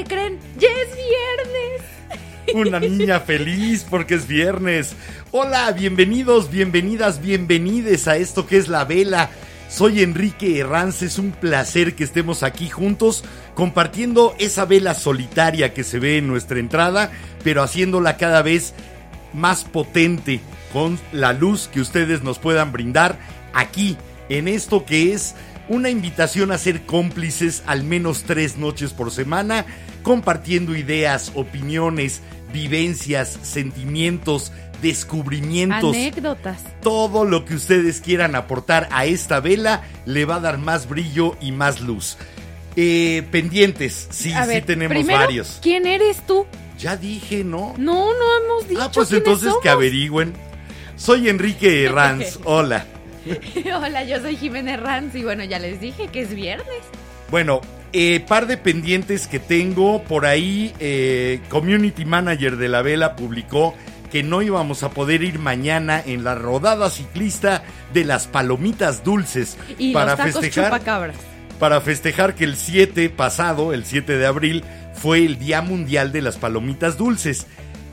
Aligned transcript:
¿Qué 0.00 0.14
creen? 0.14 0.38
¡Ya 0.58 0.68
es 0.68 0.96
viernes! 0.96 2.54
Una 2.54 2.80
niña 2.80 3.20
feliz 3.20 3.86
porque 3.88 4.14
es 4.14 4.26
viernes. 4.26 4.94
Hola, 5.30 5.70
bienvenidos, 5.72 6.50
bienvenidas, 6.50 7.20
bienvenides 7.20 8.08
a 8.08 8.16
esto 8.16 8.46
que 8.46 8.56
es 8.56 8.68
la 8.68 8.84
vela. 8.84 9.30
Soy 9.68 10.02
Enrique 10.02 10.58
Herranz, 10.58 11.02
es 11.02 11.18
un 11.18 11.32
placer 11.32 11.94
que 11.94 12.04
estemos 12.04 12.42
aquí 12.42 12.70
juntos 12.70 13.24
compartiendo 13.54 14.34
esa 14.38 14.64
vela 14.64 14.94
solitaria 14.94 15.74
que 15.74 15.84
se 15.84 15.98
ve 15.98 16.16
en 16.16 16.28
nuestra 16.28 16.58
entrada, 16.58 17.12
pero 17.44 17.62
haciéndola 17.62 18.16
cada 18.16 18.40
vez 18.40 18.72
más 19.34 19.64
potente 19.64 20.40
con 20.72 20.98
la 21.12 21.34
luz 21.34 21.68
que 21.68 21.80
ustedes 21.80 22.22
nos 22.22 22.38
puedan 22.38 22.72
brindar 22.72 23.18
aquí 23.52 23.98
en 24.30 24.48
esto 24.48 24.86
que 24.86 25.12
es 25.12 25.34
una 25.70 25.88
invitación 25.88 26.50
a 26.50 26.58
ser 26.58 26.82
cómplices 26.82 27.62
al 27.64 27.84
menos 27.84 28.24
tres 28.24 28.56
noches 28.56 28.92
por 28.92 29.12
semana, 29.12 29.66
compartiendo 30.02 30.76
ideas, 30.76 31.32
opiniones, 31.34 32.20
vivencias, 32.52 33.38
sentimientos, 33.42 34.52
descubrimientos. 34.82 35.94
Anécdotas. 35.94 36.62
Todo 36.82 37.24
lo 37.24 37.44
que 37.44 37.54
ustedes 37.54 38.00
quieran 38.00 38.34
aportar 38.34 38.88
a 38.90 39.04
esta 39.04 39.40
vela 39.40 39.82
le 40.06 40.24
va 40.24 40.36
a 40.36 40.40
dar 40.40 40.58
más 40.58 40.88
brillo 40.88 41.36
y 41.40 41.52
más 41.52 41.80
luz. 41.80 42.16
Eh, 42.76 43.24
pendientes, 43.30 44.08
sí, 44.10 44.32
A 44.32 44.44
sí 44.44 44.48
ver, 44.48 44.64
tenemos 44.64 44.96
primero, 44.96 45.18
varios. 45.18 45.58
¿Quién 45.60 45.86
eres 45.86 46.24
tú? 46.26 46.46
Ya 46.78 46.96
dije, 46.96 47.44
¿no? 47.44 47.74
No, 47.76 48.14
no 48.14 48.44
hemos 48.44 48.68
dicho. 48.68 48.80
Ah, 48.82 48.90
pues 48.92 49.12
entonces 49.12 49.52
que 49.62 49.68
averigüen. 49.68 50.32
Soy 50.96 51.28
Enrique 51.28 51.84
Herranz, 51.84 52.38
hola. 52.44 52.86
Hola, 53.76 54.02
yo 54.04 54.18
soy 54.22 54.34
Jimena 54.36 54.74
Herranz 54.74 55.14
y 55.14 55.22
bueno, 55.22 55.44
ya 55.44 55.58
les 55.58 55.78
dije 55.78 56.08
que 56.08 56.22
es 56.22 56.34
viernes. 56.34 56.80
Bueno, 57.30 57.60
eh, 57.92 58.24
par 58.26 58.46
de 58.46 58.56
pendientes 58.56 59.26
que 59.26 59.38
tengo 59.38 60.02
por 60.04 60.26
ahí. 60.26 60.72
eh, 60.80 61.40
Community 61.48 62.04
Manager 62.04 62.56
de 62.56 62.68
la 62.68 62.82
Vela 62.82 63.16
publicó 63.16 63.74
que 64.10 64.22
no 64.22 64.42
íbamos 64.42 64.82
a 64.82 64.90
poder 64.90 65.22
ir 65.22 65.38
mañana 65.38 66.02
en 66.04 66.24
la 66.24 66.34
rodada 66.34 66.90
ciclista 66.90 67.62
de 67.94 68.04
las 68.04 68.26
palomitas 68.26 69.04
dulces 69.04 69.56
Y 69.78 69.92
para 69.92 70.12
los 70.12 70.16
tacos 70.16 70.32
festejar 70.42 70.64
chupacabras. 70.72 71.16
para 71.60 71.80
festejar 71.80 72.34
que 72.34 72.44
el 72.44 72.56
7 72.56 73.08
pasado, 73.10 73.72
el 73.72 73.84
7 73.84 74.16
de 74.18 74.26
abril, 74.26 74.64
fue 74.94 75.24
el 75.24 75.38
Día 75.38 75.62
Mundial 75.62 76.10
de 76.10 76.22
las 76.22 76.36
Palomitas 76.38 76.98
Dulces. 76.98 77.46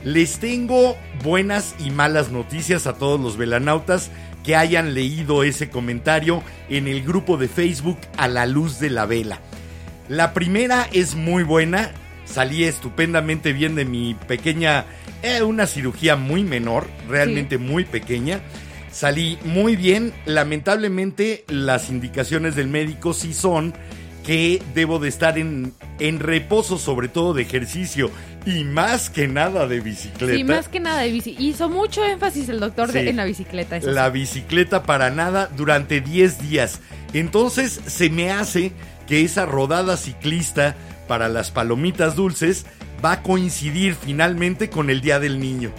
Les 0.04 0.40
tengo 0.40 0.98
buenas 1.24 1.76
y 1.80 1.92
malas 1.92 2.32
noticias 2.32 2.88
a 2.88 2.94
todos 2.94 3.20
los 3.20 3.38
velanautas 3.38 4.10
que 4.44 4.56
hayan 4.56 4.94
leído 4.94 5.44
ese 5.44 5.70
comentario 5.70 6.42
en 6.70 6.88
el 6.88 7.04
grupo 7.04 7.38
de 7.38 7.48
Facebook 7.48 7.98
A 8.18 8.28
la 8.28 8.46
Luz 8.46 8.80
de 8.80 8.90
la 8.90 9.06
Vela. 9.06 9.40
La 10.10 10.34
primera 10.34 10.88
es 10.94 11.16
muy 11.16 11.44
buena, 11.44 11.92
salí 12.26 12.64
estupendamente 12.64 13.54
bien 13.54 13.76
de 13.76 13.86
mi 13.86 14.14
pequeña, 14.28 14.86
eh, 15.24 15.42
una 15.44 15.66
cirugía 15.68 16.16
muy 16.16 16.44
menor, 16.44 16.88
realmente 17.10 17.58
muy 17.58 17.84
pequeña. 17.86 18.40
Salí 18.92 19.38
muy 19.44 19.76
bien, 19.76 20.14
lamentablemente 20.26 21.44
las 21.50 21.90
indicaciones 21.90 22.56
del 22.56 22.68
médico 22.68 23.14
sí 23.14 23.34
son 23.34 23.74
que 24.26 24.62
debo 24.74 25.00
de 25.00 25.08
estar 25.10 25.38
en, 25.38 25.74
en 26.00 26.20
reposo, 26.20 26.78
sobre 26.78 27.08
todo 27.08 27.34
de 27.34 27.44
ejercicio 27.44 28.10
y 28.46 28.64
más 28.64 29.10
que 29.10 29.28
nada 29.28 29.68
de 29.68 29.80
bicicleta. 29.80 30.34
Sí, 30.36 30.44
más 30.44 30.68
que 30.68 30.80
nada 30.80 31.02
de 31.02 31.12
bici. 31.12 31.36
Hizo 31.40 31.70
mucho 31.70 32.04
énfasis 32.04 32.50
el 32.50 32.60
doctor 32.60 32.92
de- 32.92 33.10
en 33.10 33.16
la 33.18 33.26
bicicleta. 33.26 33.80
la 33.80 34.10
bicicleta 34.10 34.84
para 34.84 35.12
nada 35.12 35.50
durante 35.56 36.02
10 36.02 36.42
días. 36.50 36.80
Entonces 37.14 37.80
se 37.86 38.10
me 38.10 38.32
hace 38.32 38.72
que 39.08 39.24
esa 39.24 39.46
rodada 39.46 39.98
ciclista 39.98 40.76
para 41.08 41.30
las 41.30 41.52
palomitas 41.52 42.16
dulces 42.16 42.66
va 43.04 43.14
a 43.14 43.24
coincidir 43.24 43.96
finalmente 43.96 44.70
con 44.70 44.90
el 44.90 45.02
Día 45.02 45.20
del 45.20 45.40
Niño. 45.40 45.72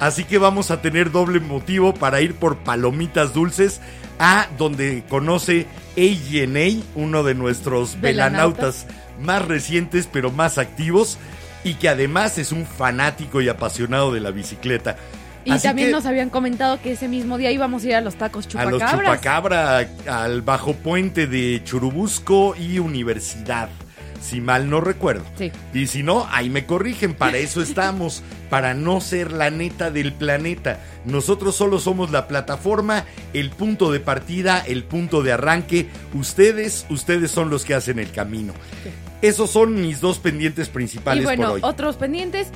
Así 0.00 0.24
que 0.24 0.38
vamos 0.38 0.70
a 0.70 0.82
tener 0.82 1.10
doble 1.10 1.40
motivo 1.40 1.94
para 1.94 2.20
ir 2.20 2.34
por 2.34 2.58
palomitas 2.58 3.32
dulces 3.32 3.80
a 4.18 4.48
donde 4.58 5.04
conoce 5.08 5.66
AGNA, 5.96 6.82
uno 6.94 7.22
de 7.22 7.34
nuestros 7.34 8.00
velanautas 8.00 8.86
más 9.20 9.46
recientes 9.46 10.08
pero 10.12 10.30
más 10.30 10.58
activos 10.58 11.18
y 11.62 11.74
que 11.74 11.88
además 11.88 12.38
es 12.38 12.52
un 12.52 12.66
fanático 12.66 13.40
y 13.40 13.48
apasionado 13.48 14.12
de 14.12 14.20
la 14.20 14.30
bicicleta. 14.30 14.96
Y 15.44 15.50
Así 15.52 15.66
también 15.68 15.88
que- 15.88 15.92
nos 15.92 16.06
habían 16.06 16.30
comentado 16.30 16.80
que 16.80 16.92
ese 16.92 17.06
mismo 17.08 17.36
día 17.38 17.50
íbamos 17.50 17.84
a 17.84 17.86
ir 17.88 17.94
a 17.96 18.00
los 18.00 18.14
tacos 18.16 18.46
a 18.54 18.64
los 18.64 18.72
chupacabras. 18.80 18.92
chupacabra, 19.20 19.88
al 20.08 20.42
bajo 20.42 20.74
puente 20.74 21.26
de 21.26 21.60
Churubusco 21.64 22.54
y 22.56 22.78
Universidad, 22.78 23.68
si 24.22 24.40
mal 24.40 24.70
no 24.70 24.80
recuerdo. 24.80 25.24
Sí. 25.36 25.52
Y 25.74 25.86
si 25.86 26.02
no, 26.02 26.26
ahí 26.30 26.48
me 26.48 26.64
corrigen, 26.64 27.12
para 27.14 27.36
eso 27.36 27.60
estamos, 27.62 28.22
para 28.48 28.72
no 28.72 29.00
ser 29.02 29.32
la 29.32 29.50
neta 29.50 29.90
del 29.90 30.12
planeta. 30.14 30.80
Nosotros 31.04 31.54
solo 31.56 31.78
somos 31.78 32.10
la 32.10 32.26
plataforma, 32.26 33.04
el 33.34 33.50
punto 33.50 33.92
de 33.92 34.00
partida, 34.00 34.60
el 34.66 34.84
punto 34.84 35.22
de 35.22 35.32
arranque. 35.32 35.88
Ustedes, 36.14 36.86
ustedes 36.88 37.30
son 37.30 37.50
los 37.50 37.64
que 37.66 37.74
hacen 37.74 37.98
el 37.98 38.10
camino. 38.12 38.54
Esos 39.20 39.50
son 39.50 39.80
mis 39.80 40.00
dos 40.00 40.18
pendientes 40.18 40.68
principales 40.68 41.22
Y 41.22 41.24
bueno, 41.24 41.46
por 41.48 41.54
hoy. 41.56 41.60
otros 41.62 41.96
pendientes. 41.96 42.48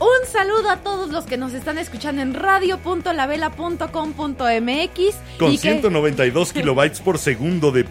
Un 0.00 0.28
saludo 0.30 0.70
a 0.70 0.78
todos 0.78 1.10
los 1.10 1.24
que 1.24 1.36
nos 1.36 1.52
están 1.54 1.78
escuchando 1.78 2.20
en 2.22 2.34
radio.lavela.com.mx. 2.34 5.14
Con 5.38 5.52
y 5.52 5.58
que- 5.58 5.60
192 5.62 6.52
kilobytes 6.52 7.00
por 7.00 7.18
segundo 7.18 7.70
de 7.72 7.86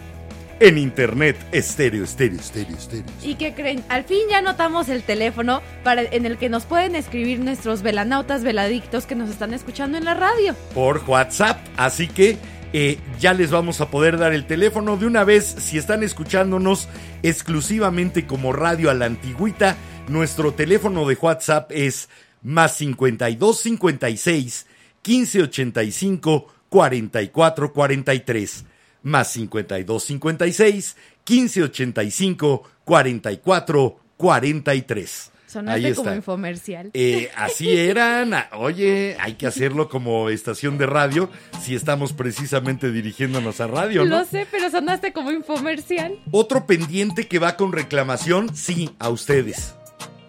en 0.60 0.78
internet, 0.78 1.36
estéreo, 1.50 2.04
estéreo, 2.04 2.38
estéreo, 2.38 2.76
estéreo. 2.76 3.04
¿Y 3.22 3.34
qué 3.34 3.54
creen? 3.54 3.82
Al 3.88 4.04
fin 4.04 4.20
ya 4.30 4.38
anotamos 4.38 4.88
el 4.88 5.02
teléfono 5.02 5.60
para, 5.82 6.02
en 6.02 6.26
el 6.26 6.38
que 6.38 6.48
nos 6.48 6.64
pueden 6.64 6.94
escribir 6.94 7.40
nuestros 7.40 7.82
velanautas 7.82 8.44
veladictos 8.44 9.04
que 9.04 9.16
nos 9.16 9.30
están 9.30 9.52
escuchando 9.52 9.98
en 9.98 10.04
la 10.04 10.14
radio. 10.14 10.54
por 10.72 11.02
WhatsApp. 11.08 11.58
Así 11.76 12.06
que 12.06 12.38
eh, 12.72 12.98
ya 13.18 13.34
les 13.34 13.50
vamos 13.50 13.80
a 13.80 13.90
poder 13.90 14.16
dar 14.16 14.32
el 14.32 14.46
teléfono 14.46 14.96
de 14.96 15.06
una 15.06 15.24
vez. 15.24 15.44
Si 15.58 15.76
están 15.76 16.04
escuchándonos 16.04 16.88
exclusivamente 17.24 18.24
como 18.26 18.52
radio 18.52 18.90
a 18.90 18.94
la 18.94 19.06
antigüita, 19.06 19.74
nuestro 20.08 20.52
teléfono 20.52 21.06
de 21.06 21.14
WhatsApp 21.20 21.70
es 21.72 22.08
más 22.42 22.76
52 22.76 23.58
56 23.60 24.66
15 25.02 25.42
85 25.42 26.54
44 26.68 27.72
43. 27.72 28.64
Más 29.02 29.32
52 29.32 30.04
56 30.04 30.96
15 31.24 31.62
85 31.62 32.62
44 32.84 34.00
43. 34.16 35.30
Ahí 35.30 35.52
Sonaste 35.54 35.94
como 35.94 36.08
está. 36.08 36.16
infomercial. 36.16 36.90
Eh, 36.94 37.30
así 37.36 37.76
eran. 37.76 38.34
Oye, 38.54 39.16
hay 39.20 39.34
que 39.34 39.46
hacerlo 39.46 39.88
como 39.88 40.28
estación 40.28 40.78
de 40.78 40.86
radio 40.86 41.30
si 41.62 41.76
estamos 41.76 42.12
precisamente 42.12 42.90
dirigiéndonos 42.90 43.60
a 43.60 43.68
radio, 43.68 44.04
¿no? 44.04 44.18
Lo 44.18 44.24
sé, 44.24 44.48
pero 44.50 44.68
sonaste 44.68 45.12
como 45.12 45.30
infomercial. 45.30 46.18
Otro 46.32 46.66
pendiente 46.66 47.28
que 47.28 47.38
va 47.38 47.56
con 47.56 47.72
reclamación, 47.72 48.54
sí, 48.56 48.90
a 48.98 49.10
ustedes. 49.10 49.76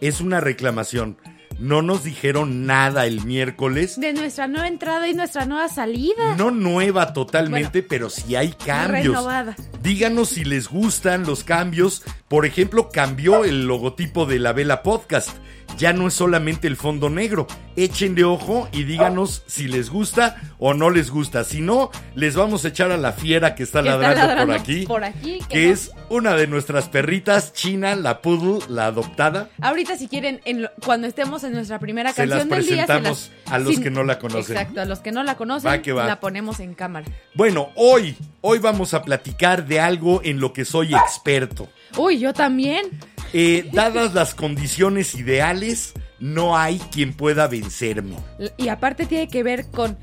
Es 0.01 0.21
una 0.21 0.39
reclamación. 0.41 1.17
no 1.57 1.81
nos 1.81 2.03
dijeron 2.03 2.65
nada 2.65 3.05
el 3.05 3.23
miércoles. 3.23 3.97
De 3.99 4.11
nuestra 4.11 4.47
nueva 4.47 4.67
entrada 4.67 5.07
y 5.07 5.13
nuestra 5.13 5.45
nueva 5.45 5.69
salida. 5.69 6.35
No 6.35 6.51
nueva 6.51 7.13
totalmente, 7.13 7.81
pero 7.81 8.09
sí 8.09 8.35
hay 8.35 8.51
cambios. 8.51 9.05
Renovada. 9.05 9.55
Díganos 9.81 10.29
si 10.29 10.43
les 10.43 10.67
gustan 10.67 11.23
los 11.25 11.43
cambios. 11.45 12.03
Por 12.27 12.45
ejemplo, 12.45 12.89
cambió 12.89 13.45
el 13.45 13.67
logotipo 13.67 14.25
de 14.25 14.39
la 14.39 14.51
Vela 14.51 14.83
Podcast. 14.83 15.29
Ya 15.77 15.91
no 15.93 16.07
es 16.07 16.13
solamente 16.13 16.67
el 16.67 16.77
fondo 16.77 17.09
negro. 17.09 17.47
Échenle 17.75 18.23
ojo 18.23 18.69
y 18.71 18.83
díganos 18.85 19.43
si 19.47 19.67
les 19.67 19.89
gusta 19.89 20.37
o 20.57 20.73
no 20.73 20.89
les 20.89 21.11
gusta. 21.11 21.43
Si 21.43 21.59
no, 21.59 21.91
les 22.15 22.35
vamos 22.35 22.63
a 22.63 22.69
echar 22.69 22.91
a 22.91 22.97
la 22.97 23.11
fiera 23.11 23.55
que 23.55 23.63
está, 23.63 23.83
Que 23.83 23.89
está 23.89 23.97
ladrando, 24.01 24.27
ladrando 24.27 24.53
por 24.53 24.61
aquí. 24.61 24.85
por 24.85 25.03
aquí, 25.03 25.39
que 25.49 25.55
Que 25.55 25.67
no- 25.67 25.73
es 25.73 25.91
una 26.09 26.35
de 26.35 26.47
nuestras 26.47 26.87
perritas, 26.87 27.51
China, 27.51 27.95
la 27.95 28.21
poodle, 28.21 28.65
la 28.69 28.85
adoptada. 28.85 29.49
Ahorita 29.61 29.97
si 29.97 30.07
quieren, 30.07 30.39
en 30.45 30.61
lo- 30.63 30.69
cuando 30.85 31.07
estemos 31.07 31.43
en 31.43 31.51
nuestra 31.53 31.79
primera 31.79 32.13
Se 32.13 32.25
las 32.25 32.39
canción 32.39 32.57
del 32.57 32.65
día, 32.67 32.81
se 32.81 32.85
presentamos 32.87 33.31
las- 33.43 33.53
a 33.53 33.59
los 33.59 33.79
que 33.79 33.89
no 33.91 34.03
la 34.05 34.19
conocen. 34.19 34.55
Exacto, 34.57 34.79
a 34.81 34.85
los 34.85 34.99
que 34.99 35.11
no 35.11 35.23
la 35.23 35.35
conocen, 35.35 35.69
Va 35.71 35.81
que 35.81 35.91
va. 35.91 36.05
la 36.07 36.21
ponemos 36.21 36.61
en 36.61 36.73
cámara. 36.73 37.05
Bueno, 37.33 37.69
hoy, 37.75 38.15
hoy 38.39 38.59
vamos 38.59 38.93
a 38.93 39.03
platicar 39.03 39.65
de 39.67 39.81
algo 39.81 40.21
en 40.23 40.39
lo 40.39 40.53
que 40.53 40.63
soy 40.63 40.93
experto. 40.95 41.67
Uy, 41.97 42.19
yo 42.19 42.33
también. 42.33 42.85
Eh, 43.33 43.69
dadas 43.73 44.13
las 44.13 44.33
condiciones 44.33 45.15
ideales, 45.15 45.93
no 46.19 46.57
hay 46.57 46.79
quien 46.91 47.13
pueda 47.13 47.47
vencerme. 47.47 48.15
Y 48.57 48.69
aparte 48.69 49.05
tiene 49.05 49.27
que 49.27 49.43
ver 49.43 49.67
con 49.71 49.97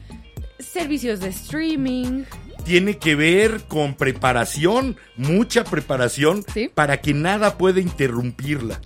servicios 0.58 1.20
de 1.20 1.28
streaming. 1.28 2.24
Tiene 2.64 2.98
que 2.98 3.16
ver 3.16 3.62
con 3.66 3.94
preparación, 3.94 4.96
mucha 5.16 5.64
preparación, 5.64 6.44
Sí. 6.52 6.70
para 6.72 7.00
que 7.00 7.12
nada 7.14 7.58
pueda 7.58 7.80
interrumpirla. 7.80 8.80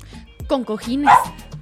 Con 0.47 0.65
cojines. 0.65 1.12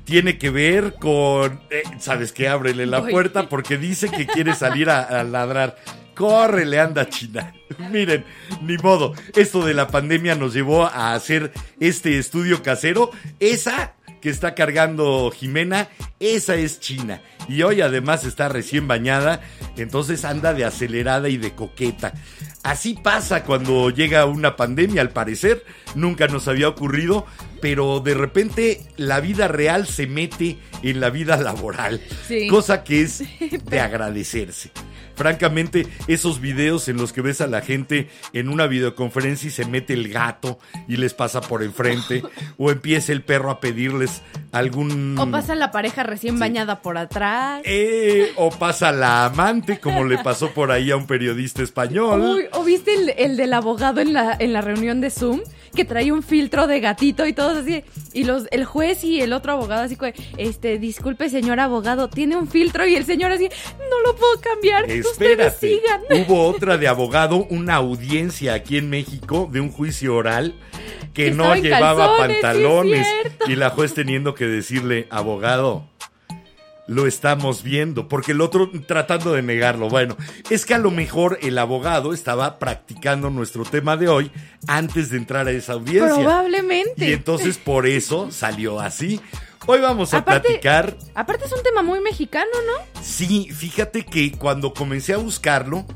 Tiene 0.05 0.37
que 0.39 0.51
ver 0.51 0.95
con... 1.01 1.61
eh, 1.71 1.83
¿Sabes 1.99 2.33
qué? 2.33 2.47
Ábrele 2.49 2.85
la 2.87 3.01
Voy. 3.01 3.11
puerta 3.11 3.49
porque 3.49 3.79
dice 3.79 4.11
que 4.11 4.27
quiere 4.27 4.55
salir 4.55 4.91
a, 4.91 5.01
a 5.03 5.25
ladrar. 5.25 5.77
Córrele, 6.15 6.81
anda 6.81 7.09
China. 7.09 7.53
Miren, 7.91 8.25
ni 8.63 8.77
modo. 8.79 9.15
Esto 9.35 9.65
de 9.65 9.75
la 9.75 9.89
pandemia 9.89 10.35
nos 10.35 10.55
llevó 10.55 10.85
a 10.85 11.15
hacer 11.15 11.53
este 11.81 12.19
estudio 12.19 12.63
casero. 12.63 13.11
Esa 13.41 13.95
que 14.25 14.31
está 14.31 14.55
cargando 14.55 15.31
Jimena, 15.31 15.89
esa 16.19 16.55
es 16.55 16.81
China. 16.81 17.21
Y 17.47 17.63
hoy 17.63 17.83
además 17.83 18.25
está 18.25 18.49
recién 18.49 18.89
bañada, 18.89 19.43
entonces 19.77 20.25
anda 20.25 20.55
de 20.55 20.65
acelerada 20.65 21.29
y 21.29 21.37
de 21.37 21.55
coqueta. 21.55 22.15
Así 22.63 22.95
pasa 22.95 23.45
cuando 23.45 23.91
llega 23.91 24.25
una 24.25 24.57
pandemia, 24.57 25.03
al 25.03 25.11
parecer. 25.11 25.63
Nunca 25.95 26.27
nos 26.27 26.49
había 26.49 26.71
ocurrido, 26.71 27.27
pero 27.61 28.01
de 28.01 28.15
repente 28.15 28.81
la 28.97 29.21
vida 29.21 29.47
real 29.47 29.87
se 29.87 30.07
mete 30.07 30.59
en 30.83 31.01
la 31.01 31.11
vida 31.11 31.37
laboral. 31.37 32.01
Sí. 32.27 32.49
Cosa 32.49 32.83
que 32.83 33.03
es 33.03 33.23
de 33.67 33.81
agradecerse. 33.81 34.71
Francamente, 35.15 35.87
esos 36.09 36.41
videos 36.41 36.89
en 36.89 36.97
los 36.97 37.13
que 37.13 37.21
ves 37.21 37.41
a 37.41 37.47
la 37.47 37.61
gente 37.61 38.09
en 38.33 38.49
una 38.49 38.67
videoconferencia 38.67 39.49
y 39.49 39.51
se 39.51 39.65
mete 39.65 39.95
el 39.95 40.09
gato 40.09 40.59
y 40.89 40.97
les 40.97 41.15
pasa 41.15 41.41
por 41.41 41.63
enfrente, 41.63 42.23
o 42.59 42.71
empieza 42.71 43.13
el 43.13 43.23
perro 43.23 43.51
a 43.51 43.61
pedirles 43.61 44.23
algún... 44.53 45.19
O 45.19 45.31
pasa 45.31 45.55
la 45.55 45.71
pareja 45.71 46.03
recién 46.03 46.39
bañada 46.39 46.83
por 46.83 46.99
atrás. 46.99 47.63
Eh, 47.65 48.33
o 48.37 48.51
pasa 48.51 48.93
la 48.93 49.27
amante, 49.27 49.79
como 49.79 50.05
le 50.05 50.19
pasó 50.19 50.51
por 50.51 50.71
ahí 50.71 50.91
a 50.91 50.97
un 50.97 51.07
periodista 51.07 51.63
español. 51.63 52.21
Uy, 52.21 52.45
¿o 52.53 52.65
viste 52.65 52.95
el, 52.95 53.11
el 53.17 53.37
del 53.37 53.53
abogado 53.53 54.01
en 54.01 54.13
la, 54.13 54.37
en 54.39 54.53
la 54.53 54.61
reunión 54.61 55.01
de 55.01 55.11
Zoom? 55.11 55.41
Que 55.75 55.85
traía 55.85 56.15
un 56.15 56.23
filtro 56.23 56.67
de 56.67 56.81
gatito 56.81 57.27
y 57.27 57.33
todos 57.33 57.59
así. 57.59 57.85
Y 58.13 58.25
los, 58.25 58.47
el 58.51 58.65
juez 58.65 59.03
y 59.05 59.21
el 59.21 59.33
otro 59.33 59.53
abogado 59.53 59.83
así, 59.83 59.97
este, 60.37 60.79
disculpe 60.79 61.29
señor 61.29 61.61
abogado, 61.61 62.09
tiene 62.09 62.37
un 62.37 62.49
filtro 62.49 62.87
y 62.87 62.95
el 62.95 63.05
señor 63.05 63.33
así, 63.33 63.49
no 63.79 64.01
lo 64.07 64.17
puedo 64.17 64.41
cambiar. 64.41 64.85
Ustedes 64.85 65.07
Espérate, 65.07 65.69
sigan. 65.69 66.01
hubo 66.29 66.47
otra 66.47 66.79
de 66.79 66.89
abogado, 66.89 67.47
una 67.51 67.75
audiencia 67.77 68.55
aquí 68.55 68.77
en 68.77 68.91
México 68.91 69.49
de 69.51 69.61
un 69.61 69.71
juicio 69.71 70.15
oral 70.15 70.55
que 71.13 71.27
Que 71.27 71.31
no 71.31 71.55
llevaba 71.55 72.17
calzones, 72.17 72.43
pantalones 72.43 73.09
y 73.47 73.57
la 73.57 73.71
juez 73.71 73.95
teniendo 73.95 74.35
que 74.35 74.47
decirle, 74.47 75.07
abogado, 75.11 75.85
lo 76.87 77.07
estamos 77.07 77.63
viendo, 77.63 78.09
porque 78.09 78.33
el 78.33 78.41
otro 78.41 78.71
tratando 78.87 79.33
de 79.33 79.43
negarlo. 79.43 79.89
Bueno, 79.89 80.17
es 80.51 80.67
que 80.67 80.75
a 80.75 80.79
lo 80.79 80.91
mejor 80.91 81.39
el 81.43 81.57
abogado 81.59 82.13
estaba 82.13 82.59
practicando 82.59 83.31
nuestro 83.31 83.65
tema 83.65 83.97
de 83.97 84.09
hoy 84.09 84.31
antes 84.67 85.11
de 85.11 85.17
entrar 85.17 85.47
a 85.49 85.51
esa 85.51 85.73
audiencia. 85.75 86.15
Probablemente. 86.15 87.09
Y 87.09 87.13
entonces 87.13 87.57
por 87.59 87.87
eso 87.87 88.31
salió 88.31 88.81
así. 88.81 89.21
Hoy 89.67 89.81
vamos 89.81 90.13
a 90.13 90.19
Aparte- 90.19 90.49
platicar 90.49 90.95
Aparte 91.15 91.47
es 91.47 91.53
un 91.53 91.63
tema 91.63 91.83
muy 91.83 92.01
mexicano, 92.01 92.51
¿no? 92.67 93.03
Sí, 93.03 93.49
fíjate 93.51 94.05
que 94.05 94.33
cuando 94.33 94.75
comencé 94.75 95.15
a 95.15 95.17
buscarlo, 95.17 95.87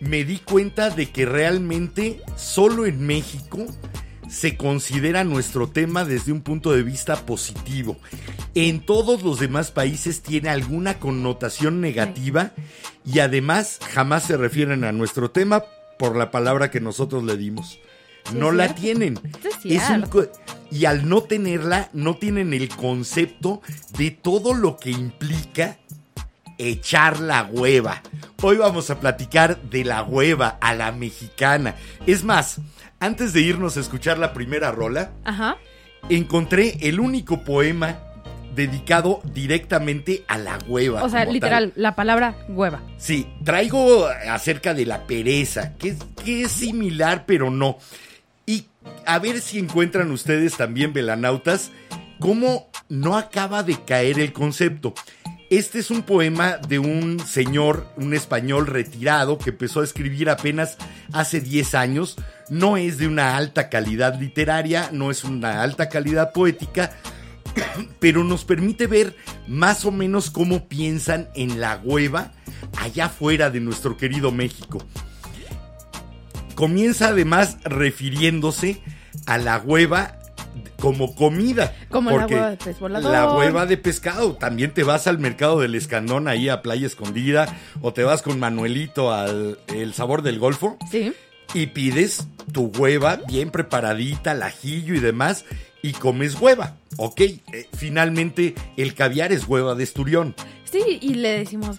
me 0.00 0.24
di 0.24 0.38
cuenta 0.38 0.90
de 0.90 1.10
que 1.10 1.24
realmente 1.24 2.20
solo 2.34 2.86
en 2.86 3.06
México 3.06 3.66
se 4.34 4.56
considera 4.56 5.22
nuestro 5.22 5.68
tema 5.68 6.04
desde 6.04 6.32
un 6.32 6.42
punto 6.42 6.72
de 6.72 6.82
vista 6.82 7.24
positivo. 7.24 7.96
En 8.56 8.80
todos 8.84 9.22
los 9.22 9.38
demás 9.38 9.70
países 9.70 10.22
tiene 10.22 10.48
alguna 10.48 10.98
connotación 10.98 11.80
negativa 11.80 12.50
y 13.06 13.20
además 13.20 13.78
jamás 13.92 14.24
se 14.24 14.36
refieren 14.36 14.82
a 14.82 14.90
nuestro 14.90 15.30
tema 15.30 15.62
por 15.98 16.16
la 16.16 16.32
palabra 16.32 16.72
que 16.72 16.80
nosotros 16.80 17.22
le 17.22 17.36
dimos. 17.36 17.78
No 18.34 18.50
la 18.50 18.64
cierto. 18.64 18.82
tienen. 18.82 19.20
Es 19.44 19.82
Es 19.82 19.88
un 19.90 20.28
y 20.70 20.86
al 20.86 21.08
no 21.08 21.22
tenerla, 21.22 21.88
no 21.92 22.16
tienen 22.16 22.52
el 22.52 22.68
concepto 22.68 23.62
de 23.96 24.10
todo 24.10 24.54
lo 24.54 24.76
que 24.76 24.90
implica 24.90 25.76
echar 26.58 27.20
la 27.20 27.44
hueva. 27.44 28.02
Hoy 28.42 28.56
vamos 28.56 28.90
a 28.90 28.98
platicar 28.98 29.60
de 29.62 29.84
la 29.84 30.02
hueva 30.02 30.58
a 30.60 30.74
la 30.74 30.90
mexicana. 30.90 31.76
Es 32.06 32.24
más, 32.24 32.60
antes 33.04 33.32
de 33.32 33.40
irnos 33.42 33.76
a 33.76 33.80
escuchar 33.80 34.18
la 34.18 34.32
primera 34.32 34.70
rola, 34.72 35.12
Ajá. 35.24 35.56
encontré 36.08 36.76
el 36.80 37.00
único 37.00 37.44
poema 37.44 37.98
dedicado 38.54 39.20
directamente 39.34 40.24
a 40.28 40.38
la 40.38 40.58
hueva. 40.68 41.02
O 41.02 41.08
sea, 41.08 41.24
literal, 41.24 41.72
tal. 41.72 41.82
la 41.82 41.96
palabra 41.96 42.36
hueva. 42.48 42.82
Sí, 42.98 43.26
traigo 43.44 44.06
acerca 44.30 44.74
de 44.74 44.86
la 44.86 45.06
pereza, 45.06 45.74
que, 45.76 45.88
es- 45.90 45.98
que 46.24 46.42
es 46.42 46.52
similar, 46.52 47.24
pero 47.26 47.50
no. 47.50 47.78
Y 48.46 48.66
a 49.06 49.18
ver 49.18 49.40
si 49.40 49.58
encuentran 49.58 50.10
ustedes 50.12 50.56
también, 50.56 50.92
velanautas, 50.92 51.72
cómo 52.20 52.68
no 52.88 53.16
acaba 53.16 53.62
de 53.64 53.82
caer 53.84 54.20
el 54.20 54.32
concepto. 54.32 54.94
Este 55.50 55.78
es 55.78 55.90
un 55.90 56.02
poema 56.02 56.56
de 56.56 56.78
un 56.78 57.20
señor, 57.20 57.86
un 57.96 58.14
español 58.14 58.66
retirado, 58.66 59.36
que 59.38 59.50
empezó 59.50 59.80
a 59.80 59.84
escribir 59.84 60.30
apenas 60.30 60.76
hace 61.12 61.40
10 61.40 61.74
años. 61.74 62.16
No 62.48 62.76
es 62.76 62.98
de 62.98 63.06
una 63.06 63.36
alta 63.36 63.68
calidad 63.68 64.18
literaria, 64.20 64.90
no 64.92 65.10
es 65.10 65.24
una 65.24 65.62
alta 65.62 65.88
calidad 65.88 66.32
poética, 66.32 66.92
pero 68.00 68.24
nos 68.24 68.44
permite 68.44 68.86
ver 68.86 69.16
más 69.46 69.84
o 69.84 69.90
menos 69.90 70.30
cómo 70.30 70.68
piensan 70.68 71.28
en 71.34 71.60
la 71.60 71.80
hueva 71.82 72.32
allá 72.78 73.06
afuera 73.06 73.50
de 73.50 73.60
nuestro 73.60 73.96
querido 73.96 74.30
México. 74.30 74.78
Comienza 76.54 77.08
además 77.08 77.58
refiriéndose 77.64 78.80
a 79.26 79.38
la 79.38 79.58
hueva 79.58 80.18
como 80.78 81.14
comida. 81.14 81.74
Como 81.88 82.10
la 82.10 82.16
porque 82.18 82.34
hueva 82.34 82.50
de 82.50 82.56
pez 82.58 82.78
volador. 82.78 83.10
La 83.10 83.32
hueva 83.34 83.66
de 83.66 83.76
pescado. 83.76 84.34
También 84.34 84.72
te 84.72 84.84
vas 84.84 85.06
al 85.06 85.18
mercado 85.18 85.60
del 85.60 85.74
Escandón 85.74 86.28
ahí 86.28 86.48
a 86.48 86.62
Playa 86.62 86.86
Escondida 86.86 87.46
o 87.80 87.92
te 87.92 88.04
vas 88.04 88.22
con 88.22 88.38
Manuelito 88.38 89.12
al 89.12 89.58
El 89.68 89.94
Sabor 89.94 90.22
del 90.22 90.38
Golfo 90.38 90.76
Sí. 90.90 91.12
Y 91.54 91.68
pides 91.68 92.26
tu 92.52 92.66
hueva 92.66 93.20
bien 93.28 93.50
preparadita, 93.50 94.32
ajillo 94.32 94.94
y 94.94 95.00
demás, 95.00 95.44
y 95.82 95.92
comes 95.92 96.40
hueva. 96.40 96.76
Ok, 96.96 97.20
eh, 97.20 97.40
finalmente 97.76 98.54
el 98.76 98.94
caviar 98.94 99.32
es 99.32 99.46
hueva 99.46 99.74
de 99.74 99.84
esturión. 99.84 100.34
Sí, 100.74 100.98
y 101.00 101.14
le 101.14 101.38
decimos, 101.38 101.78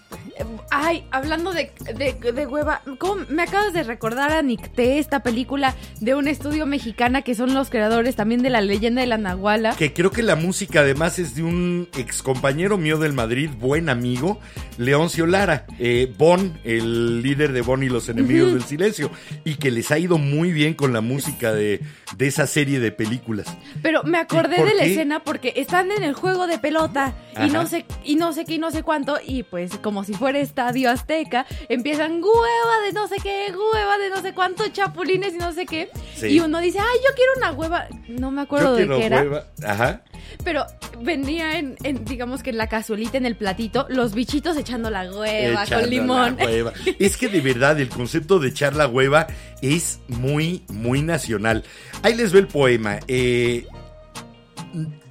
ay, 0.70 1.04
hablando 1.10 1.52
de, 1.52 1.70
de, 1.98 2.14
de 2.32 2.46
hueva, 2.46 2.80
¿cómo 2.98 3.26
me 3.28 3.42
acabas 3.42 3.74
de 3.74 3.82
recordar 3.82 4.32
a 4.32 4.40
Nicté, 4.40 4.98
esta 4.98 5.22
película 5.22 5.74
de 6.00 6.14
un 6.14 6.28
estudio 6.28 6.64
mexicana 6.64 7.20
que 7.20 7.34
son 7.34 7.52
los 7.52 7.68
creadores 7.68 8.16
también 8.16 8.40
de 8.40 8.48
la 8.48 8.62
leyenda 8.62 9.02
de 9.02 9.06
la 9.06 9.18
Nahuala? 9.18 9.76
Que 9.76 9.92
creo 9.92 10.10
que 10.10 10.22
la 10.22 10.34
música 10.34 10.80
además 10.80 11.18
es 11.18 11.34
de 11.34 11.42
un 11.42 11.90
ex 11.94 12.22
compañero 12.22 12.78
mío 12.78 12.96
del 12.96 13.12
Madrid, 13.12 13.50
buen 13.58 13.90
amigo, 13.90 14.40
Leoncio 14.78 15.26
Lara, 15.26 15.66
eh, 15.78 16.10
Bon, 16.16 16.58
el 16.64 17.20
líder 17.20 17.52
de 17.52 17.60
Bon 17.60 17.82
y 17.82 17.90
los 17.90 18.08
enemigos 18.08 18.54
del 18.54 18.64
silencio, 18.64 19.10
y 19.44 19.56
que 19.56 19.70
les 19.70 19.90
ha 19.90 19.98
ido 19.98 20.16
muy 20.16 20.52
bien 20.52 20.72
con 20.72 20.94
la 20.94 21.02
música 21.02 21.52
de, 21.52 21.82
de 22.16 22.26
esa 22.26 22.46
serie 22.46 22.80
de 22.80 22.92
películas. 22.92 23.46
Pero 23.82 24.04
me 24.04 24.16
acordé 24.16 24.56
¿Y 24.56 24.60
por 24.60 24.68
de 24.70 24.74
la 24.74 24.84
escena 24.84 25.20
porque 25.20 25.52
están 25.56 25.92
en 25.92 26.02
el 26.02 26.14
juego 26.14 26.46
de 26.46 26.58
pelota 26.58 27.14
y 27.44 27.48
no 27.50 27.66
sé 27.66 27.84
y 28.04 28.16
no 28.16 28.32
sé 28.32 28.44
qué 28.44 28.54
y 28.54 28.58
no 28.58 28.70
sé 28.70 28.82
cuánto 28.82 29.18
y 29.24 29.42
pues 29.42 29.76
como 29.78 30.04
si 30.04 30.14
fuera 30.14 30.38
Estadio 30.38 30.90
Azteca, 30.90 31.46
empiezan 31.68 32.22
hueva 32.22 32.80
de 32.86 32.92
no 32.92 33.08
sé 33.08 33.16
qué, 33.22 33.52
hueva 33.52 33.98
de 33.98 34.10
no 34.10 34.22
sé 34.22 34.32
cuántos 34.34 34.72
chapulines 34.72 35.34
y 35.34 35.38
no 35.38 35.52
sé 35.52 35.66
qué. 35.66 35.90
Sí. 36.14 36.26
Y 36.28 36.40
uno 36.40 36.60
dice, 36.60 36.78
ay, 36.80 36.98
yo 37.04 37.14
quiero 37.14 37.32
una 37.36 37.52
hueva. 37.52 37.86
No 38.08 38.30
me 38.30 38.42
acuerdo 38.42 38.78
Yo 38.78 38.86
de 38.86 38.98
qué 38.98 39.06
era. 39.06 39.22
hueva. 39.22 39.44
Ajá. 39.64 40.02
Pero 40.44 40.64
vendía 41.00 41.58
en, 41.58 41.76
en, 41.82 42.04
digamos 42.04 42.42
que 42.42 42.50
en 42.50 42.58
la 42.58 42.68
cazuelita, 42.68 43.16
en 43.18 43.26
el 43.26 43.36
platito, 43.36 43.86
los 43.88 44.14
bichitos 44.14 44.56
echando 44.56 44.90
la 44.90 45.10
hueva 45.10 45.64
Echando 45.64 45.80
con 45.82 45.90
limón. 45.90 46.36
la 46.38 46.44
hueva. 46.44 46.72
Es 46.98 47.16
que 47.16 47.28
de 47.28 47.40
verdad 47.40 47.78
el 47.80 47.88
concepto 47.88 48.38
de 48.38 48.48
echar 48.48 48.74
la 48.74 48.86
hueva 48.88 49.26
es 49.62 50.00
muy, 50.08 50.64
muy 50.68 51.02
nacional. 51.02 51.64
Ahí 52.02 52.14
les 52.14 52.32
ve 52.32 52.40
el 52.40 52.48
poema. 52.48 52.98
Eh, 53.08 53.66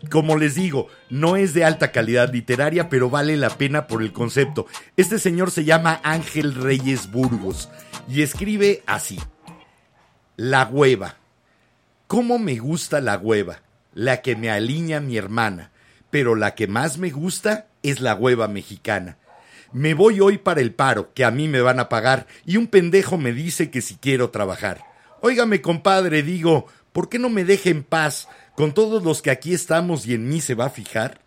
como 0.10 0.38
les 0.38 0.56
digo, 0.56 0.88
no 1.10 1.36
es 1.36 1.54
de 1.54 1.64
alta 1.64 1.92
calidad 1.92 2.32
literaria, 2.32 2.90
pero 2.90 3.10
vale 3.10 3.38
la 3.38 3.50
pena 3.50 3.88
por 3.88 4.02
el 4.02 4.12
concepto. 4.12 4.68
Este 4.98 5.20
señor 5.20 5.52
se 5.52 5.64
llama 5.64 6.02
Ángel 6.04 6.56
Reyes 6.56 7.12
Burgos 7.12 7.70
y 8.08 8.22
escribe 8.22 8.84
así. 8.86 9.20
La 10.38 10.66
hueva. 10.66 11.16
¿Cómo 12.08 12.40
me 12.40 12.58
gusta 12.58 13.02
la 13.02 13.18
hueva? 13.18 13.62
La 13.94 14.22
que 14.22 14.36
me 14.36 14.50
aliña 14.50 15.00
mi 15.00 15.18
hermana. 15.18 15.72
Pero 16.12 16.36
la 16.36 16.56
que 16.56 16.68
más 16.68 16.98
me 16.98 17.10
gusta 17.10 17.68
es 17.84 18.00
la 18.00 18.16
hueva 18.16 18.48
mexicana. 18.48 19.18
Me 19.72 19.94
voy 19.94 20.20
hoy 20.20 20.38
para 20.38 20.62
el 20.62 20.74
paro, 20.74 21.14
que 21.14 21.26
a 21.26 21.32
mí 21.32 21.48
me 21.48 21.62
van 21.62 21.80
a 21.80 21.90
pagar, 21.90 22.28
y 22.46 22.58
un 22.58 22.68
pendejo 22.68 23.18
me 23.18 23.34
dice 23.34 23.70
que 23.70 23.82
si 23.82 23.96
quiero 23.96 24.30
trabajar. 24.30 24.86
Óigame, 25.22 25.62
compadre, 25.62 26.24
digo, 26.24 26.68
¿por 26.94 27.10
qué 27.10 27.20
no 27.20 27.30
me 27.30 27.44
deje 27.44 27.72
en 27.72 27.84
paz 27.84 28.30
con 28.56 28.74
todos 28.74 29.04
los 29.04 29.22
que 29.22 29.32
aquí 29.32 29.54
estamos 29.54 30.08
y 30.08 30.14
en 30.14 30.28
mí 30.28 30.42
se 30.42 30.56
va 30.56 30.66
a 30.66 30.70
fijar? 30.70 31.22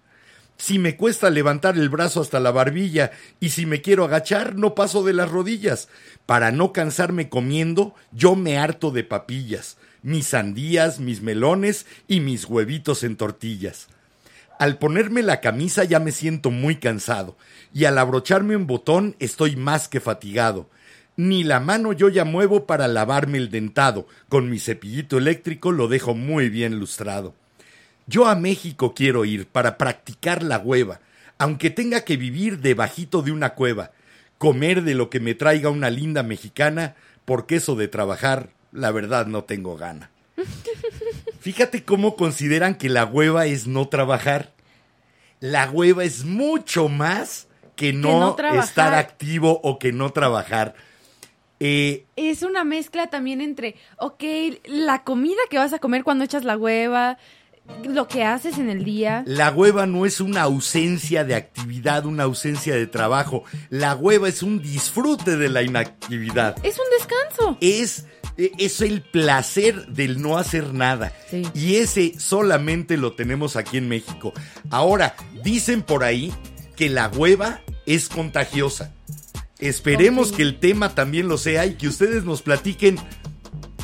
Si 0.57 0.81
me 0.81 0.97
cuesta 0.97 1.31
levantar 1.31 1.77
el 1.77 1.89
brazo 1.89 2.21
hasta 2.21 2.41
la 2.41 2.51
barbilla 2.51 3.13
y 3.39 3.51
si 3.51 3.65
me 3.65 3.81
quiero 3.81 4.05
agachar, 4.05 4.57
no 4.57 4.75
paso 4.75 5.05
de 5.05 5.13
las 5.13 5.31
rodillas. 5.31 5.89
Para 6.27 6.51
no 6.51 6.73
cansarme 6.73 7.29
comiendo, 7.29 7.95
yo 8.11 8.35
me 8.35 8.59
harto 8.59 8.91
de 8.91 9.05
papillas, 9.05 9.79
mis 10.03 10.27
sandías, 10.27 10.99
mis 10.99 11.23
melones 11.23 11.87
y 12.09 12.21
mis 12.21 12.45
huevitos 12.45 13.05
en 13.05 13.17
tortillas. 13.17 13.87
Al 14.59 14.79
ponerme 14.79 15.23
la 15.23 15.41
camisa 15.41 15.85
ya 15.85 16.01
me 16.01 16.11
siento 16.11 16.51
muy 16.51 16.77
cansado 16.77 17.37
y 17.73 17.85
al 17.85 17.97
abrocharme 17.97 18.57
un 18.57 18.67
botón 18.67 19.15
estoy 19.21 19.55
más 19.55 19.87
que 19.87 20.01
fatigado. 20.01 20.69
Ni 21.19 21.43
la 21.43 21.59
mano 21.59 21.93
yo 21.93 22.09
ya 22.09 22.25
muevo 22.25 22.65
para 22.65 22.87
lavarme 22.87 23.39
el 23.39 23.51
dentado, 23.51 24.07
con 24.29 24.49
mi 24.49 24.61
cepillito 24.61 25.19
eléctrico 25.19 25.73
lo 25.73 25.89
dejo 25.89 26.15
muy 26.15 26.49
bien 26.49 26.79
lustrado. 26.79 27.35
Yo 28.07 28.29
a 28.29 28.37
México 28.37 28.95
quiero 28.95 29.25
ir 29.25 29.49
para 29.49 29.79
practicar 29.79 30.45
la 30.45 30.59
hueva, 30.59 31.01
aunque 31.37 31.71
tenga 31.71 32.03
que 32.03 32.17
vivir 32.17 32.61
debajito 32.61 33.23
de 33.23 33.33
una 33.33 33.55
cueva, 33.55 33.91
comer 34.39 34.85
de 34.85 34.95
lo 34.95 35.11
que 35.11 35.19
me 35.19 35.35
traiga 35.35 35.71
una 35.71 35.91
linda 35.91 36.23
mexicana, 36.23 36.95
porque 37.25 37.57
eso 37.57 37.75
de 37.75 37.89
trabajar, 37.89 38.51
la 38.71 38.93
verdad 38.93 39.27
no 39.27 39.43
tengo 39.43 39.77
gana. 39.77 40.13
Fíjate 41.41 41.83
cómo 41.83 42.15
consideran 42.15 42.77
que 42.77 42.89
la 42.89 43.05
hueva 43.05 43.47
es 43.47 43.67
no 43.67 43.89
trabajar. 43.89 44.53
La 45.41 45.69
hueva 45.69 46.05
es 46.05 46.25
mucho 46.25 46.89
más 46.89 47.49
que 47.75 47.93
no, 47.93 48.21
no 48.21 48.35
trabajar. 48.37 48.65
estar 48.65 48.95
activo 48.95 49.61
o 49.65 49.81
que 49.81 49.91
no 49.91 50.11
trabajar. 50.11 50.77
Eh, 51.61 52.07
Es 52.17 52.43
una 52.43 52.65
mezcla 52.65 53.09
también 53.09 53.41
entre, 53.41 53.77
ok, 53.99 54.23
la 54.67 55.03
comida 55.05 55.41
que 55.51 55.59
vas 55.59 55.73
a 55.73 55.79
comer 55.79 56.05
cuando 56.05 56.25
echas 56.25 56.45
la 56.45 56.57
hueva, 56.57 57.19
lo 57.85 58.09
que 58.09 58.25
haces 58.25 58.59
en 58.59 58.71
el 58.71 58.85
día. 58.85 59.23
La 59.27 59.51
hueva 59.51 59.87
no 59.87 60.07
es 60.07 60.21
una 60.21 60.43
ausencia 60.43 61.25
de 61.25 61.35
actividad, 61.35 62.07
una 62.07 62.25
ausencia 62.25 62.75
de 62.75 62.87
trabajo. 62.87 63.45
La 63.71 63.95
hueva 63.95 64.29
es 64.29 64.43
un 64.43 64.63
disfrute 64.63 65.37
de 65.37 65.49
la 65.49 65.63
inactividad. 65.63 66.57
Es 66.65 66.79
un 66.79 66.87
descanso. 66.99 67.59
Es, 67.61 68.07
eh, 68.37 68.53
es 68.59 68.81
el 68.81 69.03
placer 69.03 69.87
del 69.89 70.23
no 70.23 70.39
hacer 70.39 70.73
nada. 70.73 71.13
Sí. 71.31 71.43
Y 71.55 71.77
ese 71.77 72.19
solamente 72.19 72.97
lo 72.97 73.13
tenemos 73.15 73.57
aquí 73.57 73.77
en 73.77 73.89
México. 73.89 74.33
Ahora, 74.71 75.15
dicen 75.43 75.83
por 75.83 76.05
ahí 76.05 76.33
que 76.77 76.89
la 76.89 77.09
hueva 77.09 77.61
es 77.85 78.09
contagiosa. 78.09 78.95
Esperemos 79.59 80.33
que 80.33 80.43
el 80.43 80.59
tema 80.59 80.95
también 80.95 81.29
lo 81.29 81.39
sea 81.39 81.67
y 81.67 81.75
que 81.75 81.89
ustedes 81.89 82.25
nos 82.25 82.43
platiquen 82.43 82.99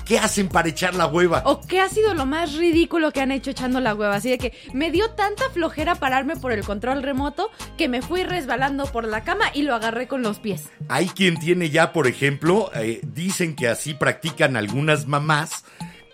qué 0.04 0.18
hacen 0.18 0.48
para 0.48 0.68
echar 0.68 0.94
la 0.94 1.06
hueva. 1.06 1.42
¿O 1.46 1.60
qué 1.60 1.80
ha 1.80 1.88
sido 1.88 2.14
lo 2.14 2.26
más 2.26 2.54
ridículo 2.54 3.10
que 3.10 3.20
han 3.20 3.32
hecho 3.32 3.50
echando 3.50 3.80
la 3.80 3.94
hueva? 3.94 4.16
Así 4.16 4.30
de 4.30 4.38
que 4.38 4.52
me 4.72 4.90
dio 4.90 5.10
tanta 5.10 5.50
flojera 5.50 5.94
pararme 5.96 6.36
por 6.36 6.52
el 6.52 6.64
control 6.64 7.02
remoto 7.02 7.50
que 7.76 7.88
me 7.88 8.02
fui 8.02 8.22
resbalando 8.22 8.86
por 8.86 9.04
la 9.04 9.24
cama 9.24 9.46
y 9.52 9.62
lo 9.62 9.74
agarré 9.74 10.06
con 10.06 10.22
los 10.22 10.38
pies. 10.38 10.68
Hay 10.88 11.08
quien 11.08 11.38
tiene 11.38 11.70
ya, 11.70 11.92
por 11.92 12.06
ejemplo, 12.06 12.70
eh, 12.74 13.00
dicen 13.02 13.56
que 13.56 13.68
así 13.68 13.94
practican 13.94 14.56
algunas 14.56 15.06
mamás 15.06 15.64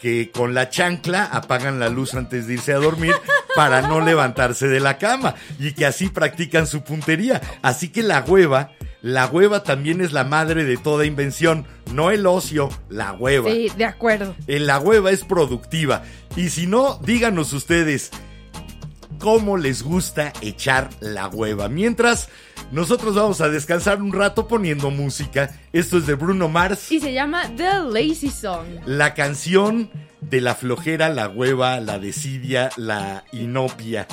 que 0.00 0.30
con 0.30 0.54
la 0.54 0.70
chancla 0.70 1.24
apagan 1.24 1.78
la 1.78 1.90
luz 1.90 2.14
antes 2.14 2.46
de 2.46 2.54
irse 2.54 2.72
a 2.72 2.78
dormir 2.78 3.14
para 3.54 3.82
no 3.82 4.00
levantarse 4.00 4.66
de 4.66 4.80
la 4.80 4.96
cama 4.96 5.34
y 5.58 5.72
que 5.72 5.84
así 5.84 6.08
practican 6.08 6.66
su 6.66 6.82
puntería. 6.82 7.40
Así 7.60 7.90
que 7.90 8.02
la 8.02 8.20
hueva, 8.20 8.72
la 9.02 9.26
hueva 9.26 9.62
también 9.62 10.00
es 10.00 10.12
la 10.12 10.24
madre 10.24 10.64
de 10.64 10.76
toda 10.76 11.06
invención, 11.06 11.66
no 11.92 12.10
el 12.10 12.26
ocio, 12.26 12.68
la 12.88 13.12
hueva. 13.12 13.50
Sí, 13.50 13.70
de 13.76 13.84
acuerdo. 13.86 14.34
Eh, 14.46 14.58
La 14.60 14.78
hueva 14.78 15.10
es 15.10 15.24
productiva 15.24 16.02
y 16.36 16.50
si 16.50 16.66
no, 16.66 16.98
díganos 17.02 17.52
ustedes 17.52 18.10
cómo 19.20 19.56
les 19.56 19.82
gusta 19.84 20.32
echar 20.40 20.90
la 20.98 21.28
hueva. 21.28 21.68
Mientras, 21.68 22.28
nosotros 22.72 23.14
vamos 23.14 23.40
a 23.40 23.48
descansar 23.48 24.02
un 24.02 24.12
rato 24.12 24.48
poniendo 24.48 24.90
música. 24.90 25.56
Esto 25.72 25.98
es 25.98 26.06
de 26.06 26.14
Bruno 26.14 26.48
Mars, 26.48 26.90
Y 26.90 26.98
se 26.98 27.12
llama 27.12 27.42
The 27.56 27.80
Lazy 27.92 28.30
Song. 28.30 28.66
la 28.86 29.14
canción 29.14 29.90
de 30.20 30.40
la 30.40 30.54
flojera, 30.54 31.08
la 31.08 31.28
hueva, 31.28 31.80
la 31.80 31.98
desidia, 31.98 32.70
la 32.76 33.24
inopia. 33.32 34.06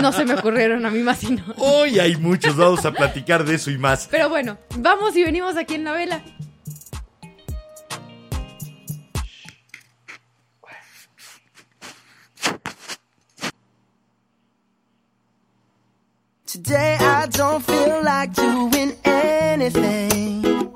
No 0.00 0.12
se 0.12 0.24
me 0.24 0.34
ocurrieron 0.34 0.84
a 0.86 0.90
mí 0.90 1.00
más 1.00 1.22
y 1.24 1.32
no. 1.32 1.42
Hoy 1.58 1.98
hay 1.98 2.16
muchos, 2.16 2.56
vamos 2.56 2.84
a 2.84 2.92
platicar 2.92 3.44
de 3.44 3.56
eso 3.56 3.70
y 3.70 3.78
más. 3.78 4.08
Pero 4.10 4.28
bueno, 4.28 4.56
vamos 4.78 5.16
y 5.16 5.24
venimos 5.24 5.56
aquí 5.56 5.74
en 5.74 5.84
la 5.84 5.92
vela. 5.92 6.22
Today 16.54 16.96
I 17.00 17.26
don't 17.26 17.64
feel 17.64 18.00
like 18.04 18.32
doing 18.32 18.96
anything. 19.04 20.72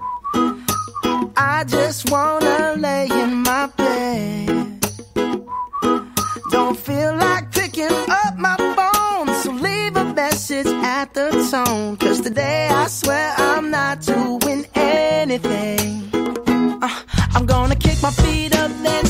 I 1.36 1.62
just 1.68 2.10
wanna 2.10 2.74
lay 2.76 3.06
in 3.06 3.44
my 3.44 3.68
bed. 3.76 4.80
Don't 6.50 6.76
feel 6.76 7.14
like 7.14 7.52
picking 7.52 7.94
up 8.08 8.36
my 8.36 8.56
phone, 8.74 9.32
so 9.36 9.52
leave 9.52 9.96
a 9.96 10.12
message 10.14 10.66
at 10.66 11.14
the 11.14 11.30
tone. 11.48 11.96
Cause 11.96 12.22
today 12.22 12.66
I 12.72 12.88
swear 12.88 13.32
I'm 13.38 13.70
not 13.70 14.00
doing 14.00 14.66
anything. 14.74 16.10
Uh, 16.82 17.02
I'm 17.36 17.46
gonna 17.46 17.76
kick 17.76 18.02
my 18.02 18.10
feet 18.10 18.52
up, 18.56 18.72
then 18.82 19.07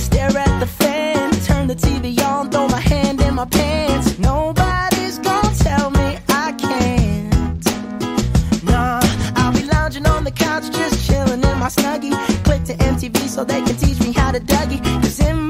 in 15.20 15.47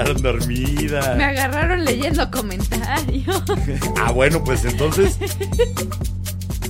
agarraron 0.00 0.22
dormida. 0.22 1.14
Me 1.16 1.24
agarraron 1.24 1.84
leyendo 1.84 2.30
comentarios. 2.30 3.42
Ah, 4.00 4.12
bueno, 4.12 4.42
pues 4.44 4.64
entonces 4.64 5.18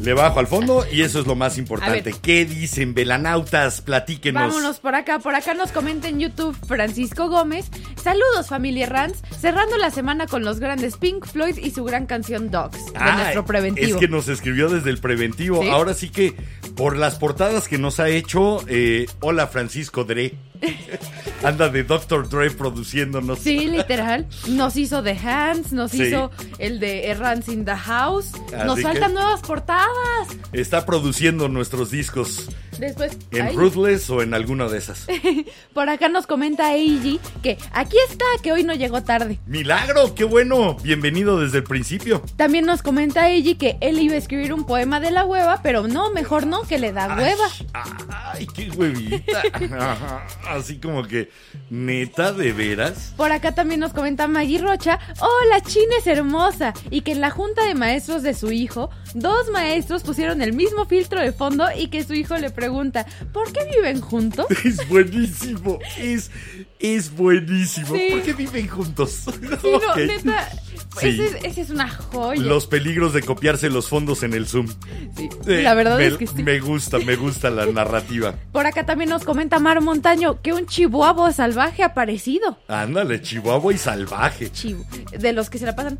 le 0.02 0.14
bajo 0.14 0.38
al 0.40 0.47
fondo 0.47 0.85
y 0.90 1.02
eso 1.02 1.20
es 1.20 1.26
lo 1.26 1.35
más 1.35 1.58
importante. 1.58 2.14
¿Qué 2.23 2.44
dicen, 2.44 2.94
velanautas? 2.94 3.80
Platíquenos. 3.80 4.42
Vámonos 4.49 4.78
por 4.80 4.94
acá, 4.94 5.18
por 5.18 5.35
acá 5.35 5.54
nos 5.54 5.70
comenta 5.73 6.08
en 6.08 6.20
YouTube 6.20 6.56
Francisco 6.66 7.28
Gómez. 7.28 7.66
Saludos 8.02 8.49
familia 8.49 8.87
Rans, 8.87 9.23
cerrando 9.38 9.76
la 9.76 9.90
semana 9.90 10.26
con 10.26 10.44
los 10.44 10.61
grandes 10.61 10.97
Pink 10.97 11.26
Floyd 11.26 11.58
y 11.58 11.70
su 11.70 11.85
gran 11.85 12.06
canción 12.06 12.50
Dogs, 12.50 12.87
de 12.87 12.92
Ah, 12.94 13.16
nuestro 13.18 13.44
preventivo. 13.44 13.88
Es 13.88 13.97
que 13.97 14.08
nos 14.08 14.28
escribió 14.28 14.68
desde 14.68 14.90
el 14.90 14.99
preventivo. 14.99 15.62
Sí. 15.62 15.68
Ahora 15.68 15.94
sí 15.94 16.08
que 16.11 16.35
por 16.76 16.97
las 16.97 17.16
portadas 17.16 17.68
que 17.68 17.76
nos 17.78 17.99
ha 18.00 18.08
hecho, 18.08 18.62
eh, 18.68 19.06
hola 19.20 19.49
Francisco 19.49 20.04
Dre. 20.04 20.35
Anda 21.45 21.69
de 21.69 21.85
Dr. 21.85 22.29
Dre 22.29 22.50
produciéndonos. 22.50 23.38
Sí, 23.38 23.67
literal. 23.69 24.27
Nos 24.49 24.77
hizo 24.77 25.03
The 25.03 25.17
Hands, 25.17 25.73
nos 25.73 25.93
Sí. 25.93 26.05
hizo 26.05 26.31
el 26.59 26.81
de 26.81 27.09
Errands 27.09 27.49
in 27.49 27.65
the 27.65 27.77
House. 27.77 28.33
Nos 28.67 28.81
faltan 28.81 29.15
nuevas 29.15 29.41
portadas. 29.41 29.88
Está 30.53 30.85
produciendo 30.85 31.49
nuestros 31.49 31.90
discos 31.90 32.49
Después, 32.79 33.18
en 33.33 33.57
Ruthless 33.57 34.09
o 34.11 34.23
en 34.23 34.35
alguna 34.35 34.68
de 34.68 34.79
esas. 34.79 35.07
por 35.75 35.88
acá 35.88 36.09
nos 36.09 36.27
comenta 36.27 36.75
Eiji 36.75 37.21
que 37.42 37.59
aquí 37.73 37.97
está, 38.09 38.25
que 38.42 38.53
hoy 38.53 38.62
no 38.62 38.75
llegó 38.75 39.03
tarde. 39.03 39.38
¡Milagro! 39.47 40.14
¡Qué 40.14 40.25
bueno! 40.25 40.77
Bienvenido 40.83 41.40
desde 41.40 41.59
el 41.59 41.64
principio. 41.64 42.23
También 42.37 42.66
nos 42.66 42.83
comenta 42.83 43.31
Eiji 43.31 43.57
que 43.57 43.79
él 43.81 43.99
iba 43.99 44.14
a 44.14 44.18
escribir 44.18 44.53
un 44.53 44.64
poema 44.64 45.01
de 45.01 45.11
la 45.11 45.25
hueva, 45.25 45.61
pero 45.62 45.88
no, 45.88 46.11
mejor 46.12 46.47
no, 46.47 46.62
que 46.62 46.79
le 46.79 46.92
da 46.92 47.16
hueva. 47.16 47.49
Ay, 48.09 48.47
qué 48.47 48.71
huevita. 48.71 49.42
Así 50.48 50.78
como 50.78 51.06
que, 51.06 51.30
neta, 51.68 52.32
de 52.32 52.52
veras. 52.52 53.12
Por 53.16 53.32
acá 53.32 53.52
también 53.52 53.80
nos 53.80 53.92
comenta 53.92 54.26
Maggie 54.28 54.58
Rocha, 54.58 54.98
hola, 55.20 55.61
China 55.61 55.94
es 55.98 56.06
hermosa, 56.06 56.72
y 56.90 57.02
que 57.02 57.12
en 57.12 57.20
la 57.20 57.30
junta 57.30 57.66
de 57.66 57.74
maestros 57.74 58.22
de 58.22 58.32
su 58.32 58.50
hijo, 58.50 58.90
dos 59.14 59.50
maestros 59.52 60.02
pusieron 60.02 60.40
el 60.40 60.54
mismo 60.54 60.87
filtro 60.87 61.20
de 61.20 61.32
fondo 61.32 61.66
y 61.76 61.88
que 61.88 62.02
su 62.02 62.14
hijo 62.14 62.37
le 62.38 62.50
pregunta, 62.50 63.04
¿por 63.32 63.52
qué 63.52 63.64
viven 63.76 64.00
juntos? 64.00 64.46
Es 64.64 64.87
buenísimo. 64.88 65.78
Es, 65.98 66.30
es 66.79 67.11
buenísimo. 67.14 67.95
Sí. 67.95 68.09
¿Por 68.11 68.23
qué 68.23 68.33
viven 68.33 68.69
juntos? 68.69 69.11
Sí, 69.25 69.31
no, 69.73 69.97
neta, 69.97 70.49
Sí. 71.01 71.09
ese, 71.09 71.25
es- 71.27 71.45
ese 71.45 71.61
es 71.61 71.71
una 71.71 71.88
joya. 71.88 72.41
Los 72.43 72.67
peligros 72.67 73.12
de 73.12 73.23
copiarse 73.23 73.69
los 73.71 73.88
fondos 73.88 74.23
en 74.23 74.33
el 74.33 74.47
Zoom. 74.49 74.67
Sí, 75.17 75.29
Eh, 75.47 75.62
la 75.62 75.75
verdad 75.75 75.97
me, 75.99 76.07
es 76.07 76.17
que 76.17 76.27
sí. 76.27 76.43
Me 76.43 76.59
gusta, 76.61 76.99
me 76.99 77.14
gusta 77.14 77.51
la 77.51 77.67
narrativa. 77.67 78.35
Por 78.53 78.67
acá 78.67 78.85
también 78.87 79.11
nos 79.11 79.25
comenta 79.25 79.59
Mar 79.61 79.81
Montaño 79.81 80.41
que 80.43 80.53
un 80.53 80.67
chihuahua 80.67 81.33
salvaje 81.33 81.83
ha 81.83 81.87
aparecido. 81.87 82.59
Ándale, 82.69 83.21
Chihuahua 83.21 83.73
y 83.75 83.79
salvaje. 83.79 84.51
Chihu- 84.51 84.85
de 85.17 85.33
los 85.33 85.51
que 85.51 85.59
se 85.59 85.67
la 85.67 85.77
pasan. 85.77 85.99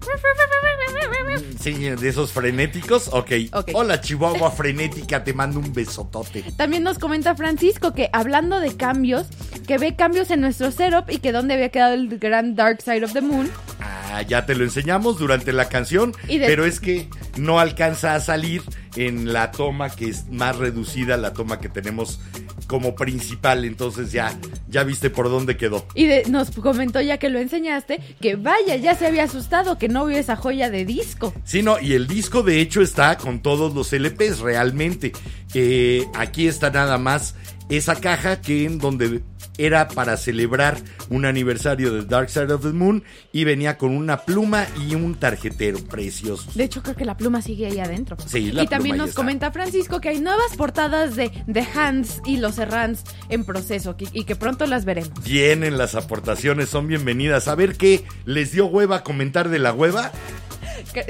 Sí, 1.61 1.73
de 1.75 2.09
esos 2.09 2.33
frenéticos. 2.33 3.09
Ok. 3.13 3.31
Ok. 3.53 3.71
Hola, 3.75 4.01
Chihuahua 4.01 4.51
frenética, 4.57 5.23
te 5.25 5.33
mando 5.33 5.59
un 5.61 5.73
besotote. 5.73 6.43
También 6.57 6.83
nos 6.83 6.99
comenta 6.99 7.35
Francisco 7.35 7.93
que 7.93 8.09
hablando 8.13 8.59
de 8.61 8.77
cambios, 8.77 9.27
que 9.67 9.79
ve 9.79 9.97
cambios 9.97 10.31
en 10.31 10.41
nuestro 10.41 10.68
setup 10.71 11.11
y 11.11 11.19
que 11.19 11.33
dónde 11.33 11.55
había 11.55 11.69
quedado 11.71 11.95
el 11.95 12.19
gran 12.19 12.55
Dark 12.55 12.83
Side 12.83 13.05
of 13.05 13.13
the 13.13 13.21
Moon. 13.21 13.49
Ah, 13.81 14.23
ya 14.23 14.47
te 14.47 14.55
lo 14.55 14.65
enseñamos 14.65 15.19
durante 15.19 15.53
la 15.53 15.69
canción, 15.69 16.13
Y 16.29 16.39
de- 16.39 16.47
pero 16.47 16.65
es 16.65 16.81
que 16.81 17.09
no 17.37 17.61
alcanza 17.61 18.15
a 18.15 18.21
salir 18.21 18.63
en 18.97 19.33
la 19.33 19.51
toma 19.53 19.91
que 19.91 20.07
es 20.09 20.27
más 20.31 20.57
reducida, 20.57 21.17
la 21.17 21.33
toma 21.33 21.61
que 21.61 21.69
tenemos 21.69 22.19
como 22.67 22.95
principal, 22.95 23.65
entonces 23.65 24.11
ya, 24.13 24.37
ya 24.69 24.83
viste 24.85 25.09
por 25.11 25.29
dónde 25.31 25.57
quedó. 25.57 25.87
Y 25.95 26.07
de- 26.07 26.25
nos 26.29 26.51
comentó 26.51 27.01
ya 27.01 27.19
que 27.19 27.29
lo 27.31 27.39
enseñaste, 27.39 28.01
que 28.21 28.37
vaya, 28.37 28.77
ya 28.77 28.95
se 28.95 29.07
había 29.07 29.25
asustado 29.25 29.79
que 29.79 29.89
no 29.89 30.05
vio 30.07 30.19
esa 30.19 30.37
joya 30.37 30.69
de 30.71 30.85
disco. 30.85 31.33
Sí, 31.45 31.63
no, 31.63 31.79
y 31.81 31.93
el 31.95 32.07
disco 32.07 32.43
de 32.43 32.61
hecho 32.61 32.83
está 32.83 33.17
con 33.17 33.41
todos 33.41 33.75
los 33.75 33.93
LPs 33.93 34.41
realmente. 34.41 35.13
Eh, 35.55 36.05
aquí 36.15 36.47
está 36.49 36.71
nada 36.71 36.99
más 36.99 37.35
esa 37.71 37.97
caja 37.97 38.41
que 38.41 38.65
en 38.65 38.79
donde 38.79 39.21
era 39.59 39.89
para 39.89 40.17
celebrar 40.17 40.79
un 41.11 41.25
aniversario 41.25 41.93
de 41.93 42.05
Dark 42.05 42.31
Side 42.31 42.53
of 42.53 42.63
the 42.63 42.69
Moon 42.73 43.03
y 43.33 43.45
venía 43.45 43.77
con 43.77 43.95
una 43.97 44.19
pluma 44.25 44.67
y 44.89 44.95
un 44.95 45.15
tarjetero 45.17 45.79
precioso. 45.85 46.51
De 46.55 46.65
hecho, 46.65 46.83
creo 46.83 46.97
que 46.97 47.05
la 47.05 47.17
pluma 47.17 47.43
sigue 47.43 47.67
ahí 47.67 47.79
adentro. 47.81 48.17
Sí, 48.27 48.53
la 48.53 48.63
y 48.63 48.67
también 48.69 48.95
pluma 48.95 49.07
nos 49.07 49.15
comenta 49.15 49.51
Francisco 49.51 50.01
que 50.01 50.09
hay 50.11 50.21
nuevas 50.21 50.57
portadas 50.57 51.17
de 51.17 51.31
The 51.53 51.67
Hands 51.75 52.23
y 52.25 52.37
los 52.39 52.59
Errands 52.59 53.03
en 53.29 53.45
proceso 53.45 53.97
que- 53.97 54.09
y 54.13 54.25
que 54.25 54.37
pronto 54.37 54.67
las 54.67 54.85
veremos. 54.85 55.23
Vienen 55.25 55.77
las 55.77 55.95
aportaciones, 55.95 56.69
son 56.69 56.87
bienvenidas. 56.87 57.49
A 57.49 57.55
ver 57.55 57.77
qué 57.77 58.05
les 58.25 58.53
dio 58.53 58.67
hueva 58.67 59.03
comentar 59.03 59.49
de 59.49 59.59
la 59.59 59.73
hueva. 59.73 60.13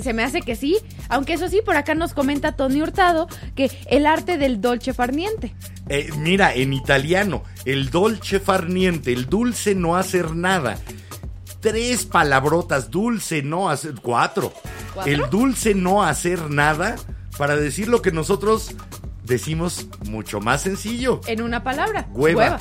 Se 0.02 0.12
me 0.12 0.22
hace 0.24 0.40
que 0.40 0.56
sí, 0.56 0.78
aunque 1.08 1.34
eso 1.34 1.48
sí, 1.48 1.60
por 1.64 1.76
acá 1.76 1.94
nos 1.94 2.12
comenta 2.14 2.52
Tony 2.56 2.80
Hurtado 2.82 3.28
que 3.54 3.70
el 3.90 4.06
arte 4.06 4.38
del 4.38 4.60
dolce 4.60 4.92
farniente. 4.94 5.54
Eh, 5.88 6.10
mira, 6.18 6.54
en 6.54 6.72
italiano, 6.72 7.44
el 7.64 7.90
dolce 7.90 8.40
farniente, 8.40 9.12
el 9.12 9.26
dulce 9.26 9.74
no 9.74 9.96
hacer 9.96 10.34
nada. 10.34 10.78
Tres 11.60 12.04
palabrotas, 12.06 12.90
dulce 12.90 13.42
no 13.42 13.70
hacer, 13.70 13.94
cuatro. 14.00 14.52
¿Cuatro? 14.94 15.12
El 15.12 15.28
dulce 15.30 15.74
no 15.74 16.04
hacer 16.04 16.50
nada 16.50 16.96
para 17.36 17.56
decir 17.56 17.88
lo 17.88 18.02
que 18.02 18.12
nosotros 18.12 18.74
decimos 19.24 19.88
mucho 20.08 20.40
más 20.40 20.62
sencillo. 20.62 21.20
En 21.26 21.42
una 21.42 21.62
palabra, 21.62 22.08
Hueva. 22.12 22.58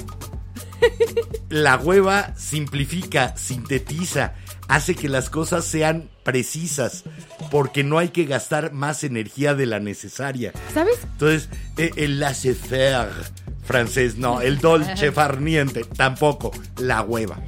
La 1.49 1.77
hueva 1.77 2.35
simplifica, 2.35 3.35
sintetiza, 3.37 4.33
hace 4.67 4.95
que 4.95 5.09
las 5.09 5.29
cosas 5.29 5.65
sean 5.65 6.09
precisas, 6.23 7.03
porque 7.51 7.83
no 7.83 7.97
hay 7.97 8.09
que 8.09 8.25
gastar 8.25 8.73
más 8.73 9.03
energía 9.03 9.55
de 9.55 9.65
la 9.65 9.79
necesaria. 9.79 10.51
¿Sabes? 10.73 10.99
Entonces, 11.03 11.49
eh, 11.77 11.91
el 11.95 12.19
laissez-faire 12.19 13.09
francés, 13.63 14.17
no, 14.17 14.41
el 14.41 14.59
dolce 14.59 15.11
farniente, 15.13 15.83
tampoco, 15.83 16.51
la 16.77 17.01
hueva. 17.01 17.39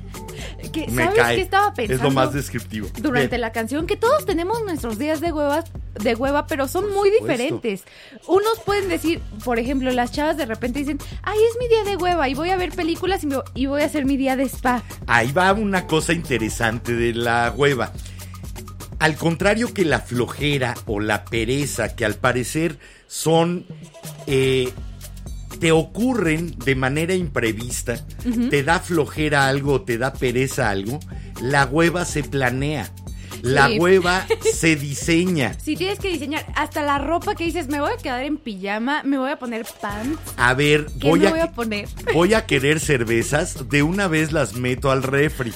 Que, 0.71 0.87
Me 0.87 1.03
¿Sabes 1.05 1.19
cae. 1.19 1.35
qué 1.35 1.41
estaba 1.41 1.73
pensando? 1.73 1.95
Es 1.95 2.01
lo 2.03 2.11
más 2.11 2.33
descriptivo. 2.33 2.87
durante 2.99 3.29
Bien. 3.29 3.41
la 3.41 3.51
canción 3.51 3.87
que 3.87 3.97
todos 3.97 4.25
tenemos 4.25 4.63
nuestros 4.63 4.97
días 4.99 5.19
de 5.21 5.31
huevas 5.31 5.65
de 6.01 6.15
hueva 6.15 6.45
pero 6.47 6.67
son 6.67 6.83
Por 6.85 6.93
muy 6.93 7.09
supuesto. 7.09 7.25
diferentes 7.27 7.83
unos 8.27 8.59
pueden 8.65 8.87
decir 8.89 9.19
por 9.43 9.59
ejemplo 9.59 9.89
las 9.91 10.11
chavas 10.11 10.37
de 10.37 10.45
repente 10.45 10.79
dicen 10.79 10.99
ay 11.23 11.37
es 11.51 11.57
mi 11.59 11.67
día 11.67 11.83
de 11.83 11.97
hueva 11.97 12.29
y 12.29 12.35
voy 12.35 12.51
a 12.51 12.57
ver 12.57 12.71
películas 12.71 13.23
y, 13.23 13.27
me- 13.27 13.37
y 13.55 13.65
voy 13.65 13.81
a 13.81 13.85
hacer 13.85 14.05
mi 14.05 14.15
día 14.15 14.35
de 14.35 14.43
spa 14.43 14.83
Ahí 15.07 15.31
va 15.31 15.51
una 15.53 15.87
cosa 15.87 16.13
interesante 16.13 16.93
de 16.93 17.13
la 17.13 17.51
hueva. 17.55 17.91
Al 18.99 19.15
contrario 19.15 19.73
que 19.73 19.85
la 19.85 19.99
flojera 19.99 20.75
o 20.85 20.99
la 20.99 21.23
pereza, 21.25 21.95
que 21.95 22.03
al 22.05 22.15
parecer 22.15 22.77
son... 23.07 23.65
eh, 24.27 24.71
te 25.59 25.71
ocurren 25.71 26.55
de 26.59 26.75
manera 26.75 27.13
imprevista, 27.13 27.97
te 28.49 28.63
da 28.63 28.79
flojera 28.79 29.47
algo, 29.47 29.81
te 29.81 29.97
da 29.97 30.13
pereza 30.13 30.69
algo, 30.69 30.99
la 31.41 31.65
hueva 31.65 32.05
se 32.05 32.23
planea. 32.23 32.89
La 33.41 33.67
Sí. 33.69 33.79
hueva 33.79 34.25
se 34.53 34.75
diseña. 34.75 35.53
si 35.63 35.77
tienes 35.77 35.97
que 35.99 36.09
diseñar 36.09 36.45
hasta 36.55 36.81
la 36.83 36.97
ropa 36.97 37.35
que 37.35 37.45
dices 37.45 37.69
me 37.69 37.79
voy 37.79 37.91
a 37.93 37.97
quedar 37.97 38.23
en 38.25 38.35
pijama 38.37 39.01
me 39.03 39.17
voy 39.17 39.29
a 39.31 39.39
poner 39.39 39.65
pants 39.81 40.19
A 40.35 40.53
ver, 40.55 40.87
¿qué 40.99 41.07
voy 41.07 41.19
me 41.21 41.27
a, 41.27 41.29
voy 41.29 41.39
a 41.39 41.51
poner? 41.53 41.87
voy 42.13 42.33
a 42.33 42.45
querer 42.45 42.81
cervezas, 42.81 43.69
de 43.69 43.81
una 43.81 44.09
vez 44.09 44.33
las 44.33 44.55
meto 44.55 44.91
al 44.91 45.03
refri 45.03 45.53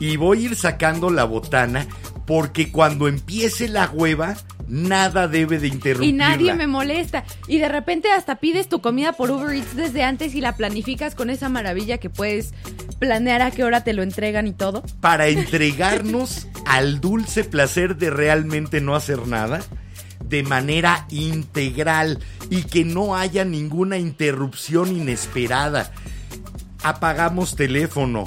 y 0.00 0.16
voy 0.16 0.38
a 0.38 0.42
ir 0.46 0.56
sacando 0.56 1.10
la 1.10 1.24
botana 1.24 1.86
porque 2.26 2.70
cuando 2.72 3.08
empiece 3.08 3.68
la 3.68 3.88
hueva, 3.88 4.36
nada 4.68 5.28
debe 5.28 5.58
de 5.58 5.68
y 5.68 5.70
interrumpirla. 5.70 6.28
nadie 6.28 6.54
me 6.54 6.66
molesta 6.66 7.24
y 7.46 7.58
de 7.58 7.68
repente 7.68 8.10
hasta 8.10 8.36
pides 8.36 8.68
tu 8.68 8.80
comida 8.80 9.12
por 9.12 9.30
Uber 9.30 9.54
Eats 9.54 9.76
desde 9.76 10.02
antes 10.02 10.34
y 10.34 10.40
la 10.40 10.56
planificas 10.56 11.14
con 11.14 11.30
esa 11.30 11.48
maravilla 11.48 11.98
que 11.98 12.10
puedes 12.10 12.52
planear 12.98 13.42
a 13.42 13.50
qué 13.50 13.62
hora 13.62 13.84
te 13.84 13.92
lo 13.92 14.02
entregan 14.02 14.46
y 14.46 14.52
todo 14.52 14.82
Para 15.00 15.28
entregarnos 15.28 16.48
al 16.66 17.00
dulce 17.00 17.44
placer 17.44 17.96
de 17.96 18.10
realmente 18.10 18.80
no 18.80 18.96
hacer 18.96 19.26
nada 19.26 19.60
de 20.24 20.42
manera 20.42 21.06
integral 21.10 22.18
y 22.50 22.62
que 22.64 22.84
no 22.84 23.16
haya 23.16 23.44
ninguna 23.44 23.98
interrupción 23.98 24.96
inesperada. 24.96 25.92
Apagamos 26.82 27.54
teléfono. 27.54 28.24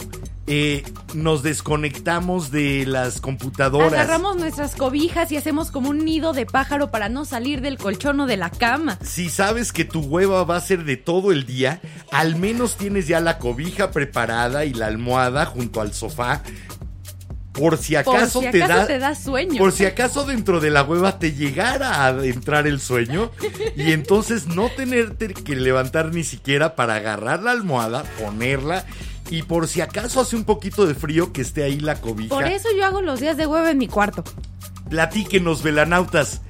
Eh, 0.51 0.83
nos 1.13 1.43
desconectamos 1.43 2.49
de 2.49 2.83
las 2.87 3.21
computadoras. 3.21 3.93
Agarramos 3.93 4.35
nuestras 4.35 4.75
cobijas 4.75 5.31
y 5.31 5.37
hacemos 5.37 5.69
como 5.69 5.91
un 5.91 6.03
nido 6.03 6.33
de 6.33 6.47
pájaro 6.47 6.89
para 6.89 7.07
no 7.07 7.23
salir 7.23 7.61
del 7.61 7.77
colchón 7.77 8.19
o 8.21 8.25
de 8.25 8.35
la 8.35 8.49
cama. 8.49 8.97
Si 9.03 9.29
sabes 9.29 9.71
que 9.71 9.85
tu 9.85 9.99
hueva 9.99 10.43
va 10.45 10.55
a 10.55 10.61
ser 10.61 10.85
de 10.85 10.97
todo 10.97 11.31
el 11.31 11.45
día, 11.45 11.81
al 12.11 12.35
menos 12.35 12.77
tienes 12.77 13.07
ya 13.07 13.19
la 13.19 13.37
cobija 13.37 13.91
preparada 13.91 14.65
y 14.65 14.73
la 14.73 14.87
almohada 14.87 15.45
junto 15.45 15.81
al 15.81 15.93
sofá. 15.93 16.41
Por 17.51 17.77
si 17.77 17.95
acaso, 17.95 18.41
Por 18.41 18.51
si 18.51 18.57
te, 18.57 18.63
acaso 18.63 18.79
da, 18.79 18.87
te 18.87 18.97
da 18.97 19.13
sueño. 19.13 19.59
Por 19.59 19.71
si 19.71 19.85
acaso 19.85 20.25
dentro 20.25 20.59
de 20.59 20.71
la 20.71 20.81
hueva 20.81 21.19
te 21.19 21.33
llegara 21.33 22.05
a 22.05 22.25
entrar 22.25 22.65
el 22.65 22.79
sueño 22.79 23.29
y 23.75 23.91
entonces 23.91 24.47
no 24.47 24.69
tenerte 24.69 25.31
que 25.35 25.55
levantar 25.55 26.11
ni 26.11 26.23
siquiera 26.23 26.75
para 26.75 26.95
agarrar 26.95 27.43
la 27.43 27.51
almohada, 27.51 28.03
ponerla 28.19 28.85
y 29.29 29.43
por 29.43 29.67
si 29.67 29.81
acaso 29.81 30.21
hace 30.21 30.35
un 30.35 30.43
poquito 30.43 30.85
de 30.85 30.95
frío 30.95 31.31
que 31.31 31.41
esté 31.41 31.63
ahí 31.63 31.79
la 31.79 32.01
cobija. 32.01 32.33
Por 32.33 32.45
eso 32.45 32.69
yo 32.75 32.85
hago 32.85 33.01
los 33.01 33.19
días 33.19 33.37
de 33.37 33.45
hueva 33.45 33.71
en 33.71 33.77
mi 33.77 33.87
cuarto. 33.87 34.23
Platíquenos, 34.89 35.61
velanautas, 35.61 36.41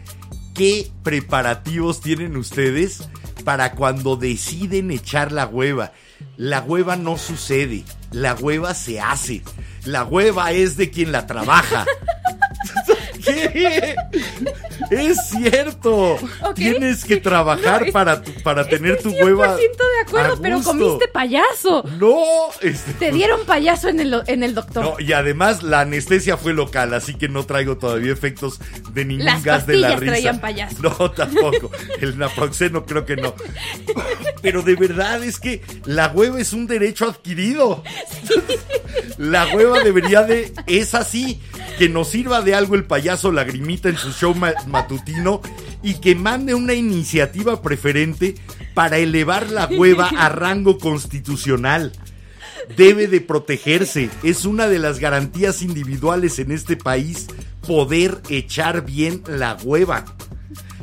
¿qué 0.56 0.92
preparativos 1.04 2.02
tienen 2.02 2.38
ustedes 2.38 3.10
para 3.44 3.74
cuando 3.74 4.16
deciden 4.16 4.92
echar 4.92 5.32
la 5.32 5.46
hueva? 5.46 5.92
La 6.38 6.62
hueva 6.62 6.96
no 6.96 7.18
sucede, 7.18 7.84
la 8.12 8.34
hueva 8.36 8.74
se 8.74 9.02
hace. 9.02 9.44
La 9.86 10.04
hueva 10.04 10.52
es 10.52 10.78
de 10.78 10.90
quien 10.90 11.12
la 11.12 11.28
trabaja. 11.28 11.86
¿Qué? 13.24 13.96
Es 14.92 15.18
cierto. 15.30 16.18
Tienes 16.56 17.04
que 17.06 17.18
trabajar 17.18 17.86
No, 17.88 17.92
para, 17.92 18.22
tu- 18.22 18.34
para 18.44 18.68
tener 18.68 19.02
tu 19.02 19.10
100% 19.12 19.24
hueva. 19.24 19.56
de 19.56 19.70
acuerdo, 20.06 20.40
pero 20.42 20.62
comiste 20.62 21.08
payaso. 21.10 21.84
No, 22.00 22.18
este, 22.62 22.94
Te 22.94 23.12
dieron 23.12 23.46
payaso 23.46 23.90
en 23.90 24.00
el, 24.00 24.22
en 24.28 24.44
el 24.44 24.56
doctor. 24.56 24.84
no, 24.84 25.00
y 25.00 25.14
además 25.14 25.64
la 25.64 25.82
anestesia 25.82 26.38
fue 26.38 26.54
local, 26.54 26.94
así 26.94 27.16
que 27.16 27.28
no 27.30 27.46
traigo 27.46 27.78
todavía 27.78 28.12
efectos 28.14 28.60
de 28.94 29.06
ningún 29.06 29.26
Las 29.26 29.44
gas 29.44 29.68
de 29.68 29.78
la 29.78 29.96
risa. 29.96 30.12
traían 30.12 30.40
payaso. 30.42 30.76
No, 30.82 31.12
tampoco. 31.12 31.72
El 32.02 32.18
naproxeno 32.18 32.86
creo 32.86 33.06
que 33.06 33.16
no. 33.18 33.34
Pero 34.42 34.62
de 34.62 34.76
verdad 34.76 35.24
es 35.24 35.40
que 35.40 35.62
la 35.86 36.08
hueva 36.08 36.40
es 36.40 36.54
un 36.54 36.66
derecho 36.68 37.06
adquirido. 37.06 37.84
La 39.18 39.48
hueva 39.54 39.84
debería 39.84 40.24
de 40.24 40.54
es 40.68 40.94
así 40.96 41.40
que 41.78 41.90
nos 41.90 42.10
sirva 42.10 42.42
de 42.42 42.56
algo 42.56 42.76
el 42.76 42.86
payaso 42.86 43.09
lagrimita 43.32 43.90
en 43.90 43.98
su 43.98 44.12
show 44.12 44.34
ma- 44.36 44.54
matutino 44.68 45.42
y 45.84 45.96
que 45.96 46.16
mande 46.16 46.54
una 46.54 46.74
iniciativa 46.74 47.62
preferente 47.62 48.36
para 48.74 48.98
elevar 48.98 49.50
la 49.50 49.68
hueva 49.68 50.10
a 50.18 50.30
rango 50.30 50.78
constitucional 50.78 51.92
debe 52.78 53.08
de 53.08 53.20
protegerse. 53.22 54.10
Es 54.24 54.46
una 54.46 54.68
de 54.68 54.80
las 54.80 55.00
garantías 55.00 55.62
individuales 55.62 56.38
en 56.40 56.52
este 56.52 56.78
país 56.78 57.28
poder 57.66 58.22
echar 58.30 58.86
bien 58.86 59.24
la 59.28 59.58
hueva. 59.64 60.06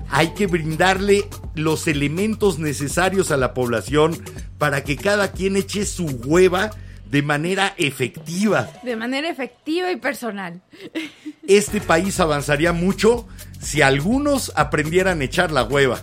Hay 0.09 0.35
que 0.35 0.47
brindarle 0.47 1.29
los 1.55 1.87
elementos 1.87 2.59
necesarios 2.59 3.31
a 3.31 3.37
la 3.37 3.55
población 3.55 4.19
para 4.59 4.83
que 4.85 4.97
cada 4.97 5.33
quien 5.33 5.57
eche 5.57 5.87
su 5.87 6.07
hueva 6.07 6.71
de 7.11 7.23
manera 7.23 7.75
efectiva. 7.77 8.71
De 8.83 8.97
manera 8.97 9.29
efectiva 9.29 9.91
y 9.91 9.97
personal. 9.97 10.61
Este 11.47 11.81
país 11.81 12.19
avanzaría 12.21 12.73
mucho 12.73 13.27
si 13.61 13.83
algunos 13.83 14.53
aprendieran 14.57 15.21
a 15.21 15.25
echar 15.25 15.51
la 15.53 15.65
hueva. 15.65 16.01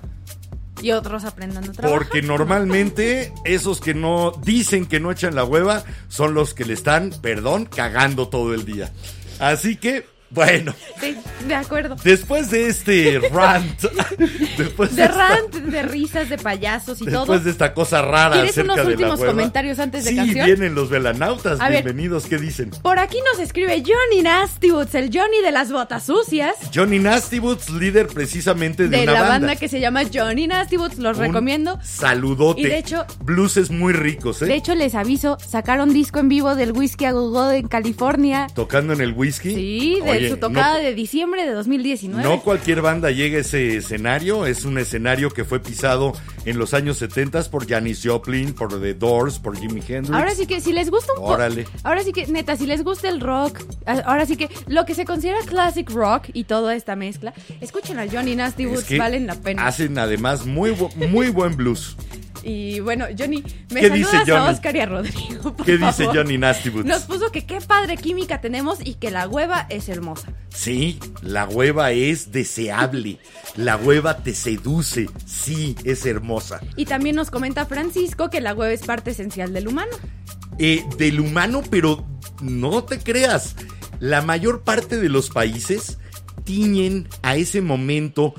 Y 0.81 0.91
otros 0.91 1.23
aprendan 1.23 1.69
a 1.69 1.71
trabajar. 1.71 1.97
Porque 1.97 2.21
normalmente 2.21 3.31
esos 3.45 3.79
que 3.79 3.93
no 3.93 4.31
dicen 4.43 4.85
que 4.85 4.99
no 4.99 5.11
echan 5.11 5.35
la 5.35 5.45
hueva 5.45 5.83
son 6.09 6.33
los 6.33 6.53
que 6.53 6.65
le 6.65 6.73
están, 6.73 7.11
perdón, 7.21 7.65
cagando 7.65 8.27
todo 8.27 8.53
el 8.53 8.65
día. 8.65 8.91
Así 9.39 9.77
que, 9.77 10.05
bueno, 10.33 10.73
Sí, 10.99 11.15
de 11.47 11.55
acuerdo. 11.55 11.95
después 12.03 12.49
de 12.49 12.67
este 12.67 13.19
rant, 13.31 13.81
después 14.57 14.95
De 14.95 15.03
esta- 15.03 15.15
rant, 15.29 15.53
de 15.55 15.83
risas, 15.83 16.29
de 16.29 16.37
payasos 16.37 17.01
y 17.01 17.05
Después 17.05 17.25
todo. 17.27 17.39
de 17.39 17.51
esta 17.51 17.73
cosa 17.73 18.01
rara 18.01 18.33
¿Quieres 18.35 18.51
acerca 18.51 18.73
unos 18.73 18.77
de 18.77 18.83
la 18.83 18.89
últimos 19.11 19.19
comentarios 19.23 19.79
antes 19.79 20.03
de 20.05 20.11
sí, 20.11 20.15
canción? 20.15 20.45
vienen 20.45 20.75
los 20.75 20.89
velanautas. 20.89 21.59
A 21.59 21.69
ver. 21.69 21.83
Bienvenidos, 21.83 22.25
¿qué 22.25 22.37
dicen? 22.37 22.71
Por 22.81 22.99
aquí 22.99 23.17
nos 23.31 23.39
escribe 23.41 23.81
Johnny 23.85 24.21
Nastywoods, 24.23 24.95
el 24.95 25.09
Johnny 25.13 25.41
de 25.43 25.51
las 25.51 25.71
botas 25.71 26.03
sucias. 26.05 26.55
Johnny 26.73 26.99
Nasty 26.99 27.39
Boots, 27.39 27.69
líder 27.69 28.07
precisamente 28.07 28.83
de, 28.87 28.97
De 28.97 29.03
una 29.03 29.11
la 29.13 29.19
banda. 29.21 29.33
banda 29.39 29.55
que 29.55 29.67
se 29.67 29.79
llama 29.79 30.01
Johnny 30.13 30.47
Nastywoods, 30.47 30.97
los 30.99 31.17
Un 31.17 31.23
recomiendo. 31.25 31.79
Saludote. 31.83 32.61
Y 32.61 32.65
de 32.65 32.77
hecho- 32.79 33.05
Blueses 33.21 33.69
muy 33.71 33.93
ricos, 33.93 34.41
¿eh? 34.41 34.45
De 34.45 34.55
hecho, 34.55 34.73
les 34.75 34.95
aviso, 34.95 35.37
sacaron 35.45 35.93
disco 35.93 36.19
en 36.19 36.29
vivo 36.29 36.55
del 36.55 36.71
Whisky 36.71 37.05
a 37.05 37.11
Go 37.11 37.29
Go 37.29 37.51
en 37.51 37.67
California. 37.67 38.47
Tocando 38.53 38.93
en 38.93 39.01
el 39.01 39.13
whisky. 39.13 39.53
Sí, 39.53 39.99
de 40.03 40.22
Oye, 40.25 40.29
su 40.29 40.35
no- 40.35 40.47
tocada 40.47 40.77
de 40.77 40.93
diciembre 40.93 41.45
de 41.45 41.51
2019. 41.53 42.23
No 42.23 42.41
cualquier 42.41 42.81
banda 42.81 43.11
llega 43.11 43.37
a 43.37 43.41
ese 43.41 43.77
escenario, 43.77 44.45
es 44.45 44.65
un 44.65 44.77
escenario 44.77 45.29
que 45.29 45.43
fue 45.45 45.59
pisado 45.59 46.13
en 46.45 46.57
los 46.57 46.73
años 46.73 46.97
70 46.97 47.43
por 47.49 47.67
Janis 47.67 48.01
Joplin, 48.03 48.53
por 48.53 48.79
The 48.81 48.93
Doors, 48.93 49.39
por 49.39 49.57
Jimi 49.57 49.81
Hendrix. 49.87 50.11
Ahora 50.15 50.35
sí 50.35 50.45
que 50.45 50.59
si 50.61 50.73
les 50.73 50.89
gusta 50.89 51.13
un 51.13 51.19
poco. 51.19 51.31
Órale. 51.33 51.65
Ahora 51.83 52.03
sí 52.03 52.11
que, 52.11 52.27
neta, 52.27 52.55
si 52.55 52.65
les 52.65 52.83
gusta 52.83 53.09
el 53.09 53.19
rock, 53.21 53.59
ahora 54.05 54.25
sí 54.25 54.35
que 54.37 54.49
lo 54.67 54.85
que 54.85 54.95
se 54.95 55.05
considera 55.05 55.39
classic 55.45 55.89
rock 55.89 56.27
y 56.33 56.43
toda 56.43 56.75
esta 56.75 56.95
mezcla, 56.95 57.33
escuchen 57.61 57.99
a 57.99 58.05
Johnny 58.11 58.35
Nasty 58.35 58.63
Es 58.63 58.69
Woods, 58.71 58.83
que 58.85 58.97
valen 58.97 59.27
la 59.27 59.35
pena. 59.35 59.67
Hacen 59.67 59.97
además 59.97 60.45
muy, 60.45 60.71
bu- 60.71 60.93
muy 61.09 61.29
buen 61.29 61.55
blues. 61.55 61.95
Y 62.43 62.79
bueno, 62.81 63.05
Johnny, 63.17 63.43
me 63.71 63.79
¿Qué 63.81 63.89
saludas 63.89 64.19
dice 64.25 64.31
a? 64.33 64.45
Oscar 64.45 64.75
y 64.75 64.79
a 64.81 64.85
Rodrigo. 64.85 65.55
por 65.55 65.65
¿Qué 65.65 65.77
dice. 65.77 66.05
Johnny 66.07 66.37
Nasty 66.37 66.69
Boots? 66.69 66.85
Nos 66.85 67.03
puso 67.03 67.31
que 67.31 67.45
qué 67.45 67.61
padre 67.61 67.97
química 67.97 68.41
tenemos 68.41 68.79
y 68.83 68.95
que 68.95 69.11
la 69.11 69.27
hueva 69.27 69.65
es 69.69 69.87
hermosa. 69.89 70.33
Sí, 70.49 70.99
la 71.21 71.47
hueva 71.47 71.91
es 71.91 72.31
deseable. 72.31 73.17
La 73.55 73.77
hueva 73.77 74.17
te 74.17 74.33
seduce. 74.35 75.09
Sí, 75.25 75.75
es 75.85 76.05
hermosa. 76.05 76.59
Y 76.75 76.85
también 76.85 77.15
nos 77.15 77.31
comenta 77.31 77.65
Francisco 77.65 78.29
que 78.29 78.41
la 78.41 78.53
hueva 78.53 78.73
es 78.73 78.81
parte 78.83 79.11
esencial 79.11 79.53
del 79.53 79.67
humano. 79.67 79.91
Eh, 80.59 80.83
del 80.97 81.19
humano, 81.19 81.63
pero 81.69 82.05
no 82.41 82.83
te 82.83 82.99
creas. 82.99 83.55
La 83.99 84.21
mayor 84.21 84.63
parte 84.63 84.97
de 84.97 85.07
los 85.09 85.29
países 85.29 85.97
tiñen 86.43 87.07
a 87.21 87.37
ese 87.37 87.61
momento 87.61 88.33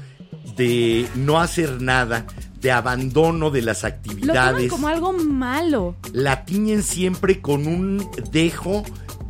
de 0.56 1.08
no 1.14 1.40
hacer 1.40 1.80
nada, 1.80 2.26
de 2.64 2.72
abandono 2.72 3.50
de 3.50 3.60
las 3.60 3.82
Lo 3.82 3.88
actividades. 3.88 4.70
como 4.70 4.88
algo 4.88 5.12
malo. 5.12 5.96
La 6.14 6.46
tiñen 6.46 6.82
siempre 6.82 7.42
con 7.42 7.66
un 7.66 8.08
dejo 8.32 8.82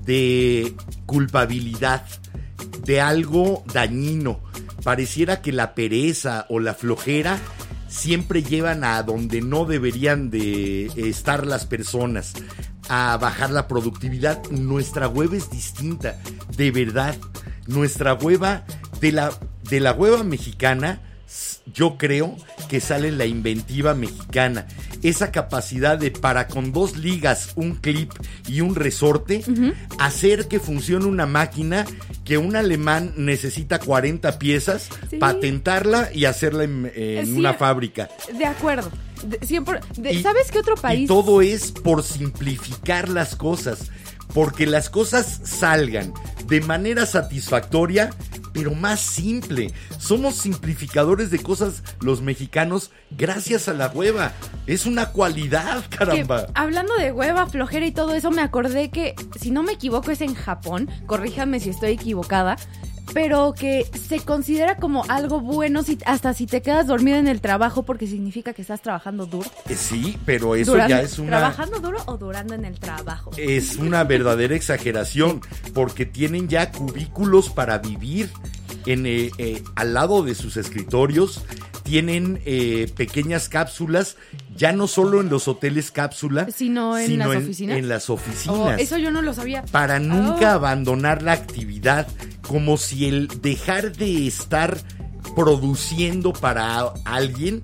de 0.05 0.73
culpabilidad, 1.05 2.07
de 2.85 3.01
algo 3.01 3.64
dañino. 3.73 4.40
Pareciera 4.85 5.42
que 5.42 5.51
la 5.51 5.75
pereza 5.75 6.47
o 6.49 6.61
la 6.61 6.75
flojera 6.75 7.40
siempre 7.88 8.44
llevan 8.44 8.85
a 8.85 9.03
donde 9.03 9.40
no 9.40 9.64
deberían 9.64 10.31
de 10.31 10.87
estar 10.94 11.44
las 11.44 11.66
personas, 11.66 12.35
a 12.88 13.16
bajar 13.16 13.51
la 13.51 13.66
productividad. 13.66 14.49
Nuestra 14.51 15.09
hueva 15.09 15.37
es 15.37 15.51
distinta, 15.51 16.20
de 16.57 16.70
verdad. 16.70 17.16
Nuestra 17.66 18.14
hueva, 18.14 18.64
de 19.01 19.11
la, 19.11 19.33
de 19.68 19.81
la 19.81 19.92
hueva 19.92 20.23
mexicana, 20.23 21.01
yo 21.72 21.96
creo 21.98 22.37
que 22.68 22.81
sale 22.81 23.11
la 23.11 23.24
inventiva 23.27 23.94
mexicana. 23.94 24.66
Esa 25.03 25.31
capacidad 25.33 25.98
de 25.98 26.11
para 26.11 26.46
con 26.48 26.72
dos 26.72 26.96
ligas, 26.96 27.50
un 27.57 27.74
clip 27.77 28.11
y 28.48 28.61
un 28.61 28.74
resorte, 28.74 29.42
hacer 29.98 30.48
que 30.48 30.61
funcione 30.61 31.07
una 31.07 31.27
máquina 31.27 31.85
que 32.24 32.38
un 32.38 32.57
alemán 32.57 33.12
necesita 33.16 33.79
40 33.79 34.38
piezas, 34.38 34.88
Sí. 35.11 35.16
patentarla 35.16 36.11
y 36.14 36.24
hacerla 36.27 36.64
en, 36.64 37.37
una 37.37 37.55
fábrica. 37.55 38.09
De 38.37 38.46
acuerdo. 38.46 38.90
De- 39.24 39.44
siempre, 39.46 39.81
de- 39.96 40.12
Y- 40.14 40.22
¿Sabes 40.22 40.50
qué 40.50 40.59
otro 40.59 40.74
Y 40.77 40.81
país? 40.81 41.09
todo 41.09 41.40
es 41.42 41.72
por 41.72 42.03
simplificar 42.03 43.09
las 43.09 43.37
cosas. 43.37 43.90
Porque 44.33 44.66
las 44.66 44.90
cosas 44.90 45.40
salgan 45.44 46.12
de 46.48 46.61
manera 46.61 47.07
satisfactoria, 47.07 48.11
pero 48.55 48.75
más 48.75 49.01
simple. 49.01 49.75
Somos 49.99 50.37
simplificadores 50.37 51.31
de 51.31 51.40
cosas 51.40 51.83
los 52.01 52.23
mexicanos 52.23 52.93
gracias 53.11 53.69
a 53.69 53.75
la 53.75 53.88
hueva. 53.88 54.33
Es 54.67 54.87
una 54.87 55.11
cualidad, 55.11 55.85
que, 55.87 55.99
caramba. 55.99 56.47
hablando 56.55 56.95
de 56.95 57.12
hueva, 57.12 57.47
flojera 57.47 57.85
y 57.85 57.93
todo 57.93 58.14
eso, 58.14 58.31
me 58.31 58.40
acordé 58.40 58.90
que, 58.90 59.14
si 59.38 59.51
no 59.51 59.62
me 59.62 59.73
equivoco, 59.73 60.11
es 60.11 60.23
en 60.23 60.35
Japón. 60.35 60.88
Corríjame 61.07 61.61
si 61.61 61.69
estoy 61.71 61.90
equivocada. 61.90 62.57
Pero 63.12 63.53
que 63.53 63.87
se 64.09 64.21
considera 64.21 64.77
como 64.77 65.05
algo 65.09 65.40
bueno 65.40 65.83
si, 65.83 65.99
hasta 66.07 66.33
si 66.35 66.47
te 66.47 66.62
quedas 66.62 66.87
dormido 66.87 67.19
en 67.19 67.29
el 67.29 67.40
trabajo 67.40 67.85
porque 67.85 68.07
significa 68.07 68.53
que 68.55 68.62
estás 68.62 68.81
trabajando 68.83 69.27
duro. 69.27 69.49
Eh, 69.69 69.77
Sí, 69.77 70.17
pero 70.25 70.55
eso 70.57 70.73
Durando- 70.73 70.88
ya 70.97 71.03
es 71.03 71.19
una... 71.19 71.29
¿Trabajando 71.38 71.81
duro 71.81 71.99
o 72.07 72.17
durando 72.17 72.55
en 72.55 72.64
el 72.64 72.79
trabajo? 72.81 73.31
es 73.37 73.77
una 73.77 74.03
verdadera 74.05 74.57
exageración 74.57 75.40
porque 75.75 76.07
tienen 76.07 76.49
ya 76.49 76.73
cubículos 76.73 77.51
para 77.51 77.79
vivir 77.79 78.31
en, 78.87 79.07
eh, 79.07 79.31
eh, 79.38 79.62
al 79.77 79.95
lado 79.95 80.23
de 80.23 80.35
sus 80.35 80.57
escritorios 80.57 81.43
tienen 81.85 82.40
eh, 82.47 82.90
pequeñas 82.97 83.51
cápsulas, 83.51 84.17
ya 84.57 84.73
no 84.73 84.87
solo 84.87 85.21
en 85.21 85.29
los 85.29 85.49
hoteles 85.49 85.90
cápsula, 85.90 86.47
Sino 86.51 86.97
en 86.97 87.19
las 87.19 87.29
oficinas. 87.29 87.77
en 87.79 87.88
las 87.90 88.09
Oh, 88.09 88.14
oficinas. 88.14 88.81
eso 88.81 88.97
yo 88.97 89.11
no 89.11 89.21
lo 89.21 89.35
sabía. 89.35 89.64
para 89.71 89.99
nunca 89.99 90.53
Oh. 90.53 90.55
abandonar 90.55 91.23
la 91.23 91.33
actividad, 91.33 92.07
como 92.46 92.76
si 92.76 93.07
el 93.07 93.28
dejar 93.40 93.96
de 93.96 94.26
estar 94.26 94.78
produciendo 95.35 96.33
para 96.33 96.80
alguien 97.04 97.62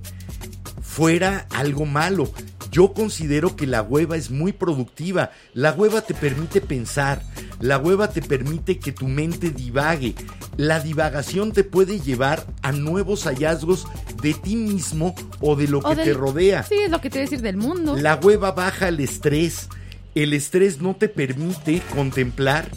fuera 0.82 1.46
algo 1.50 1.86
malo. 1.86 2.30
Yo 2.72 2.92
considero 2.92 3.56
que 3.56 3.66
la 3.66 3.82
hueva 3.82 4.16
es 4.16 4.30
muy 4.30 4.52
productiva. 4.52 5.32
La 5.54 5.72
hueva 5.72 6.02
te 6.02 6.14
permite 6.14 6.60
pensar. 6.60 7.20
La 7.58 7.78
hueva 7.78 8.10
te 8.10 8.22
permite 8.22 8.78
que 8.78 8.92
tu 8.92 9.08
mente 9.08 9.50
divague. 9.50 10.14
La 10.56 10.78
divagación 10.78 11.52
te 11.52 11.64
puede 11.64 11.98
llevar 12.00 12.46
a 12.62 12.70
nuevos 12.72 13.24
hallazgos 13.24 13.86
de 14.22 14.34
ti 14.34 14.54
mismo 14.56 15.14
o 15.40 15.56
de 15.56 15.66
lo 15.68 15.78
O 15.78 15.82
que 15.90 15.96
del- 15.96 16.04
te 16.04 16.12
rodea. 16.14 16.62
Sí, 16.62 16.76
es 16.84 16.90
lo 16.90 17.00
que 17.00 17.10
te 17.10 17.18
voy 17.18 17.22
a 17.22 17.30
decir 17.30 17.40
del 17.42 17.56
mundo. 17.56 17.96
La 17.96 18.16
hueva 18.16 18.52
baja 18.52 18.88
el 18.88 19.00
estrés. 19.00 19.68
El 20.14 20.32
estrés 20.32 20.80
no 20.80 20.94
te 20.94 21.08
permite 21.08 21.82
contemplar 21.94 22.68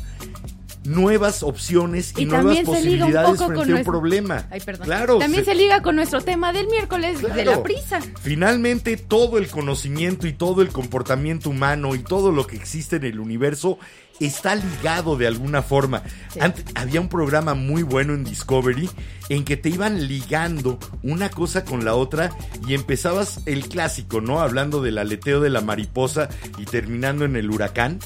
nuevas 0.84 1.44
opciones 1.44 2.14
y, 2.18 2.24
Y 2.24 2.26
nuevas 2.26 2.60
posibilidades 2.62 3.38
frente 3.38 3.44
a 3.44 3.48
un 3.64 3.70
nuestro- 3.70 3.92
problema. 3.92 4.48
Ay, 4.52 4.60
perdón. 4.62 4.86
Claro. 4.86 5.18
También 5.20 5.46
se- 5.46 5.52
se 5.52 5.58
liga 5.58 5.82
con 5.82 5.96
nuestro 5.96 6.22
tema 6.22 6.52
del 6.54 6.68
miércoles 6.68 7.22
de 7.22 7.46
la 7.46 7.64
prisa. 7.64 8.00
Finalmente, 8.22 8.98
todo 8.98 9.38
el 9.38 9.48
conocimiento 9.48 10.28
y 10.28 10.34
todo 10.34 10.62
el 10.62 10.70
comportamiento 10.70 11.50
humano 11.50 11.96
y 11.96 12.00
todo 12.00 12.32
lo 12.32 12.48
que 12.48 12.56
existe 12.56 12.96
en 12.98 13.06
el 13.06 13.20
universo 13.20 13.78
está 14.20 14.56
ligado 14.56 15.18
de 15.18 15.28
alguna 15.28 15.62
forma. 15.62 16.04
Sí. 16.32 16.40
Antes, 16.40 16.66
había 16.76 17.02
un 17.02 17.10
programa 17.10 17.54
muy 17.56 17.84
bueno 17.84 18.14
en 18.14 18.24
Discovery 18.24 18.90
en 19.30 19.44
que 19.44 19.58
te 19.58 19.70
iban 19.70 20.08
ligando 20.08 20.78
una 21.02 21.30
cosa 21.30 21.66
con 21.66 21.84
la 21.84 21.96
otra 21.96 22.30
y 22.68 22.74
empezabas 22.74 23.40
el 23.46 23.68
clásico, 23.68 24.22
¿no? 24.22 24.40
Hablando 24.42 24.82
del 24.82 24.98
aleteo 24.98 25.40
de 25.42 25.50
la 25.50 25.62
mariposa 25.62 26.30
y 26.58 26.66
terminando 26.66 27.26
en 27.26 27.36
el 27.36 27.50
huracán. 27.50 28.00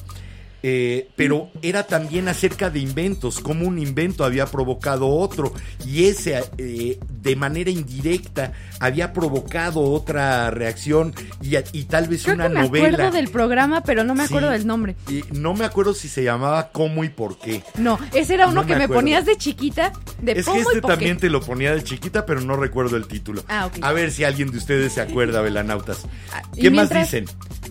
Eh, 0.63 1.10
pero 1.15 1.52
era 1.62 1.84
también 1.86 2.28
acerca 2.28 2.70
de 2.72 2.80
inventos, 2.80 3.39
cómo 3.39 3.67
un 3.67 3.78
invento 3.78 4.26
había 4.26 4.48
provocado 4.48 5.08
otro 5.08 5.54
y 5.86 6.06
ese 6.06 6.43
eh, 6.58 7.00
de 7.22 7.36
manera 7.36 7.70
indirecta 7.70 8.54
había 8.80 9.13
provocado 9.13 9.82
otra 9.82 10.50
reacción 10.50 11.13
y, 11.43 11.56
y 11.74 11.84
tal 11.84 12.08
vez 12.08 12.24
Creo 12.24 12.34
una 12.36 12.48
que 12.48 12.54
me 12.56 12.62
novela. 12.62 12.88
acuerdo 12.88 13.12
del 13.12 13.30
programa, 13.30 13.84
pero 13.84 14.04
no 14.04 14.15
me 14.15 14.24
acuerdo 14.24 14.48
Sí, 14.48 14.54
del 14.58 14.65
nombre. 14.67 14.96
y 15.08 15.24
no 15.32 15.54
me 15.54 15.63
acuerdo 15.63 15.93
si 15.93 16.08
se 16.10 16.24
llamaba 16.24 16.72
Cómo 16.72 17.04
y 17.04 17.10
por 17.10 17.38
qué. 17.38 17.62
No, 17.78 18.00
ese 18.13 18.34
era 18.34 18.48
uno 18.48 18.62
No 18.62 18.67
que 18.67 18.74
me 18.74 18.88
me, 18.88 18.93
ponías 18.93 19.26
de 19.26 19.36
chiquita, 19.38 19.93
de 20.22 20.32
Es 20.34 20.48
que 20.48 20.60
este 20.60 20.82
también 20.82 21.17
te 21.17 21.30
lo 21.30 21.39
ponía 21.41 21.76
de 21.76 21.84
chiquita, 21.84 22.26
pero 22.26 22.41
no 22.41 22.56
recuerdo 22.56 22.98
el 22.98 23.06
título. 23.08 23.43
Ah, 23.48 23.67
ok. 23.67 23.78
A 23.82 23.91
ver 23.93 24.12
si 24.12 24.24
alguien 24.24 24.50
de 24.50 24.58
ustedes 24.58 24.93
se 24.93 25.02
acuerda, 25.02 25.41
velanautas. 25.41 26.06
Ah, 26.34 26.41
¿Qué 26.60 26.72
más 26.72 26.89
dicen? 26.89 27.26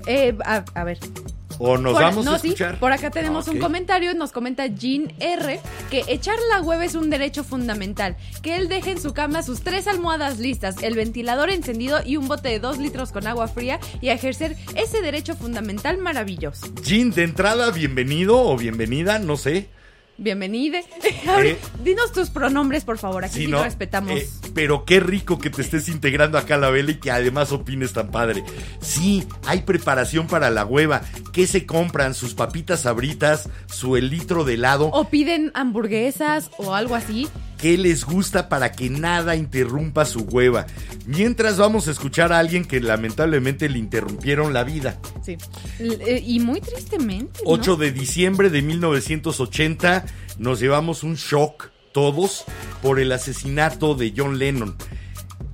Eh, 0.07 0.37
a, 0.45 0.65
a 0.75 0.85
ver. 0.85 0.99
¿O 1.59 1.79
nos 1.79 1.95
Por- 1.95 2.03
vamos 2.03 2.25
no, 2.25 2.33
a 2.33 2.39
sí, 2.39 2.49
escuchar? 2.49 2.79
por 2.79 2.93
acá 2.93 3.11
tenemos 3.11 3.49
Ah, 3.49 3.53
un 3.53 3.59
comentario, 3.59 4.13
nos 4.15 4.33
comenta 4.33 4.67
Jean 4.67 5.13
R, 5.21 5.61
que 5.91 6.05
echar 6.09 6.37
la 6.53 6.61
hueva 6.63 6.85
es 6.85 6.95
un 6.95 7.09
derecho 7.11 7.45
fundamental, 7.45 8.17
que 8.43 8.57
él 8.57 8.69
deje 8.69 8.91
en 8.93 9.01
su 9.01 9.15
cama 9.15 9.43
sus 9.43 9.61
tres 9.63 9.87
almohadas 9.87 10.39
listas, 10.39 10.77
el 10.83 10.95
ventilador 10.95 11.49
encendido 11.51 12.01
y 12.05 12.17
un 12.19 12.29
bote 12.29 12.49
de 12.51 12.61
dos 12.61 12.79
litros 12.79 13.11
con 13.13 13.27
agua 13.27 13.49
fría 13.49 13.81
y 14.01 14.09
ejercer 14.11 14.57
ese 14.75 15.01
derecho 15.01 15.35
fundamental 15.35 15.99
maravilloso. 15.99 16.67
Jean, 16.83 17.11
de 17.11 17.23
entrada, 17.25 17.71
bienvenido 17.71 18.39
o 18.39 18.57
bienvenida, 18.57 19.19
no 19.19 19.37
sé. 19.37 19.69
Bienvenide. 20.19 20.85
Eh, 21.03 21.59
dinos 21.85 22.13
tus 22.13 22.31
pronombres, 22.31 22.85
por 22.85 22.99
favor, 22.99 23.25
aquí 23.25 23.35
Sí, 23.35 23.45
sí 23.47 23.51
¿no? 23.51 23.63
respetamos. 23.63 24.13
Eh, 24.13 24.29
pero 24.55 24.85
qué 24.85 25.01
rico 25.01 25.39
que 25.39 25.51
te 25.51 25.61
estés 25.63 25.89
integrando 25.89 26.39
acá 26.39 26.55
a 26.55 26.59
la 26.59 26.71
vela 26.71 26.93
y 26.93 26.95
que 26.97 27.11
además 27.11 27.53
opines 27.53 27.93
tan 27.93 28.11
padre. 28.11 28.43
Sí, 28.81 29.27
hay 29.45 29.63
preparación 29.63 30.27
para 30.27 30.51
la 30.51 30.65
hueva. 30.65 31.03
¿Qué 31.33 31.47
se 31.47 31.67
compran? 31.67 32.15
Sus 32.15 32.35
papitas 32.35 32.81
sabritas, 32.83 33.49
su 33.67 33.97
el 33.97 34.09
litro 34.09 34.45
de 34.45 34.55
helado. 34.55 34.87
O 34.93 35.09
piden 35.09 35.51
hamburguesas 35.55 36.51
o 36.57 36.75
algo 36.75 36.95
así. 36.95 37.29
¿Qué 37.59 37.79
les 37.79 38.05
gusta 38.05 38.49
para 38.49 38.73
que 38.73 38.91
nada 38.91 39.35
interrumpa 39.35 40.05
su 40.05 40.21
hueva? 40.21 40.67
Mientras 41.07 41.57
vamos 41.57 41.89
a 41.89 41.91
escuchar 41.91 42.33
a 42.33 42.39
alguien 42.39 42.65
que 42.65 42.81
lamentablemente 42.81 43.69
le 43.69 43.79
interrumpieron 43.79 44.53
la 44.53 44.65
vida. 44.65 45.01
Sí. 45.25 45.37
Eh, 45.79 46.23
y 46.25 46.41
muy 46.41 46.61
tristemente. 46.61 47.41
¿no? 47.45 47.51
8 47.51 47.77
de 47.77 47.93
diciembre 47.93 48.51
de 48.51 48.63
1980 48.63 50.05
nos 50.39 50.61
llevamos 50.61 51.03
un 51.03 51.15
shock 51.15 51.71
todos 51.93 52.45
por 52.83 53.01
el 53.01 53.11
asesinato 53.13 53.95
de 53.95 54.13
John 54.15 54.39
Lennon. 54.39 54.77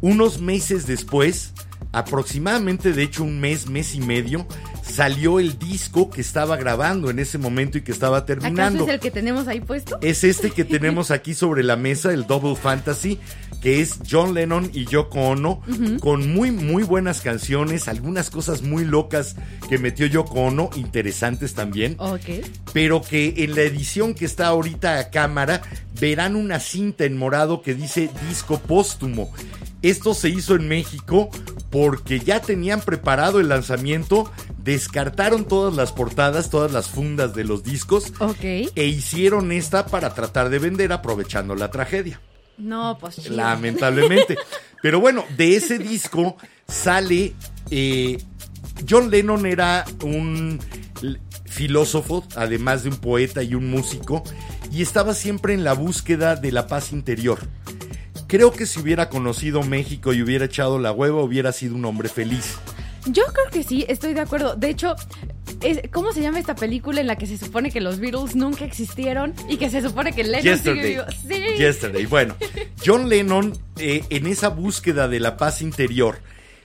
Unos 0.01 0.41
meses 0.41 0.89
después, 0.89 1.53
aproximadamente 1.93 2.93
de 2.93 3.03
hecho 3.03 3.23
un 3.23 3.41
mes, 3.41 3.69
mes 3.69 3.95
y 3.95 4.01
medio, 4.01 4.47
salió 4.83 5.39
el 5.39 5.59
disco 5.59 6.11
que 6.11 6.21
estaba 6.21 6.57
grabando 6.57 7.11
en 7.11 7.19
ese 7.19 7.39
momento 7.39 7.79
y 7.79 7.83
que 7.83 7.93
estaba 7.93 8.19
¿Acaso 8.19 8.27
terminando. 8.41 8.85
es 8.85 8.91
el 8.91 9.01
que 9.01 9.11
tenemos 9.11 9.47
ahí 9.49 9.61
puesto? 9.61 9.99
Es 10.03 10.25
este 10.25 10.51
que 10.51 10.65
tenemos 10.65 11.11
aquí 11.11 11.35
sobre 11.35 11.63
la 11.63 11.77
mesa, 11.77 12.13
el 12.13 12.27
Double 12.27 12.57
Fantasy, 12.57 13.19
que 13.63 13.81
es 13.81 14.01
John 14.11 14.35
Lennon 14.35 14.71
y 14.75 14.87
Yoko 14.87 15.21
Ono, 15.21 15.63
con 16.01 16.33
muy, 16.33 16.51
muy 16.51 16.83
buenas 16.83 17.21
canciones, 17.21 17.87
algunas 17.87 18.29
cosas 18.29 18.63
muy 18.63 18.85
locas 18.85 19.37
que 19.69 19.79
metió 19.79 20.07
Yoko 20.07 20.41
Ono, 20.41 20.69
interesantes 20.75 21.55
también, 21.55 21.95
Ok. 21.99 22.45
pero 22.73 23.03
que 23.03 23.35
en 23.39 23.55
la 23.55 23.63
edición 23.63 24.15
que 24.15 24.25
está 24.25 24.49
ahorita 24.49 24.99
a 24.99 25.11
cámara 25.11 25.63
verán 26.01 26.35
una 26.35 26.59
cinta 26.59 27.05
en 27.05 27.17
morado 27.17 27.63
que 27.63 27.75
dice 27.75 28.11
disco 28.29 28.59
póstumo. 28.59 29.33
Esto 29.83 30.15
se 30.15 30.29
hizo 30.29 30.55
en 30.57 30.69
México 30.69 31.29
porque 31.71 32.21
ya 32.21 32.41
tenían 32.41 32.81
preparado 32.81 33.41
el 33.41 33.49
lanzamiento, 33.49 34.31
descartaron 34.59 35.45
todas 35.45 35.75
las 35.75 35.93
portadas, 35.93 36.51
todas 36.51 36.73
las 36.73 36.89
fundas 36.89 37.35
de 37.35 37.45
los 37.45 37.63
discos 37.65 38.13
Ok. 38.21 38.43
e 38.43 38.87
hicieron 38.87 39.53
esta 39.53 39.87
para 39.87 40.15
tratar 40.15 40.51
de 40.51 40.59
vender 40.59 40.93
aprovechando 40.93 41.55
la 41.55 41.71
tragedia. 41.71 42.21
No, 42.59 42.97
pues 43.01 43.17
chido. 43.17 43.37
Lamentablemente. 43.37 44.37
Pero 44.83 45.01
bueno, 45.01 45.25
de 45.37 45.57
ese 45.57 45.79
disco 45.79 46.37
sale. 46.67 47.35
eh, 47.71 48.19
John 48.89 49.11
Lennon 49.11 49.47
era 49.47 49.85
un 50.03 50.59
filósofo, 51.45 52.27
además 52.35 52.83
de 52.83 52.91
un 52.91 52.97
poeta 52.97 53.43
y 53.43 53.55
un 53.55 53.71
músico, 53.71 54.23
y 54.73 54.83
estaba 54.83 55.15
siempre 55.15 55.55
en 55.55 55.65
la 55.65 55.75
búsqueda 55.75 56.35
de 56.37 56.51
la 56.51 56.67
paz 56.67 56.93
interior. 56.93 57.39
Creo 58.27 58.53
que 58.53 58.65
si 58.65 58.81
hubiera 58.81 59.11
conocido 59.11 59.63
México 59.63 60.15
y 60.15 60.23
hubiera 60.23 60.47
echado 60.47 60.79
la 60.79 60.91
hueva, 60.93 61.23
hubiera 61.23 61.53
sido 61.53 61.75
un 61.75 61.85
hombre 61.85 62.09
feliz. 62.09 62.57
Yo 63.07 63.25
creo 63.27 63.51
que 63.51 63.63
sí, 63.63 63.85
estoy 63.89 64.15
de 64.15 64.21
acuerdo. 64.21 64.57
De 64.57 64.71
hecho, 64.71 64.95
es- 65.65 65.81
¿cómo 65.91 66.13
se 66.13 66.21
llama 66.21 66.39
esta 66.39 66.55
película 66.55 67.01
en 67.01 67.07
la 67.07 67.17
que 67.17 67.27
se 67.27 67.39
supone 67.39 67.71
que 67.71 67.81
los 67.81 67.99
Beatles 68.01 68.35
nunca 68.35 68.65
existieron 68.65 69.35
y 69.49 69.57
que 69.57 69.71
se 69.71 69.83
supone 69.83 70.13
que 70.13 70.25
Lennon 70.25 70.43
sigue 70.43 70.55
Yesterday. 70.55 70.91
vivo? 70.91 71.05
Sí. 71.29 71.59
Yesterday. 71.59 72.07
Bueno, 72.07 72.37
John 72.85 73.09
Lennon, 73.09 73.57
eh, 73.79 74.05
en 74.11 74.27
esa 74.27 74.49
búsqueda 74.49 75.09
de 75.09 75.21
la 75.21 75.37
paz 75.37 75.63
interior, 75.63 76.19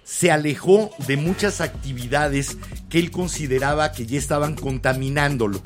se 0.03 0.31
alejó 0.31 0.91
de 1.07 1.17
muchas 1.17 1.59
actividades 1.61 2.57
que 2.89 2.99
él 2.99 3.11
consideraba 3.11 3.91
que 3.91 4.05
ya 4.05 4.17
estaban 4.17 4.55
contaminándolo. 4.55 5.61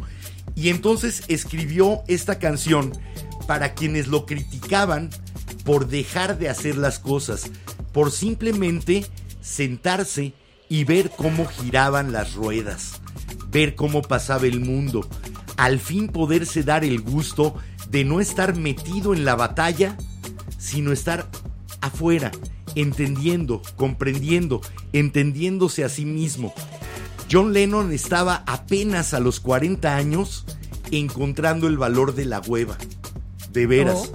Y 0.56 0.70
entonces 0.70 1.24
escribió 1.28 2.02
esta 2.08 2.39
canción 2.39 2.91
para 3.48 3.74
quienes 3.74 4.08
lo 4.08 4.26
criticaban 4.26 5.10
por 5.63 5.88
dejar 5.88 6.39
de 6.39 6.50
hacer 6.50 6.76
las 6.78 6.98
cosas, 7.00 7.52
por 7.94 8.12
simplemente 8.12 9.06
sentarse 9.41 10.34
y 10.72 10.86
ver 10.86 11.12
cómo 11.18 11.48
giraban 11.48 12.14
las 12.14 12.34
ruedas, 12.34 13.02
ver 13.50 13.76
cómo 13.76 14.02
pasaba 14.02 14.48
el 14.48 14.62
mundo, 14.62 15.06
al 15.58 15.82
fin 15.82 16.08
poderse 16.08 16.64
dar 16.64 16.86
el 16.86 17.02
gusto 17.02 17.58
de 17.90 18.06
no 18.06 18.22
estar 18.22 18.56
metido 18.56 19.14
en 19.14 19.26
la 19.26 19.36
batalla, 19.36 19.98
sino 20.58 20.94
estar 20.94 21.30
afuera, 21.82 22.32
entendiendo, 22.76 23.62
comprendiendo, 23.76 24.62
entendiéndose 24.94 25.84
a 25.84 25.90
sí 25.90 26.06
mismo. 26.06 26.54
John 27.30 27.52
Lennon 27.52 27.92
estaba 27.92 28.46
apenas 28.48 29.14
a 29.14 29.20
los 29.20 29.42
40 29.42 29.94
años 29.94 30.46
encontrando 30.90 31.68
el 31.68 31.78
valor 31.78 32.16
de 32.16 32.24
la 32.24 32.40
hueva. 32.40 32.78
De 33.52 33.68
veras. 33.68 34.10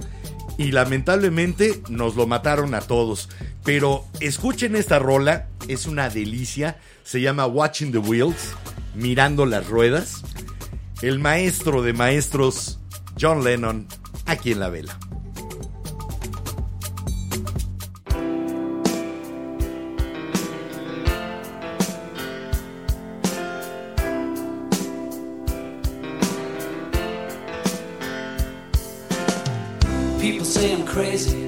Y 0.57 0.71
lamentablemente 0.71 1.81
nos 1.89 2.15
lo 2.15 2.25
mataron 2.27 2.73
a 2.73 2.81
todos. 2.81 3.29
Pero 3.63 4.05
escuchen 4.19 4.75
esta 4.75 4.99
rola, 4.99 5.47
es 5.67 5.85
una 5.85 6.09
delicia. 6.09 6.79
Se 7.03 7.21
llama 7.21 7.45
Watching 7.45 7.91
the 7.91 7.99
Wheels, 7.99 8.55
mirando 8.95 9.45
las 9.45 9.67
ruedas. 9.67 10.23
El 11.01 11.19
maestro 11.19 11.83
de 11.83 11.93
maestros, 11.93 12.79
John 13.19 13.43
Lennon, 13.43 13.87
aquí 14.25 14.51
en 14.51 14.59
la 14.59 14.69
vela. 14.69 14.97
Say 30.57 30.73
I'm 30.73 30.85
crazy. 30.87 31.46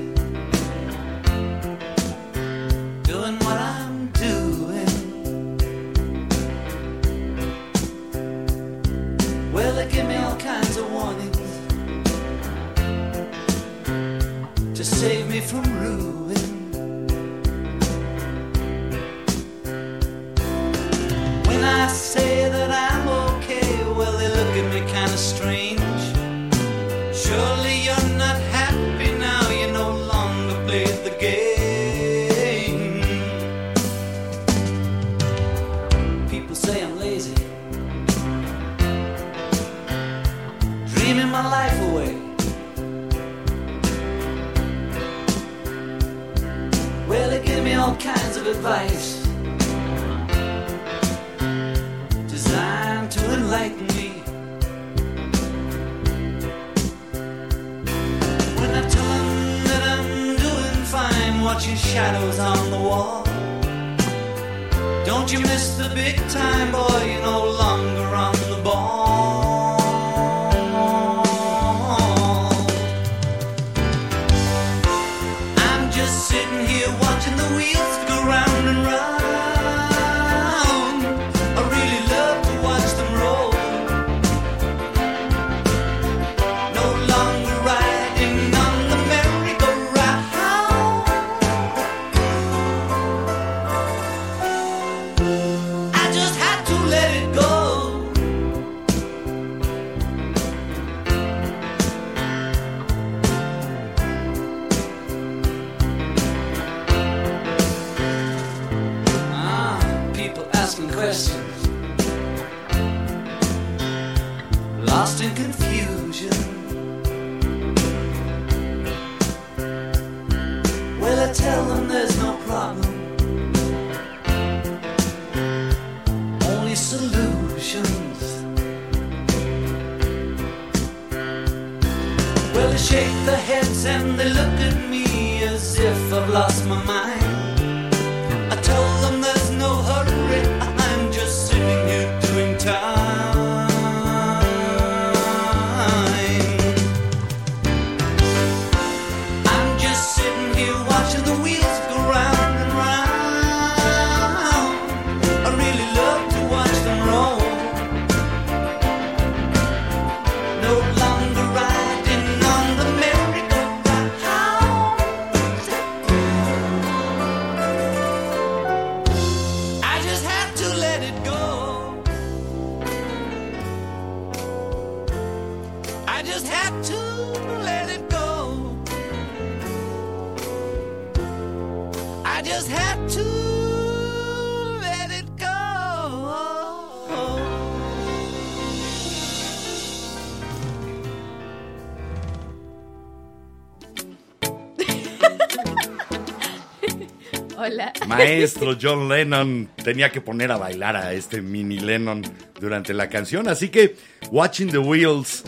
Maestro 198.10 198.78
John 198.82 199.08
Lennon 199.10 199.70
tenía 199.84 200.12
que 200.12 200.22
poner 200.22 200.52
a 200.52 200.58
bailar 200.58 200.96
a 200.96 201.14
este 201.14 201.42
mini 201.42 201.80
Lennon 201.80 202.22
durante 202.60 202.94
la 202.94 203.10
canción. 203.10 203.48
Así 203.48 203.70
que, 203.70 203.96
Watching 204.32 204.70
the 204.72 204.78
Wheels, 204.80 205.44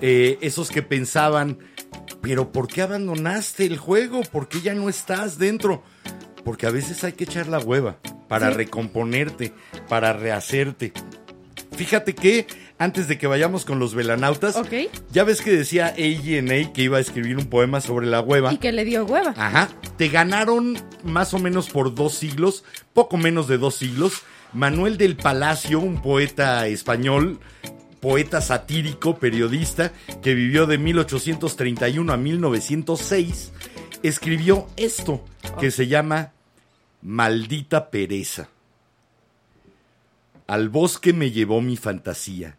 eh, 0.00 0.38
esos 0.40 0.70
que 0.70 0.82
pensaban, 0.82 1.58
pero 2.20 2.52
¿por 2.52 2.68
qué 2.68 2.82
abandonaste 2.82 3.64
el 3.66 3.78
juego? 3.78 4.22
¿Por 4.22 4.48
qué 4.48 4.60
ya 4.60 4.74
no 4.74 4.88
estás 4.88 5.38
dentro? 5.38 5.82
Porque 6.44 6.66
a 6.66 6.70
veces 6.70 7.02
hay 7.04 7.12
que 7.12 7.24
echar 7.24 7.48
la 7.48 7.58
hueva 7.58 7.98
para 8.28 8.50
Sí. 8.50 8.56
recomponerte, 8.56 9.52
para 9.88 10.12
rehacerte. 10.12 10.92
Fíjate 11.76 12.14
que 12.14 12.46
antes 12.82 13.08
de 13.08 13.18
que 13.18 13.26
vayamos 13.26 13.64
con 13.64 13.78
los 13.78 13.94
velanautas, 13.94 14.56
Ok. 14.56 14.72
ya 15.12 15.24
ves 15.24 15.40
que 15.40 15.52
decía 15.52 15.88
AGNA 15.96 16.72
que 16.72 16.82
iba 16.82 16.98
a 16.98 17.00
escribir 17.00 17.36
un 17.36 17.46
poema 17.46 17.80
sobre 17.80 18.06
la 18.06 18.20
hueva. 18.20 18.52
Y 18.52 18.58
que 18.58 18.72
le 18.72 18.84
dio 18.84 19.04
hueva. 19.04 19.34
Ajá. 19.36 19.68
Te 19.96 20.08
ganaron 20.08 20.78
más 21.04 21.34
o 21.34 21.38
menos 21.38 21.68
por 21.70 21.94
dos 21.94 22.14
siglos, 22.14 22.64
poco 22.92 23.16
menos 23.16 23.48
de 23.48 23.58
dos 23.58 23.76
siglos. 23.76 24.22
Manuel 24.52 24.98
del 24.98 25.16
Palacio, 25.16 25.80
un 25.80 26.02
poeta 26.02 26.66
español, 26.66 27.40
poeta 28.00 28.40
satírico, 28.40 29.16
periodista, 29.18 29.92
que 30.22 30.34
vivió 30.34 30.66
de 30.66 30.76
1831 30.76 32.12
a 32.12 32.16
1906, 32.16 33.52
escribió 34.02 34.66
esto, 34.76 35.24
que 35.60 35.70
se 35.70 35.86
llama 35.86 36.32
Maldita 37.00 37.90
pereza. 37.90 38.48
Al 40.46 40.68
bosque 40.68 41.12
me 41.12 41.30
llevó 41.30 41.62
mi 41.62 41.76
fantasía, 41.76 42.56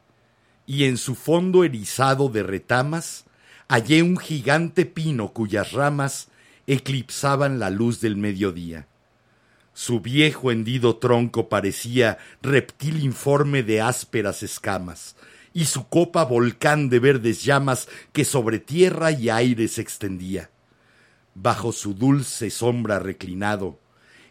y 0.66 0.86
en 0.86 0.97
su 0.97 1.16
fondo 1.16 1.64
erizado 1.64 2.30
de 2.30 2.43
retamas 2.43 3.26
hallé 3.68 4.03
un 4.03 4.18
gigante 4.18 4.86
pino 4.86 5.34
cuyas 5.34 5.72
ramas 5.72 6.30
eclipsaban 6.68 7.59
la 7.59 7.70
luz 7.70 8.01
del 8.01 8.16
mediodía. 8.16 8.88
Su 9.74 9.99
viejo 9.99 10.51
hendido 10.51 10.97
tronco 10.97 11.49
parecía 11.49 12.20
reptil 12.41 13.03
informe 13.03 13.64
de 13.64 13.82
ásperas 13.82 14.43
escamas, 14.43 15.16
y 15.53 15.66
su 15.66 15.88
copa 15.88 16.24
volcán 16.26 16.89
de 16.89 16.99
verdes 16.99 17.43
llamas 17.43 17.88
que 18.11 18.26
sobre 18.26 18.59
tierra 18.59 19.11
y 19.11 19.30
aire 19.30 19.68
se 19.68 19.82
extendía. 19.82 20.49
Bajo 21.36 21.72
su 21.72 21.93
dulce 21.93 22.49
sombra 22.51 22.99
reclinado, 22.99 23.80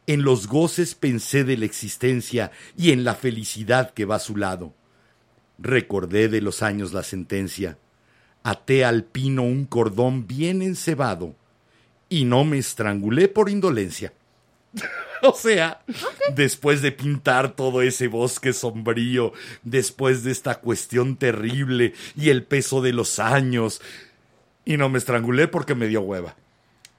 en 0.06 0.22
los 0.22 0.46
goces 0.46 0.94
pensé 0.94 1.44
de 1.44 1.56
la 1.56 1.64
existencia 1.64 2.50
y 2.76 2.92
en 2.92 3.04
la 3.04 3.14
felicidad 3.14 3.92
que 3.92 4.04
va 4.04 4.16
a 4.16 4.20
su 4.20 4.36
lado. 4.36 4.74
Recordé 5.62 6.28
de 6.28 6.40
los 6.40 6.60
años 6.60 6.92
la 6.92 7.04
sentencia, 7.04 7.78
até 8.42 8.84
al 8.84 9.04
pino 9.04 9.42
un 9.44 9.64
cordón 9.64 10.26
bien 10.26 10.60
encebado, 10.60 11.36
y 12.08 12.24
no 12.24 12.44
me 12.44 12.58
estrangulé 12.58 13.28
por 13.28 13.48
indolencia. 13.48 14.12
O 15.24 15.34
sea, 15.34 15.80
después 16.34 16.82
de 16.82 16.90
pintar 16.90 17.54
todo 17.54 17.80
ese 17.80 18.08
bosque 18.08 18.52
sombrío, 18.52 19.32
después 19.62 20.24
de 20.24 20.32
esta 20.32 20.56
cuestión 20.56 21.14
terrible 21.14 21.94
y 22.16 22.30
el 22.30 22.42
peso 22.42 22.82
de 22.82 22.92
los 22.92 23.20
años, 23.20 23.80
y 24.64 24.76
no 24.78 24.88
me 24.88 24.98
estrangulé 24.98 25.46
porque 25.46 25.76
me 25.76 25.86
dio 25.86 26.00
hueva. 26.00 26.34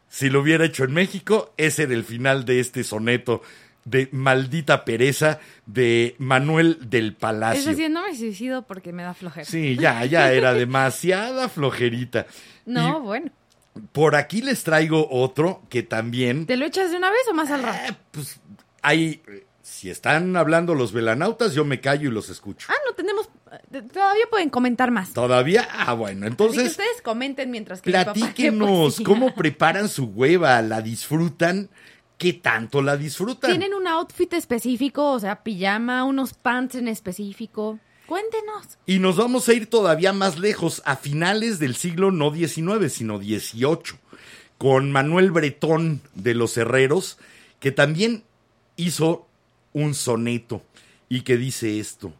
Si 0.07 0.29
lo 0.29 0.39
hubiera 0.39 0.63
hecho 0.63 0.85
en 0.85 0.93
México, 0.93 1.53
ese 1.57 1.83
era 1.83 1.95
el 1.95 2.05
final 2.05 2.45
de 2.45 2.61
este 2.61 2.85
soneto 2.85 3.41
de 3.85 4.09
maldita 4.11 4.85
pereza 4.85 5.39
de 5.65 6.15
Manuel 6.19 6.77
del 6.89 7.07
Es 7.09 7.13
Palacio. 7.15 7.69
decir, 7.71 7.89
no 7.89 8.03
me 8.07 8.15
suicido 8.15 8.63
porque 8.65 8.93
me 8.93 9.03
da 9.03 9.13
flojera. 9.13 9.45
Sí, 9.45 9.75
ya, 9.77 10.05
ya 10.05 10.31
era 10.31 10.53
demasiada 10.53 11.49
flojerita. 11.49 12.25
No, 12.65 12.99
Y- 12.99 13.01
bueno. 13.01 13.31
Por 13.91 14.15
aquí 14.15 14.41
les 14.43 14.63
traigo 14.63 15.07
otro 15.09 15.63
que 15.67 15.81
también... 15.81 16.45
¿Te 16.45 16.57
lo 16.57 16.65
echas 16.65 16.91
de 16.91 16.97
una 16.97 17.09
vez 17.09 17.21
o 17.31 17.33
más 17.33 17.49
al 17.49 17.63
rato? 17.63 17.91
Eh, 17.91 17.95
pues 18.11 18.39
hay... 18.81 19.21
Si 19.63 19.89
están 19.89 20.35
hablando 20.35 20.75
los 20.75 20.91
velanautas, 20.91 21.53
yo 21.53 21.63
me 21.65 21.79
callo 21.79 22.09
y 22.09 22.11
los 22.11 22.29
escucho. 22.29 22.67
Ah, 22.69 22.75
no 22.85 22.93
tenemos. 22.95 23.29
eh, 23.71 23.81
Todavía 23.91 24.25
pueden 24.29 24.49
comentar 24.49 24.91
más. 24.91 25.13
¿Todavía? 25.13 25.65
Ah, 25.71 25.93
bueno, 25.93 26.19
Así 26.19 26.21
que 26.21 26.27
entonces 26.43 26.71
ustedes 26.71 27.01
comenten 27.01 27.49
mientras 27.49 27.81
que 27.81 27.89
mi 27.89 27.93
papá- 27.93 28.13
platíquenos 28.13 28.67
qué 28.69 28.75
poesía. 28.75 29.05
cómo 29.05 29.33
preparan 29.33 29.87
su 29.87 30.05
hueva, 30.07 30.61
la 30.61 30.81
disfrutan, 30.81 31.69
qué 32.23 32.31
tanto 32.31 32.81
la 32.81 32.95
disfrutan. 32.95 33.51
¿Tienen 33.51 33.73
un 33.73 33.85
outfit 33.85 34.31
específico? 34.31 35.11
O 35.11 35.19
sea, 35.19 35.43
pijama, 35.43 36.05
unos 36.05 36.33
pants 36.33 36.75
en 36.75 36.87
específico. 36.87 37.79
Cuéntenos. 38.05 38.77
Y 38.85 38.99
nos 38.99 39.17
vamos 39.17 39.49
a 39.49 39.53
ir 39.53 39.69
todavía 39.69 40.13
más 40.13 40.39
lejos, 40.39 40.81
a 40.85 40.95
finales 40.95 41.59
del 41.59 41.75
siglo 41.75 42.11
no 42.11 42.33
XIX, 42.33 42.89
sino 42.89 43.17
XVIII, 43.17 43.99
con 44.57 44.89
Manuel 44.93 45.31
Bretón 45.31 45.99
de 46.15 46.33
los 46.33 46.55
Herreros, 46.55 47.17
que 47.59 47.73
también 47.73 48.23
hizo 48.77 49.27
un 49.73 49.93
soneto 49.93 50.63
y 51.09 51.23
que 51.23 51.35
dice 51.35 51.77
esto. 51.81 52.13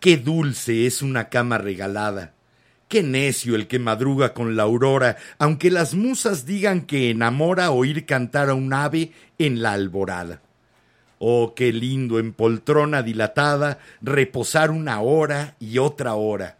Qué 0.00 0.16
dulce 0.16 0.86
es 0.86 1.02
una 1.02 1.28
cama 1.28 1.58
regalada. 1.58 2.34
Qué 2.88 3.02
necio 3.02 3.54
el 3.54 3.66
que 3.66 3.78
madruga 3.78 4.32
con 4.32 4.56
la 4.56 4.62
aurora, 4.62 5.18
aunque 5.38 5.70
las 5.70 5.94
musas 5.94 6.46
digan 6.46 6.82
que 6.82 7.10
enamora 7.10 7.70
oír 7.70 8.06
cantar 8.06 8.48
a 8.48 8.54
un 8.54 8.72
ave 8.72 9.12
en 9.38 9.60
la 9.60 9.72
alborada. 9.72 10.40
Oh, 11.18 11.52
qué 11.54 11.72
lindo 11.72 12.18
en 12.18 12.32
poltrona 12.32 13.02
dilatada 13.02 13.78
reposar 14.00 14.70
una 14.70 15.00
hora 15.00 15.56
y 15.60 15.78
otra 15.78 16.14
hora. 16.14 16.56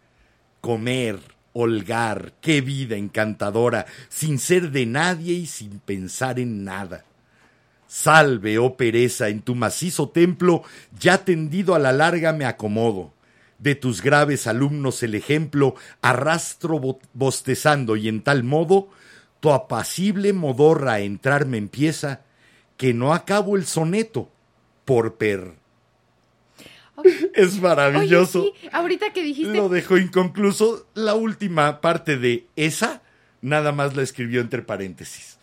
Comer, 0.61 1.19
holgar, 1.55 2.35
qué 2.43 2.61
vida 2.61 2.97
encantadora, 2.97 3.87
sin 4.11 4.39
ser 4.39 4.71
de 4.71 4.85
nadie 4.85 5.33
y 5.33 5.47
sin 5.47 5.79
pensar 5.79 6.39
en 6.39 6.63
nada. 6.63 7.05
Salve, 7.87 8.59
oh 8.59 8.77
pereza, 8.77 9.29
en 9.29 9.41
tu 9.41 9.55
macizo 9.55 10.11
templo, 10.11 10.63
ya 11.01 11.25
tendido 11.25 11.75
a 11.75 11.79
la 11.79 11.93
larga 11.93 12.35
me 12.35 12.45
acomodo. 12.45 13.15
De 13.59 13.75
tus 13.75 14.03
graves 14.03 14.47
alumnos 14.47 15.03
el 15.03 15.15
ejemplo 15.15 15.75
arrastro 16.01 16.79
bo- 16.79 17.01
bostezando 17.13 17.97
y 17.97 18.09
en 18.09 18.23
tal 18.23 18.45
modo 18.45 18.89
tu 19.41 19.51
apacible 19.51 20.33
modorra 20.33 20.95
a 20.95 21.01
entrar 21.01 21.47
me 21.47 21.59
empieza 21.59 22.23
que 22.77 22.95
no 22.95 23.13
acabo 23.13 23.57
el 23.57 23.67
soneto 23.67 24.31
por 24.85 25.17
per. 25.17 25.55
Es 27.35 27.61
maravilloso. 27.61 28.43
Oye, 28.43 28.53
sí, 28.61 28.69
ahorita 28.73 29.13
que 29.13 29.23
dijiste. 29.23 29.57
Lo 29.57 29.69
dejó 29.69 29.99
inconcluso. 29.99 30.87
La 30.95 31.15
última 31.15 31.81
parte 31.81 32.17
de 32.17 32.47
esa, 32.57 33.03
nada 33.41 33.71
más 33.73 33.95
la 33.95 34.03
escribió 34.03 34.41
entre 34.41 34.63
paréntesis. 34.63 35.39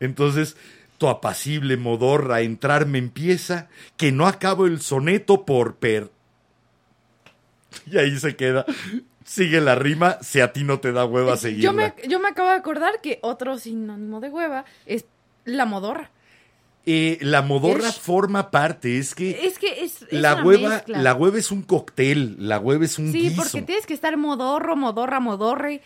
Entonces, 0.00 0.56
tu 0.98 1.08
apacible 1.08 1.76
modorra 1.78 2.36
a 2.36 2.40
entrar 2.42 2.86
me 2.86 2.98
empieza, 2.98 3.68
que 3.96 4.12
no 4.12 4.26
acabo 4.26 4.66
el 4.66 4.80
soneto 4.80 5.46
por 5.46 5.76
per. 5.76 6.10
Y 7.90 7.98
ahí 7.98 8.18
se 8.18 8.36
queda. 8.36 8.64
Sigue 9.24 9.60
la 9.60 9.74
rima, 9.74 10.18
si 10.22 10.40
a 10.40 10.52
ti 10.52 10.64
no 10.64 10.80
te 10.80 10.92
da 10.92 11.04
hueva 11.04 11.36
seguirla. 11.36 11.62
yo, 11.64 11.72
me, 11.74 11.94
yo 12.08 12.18
me 12.18 12.28
acabo 12.28 12.48
de 12.48 12.56
acordar 12.56 13.00
que 13.02 13.18
otro 13.22 13.58
sinónimo 13.58 14.20
de 14.20 14.30
hueva 14.30 14.64
es 14.86 15.04
la 15.44 15.66
modorra. 15.66 16.10
Eh, 16.86 17.18
la 17.20 17.42
modorra 17.42 17.88
Es- 17.90 17.98
forma 17.98 18.50
parte, 18.50 18.96
es 18.96 19.14
que 19.14 19.46
Es 19.46 19.58
que 19.58 19.84
es. 19.84 20.00
es 20.02 20.12
la 20.12 20.42
hueva, 20.42 20.70
mezcla. 20.70 21.02
la 21.02 21.14
hueva 21.14 21.38
es 21.38 21.50
un 21.50 21.60
cóctel, 21.60 22.36
la 22.38 22.58
hueva 22.58 22.86
es 22.86 22.98
un 22.98 23.12
Sí, 23.12 23.20
guiso. 23.28 23.36
porque 23.42 23.60
tienes 23.60 23.84
que 23.84 23.92
estar 23.92 24.16
modorro, 24.16 24.74
modorra, 24.76 25.20
modorre. 25.20 25.82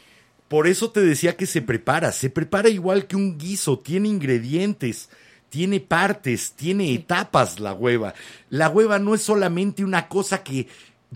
Por 0.47 0.69
eso 0.69 0.91
te 0.93 1.01
decía 1.01 1.37
que 1.37 1.47
se 1.47 1.63
prepara. 1.63 2.13
Se 2.13 2.31
prepara 2.31 2.69
igual 2.69 3.07
que 3.09 3.17
un 3.17 3.37
guiso. 3.39 3.81
Tiene 3.81 4.07
ingredientes, 4.09 5.09
tiene 5.49 5.81
partes, 5.81 6.53
tiene 6.53 6.93
etapas 6.95 7.59
la 7.59 7.73
hueva. 7.73 8.15
La 8.51 8.69
hueva 8.69 9.01
no 9.01 9.15
es 9.17 9.23
solamente 9.23 9.83
una 9.83 10.07
cosa 10.09 10.45
que 10.45 10.69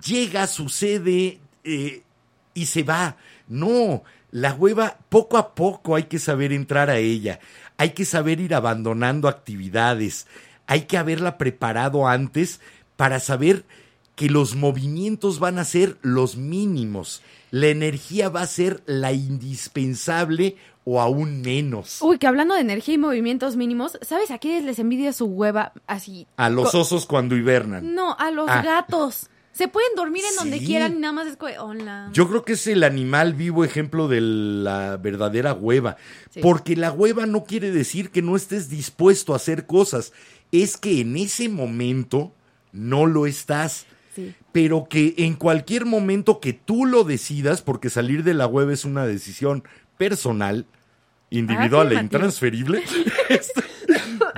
llega, 0.05 0.47
sucede 0.47 1.39
eh, 1.65 2.03
y 2.55 2.67
se 2.67 2.83
va. 2.83 3.17
No, 3.49 4.03
la 4.31 4.55
hueva 4.55 4.99
poco 5.09 5.39
a 5.39 5.55
poco 5.55 5.95
hay 5.95 6.05
que 6.05 6.19
saber 6.19 6.53
entrar 6.53 6.91
a 6.91 6.99
ella. 6.99 7.41
Hay 7.79 7.91
que 7.91 8.05
saber 8.05 8.41
ir 8.41 8.55
abandonando 8.55 9.29
actividades. 9.29 10.27
Hay 10.67 10.83
que 10.83 10.99
haberla 10.99 11.39
preparado 11.39 12.09
antes 12.09 12.61
para 12.97 13.21
saber 13.21 13.65
que 14.17 14.29
los 14.31 14.57
movimientos 14.57 15.39
van 15.39 15.59
a 15.59 15.65
ser 15.65 15.99
los 16.03 16.37
mínimos. 16.37 17.23
La 17.51 17.67
energía 17.69 18.29
va 18.31 18.41
a 18.41 18.47
ser 18.47 18.83
la 18.87 19.13
indispensable 19.13 20.57
o 20.85 21.01
aún 21.01 21.43
menos. 21.43 21.99
Uy, 22.01 22.19
que 22.19 22.27
hablando 22.27 22.55
de 22.55 22.61
energía 22.61 22.95
y 22.95 22.99
movimientos 22.99 23.57
mínimos, 23.57 23.99
¿sabes 24.03 24.31
a 24.31 24.39
quiénes 24.39 24.65
les 24.65 24.79
envidia 24.79 25.13
su 25.13 25.27
hueva 25.27 25.73
así? 25.87 26.27
A 26.37 26.49
los 26.49 26.75
osos 26.75 27.07
cuando 27.07 27.37
hibernan. 27.37 27.95
No, 27.95 28.17
a 28.19 28.31
los 28.31 28.49
Ah. 28.49 28.63
gatos. 28.63 29.29
Se 29.57 29.69
pueden 29.69 29.95
dormir 29.97 30.23
en 30.29 30.37
donde 30.37 30.59
Sí. 30.59 30.67
quieran 30.67 30.97
y 30.97 30.99
nada 30.99 31.13
más 31.13 31.27
es 31.29 31.37
como, 31.37 31.53
hola. 31.59 32.11
Yo 32.13 32.29
creo 32.29 32.45
que 32.45 32.53
es 32.55 32.67
el 32.67 32.85
animal 32.85 33.33
vivo 33.33 33.65
ejemplo 33.65 34.07
de 34.07 34.21
la 34.21 34.99
verdadera 34.99 35.55
hueva. 35.55 35.97
Sí. 36.31 36.41
Porque 36.43 36.77
la 36.77 36.93
hueva 36.93 37.25
no 37.25 37.45
quiere 37.45 37.71
decir 37.71 38.11
que 38.11 38.21
no 38.21 38.37
estés 38.37 38.69
dispuesto 38.69 39.33
a 39.33 39.37
hacer 39.37 39.67
cosas. 39.67 40.13
Es 40.53 40.77
que 40.77 41.01
en 41.01 41.17
ese 41.17 41.49
momento 41.49 42.35
no 42.73 43.07
lo 43.07 43.27
estás. 43.27 43.87
Sí. 44.15 44.35
Pero 44.53 44.87
que 44.91 45.15
en 45.19 45.35
cualquier 45.35 45.87
momento 45.87 46.39
que 46.41 46.53
tú 46.53 46.85
lo 46.85 47.05
decidas, 47.05 47.63
porque 47.63 47.89
salir 47.89 48.25
de 48.25 48.35
la 48.35 48.47
hueva 48.47 48.73
es 48.75 48.85
una 48.85 49.07
decisión 49.07 49.65
personal, 49.97 50.67
individual 51.31 51.87
e 51.93 51.97
Afirmativo. 51.97 52.01
intransferible. 52.03 52.83
este, 53.31 53.63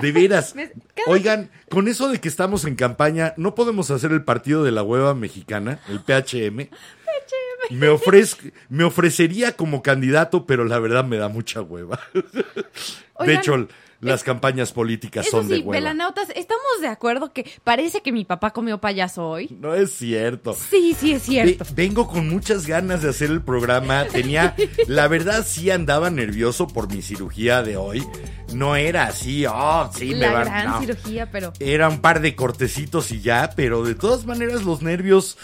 de 0.01 0.13
veras. 0.13 0.55
Oigan, 1.07 1.51
con 1.71 1.89
eso 1.89 2.09
de 2.09 2.21
que 2.21 2.29
estamos 2.29 2.65
en 2.65 2.75
campaña, 2.77 3.35
¿no 3.37 3.55
podemos 3.55 3.91
hacer 3.91 4.13
el 4.13 4.25
partido 4.25 4.65
de 4.65 4.73
la 4.73 4.83
hueva 4.83 5.15
mexicana, 5.15 5.81
el 5.89 6.01
PHM? 6.01 6.69
Me, 7.71 7.91
ofrez- 7.91 8.53
me 8.69 8.85
ofrecería 8.85 9.53
como 9.57 9.83
candidato, 9.83 10.47
pero 10.47 10.65
la 10.65 10.79
verdad 10.79 11.05
me 11.05 11.17
da 11.19 11.29
mucha 11.29 11.61
hueva. 11.61 12.01
de 13.25 13.35
hecho, 13.35 13.69
las 14.01 14.23
campañas 14.23 14.73
políticas 14.73 15.27
Eso 15.27 15.39
son 15.39 15.49
de 15.49 15.57
sí, 15.57 15.61
hueva. 15.63 15.73
velanautas, 15.73 16.29
estamos 16.37 16.63
de 16.81 16.87
acuerdo 16.89 17.33
que 17.33 17.51
parece 17.65 18.01
que 18.01 18.13
mi 18.13 18.25
papá 18.25 18.53
comió 18.53 18.79
payaso 18.81 19.27
hoy. 19.29 19.49
No 19.61 19.75
es 19.75 19.93
cierto. 19.93 20.55
Sí, 20.55 20.95
sí 20.99 21.13
es 21.15 21.23
cierto. 21.23 21.65
Ve- 21.65 21.71
vengo 21.75 22.07
con 22.07 22.29
muchas 22.29 22.67
ganas 22.67 23.03
de 23.03 23.09
hacer 23.11 23.31
el 23.31 23.43
programa. 23.43 24.05
Tenía, 24.07 24.55
la 24.87 25.09
verdad, 25.09 25.45
sí 25.47 25.71
andaba 25.71 26.11
nervioso 26.11 26.69
por 26.69 26.93
mi 26.93 27.03
cirugía 27.03 27.63
de 27.63 27.77
hoy. 27.77 28.07
No 28.55 28.77
era 28.77 29.07
así, 29.09 29.45
oh, 29.47 29.91
sí, 29.95 30.11
me 30.11 30.19
La 30.21 30.33
van. 30.33 30.45
gran 30.45 30.67
no. 30.71 30.81
cirugía, 30.81 31.31
pero 31.31 31.53
Era 31.59 31.89
un 31.89 32.01
par 32.01 32.21
de 32.21 32.35
cortecitos 32.37 33.11
y 33.11 33.21
ya, 33.21 33.51
pero 33.57 33.83
de 33.85 33.95
todas 33.95 34.25
maneras 34.27 34.63
los 34.65 34.81
nervios, 34.81 35.37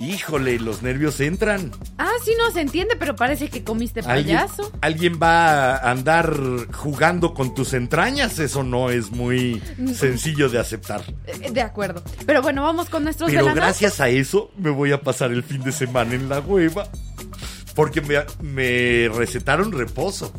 híjole, 0.00 0.58
los 0.58 0.82
nervios 0.82 1.20
entran. 1.20 1.70
Ah, 1.98 2.10
sí, 2.24 2.32
no 2.38 2.50
se 2.50 2.60
entiende, 2.62 2.96
pero 2.96 3.14
parece 3.14 3.48
que 3.48 3.62
comiste 3.62 4.00
¿Alguien, 4.00 4.36
payaso. 4.38 4.72
alguien 4.80 5.18
va 5.22 5.76
a 5.76 5.90
andar 5.90 6.34
jugando 6.72 7.34
con 7.34 7.54
tus 7.54 7.74
entrañas, 7.74 8.38
eso 8.38 8.62
no 8.62 8.90
es 8.90 9.10
muy 9.10 9.62
sencillo 9.94 10.48
de 10.48 10.58
aceptar. 10.58 11.02
Eh, 11.26 11.50
De 11.52 11.60
acuerdo. 11.60 12.02
Pero 12.26 12.42
bueno, 12.42 12.62
vamos 12.62 12.88
con 12.88 13.04
nuestros 13.04 13.30
Pero 13.30 13.54
gracias 13.54 14.00
a 14.00 14.08
eso 14.08 14.50
me 14.56 14.70
voy 14.70 14.92
a 14.92 15.00
pasar 15.02 15.30
el 15.32 15.42
fin 15.42 15.62
de 15.62 15.72
semana 15.72 16.14
en 16.14 16.28
la 16.28 16.40
hueva. 16.40 16.88
Porque 17.74 18.00
me, 18.00 18.16
me 18.42 19.08
recetaron 19.14 19.70
reposo. 19.72 20.32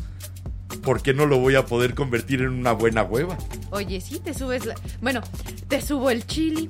¿Por 0.82 1.00
qué 1.02 1.14
no 1.14 1.26
lo 1.26 1.38
voy 1.38 1.54
a 1.54 1.64
poder 1.64 1.94
convertir 1.94 2.40
en 2.42 2.48
una 2.50 2.72
buena 2.72 3.04
hueva? 3.04 3.38
Oye, 3.70 4.00
sí, 4.00 4.18
te 4.18 4.34
subes 4.34 4.66
la... 4.66 4.74
Bueno, 5.00 5.20
te 5.68 5.80
subo 5.80 6.10
el 6.10 6.26
chili. 6.26 6.68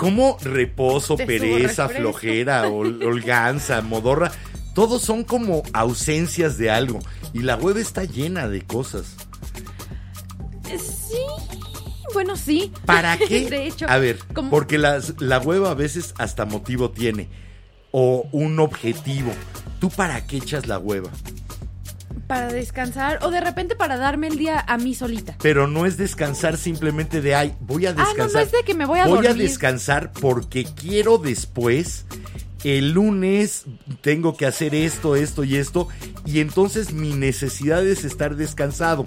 Como 0.00 0.38
reposo, 0.42 1.16
pereza, 1.16 1.88
flojera, 1.88 2.68
hol- 2.68 3.04
holganza, 3.04 3.82
modorra, 3.82 4.32
todos 4.74 5.02
son 5.02 5.24
como 5.24 5.62
ausencias 5.74 6.56
de 6.56 6.70
algo. 6.70 7.00
Y 7.34 7.40
la 7.40 7.56
hueva 7.56 7.80
está 7.80 8.04
llena 8.04 8.48
de 8.48 8.62
cosas. 8.62 9.14
Sí. 10.66 11.16
Bueno, 12.14 12.36
sí. 12.36 12.72
¿Para 12.86 13.16
qué? 13.28 13.48
De 13.50 13.66
hecho. 13.66 13.86
A 13.88 13.98
ver, 13.98 14.18
como- 14.34 14.50
porque 14.50 14.78
las- 14.78 15.14
la 15.20 15.38
hueva 15.38 15.70
a 15.70 15.74
veces 15.74 16.14
hasta 16.18 16.44
motivo 16.44 16.90
tiene. 16.90 17.28
O 17.92 18.28
un 18.32 18.58
objetivo. 18.60 19.32
¿Tú 19.80 19.90
para 19.90 20.26
qué 20.26 20.36
echas 20.38 20.66
la 20.66 20.78
hueva? 20.78 21.10
Para 22.30 22.52
descansar 22.52 23.18
o 23.22 23.30
de 23.30 23.40
repente 23.40 23.74
para 23.76 23.96
darme 23.98 24.28
el 24.28 24.38
día 24.38 24.64
a 24.66 24.78
mí 24.78 24.94
solita. 24.94 25.36
Pero 25.42 25.66
no 25.66 25.84
es 25.84 25.96
descansar 25.96 26.56
simplemente 26.56 27.20
de, 27.20 27.34
ay, 27.34 27.54
voy 27.60 27.86
a 27.86 27.90
Ah, 27.90 27.94
no, 27.94 28.02
no 28.02 28.08
descansar. 28.08 28.42
es 28.44 28.52
de 28.52 28.62
que 28.64 28.74
me 28.74 28.86
voy 28.86 29.00
a 29.00 29.06
Voy 29.06 29.26
a 29.26 29.34
descansar 29.34 30.12
porque 30.12 30.64
quiero 30.64 31.18
después, 31.18 32.06
el 32.64 32.92
lunes, 32.92 33.64
tengo 34.00 34.36
que 34.36 34.46
hacer 34.46 34.74
esto, 34.74 35.16
esto 35.16 35.44
y 35.44 35.56
esto. 35.56 35.88
Y 36.24 36.40
entonces 36.40 36.92
mi 36.92 37.12
necesidad 37.14 37.84
es 37.86 38.04
estar 38.04 38.36
descansado. 38.36 39.04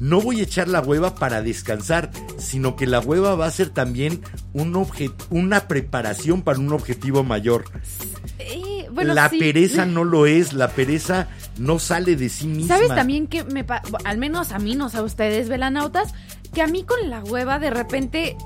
No 0.00 0.20
voy 0.20 0.40
a 0.40 0.44
echar 0.44 0.68
la 0.68 0.80
hueva 0.80 1.14
para 1.16 1.42
descansar, 1.42 2.10
sino 2.38 2.76
que 2.76 2.86
la 2.86 3.00
hueva 3.00 3.34
va 3.34 3.46
a 3.46 3.50
ser 3.50 3.70
también 3.70 4.20
un 4.52 4.74
obje- 4.74 5.12
una 5.30 5.66
preparación 5.68 6.42
para 6.42 6.58
un 6.60 6.72
objetivo 6.72 7.24
mayor. 7.24 7.64
Eh, 8.38 8.88
bueno, 8.92 9.14
la 9.14 9.28
sí. 9.28 9.38
pereza 9.38 9.86
no 9.86 10.04
lo 10.04 10.26
es, 10.26 10.52
la 10.52 10.68
pereza 10.68 11.28
no 11.58 11.78
sale 11.78 12.16
de 12.16 12.28
sí 12.28 12.46
misma. 12.46 12.74
¿Sabes 12.76 12.88
también 12.88 13.26
que 13.26 13.44
me 13.44 13.64
pa- 13.64 13.82
al 14.04 14.18
menos 14.18 14.52
a 14.52 14.58
mí, 14.58 14.74
no 14.74 14.88
sé 14.88 14.98
a 14.98 15.02
ustedes, 15.02 15.48
velanautas, 15.48 16.14
que 16.54 16.62
a 16.62 16.66
mí 16.66 16.84
con 16.84 17.10
la 17.10 17.20
hueva 17.22 17.58
de 17.58 17.70
repente 17.70 18.36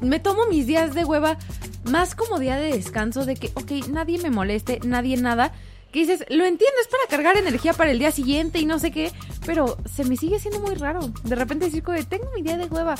me 0.00 0.18
tomo 0.20 0.46
mis 0.46 0.66
días 0.66 0.94
de 0.94 1.04
hueva 1.04 1.38
más 1.84 2.14
como 2.14 2.38
día 2.38 2.56
de 2.56 2.72
descanso 2.72 3.24
de 3.26 3.34
que, 3.36 3.50
ok, 3.54 3.88
nadie 3.90 4.18
me 4.22 4.30
moleste, 4.30 4.80
nadie 4.84 5.16
nada. 5.16 5.52
Que 5.92 6.00
dices, 6.00 6.20
lo 6.28 6.44
entiendo, 6.44 6.74
es 6.82 6.88
para 6.88 7.04
cargar 7.08 7.36
energía 7.36 7.72
para 7.72 7.92
el 7.92 8.00
día 8.00 8.10
siguiente 8.10 8.58
y 8.58 8.66
no 8.66 8.80
sé 8.80 8.90
qué, 8.90 9.12
pero 9.46 9.76
se 9.94 10.04
me 10.04 10.16
sigue 10.16 10.40
siendo 10.40 10.58
muy 10.60 10.74
raro. 10.74 11.08
De 11.22 11.36
repente 11.36 11.66
decir, 11.66 11.84
de, 11.84 12.02
tengo 12.04 12.28
mi 12.34 12.42
día 12.42 12.56
de 12.56 12.64
hueva. 12.66 12.96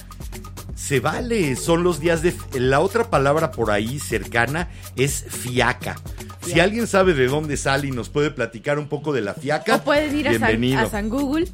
Se 0.76 1.00
vale, 1.00 1.56
son 1.56 1.82
los 1.82 1.98
días 1.98 2.22
de... 2.22 2.34
La 2.52 2.78
otra 2.80 3.10
palabra 3.10 3.50
por 3.50 3.70
ahí 3.72 3.98
cercana 3.98 4.68
es 4.96 5.24
fiaca. 5.28 5.96
Si 6.44 6.60
alguien 6.60 6.86
sabe 6.86 7.14
de 7.14 7.26
dónde 7.26 7.56
sale 7.56 7.88
y 7.88 7.90
nos 7.90 8.08
puede 8.08 8.30
platicar 8.30 8.78
un 8.78 8.88
poco 8.88 9.12
de 9.12 9.20
la 9.22 9.34
fiaca, 9.34 9.76
O 9.76 9.82
pueden 9.84 10.16
ir 10.18 10.28
a 10.28 10.38
San, 10.38 10.64
a 10.74 10.86
San 10.90 11.08
Google. 11.08 11.48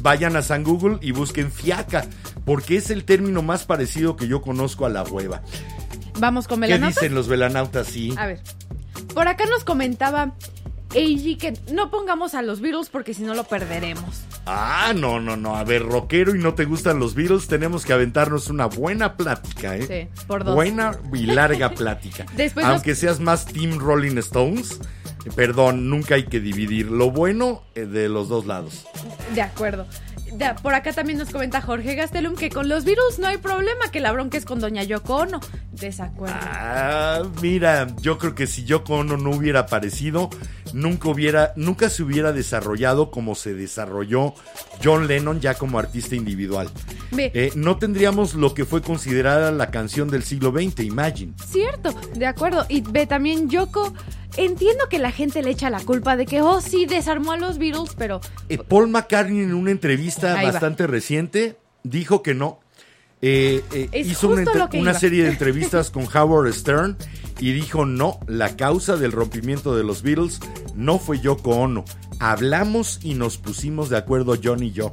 Vayan 0.00 0.36
a 0.36 0.42
San 0.42 0.64
Google 0.64 0.98
y 1.00 1.12
busquen 1.12 1.50
fiaca, 1.50 2.06
porque 2.44 2.76
es 2.76 2.90
el 2.90 3.04
término 3.04 3.42
más 3.42 3.64
parecido 3.64 4.16
que 4.16 4.28
yo 4.28 4.42
conozco 4.42 4.86
a 4.86 4.88
la 4.88 5.02
hueva. 5.02 5.42
Vamos 6.18 6.48
con 6.48 6.60
¿Qué 6.60 6.66
velanautas. 6.68 6.94
dicen 7.00 7.14
los 7.14 7.28
velanautas? 7.28 7.86
Sí. 7.86 8.14
A 8.16 8.26
ver, 8.26 8.40
por 9.14 9.28
acá 9.28 9.44
nos 9.46 9.64
comentaba 9.64 10.34
Eiji 10.96 11.36
que 11.36 11.54
no 11.72 11.90
pongamos 11.90 12.34
a 12.34 12.42
los 12.42 12.60
Beatles 12.60 12.88
porque 12.88 13.14
si 13.14 13.22
no 13.22 13.34
lo 13.34 13.44
perderemos. 13.44 14.22
Ah, 14.46 14.92
no, 14.96 15.20
no, 15.20 15.36
no. 15.36 15.56
A 15.56 15.64
ver, 15.64 15.82
rockero 15.82 16.34
y 16.34 16.38
no 16.38 16.54
te 16.54 16.64
gustan 16.64 16.98
los 16.98 17.14
Beatles, 17.14 17.46
tenemos 17.48 17.84
que 17.84 17.92
aventarnos 17.92 18.48
una 18.48 18.66
buena 18.66 19.16
plática, 19.16 19.76
¿eh? 19.76 20.08
Sí, 20.12 20.22
por 20.26 20.44
dos. 20.44 20.54
Buena 20.54 20.96
y 21.12 21.26
larga 21.26 21.70
plática. 21.74 22.26
Después 22.36 22.64
nos- 22.66 22.74
Aunque 22.76 22.94
seas 22.94 23.20
más 23.20 23.46
Team 23.46 23.78
Rolling 23.78 24.16
Stones, 24.18 24.80
eh, 25.24 25.30
perdón, 25.34 25.90
nunca 25.90 26.14
hay 26.14 26.24
que 26.26 26.40
dividir 26.40 26.90
lo 26.90 27.10
bueno 27.10 27.62
eh, 27.74 27.86
de 27.86 28.08
los 28.08 28.28
dos 28.28 28.46
lados. 28.46 28.86
De 29.34 29.42
acuerdo. 29.42 29.86
Por 30.62 30.74
acá 30.74 30.92
también 30.92 31.18
nos 31.18 31.30
comenta 31.30 31.62
Jorge 31.62 31.94
Gastelum 31.94 32.34
que 32.34 32.50
con 32.50 32.68
los 32.68 32.84
Beatles 32.84 33.18
no 33.20 33.26
hay 33.28 33.38
problema, 33.38 33.90
que 33.92 34.00
la 34.00 34.10
bronca 34.12 34.36
es 34.36 34.44
con 34.44 34.60
Doña 34.60 34.82
Yoko 34.82 35.16
Ono. 35.18 35.40
Desacuerdo. 35.72 36.36
Ah, 36.38 37.22
mira, 37.40 37.86
yo 38.00 38.18
creo 38.18 38.34
que 38.34 38.46
si 38.46 38.64
Yoko 38.64 38.94
Ono 38.96 39.16
no 39.16 39.30
hubiera 39.30 39.60
aparecido, 39.60 40.28
nunca 40.76 41.08
hubiera, 41.08 41.52
nunca 41.56 41.88
se 41.90 42.02
hubiera 42.02 42.32
desarrollado 42.32 43.10
como 43.10 43.34
se 43.34 43.54
desarrolló 43.54 44.34
John 44.84 45.06
Lennon 45.08 45.40
ya 45.40 45.54
como 45.54 45.78
artista 45.78 46.14
individual. 46.14 46.68
Eh, 47.16 47.50
no 47.54 47.78
tendríamos 47.78 48.34
lo 48.34 48.52
que 48.54 48.64
fue 48.64 48.82
considerada 48.82 49.50
la 49.50 49.70
canción 49.70 50.08
del 50.08 50.22
siglo 50.22 50.52
XX, 50.52 50.80
Imagine. 50.84 51.32
cierto, 51.50 51.94
de 52.14 52.26
acuerdo. 52.26 52.66
Y 52.68 52.82
ve 52.82 53.06
también 53.06 53.48
Yoko, 53.48 53.92
entiendo 54.36 54.88
que 54.90 54.98
la 54.98 55.10
gente 55.12 55.42
le 55.42 55.50
echa 55.50 55.70
la 55.70 55.80
culpa 55.80 56.16
de 56.16 56.26
que, 56.26 56.42
oh, 56.42 56.60
sí, 56.60 56.84
desarmó 56.86 57.32
a 57.32 57.36
los 57.38 57.58
Beatles, 57.58 57.94
pero 57.96 58.20
Eh, 58.48 58.58
Paul 58.58 58.88
McCartney 58.88 59.40
en 59.40 59.54
una 59.54 59.70
entrevista 59.70 60.34
Ahí 60.34 60.46
va. 60.46 60.52
bastante 60.52 60.86
reciente 60.86 61.56
dijo 61.82 62.22
que 62.22 62.34
no. 62.34 62.60
Eh, 63.28 63.64
eh, 63.72 64.02
hizo 64.04 64.28
una, 64.28 64.44
una 64.74 64.94
serie 64.94 65.24
de 65.24 65.30
entrevistas 65.30 65.90
con 65.90 66.06
Howard 66.14 66.52
Stern 66.52 66.96
y 67.40 67.52
dijo 67.52 67.84
no, 67.84 68.20
la 68.28 68.54
causa 68.56 68.96
del 68.96 69.10
rompimiento 69.10 69.74
de 69.76 69.82
los 69.82 70.02
Beatles 70.02 70.38
no 70.76 70.98
fue 71.00 71.18
Yoko 71.18 71.50
Ono. 71.56 71.84
Hablamos 72.20 73.00
y 73.02 73.14
nos 73.14 73.36
pusimos 73.38 73.88
de 73.90 73.96
acuerdo 73.96 74.36
John 74.42 74.62
y 74.62 74.70
yo. 74.70 74.92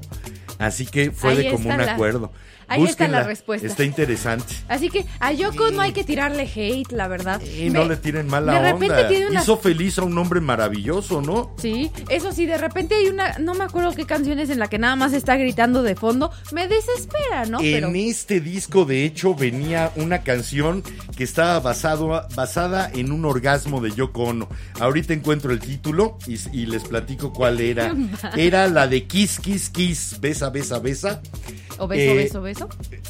Así 0.58 0.86
que 0.88 1.12
fue 1.12 1.32
Ahí 1.32 1.38
de 1.44 1.52
común 1.52 1.78
la- 1.78 1.94
acuerdo. 1.94 2.32
Ahí 2.74 2.84
está 2.84 3.08
la 3.08 3.24
respuesta. 3.24 3.68
Está 3.68 3.84
interesante. 3.84 4.54
Así 4.68 4.90
que 4.90 5.06
a 5.20 5.32
Yoko 5.32 5.72
no 5.72 5.82
hay 5.82 5.94
que 5.94 6.04
tirarle 6.04 6.44
hate, 6.54 6.92
la 6.92 7.08
verdad. 7.08 7.42
Y 7.42 7.70
no 7.70 7.86
le 7.86 7.98
tiren 7.98 8.28
mala 8.28 8.54
de 8.54 8.72
repente 8.74 8.96
onda. 8.96 9.08
tiene 9.08 9.28
unas- 9.28 9.44
Hizo 9.44 9.58
feliz 9.58 9.98
a 10.00 10.04
un 10.04 10.18
hombre 10.18 10.40
maravilloso, 10.42 11.22
¿no? 11.22 11.54
Sí, 11.58 11.92
eso 12.10 12.32
sí, 12.32 12.46
de 12.46 12.58
repente 12.58 12.96
hay 12.96 13.08
una, 13.08 13.38
no 13.40 13.54
me 13.54 13.64
acuerdo 13.64 13.94
qué 13.94 14.06
canción 14.06 14.40
es 14.40 14.50
en 14.50 14.60
la 14.60 14.68
que 14.70 14.78
nada 14.80 14.96
más 14.96 15.14
está 15.14 15.36
gritando 15.38 15.84
de 15.84 15.96
fondo, 15.96 16.32
me 16.52 16.68
desespera, 16.68 17.46
¿no? 17.46 17.60
Pero 17.60 17.88
En 17.88 17.96
este 17.96 18.40
disco, 18.40 18.86
de 18.86 19.06
hecho, 19.06 19.36
venía 19.36 19.92
una 19.96 20.24
canción 20.24 20.84
que 21.16 21.24
estaba 21.24 21.60
basado, 21.60 22.08
basada 22.36 22.90
en 22.94 23.12
un 23.12 23.26
orgasmo 23.26 23.82
de 23.82 23.92
Yoko 23.92 24.24
Ono. 24.24 24.50
Ahorita 24.80 25.14
encuentro 25.14 25.52
el 25.52 25.60
título 25.60 26.18
y, 26.28 26.38
y 26.58 26.66
les 26.66 26.84
platico 26.84 27.32
cuál 27.34 27.60
era. 27.62 27.94
Era 28.38 28.68
la 28.68 28.88
de 28.88 29.06
Kiss, 29.06 29.40
Kiss, 29.40 29.70
Kiss, 29.70 30.18
Besa, 30.20 30.50
Besa, 30.50 30.80
Besa. 30.80 31.22
o 31.78 31.88
beso, 31.88 32.12
eh, 32.12 32.16
beso, 32.16 32.42
beso. 32.42 32.63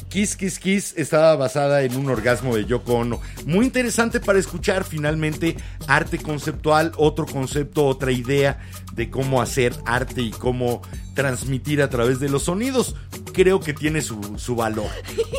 Kiss 0.08 0.36
Kiss 0.36 0.58
Kiss 0.58 0.94
estaba 0.96 1.34
basada 1.36 1.82
en 1.82 1.96
un 1.96 2.08
orgasmo 2.08 2.56
de 2.56 2.64
Yoko 2.64 2.94
Ono. 2.94 3.20
Muy 3.46 3.66
interesante 3.66 4.20
para 4.20 4.38
escuchar 4.38 4.84
finalmente 4.84 5.56
arte 5.86 6.18
conceptual, 6.18 6.92
otro 6.96 7.26
concepto, 7.26 7.86
otra 7.86 8.12
idea 8.12 8.60
de 8.92 9.10
cómo 9.10 9.42
hacer 9.42 9.74
arte 9.86 10.22
y 10.22 10.30
cómo 10.30 10.82
transmitir 11.14 11.80
a 11.82 11.88
través 11.90 12.20
de 12.20 12.28
los 12.28 12.44
sonidos. 12.44 12.94
Creo 13.32 13.60
que 13.60 13.72
tiene 13.72 14.02
su, 14.02 14.34
su 14.38 14.56
valor. 14.56 14.90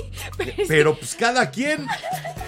Pero 0.68 0.98
pues 0.98 1.16
cada 1.16 1.52
quien. 1.52 1.86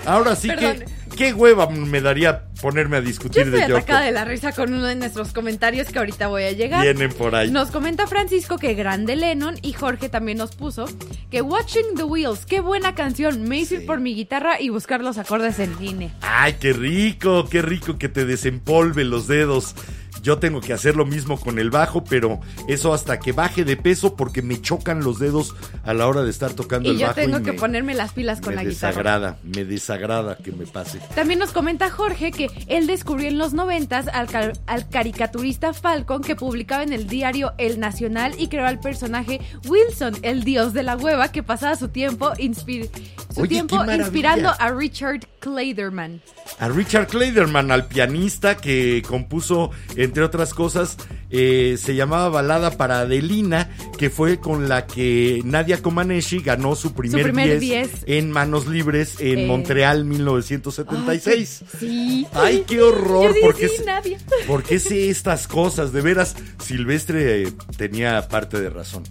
Ahora 0.05 0.35
sí 0.35 0.47
Perdón. 0.47 0.79
que 0.79 1.15
qué 1.17 1.33
hueva 1.33 1.69
me 1.69 1.99
daría 2.01 2.45
ponerme 2.61 2.97
a 2.97 2.99
Yo 3.01 3.07
discutir 3.07 3.43
estoy 3.43 3.61
de 3.61 3.67
Yoko. 3.67 3.77
atacada 3.77 4.01
de 4.01 4.11
la 4.11 4.23
risa 4.25 4.51
con 4.53 4.73
uno 4.73 4.85
de 4.85 4.95
nuestros 4.95 5.33
comentarios 5.33 5.87
que 5.89 5.99
ahorita 5.99 6.27
voy 6.27 6.43
a 6.43 6.51
llegar. 6.51 6.81
Vienen 6.81 7.11
por 7.11 7.35
ahí. 7.35 7.51
Nos 7.51 7.71
comenta 7.71 8.07
Francisco 8.07 8.57
que 8.57 8.73
grande 8.73 9.15
Lennon 9.15 9.57
y 9.61 9.73
Jorge 9.73 10.09
también 10.09 10.37
nos 10.37 10.55
puso 10.55 10.85
que 11.29 11.41
Watching 11.41 11.95
the 11.95 12.03
Wheels, 12.03 12.45
qué 12.45 12.61
buena 12.61 12.95
canción, 12.95 13.43
me 13.47 13.57
hizo 13.59 13.75
ir 13.75 13.85
por 13.85 13.99
mi 13.99 14.15
guitarra 14.15 14.61
y 14.61 14.69
buscar 14.69 15.01
los 15.01 15.17
acordes 15.17 15.59
en 15.59 15.77
línea. 15.79 16.13
Ay, 16.21 16.55
qué 16.59 16.71
rico, 16.73 17.47
qué 17.49 17.61
rico 17.61 17.97
que 17.97 18.09
te 18.09 18.25
desempolve 18.25 19.03
los 19.03 19.27
dedos. 19.27 19.75
Yo 20.21 20.37
tengo 20.39 20.61
que 20.61 20.73
hacer 20.73 20.95
lo 20.95 21.05
mismo 21.05 21.39
con 21.39 21.59
el 21.59 21.69
bajo, 21.69 22.03
pero 22.03 22.39
eso 22.67 22.93
hasta 22.93 23.19
que 23.19 23.31
baje 23.31 23.63
de 23.63 23.77
peso 23.77 24.15
porque 24.15 24.41
me 24.41 24.61
chocan 24.61 25.03
los 25.03 25.19
dedos 25.19 25.55
a 25.83 25.93
la 25.93 26.07
hora 26.07 26.23
de 26.23 26.29
estar 26.29 26.53
tocando 26.53 26.89
Y 26.89 26.93
el 26.93 26.97
yo 26.99 27.07
bajo. 27.07 27.15
tengo 27.19 27.39
y 27.39 27.43
que 27.43 27.51
me, 27.53 27.59
ponerme 27.59 27.93
las 27.93 28.11
pilas 28.13 28.41
con 28.41 28.49
me 28.55 28.63
la 28.63 28.63
guitarra. 28.69 28.89
desagrada, 28.91 29.37
me 29.43 29.65
desagrada 29.65 30.37
que 30.37 30.51
me 30.51 30.65
pase. 30.65 30.99
También 31.15 31.39
nos 31.39 31.51
comenta 31.51 31.89
Jorge 31.89 32.31
que 32.31 32.49
él 32.67 32.87
descubrió 32.87 33.27
en 33.29 33.37
los 33.37 33.53
noventas 33.53 34.07
al, 34.09 34.27
al 34.65 34.89
caricaturista 34.89 35.73
Falcon 35.73 36.21
que 36.21 36.35
publicaba 36.35 36.83
en 36.83 36.93
el 36.93 37.07
diario 37.07 37.53
El 37.57 37.79
Nacional 37.79 38.33
y 38.37 38.47
creó 38.47 38.65
al 38.65 38.79
personaje 38.79 39.39
Wilson, 39.67 40.15
el 40.23 40.43
dios 40.43 40.73
de 40.73 40.83
la 40.83 40.95
hueva 40.97 41.31
que 41.31 41.43
pasaba 41.43 41.75
su 41.75 41.89
tiempo, 41.89 42.31
inspir- 42.33 42.89
su 43.33 43.41
Oye, 43.41 43.49
tiempo 43.49 43.75
qué 43.75 43.79
maravilla. 43.85 44.03
inspirando 44.05 44.51
a 44.57 44.71
Richard 44.71 45.27
Clayderman. 45.39 46.21
A 46.59 46.69
Richard 46.69 47.07
Clayderman, 47.07 47.71
al 47.71 47.85
pianista 47.87 48.55
que 48.57 49.03
compuso, 49.07 49.71
entre 50.07 50.23
otras 50.23 50.53
cosas, 50.53 50.97
eh, 51.29 51.77
se 51.77 51.95
llamaba 51.95 52.29
Balada 52.29 52.71
para 52.71 52.99
Adelina, 53.01 53.69
que 53.97 54.09
fue 54.09 54.39
con 54.39 54.69
la 54.69 54.85
que 54.87 55.41
Nadia 55.43 55.81
Comaneci 55.81 56.39
ganó 56.39 56.75
su 56.75 56.93
primer, 56.93 57.23
primer 57.23 57.59
10 57.59 58.01
10. 58.03 58.03
en 58.07 58.31
Manos 58.31 58.67
Libres 58.67 59.15
en 59.19 59.39
Eh. 59.39 59.45
Montreal 59.47 60.05
1976. 60.05 61.63
Sí. 61.79 62.27
Ay, 62.33 62.63
qué 62.67 62.81
horror, 62.81 63.33
Yo 63.35 63.41
porque 63.41 63.67
sí, 63.67 63.83
Nadia. 63.85 64.17
¿Por 64.47 64.63
qué 64.63 64.79
sé 64.79 65.09
estas 65.09 65.47
cosas? 65.47 65.91
De 65.91 66.01
veras, 66.01 66.35
Silvestre 66.63 67.43
eh, 67.43 67.51
tenía 67.77 68.27
parte 68.27 68.59
de 68.59 68.69
razón. 68.69 69.03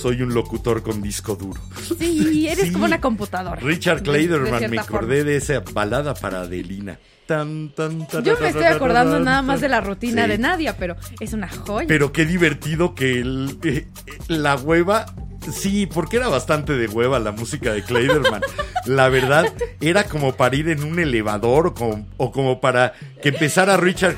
Soy 0.00 0.22
un 0.22 0.32
locutor 0.34 0.82
con 0.82 1.02
disco 1.02 1.34
duro. 1.36 1.60
Sí, 1.98 2.46
eres 2.48 2.66
Sí. 2.66 2.72
como 2.72 2.84
una 2.84 3.00
computadora. 3.00 3.60
Richard 3.60 4.02
De- 4.02 4.12
de 4.12 4.18
Clayderman, 4.26 4.70
me 4.70 4.78
acordé 4.78 5.24
de 5.24 5.36
esa 5.36 5.60
balada 5.72 6.14
para 6.14 6.42
Adelina. 6.42 6.98
Tan, 7.26 7.74
tan, 7.74 8.06
tan, 8.08 8.24
Yo 8.24 8.38
me 8.40 8.48
estoy 8.48 8.64
acordando 8.64 9.20
nada 9.20 9.42
más 9.42 9.60
de 9.60 9.68
la 9.68 9.82
rutina 9.82 10.22
Sí. 10.24 10.30
de 10.30 10.38
Nadia, 10.38 10.76
pero 10.78 10.96
es 11.20 11.34
una 11.34 11.46
joya. 11.58 11.86
Pero 11.88 12.12
qué 12.12 12.24
divertido 12.26 12.94
que 12.94 13.20
el- 13.20 13.58
eh, 13.62 13.86
eh, 14.06 14.18
la 14.28 14.56
hueva. 14.56 15.06
Sí, 15.52 15.86
porque 15.86 16.16
era 16.18 16.28
bastante 16.28 16.74
de 16.74 16.88
hueva 16.88 17.18
la 17.18 17.32
música 17.32 17.72
de 17.72 17.82
Clayderman. 17.82 18.42
La 18.86 19.08
verdad, 19.08 19.52
era 19.80 20.04
como 20.04 20.34
para 20.34 20.56
ir 20.56 20.68
en 20.70 20.82
un 20.82 20.98
elevador 20.98 21.68
o 21.68 21.74
como, 21.74 22.06
o 22.16 22.32
como 22.32 22.60
para 22.60 22.92
que 23.22 23.30
empezara 23.30 23.76
Richard 23.76 24.16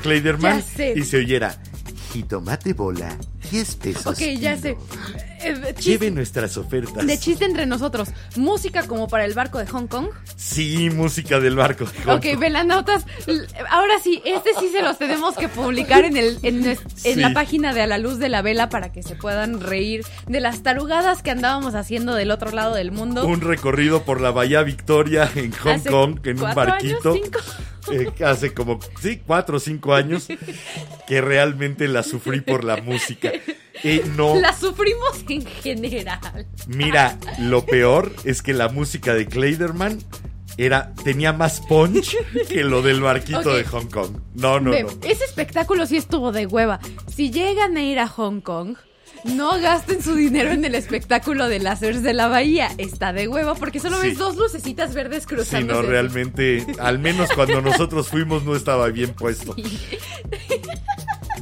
sé. 0.61 0.93
y 0.95 1.03
se 1.03 1.17
oyera. 1.17 1.57
Jitomate 2.13 2.73
bola, 2.73 3.17
10 3.51 3.75
pesos. 3.75 4.07
ok, 4.07 4.19
ya 4.39 4.57
sé. 4.57 4.75
Eh, 5.43 5.75
Lleve 5.81 6.11
nuestras 6.11 6.57
ofertas. 6.57 7.05
de 7.05 7.17
chiste 7.19 7.45
entre 7.45 7.65
nosotros. 7.65 8.09
Música 8.35 8.87
como 8.87 9.07
para 9.07 9.25
el 9.25 9.33
barco 9.33 9.57
de 9.59 9.67
Hong 9.67 9.87
Kong. 9.87 10.07
Sí, 10.35 10.89
música 10.89 11.39
del 11.39 11.55
barco. 11.55 11.85
de 11.85 11.99
Hong 12.03 12.17
Ok, 12.17 12.25
Kong. 12.31 12.39
velanautas. 12.39 13.05
l- 13.27 13.47
Ahora 13.69 13.93
sí, 14.03 14.21
este 14.25 14.51
sí 14.59 14.69
se 14.71 14.81
los 14.81 14.97
tenemos 14.97 15.35
que 15.35 15.47
publicar 15.49 16.05
en, 16.05 16.17
el, 16.17 16.37
en, 16.43 16.63
nues- 16.63 16.81
en 17.03 17.15
Sí. 17.15 17.19
la 17.21 17.33
página 17.33 17.73
de 17.73 17.81
A 17.81 17.87
la 17.87 17.97
Luz 17.97 18.19
de 18.19 18.29
la 18.29 18.41
Vela 18.41 18.69
para 18.69 18.91
que 18.91 19.03
se 19.03 19.15
puedan 19.15 19.61
reír 19.61 20.05
de 20.27 20.39
las 20.39 20.63
tarugadas 20.63 21.21
que 21.23 21.31
andábamos 21.31 21.75
haciendo 21.75 22.13
del 22.15 22.31
otro 22.31 22.51
lado 22.51 22.75
del 22.75 22.91
mundo. 22.91 23.25
Un 23.25 23.41
recorrido 23.41 24.03
por 24.03 24.21
la 24.21 24.31
Bahía 24.31 24.61
Victoria 24.63 25.29
en 25.35 25.51
Hong 25.53 25.69
Hace 25.75 25.89
Kong 25.89 26.19
en 26.25 26.41
un 26.43 26.53
barquito. 26.55 27.11
años, 27.13 27.21
cinco. 27.23 27.39
Eh, 27.91 28.11
hace 28.23 28.53
como, 28.53 28.79
sí, 29.01 29.21
cuatro 29.25 29.57
o 29.57 29.59
cinco 29.59 29.95
años 29.95 30.27
que 31.07 31.19
realmente 31.21 31.87
la 31.87 32.03
sufrí 32.03 32.41
por 32.41 32.63
la 32.63 32.77
música. 32.77 33.31
Eh, 33.83 34.03
no, 34.15 34.35
La 34.39 34.53
sufrimos 34.57 35.23
en 35.29 35.45
general. 35.45 36.45
mira, 36.67 37.17
lo 37.39 37.65
peor 37.65 38.13
es 38.23 38.41
que 38.41 38.53
la 38.53 38.69
música 38.69 39.13
de 39.13 39.25
Clayderman 39.27 39.99
era 40.57 40.93
tenía 41.03 41.33
más 41.33 41.61
punch 41.61 42.15
que 42.49 42.63
lo 42.63 42.81
del 42.81 43.01
barquito 43.01 43.53
de 43.55 43.63
Hong 43.63 43.87
Kong. 43.87 44.17
No, 44.35 44.59
no, 44.59 44.71
no. 44.71 44.87
Ese 45.03 45.23
espectáculo 45.25 45.85
sí 45.85 45.97
estuvo 45.97 46.31
de 46.31 46.45
hueva. 46.45 46.79
Si 47.13 47.31
llegan 47.31 47.77
a 47.77 47.83
ir 47.83 47.99
a 47.99 48.07
Hong 48.07 48.41
Kong, 48.41 48.75
no 49.23 49.59
gasten 49.61 50.03
su 50.03 50.13
dinero 50.15 50.51
en 50.51 50.65
el 50.65 50.75
espectáculo 50.75 51.47
de 51.47 51.59
láseres 51.59 52.03
de 52.03 52.13
la 52.13 52.27
bahía. 52.27 52.69
Está 52.77 53.13
de 53.13 53.27
hueva 53.27 53.55
porque 53.55 53.79
solo 53.79 53.99
Sí. 54.01 54.09
ves 54.09 54.17
dos 54.17 54.35
lucecitas 54.35 54.93
verdes 54.93 55.23
Sí, 55.23 55.29
cruzando. 55.29 55.73
no, 55.75 55.81
realmente, 55.83 56.65
al 56.79 56.99
menos 56.99 57.29
cuando 57.33 57.61
nosotros 57.61 58.09
fuimos 58.09 58.43
no 58.43 58.55
estaba 58.55 58.87
bien 58.89 59.13
puesto. 59.13 59.55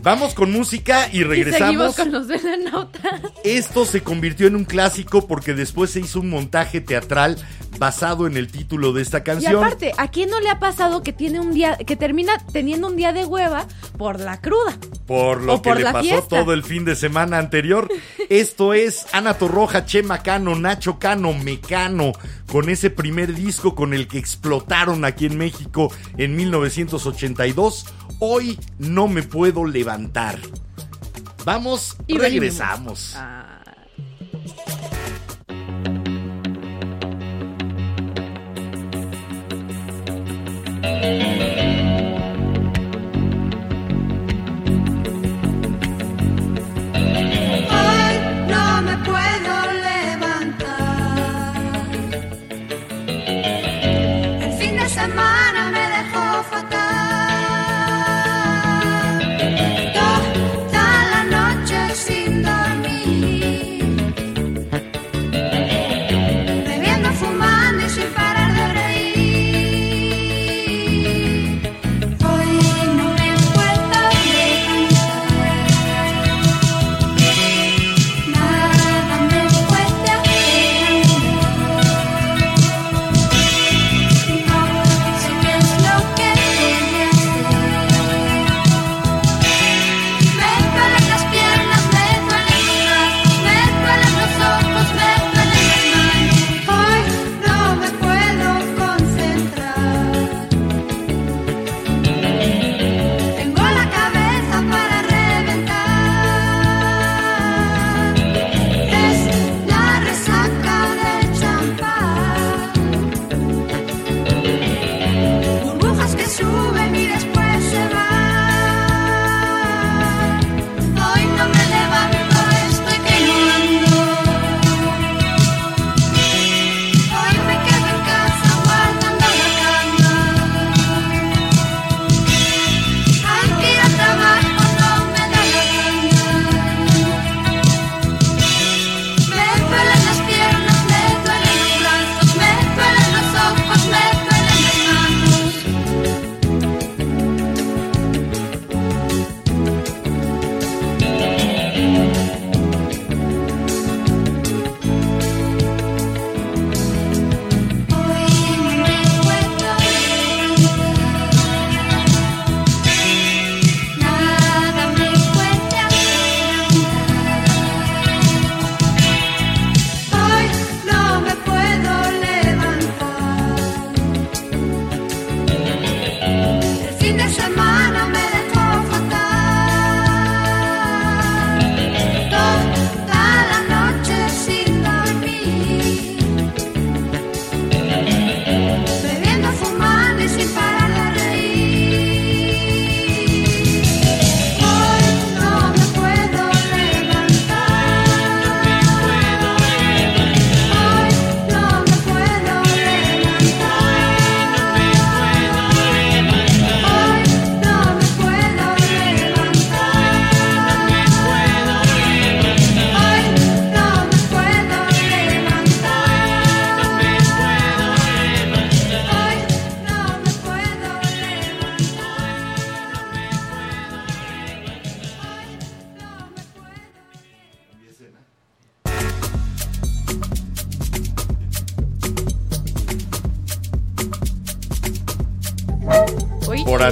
Vamos 0.02 0.34
con 0.34 0.52
música 0.52 1.10
y 1.12 1.20
Y 1.20 1.24
regresamos. 1.24 1.68
seguimos 1.68 1.96
con 1.96 2.12
los 2.12 2.28
velanautas. 2.28 3.22
Esto 3.44 3.86
se 3.86 4.02
convirtió 4.02 4.48
en 4.48 4.56
un 4.56 4.66
clásico 4.66 5.28
porque 5.28 5.54
después 5.54 5.92
se 5.92 6.00
hizo 6.00 6.20
un 6.22 6.30
montaje 6.30 6.82
teatral 6.82 7.38
basado 7.78 8.26
en 8.28 8.36
el 8.38 8.52
título 8.52 8.92
de 8.94 9.02
esta 9.02 9.20
Y 9.20 9.24
canción. 9.24 9.56
aparte, 9.64 9.92
¿a 9.98 10.10
quién 10.10 10.30
no 10.30 10.40
le 10.40 10.50
ha 10.50 10.60
pasado 10.60 11.04
que 11.04 11.14
tiene 11.14 11.40
un 11.40 11.54
día, 11.54 11.78
que 11.78 11.96
termina 11.96 12.34
teniendo 12.52 12.88
un 12.88 12.96
día 12.96 13.14
de 13.14 13.26
hueva 13.26 13.68
por 13.98 14.20
la 14.20 14.40
cruda? 14.42 14.78
por 15.06 15.42
lo 15.42 15.56
o 15.56 15.62
que 15.64 15.70
por 15.72 15.78
le 15.80 15.86
pasó 15.86 16.02
fiesta. 16.02 16.40
todo 16.42 16.54
el 16.54 16.64
fin 16.64 16.86
de 16.86 16.96
semana 16.96 17.40
anterior. 17.40 17.90
Esto 18.30 18.74
es 18.76 19.08
Ana 19.12 19.34
Torroja, 19.36 19.86
Chema 19.86 20.22
Cano, 20.22 20.56
Nacho 20.56 21.00
Cano, 21.00 21.34
Mecano, 21.34 22.12
con 22.52 22.70
ese 22.70 22.90
primer 22.90 23.34
disco 23.34 23.76
con 23.76 23.94
el 23.94 24.08
que 24.08 24.18
explotaron 24.18 25.06
aquí 25.06 25.26
en 25.26 25.38
México 25.38 25.92
en 26.18 26.36
1982. 26.36 27.86
Hoy 28.20 28.60
no 28.78 29.08
me 29.08 29.24
puedo 29.24 29.66
levantar. 29.66 30.40
Vamos, 31.46 31.96
Y 32.08 32.18
regresamos. 32.18 33.14
Ah. 33.16 33.60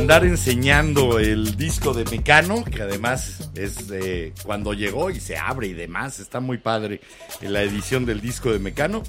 Andar 0.07 0.23
enseñando 0.23 1.19
el 1.19 1.57
disco 1.57 1.93
de 1.93 2.05
Mecano, 2.05 2.63
que 2.63 2.81
además 2.81 3.49
es 3.55 3.75
eh, 3.91 4.31
cuando 4.45 4.71
llegó 4.73 5.09
y 5.09 5.19
se 5.19 5.35
abre 5.37 5.67
y 5.67 5.73
demás, 5.73 6.21
está 6.21 6.39
muy 6.39 6.59
padre 6.59 7.01
la 7.41 7.61
edición 7.61 8.05
del 8.05 8.21
disco 8.21 8.49
de 8.53 8.59
Mecano. 8.59 9.03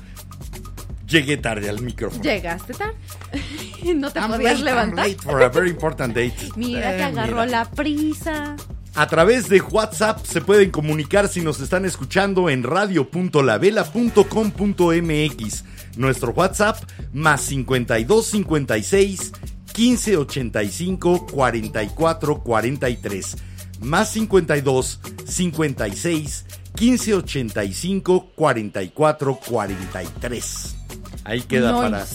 Llegué 1.07 1.37
tarde 1.37 1.69
al 1.69 1.83
micrófono. 1.83 2.25
Llegaste 2.25 2.75
tarde. 2.75 2.95
no 3.95 4.11
te 4.11 4.19
I'm 4.19 4.33
podías 4.33 4.59
late, 4.59 4.59
I'm 4.59 4.65
levantar. 4.65 5.07
late 5.09 5.23
for 5.23 5.41
a 5.41 5.49
very 5.49 5.71
important 5.71 6.17
date. 6.17 6.35
Mira 6.57 6.91
que 6.91 6.99
Eh, 6.99 7.03
agarró 7.05 7.45
mira. 7.45 7.47
la 7.47 7.71
prisa. 7.71 8.57
A 8.97 9.07
través 9.07 9.49
de 9.49 9.61
WhatsApp 9.61 10.27
se 10.27 10.41
pueden 10.41 10.73
comunicar 10.73 11.29
si 11.29 11.43
nos 11.43 11.61
están 11.61 11.85
escuchando 11.85 12.51
en 12.51 12.65
radio.lavela.com.mx. 12.65 15.65
Nuestro 15.97 16.33
WhatsApp 16.33 16.83
más 17.13 17.41
52 17.43 18.27
56 18.27 19.33
15 19.79 20.17
85 20.17 21.27
44 21.29 22.43
43. 22.43 23.37
Más 23.81 24.11
52 24.11 24.99
56 25.25 26.45
15 26.75 27.15
85 27.15 28.27
44 28.35 29.37
43. 29.37 30.77
Ahí 31.23 31.43
queda 31.43 31.71
Nice. 31.71 31.83
para 31.83 32.07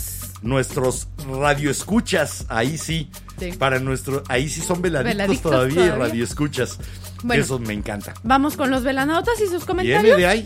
nuestros 0.42 1.08
radioescuchas, 1.26 2.46
ahí 2.50 2.78
sí, 2.78 3.10
Sí. 3.40 3.54
para 3.54 3.80
nuestro, 3.80 4.24
ahí 4.28 4.50
sí 4.50 4.60
son 4.60 4.82
veladictos, 4.82 5.14
Veladictos 5.18 5.52
todavía, 5.54 5.72
y 5.72 5.76
todavía. 5.88 5.96
radioescuchas. 6.08 6.80
Bueno. 7.24 7.42
Eso 7.44 7.58
me 7.60 7.74
encanta. 7.74 8.14
Vamos 8.24 8.56
con 8.58 8.70
los 8.70 8.84
velanautas 8.84 9.40
y 9.42 9.48
sus 9.48 9.66
comentarios. 9.66 10.18
De 10.18 10.26
ahí. 10.28 10.44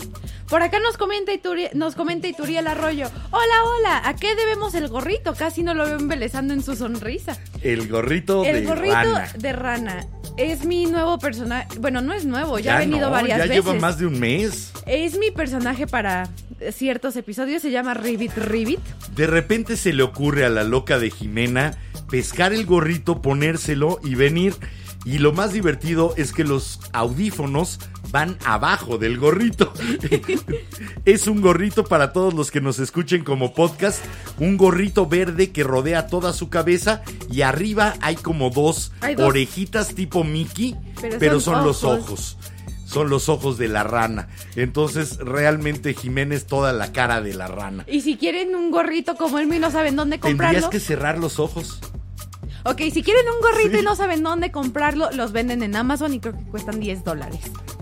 Por 0.48 0.62
acá 0.62 0.80
nos 0.80 0.96
comenta, 0.98 1.34
Ituri- 1.34 1.72
nos 1.74 1.96
comenta 1.96 2.28
Ituriel 2.28 2.68
Arroyo. 2.68 3.08
Hola, 3.32 3.64
hola, 3.66 4.02
¿a 4.08 4.16
qué 4.16 4.36
debemos 4.36 4.74
el 4.76 4.88
gorrito? 4.88 5.34
Casi 5.36 5.62
no 5.64 5.74
lo 5.74 5.86
veo 5.86 5.98
embelezando 5.98 6.54
en 6.54 6.64
su 6.64 6.76
sonrisa. 6.76 7.38
El 7.62 7.90
gorrito 7.90 8.46
El 8.46 8.62
de 8.62 8.66
gorrito 8.66 8.94
rana. 8.94 9.28
de 9.38 9.54
rana 9.54 10.06
es 10.38 10.64
mi 10.66 10.86
nuevo 10.86 11.20
personaje. 11.20 11.68
Bueno, 11.80 12.02
no 12.02 12.14
es 12.14 12.24
nuevo, 12.26 12.60
ya, 12.60 12.76
ha 12.78 12.80
venido 12.80 13.08
no, 13.08 13.12
varias 13.12 13.40
ya 13.40 13.44
veces. 13.48 13.66
lleva 13.66 13.74
más 13.80 13.98
de 13.98 14.06
un 14.06 14.20
mes. 14.20 14.72
Es 14.86 15.18
mi 15.18 15.32
personaje 15.32 15.86
para 15.88 16.30
ciertos 16.72 17.16
episodios, 17.18 17.62
se 17.62 17.72
llama 17.72 17.94
Ribbit 17.96 18.38
Ribbit. 18.38 18.80
De 19.16 19.28
repente 19.28 19.76
se 19.76 19.92
le 19.94 20.04
ocurre 20.04 20.46
a 20.46 20.50
la 20.50 20.64
loca 20.64 20.98
de 21.00 21.10
Jimena 21.12 21.76
pescar 22.10 22.54
el 22.54 22.66
gorrito, 22.66 23.22
ponérselo 23.22 24.00
y 24.04 24.16
venir. 24.16 24.56
Y 25.08 25.20
lo 25.20 25.32
más 25.32 25.54
divertido 25.54 26.14
es 26.18 26.34
que 26.34 26.44
los 26.44 26.82
audífonos 26.92 27.80
van 28.12 28.38
abajo 28.44 28.98
del 28.98 29.18
gorrito. 29.18 29.72
es 31.06 31.28
un 31.28 31.40
gorrito 31.40 31.86
para 31.86 32.12
todos 32.12 32.34
los 32.34 32.52
que 32.52 32.60
nos 32.60 32.78
escuchen 32.80 33.24
como 33.24 33.54
podcast, 33.54 34.04
un 34.38 34.58
gorrito 34.58 35.08
verde 35.08 35.54
que 35.54 35.64
rodea 35.64 36.08
toda 36.08 36.34
su 36.34 36.50
cabeza 36.50 37.04
y 37.32 37.44
arriba 37.44 37.94
hay 38.02 38.18
como 38.18 38.50
dos, 38.50 38.92
Hay 39.00 39.16
dos. 39.16 39.30
orejitas 39.30 39.96
tipo 39.96 40.26
Mickey, 40.26 40.76
pero, 41.00 41.20
Pero 41.20 41.40
son, 41.40 41.56
son 41.56 41.66
los 41.66 41.84
ojos. 41.86 42.38
Son 42.84 43.10
los 43.10 43.30
ojos 43.30 43.58
de 43.58 43.70
la 43.70 43.84
rana. 43.84 44.28
Entonces, 44.58 45.20
realmente 45.20 45.94
Jiménez 45.94 46.48
toda 46.48 46.74
la 46.74 46.92
cara 46.92 47.22
de 47.22 47.34
la 47.34 47.48
rana. 47.48 47.86
Y 47.88 48.02
si 48.02 48.18
quieren 48.18 48.56
un 48.56 48.72
gorrito 48.72 49.16
como 49.16 49.40
el 49.40 49.48
mío 49.48 49.62
no 49.62 49.72
saben 49.72 49.96
dónde 49.96 50.20
comprarlo. 50.20 50.60
Tendrías 50.60 50.70
que 50.70 50.86
cerrar 50.86 51.18
los 51.18 51.40
ojos. 51.40 51.80
Ok, 52.70 52.82
si 52.94 53.02
quieren 53.04 53.26
un 53.34 53.42
gorrito 53.42 53.72
Sí. 53.78 53.80
y 53.82 53.84
no 53.86 53.96
saben 53.96 54.24
dónde 54.24 54.52
comprarlo, 54.52 55.10
los 55.12 55.32
venden 55.32 55.64
en 55.64 55.76
Amazon 55.76 56.14
y 56.14 56.20
creo 56.20 56.38
que 56.38 56.44
cuestan 56.46 56.80
10 56.80 57.04
dólares. 57.04 57.40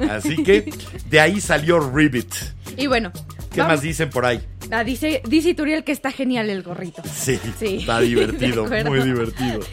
Así 0.09 0.43
que 0.43 0.71
de 1.09 1.19
ahí 1.19 1.41
salió 1.41 1.79
Ribbit. 1.79 2.33
Y 2.77 2.87
bueno. 2.87 3.11
¿Qué 3.51 3.61
vamos- 3.61 3.75
más 3.77 3.81
dicen 3.81 4.09
por 4.09 4.25
ahí? 4.25 4.41
Ah, 4.71 4.83
dice, 4.83 5.21
dice 5.27 5.49
Ituriel 5.49 5.83
que 5.83 5.91
está 5.91 6.11
genial 6.11 6.49
el 6.49 6.63
gorrito. 6.63 7.01
Sí, 7.11 7.39
Sí, 7.59 7.77
está 7.79 7.99
divertido, 8.01 8.65
muy 8.85 9.01
divertido. 9.01 9.59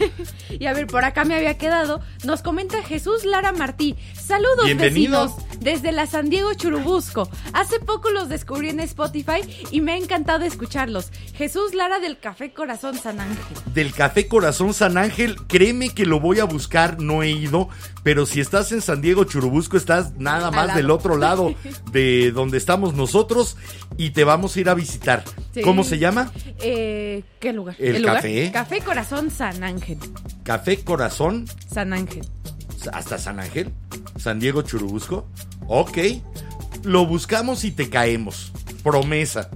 Y 0.59 0.67
a 0.67 0.73
ver, 0.73 0.85
por 0.85 1.03
acá 1.03 1.25
me 1.25 1.35
había 1.35 1.57
quedado. 1.57 1.99
Nos 2.23 2.43
comenta 2.43 2.83
Jesús 2.83 3.25
Lara 3.25 3.51
Martí. 3.53 3.95
Saludos, 4.13 4.65
Bienvenido. 4.65 5.23
vecinos, 5.23 5.59
desde 5.61 5.91
la 5.91 6.05
San 6.05 6.29
Diego 6.29 6.53
Churubusco. 6.53 7.27
Hace 7.53 7.79
poco 7.79 8.11
los 8.11 8.29
descubrí 8.29 8.69
en 8.69 8.79
Spotify 8.81 9.41
y 9.71 9.81
me 9.81 9.93
ha 9.93 9.97
encantado 9.97 10.45
escucharlos. 10.45 11.11
Jesús 11.35 11.73
Lara 11.73 11.99
del 11.99 12.19
Café 12.19 12.53
Corazón 12.53 12.95
San 12.99 13.19
Ángel. 13.19 13.43
Del 13.73 13.93
Café 13.93 14.27
Corazón 14.27 14.73
San 14.75 14.97
Ángel, 14.97 15.37
créeme 15.47 15.89
que 15.89 16.05
lo 16.05 16.19
voy 16.19 16.39
a 16.39 16.45
buscar, 16.45 17.01
no 17.01 17.23
he 17.23 17.31
ido, 17.31 17.67
pero 18.03 18.27
si 18.27 18.39
estás 18.39 18.71
en 18.71 18.81
San 18.81 19.01
Diego 19.01 19.23
Churubusco, 19.23 19.75
estás 19.75 20.13
nada 20.17 20.51
más 20.51 20.75
del 20.75 20.91
otro 20.91 21.17
lado 21.17 21.55
de 21.91 22.31
donde 22.31 22.57
estamos 22.59 22.93
nosotros 22.93 23.57
y 23.97 24.11
te 24.11 24.23
vamos 24.23 24.55
a 24.55 24.59
ir 24.59 24.69
a 24.69 24.75
visitar. 24.83 25.23
Sí. 25.53 25.61
¿Cómo 25.61 25.83
se 25.83 25.97
llama? 25.97 26.31
Eh, 26.61 27.23
¿Qué 27.39 27.53
lugar? 27.53 27.75
El 27.79 28.03
café. 28.05 28.51
Café 28.51 28.79
Corazón 28.81 29.31
San 29.31 29.63
Ángel. 29.63 29.97
Café 30.43 30.83
Corazón 30.83 31.45
San 31.71 31.93
Ángel. 31.93 32.25
hasta 32.91 33.17
San 33.17 33.39
Ángel, 33.39 33.71
San 34.17 34.39
Diego 34.39 34.61
Churubusco. 34.61 35.25
Ok, 35.67 35.97
lo 36.83 37.05
buscamos 37.05 37.63
y 37.63 37.71
te 37.71 37.89
caemos. 37.89 38.51
Promesa. 38.83 39.49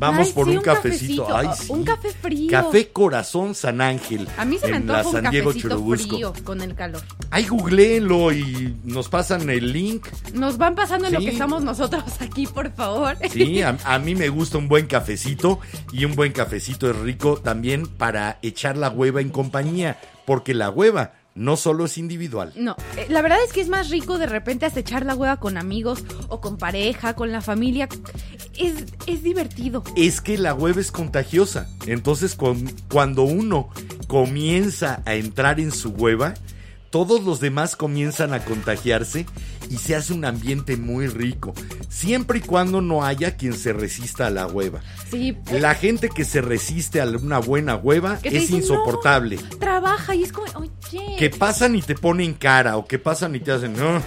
Vamos 0.00 0.28
Ay, 0.28 0.32
por 0.32 0.46
sí, 0.46 0.52
un, 0.52 0.56
un 0.58 0.62
cafecito. 0.64 1.26
cafecito. 1.26 1.50
Ay, 1.50 1.58
sí. 1.60 1.66
un 1.70 1.84
café 1.84 2.08
frío. 2.10 2.50
Café 2.50 2.88
Corazón 2.88 3.54
San 3.54 3.82
Ángel. 3.82 4.26
A 4.38 4.46
mí 4.46 4.56
se 4.58 4.68
me 4.68 4.78
en 4.78 4.86
la 4.86 4.98
antoja 5.00 5.16
un 5.18 5.22
San 5.24 5.30
Diego 5.30 5.52
Churubusco. 5.52 6.08
frío 6.16 6.32
con 6.42 6.62
el 6.62 6.74
calor. 6.74 7.02
Ay, 7.30 7.46
googleenlo 7.46 8.32
y 8.32 8.74
nos 8.84 9.10
pasan 9.10 9.50
el 9.50 9.72
link. 9.74 10.06
Nos 10.32 10.56
van 10.56 10.74
pasando 10.74 11.08
en 11.08 11.12
lo 11.12 11.20
que 11.20 11.28
estamos 11.28 11.62
nosotros 11.62 12.02
aquí, 12.20 12.46
por 12.46 12.72
favor. 12.72 13.16
Sí, 13.30 13.60
a, 13.62 13.76
a 13.84 13.98
mí 13.98 14.14
me 14.14 14.30
gusta 14.30 14.56
un 14.56 14.68
buen 14.68 14.86
cafecito 14.86 15.60
y 15.92 16.06
un 16.06 16.14
buen 16.16 16.32
cafecito 16.32 16.90
es 16.90 16.96
rico 16.96 17.36
también 17.36 17.86
para 17.86 18.38
echar 18.40 18.78
la 18.78 18.88
hueva 18.88 19.20
en 19.20 19.28
compañía, 19.28 19.98
porque 20.24 20.54
la 20.54 20.70
hueva 20.70 21.12
no 21.34 21.56
solo 21.56 21.84
es 21.84 21.96
individual. 21.98 22.52
No, 22.56 22.76
eh, 22.96 23.06
la 23.08 23.22
verdad 23.22 23.38
es 23.46 23.52
que 23.52 23.60
es 23.60 23.68
más 23.68 23.88
rico 23.90 24.18
de 24.18 24.26
repente 24.26 24.66
hasta 24.66 24.80
echar 24.80 25.06
la 25.06 25.14
hueva 25.14 25.38
con 25.38 25.56
amigos 25.58 26.04
o 26.28 26.40
con 26.40 26.58
pareja, 26.58 27.14
con 27.14 27.32
la 27.32 27.40
familia. 27.40 27.88
Es, 28.58 28.84
es 29.06 29.22
divertido. 29.22 29.82
Es 29.96 30.20
que 30.20 30.36
la 30.36 30.54
hueva 30.54 30.80
es 30.80 30.90
contagiosa. 30.92 31.68
Entonces, 31.86 32.34
con- 32.34 32.70
cuando 32.92 33.22
uno 33.22 33.70
comienza 34.06 35.02
a 35.06 35.14
entrar 35.14 35.60
en 35.60 35.72
su 35.72 35.90
hueva, 35.90 36.34
todos 36.90 37.22
los 37.24 37.40
demás 37.40 37.76
comienzan 37.76 38.34
a 38.34 38.44
contagiarse 38.44 39.24
y 39.70 39.78
se 39.78 39.96
hace 39.96 40.12
un 40.12 40.24
ambiente 40.26 40.76
muy 40.76 41.06
rico. 41.06 41.54
Siempre 41.88 42.38
y 42.40 42.42
cuando 42.42 42.80
no 42.82 43.04
haya 43.04 43.36
quien 43.36 43.54
se 43.54 43.72
resista 43.72 44.26
a 44.26 44.30
la 44.30 44.46
hueva. 44.46 44.80
Sí. 45.10 45.36
La 45.52 45.74
gente 45.74 46.08
que 46.10 46.24
se 46.24 46.40
resiste 46.42 47.00
a 47.00 47.06
una 47.06 47.38
buena 47.38 47.76
hueva 47.76 48.18
es 48.22 48.32
dicen, 48.32 48.56
insoportable. 48.56 49.36
"No, 49.36 49.56
trabaja 49.58 50.14
y 50.14 50.24
es 50.24 50.32
como, 50.32 50.46
oye. 50.56 51.16
Que 51.18 51.30
pasan 51.30 51.76
y 51.76 51.82
te 51.82 51.94
ponen 51.94 52.34
cara 52.34 52.76
o 52.76 52.84
que 52.86 52.98
pasan 52.98 53.34
y 53.36 53.40
te 53.40 53.52
hacen, 53.52 53.74
"Ah, 53.80 54.02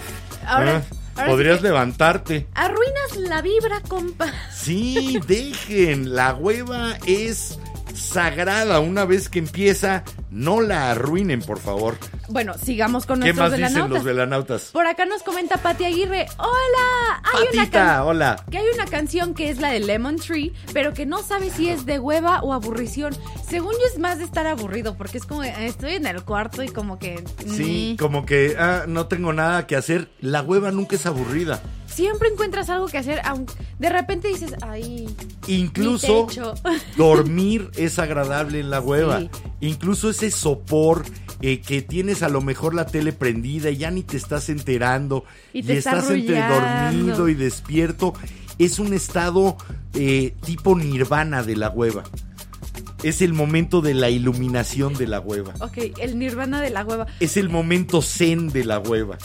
Ahora- 0.46 0.76
ah, 0.86 0.94
ahora 1.16 1.30
podrías 1.30 1.56
sí 1.58 1.62
levantarte. 1.64 2.46
Arruinas 2.54 3.16
la 3.28 3.40
vibra, 3.42 3.80
compa. 3.88 4.26
Sí, 4.54 5.18
dejen, 5.26 6.14
la 6.14 6.34
hueva 6.34 6.98
es 7.06 7.58
sagrada. 7.94 8.80
Una 8.80 9.04
vez 9.04 9.28
que 9.28 9.38
empieza, 9.38 10.04
no 10.30 10.60
la 10.60 10.90
arruinen, 10.90 11.40
por 11.42 11.58
favor. 11.58 11.96
Bueno, 12.28 12.54
sigamos 12.54 13.06
con 13.06 13.20
¿Qué 13.20 13.32
nuestros 13.32 13.60
más 13.60 13.72
dicen 13.72 13.90
los 13.90 14.04
velanautas? 14.04 14.70
Por 14.72 14.86
acá 14.86 15.04
nos 15.04 15.22
comenta 15.22 15.56
Pati 15.58 15.84
Aguirre. 15.84 16.26
Hola, 16.38 17.22
hay 17.22 17.42
una 17.52 17.62
Patita, 17.62 17.70
canción. 17.70 18.06
hola. 18.08 18.44
Que 18.50 18.58
hay 18.58 18.66
una 18.74 18.86
canción 18.86 19.34
que 19.34 19.50
es 19.50 19.60
la 19.60 19.68
de 19.70 19.80
Lemon 19.80 20.16
Tree, 20.16 20.52
pero 20.72 20.92
que 20.94 21.06
no 21.06 21.22
sabe 21.22 21.50
si 21.50 21.68
es 21.68 21.86
de 21.86 21.98
hueva 21.98 22.40
o 22.42 22.52
aburrición. 22.52 23.14
Según 23.48 23.72
yo 23.72 23.86
es 23.92 23.98
más 23.98 24.18
de 24.18 24.24
estar 24.24 24.46
aburrido, 24.46 24.96
porque 24.96 25.18
es 25.18 25.26
como, 25.26 25.42
eh, 25.44 25.54
estoy 25.66 25.94
en 25.94 26.06
el 26.06 26.22
cuarto 26.22 26.62
y 26.62 26.68
como 26.68 26.98
que... 26.98 27.22
Sí, 27.46 27.96
como 27.98 28.24
que 28.26 28.56
ah, 28.58 28.84
no 28.88 29.06
tengo 29.06 29.32
nada 29.32 29.66
que 29.66 29.76
hacer. 29.76 30.08
La 30.20 30.42
hueva 30.42 30.70
nunca 30.70 30.96
es 30.96 31.06
aburrida. 31.06 31.60
Siempre 31.94 32.28
encuentras 32.28 32.70
algo 32.70 32.86
que 32.86 32.98
hacer, 32.98 33.20
aunque 33.24 33.54
de 33.78 33.88
repente 33.88 34.28
dices, 34.28 34.54
ay, 34.62 35.08
Incluso 35.46 36.26
dormir 36.96 37.70
es 37.76 37.98
agradable 37.98 38.60
en 38.60 38.70
la 38.70 38.80
hueva. 38.80 39.20
Sí. 39.20 39.30
Incluso 39.60 40.10
ese 40.10 40.30
sopor 40.30 41.04
eh, 41.40 41.60
que 41.60 41.82
tienes 41.82 42.22
a 42.22 42.28
lo 42.28 42.40
mejor 42.40 42.74
la 42.74 42.86
tele 42.86 43.12
prendida 43.12 43.70
y 43.70 43.76
ya 43.76 43.90
ni 43.90 44.02
te 44.02 44.16
estás 44.16 44.48
enterando 44.48 45.24
Y 45.52 45.62
te 45.62 45.76
está 45.76 45.98
estás 45.98 46.10
entre 46.10 46.42
dormido 46.46 47.28
y 47.28 47.34
despierto. 47.34 48.14
Es 48.58 48.78
un 48.78 48.92
estado 48.92 49.56
eh, 49.94 50.34
tipo 50.44 50.76
nirvana 50.76 51.42
de 51.42 51.56
la 51.56 51.70
hueva. 51.70 52.04
Es 53.04 53.22
el 53.22 53.32
momento 53.34 53.80
de 53.80 53.94
la 53.94 54.10
iluminación 54.10 54.94
de 54.94 55.06
la 55.06 55.20
hueva. 55.20 55.54
ok, 55.60 55.78
el 56.00 56.18
nirvana 56.18 56.60
de 56.60 56.70
la 56.70 56.84
hueva. 56.84 57.06
Es 57.20 57.36
el 57.36 57.48
momento 57.48 58.02
zen 58.02 58.48
de 58.50 58.64
la 58.64 58.78
hueva. 58.78 59.18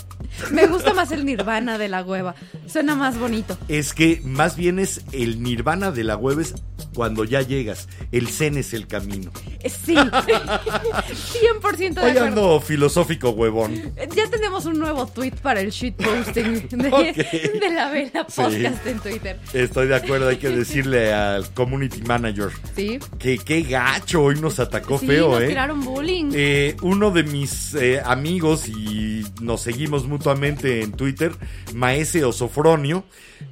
Me 0.52 0.68
gusta 0.68 0.94
más 0.94 1.12
el 1.12 1.26
nirvana 1.26 1.78
de 1.78 1.88
la 1.90 2.04
hueva. 2.04 2.36
Suena 2.68 2.96
más 2.96 3.18
bonito. 3.18 3.58
Es 3.68 3.94
que 3.94 4.22
más 4.24 4.56
bien 4.56 4.80
es 4.80 5.02
el 5.12 5.42
nirvana 5.42 5.92
de 5.92 6.04
la 6.04 6.18
hueva 6.18 6.42
es 6.42 6.54
cuando 6.94 7.24
ya 7.24 7.42
llegas. 7.42 7.88
El 8.12 8.28
zen 8.28 8.58
es 8.58 8.74
el 8.74 8.86
camino. 8.88 9.32
Eh, 9.62 9.70
Sí, 9.70 9.96
100% 9.96 11.94
de 11.94 12.02
Hoy 12.02 12.10
acuerdo. 12.12 12.24
ando 12.26 12.60
filosófico 12.62 13.30
huevón. 13.32 13.76
Ya 14.16 14.30
tenemos 14.30 14.66
un 14.66 14.80
nuevo 14.80 15.08
tweet 15.08 15.34
para 15.42 15.62
el 15.62 15.70
shitposting 15.72 16.68
de, 16.70 16.90
de 17.62 17.72
la 17.74 17.90
vela 17.90 18.26
Sí. 18.30 18.42
podcast 18.42 18.86
en 18.88 19.00
Twitter. 19.00 19.40
Estoy 19.54 19.88
de 19.88 19.96
acuerdo, 19.96 20.28
hay 20.30 20.38
que 20.38 20.50
decirle 20.50 21.14
al 21.14 21.50
community 21.54 22.02
manager 22.02 22.50
Sí. 22.76 23.00
que 23.18 23.38
qué 23.38 23.64
gacho 23.70 24.24
hoy 24.24 24.40
nos 24.40 24.60
atacó 24.60 24.98
sí, 25.00 25.08
feo, 25.08 25.32
nos 25.32 25.44
¿eh? 25.44 25.48
tiraron 25.48 25.82
bullying. 25.82 26.32
Eh, 26.34 26.76
uno 26.82 27.12
de 27.12 27.24
mis 27.24 27.74
eh, 27.76 28.02
amigos 28.04 28.68
y 28.68 29.26
nos 29.42 29.62
seguimos 29.62 30.08
mutuamente 30.08 30.82
en 30.82 30.92
Twitter, 30.92 31.32
Maese 31.74 32.26
Osofronio, 32.26 33.06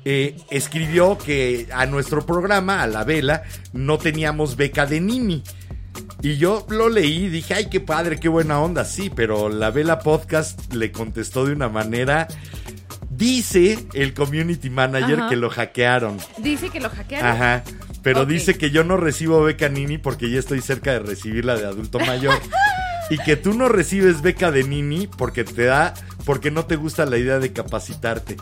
eh, 0.04 0.36
escribió 0.50 1.18
que 1.18 1.68
a 1.72 1.86
nuestro 1.86 2.26
programa, 2.26 2.82
a 2.82 2.88
la 2.88 3.04
vela, 3.04 3.44
no 3.72 3.98
teníamos 3.98 4.58
beca 4.58 4.86
de 4.86 5.00
Nini. 5.00 5.44
Y 6.22 6.38
yo 6.38 6.66
lo 6.70 6.90
leí 6.90 7.26
y 7.26 7.30
dije, 7.30 7.54
ay, 7.54 7.70
qué 7.70 7.80
padre, 7.80 8.20
qué 8.20 8.28
buena 8.28 8.60
onda, 8.60 8.84
sí, 8.86 9.12
pero 9.16 9.50
la 9.50 9.72
vela 9.72 10.00
podcast 10.00 10.74
le 10.74 10.92
contestó 10.92 11.46
de 11.46 11.54
una 11.54 11.70
manera... 11.70 12.28
Dice 13.10 13.88
el 13.94 14.14
community 14.14 14.70
manager 14.70 15.22
Ajá. 15.22 15.30
que 15.30 15.36
lo 15.38 15.50
hackearon. 15.50 16.20
Dice 16.38 16.70
que 16.70 16.80
lo 16.80 16.88
hackearon. 16.92 17.32
Ajá. 17.32 17.64
Pero 18.14 18.26
dice 18.26 18.58
que 18.58 18.72
yo 18.72 18.84
no 18.84 18.96
recibo 18.98 19.42
beca 19.44 19.68
Nini 19.70 19.98
porque 19.98 20.30
ya 20.30 20.40
estoy 20.40 20.62
cerca 20.62 20.92
de 20.94 21.00
recibir 21.00 21.44
la 21.46 21.56
de 21.56 21.66
adulto 21.66 22.00
mayor. 22.00 22.40
y 23.10 23.18
que 23.18 23.36
tú 23.36 23.54
no 23.54 23.68
recibes 23.70 24.22
beca 24.22 24.50
de 24.52 24.64
Nini 24.64 25.08
porque 25.08 25.44
te 25.44 25.66
da, 25.66 25.94
porque 26.26 26.50
no 26.52 26.66
te 26.66 26.76
gusta 26.78 27.06
la 27.06 27.18
idea 27.18 27.40
de 27.40 27.52
capacitarte. 27.52 28.38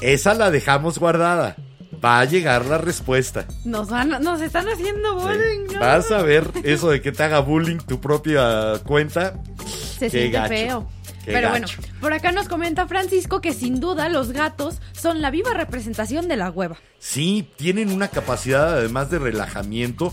Esa 0.00 0.34
la 0.34 0.50
dejamos 0.50 0.98
guardada. 0.98 1.56
Va 2.04 2.20
a 2.20 2.24
llegar 2.26 2.66
la 2.66 2.78
respuesta. 2.78 3.46
Nos, 3.64 3.88
van, 3.88 4.10
nos 4.22 4.40
están 4.40 4.68
haciendo 4.68 5.18
Sí. 5.20 5.26
bullying. 5.26 5.72
¿no? 5.74 5.80
Vas 5.80 6.10
a 6.10 6.22
ver 6.22 6.44
eso 6.64 6.90
de 6.90 7.00
que 7.00 7.12
te 7.12 7.22
haga 7.22 7.38
bullying 7.40 7.78
tu 7.78 8.00
propia 8.00 8.72
cuenta. 8.84 9.34
Se 9.66 10.06
Qué 10.06 10.10
siente 10.10 10.30
gacho. 10.30 10.48
feo. 10.48 10.88
Qué 11.24 11.32
Pero 11.32 11.50
gacho. 11.52 11.78
bueno, 11.80 11.98
por 12.00 12.12
acá 12.12 12.32
nos 12.32 12.48
comenta 12.48 12.86
Francisco 12.86 13.40
que 13.40 13.54
sin 13.54 13.80
duda 13.80 14.08
los 14.08 14.32
gatos 14.32 14.80
son 14.92 15.22
la 15.22 15.30
viva 15.30 15.54
representación 15.54 16.28
de 16.28 16.36
la 16.36 16.50
hueva. 16.50 16.76
Sí, 16.98 17.48
tienen 17.56 17.90
una 17.90 18.08
capacidad 18.08 18.74
además 18.74 19.10
de 19.10 19.18
relajamiento. 19.18 20.12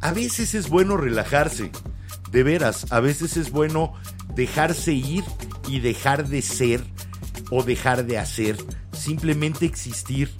A 0.00 0.12
veces 0.12 0.54
es 0.54 0.68
bueno 0.68 0.96
relajarse. 0.96 1.70
De 2.32 2.42
veras, 2.42 2.92
a 2.92 3.00
veces 3.00 3.36
es 3.36 3.50
bueno 3.50 3.94
dejarse 4.34 4.92
ir 4.92 5.24
y 5.68 5.80
dejar 5.80 6.28
de 6.28 6.42
ser 6.42 6.82
o 7.50 7.62
dejar 7.62 8.04
de 8.06 8.18
hacer. 8.18 8.56
Simplemente 8.92 9.64
existir. 9.64 10.30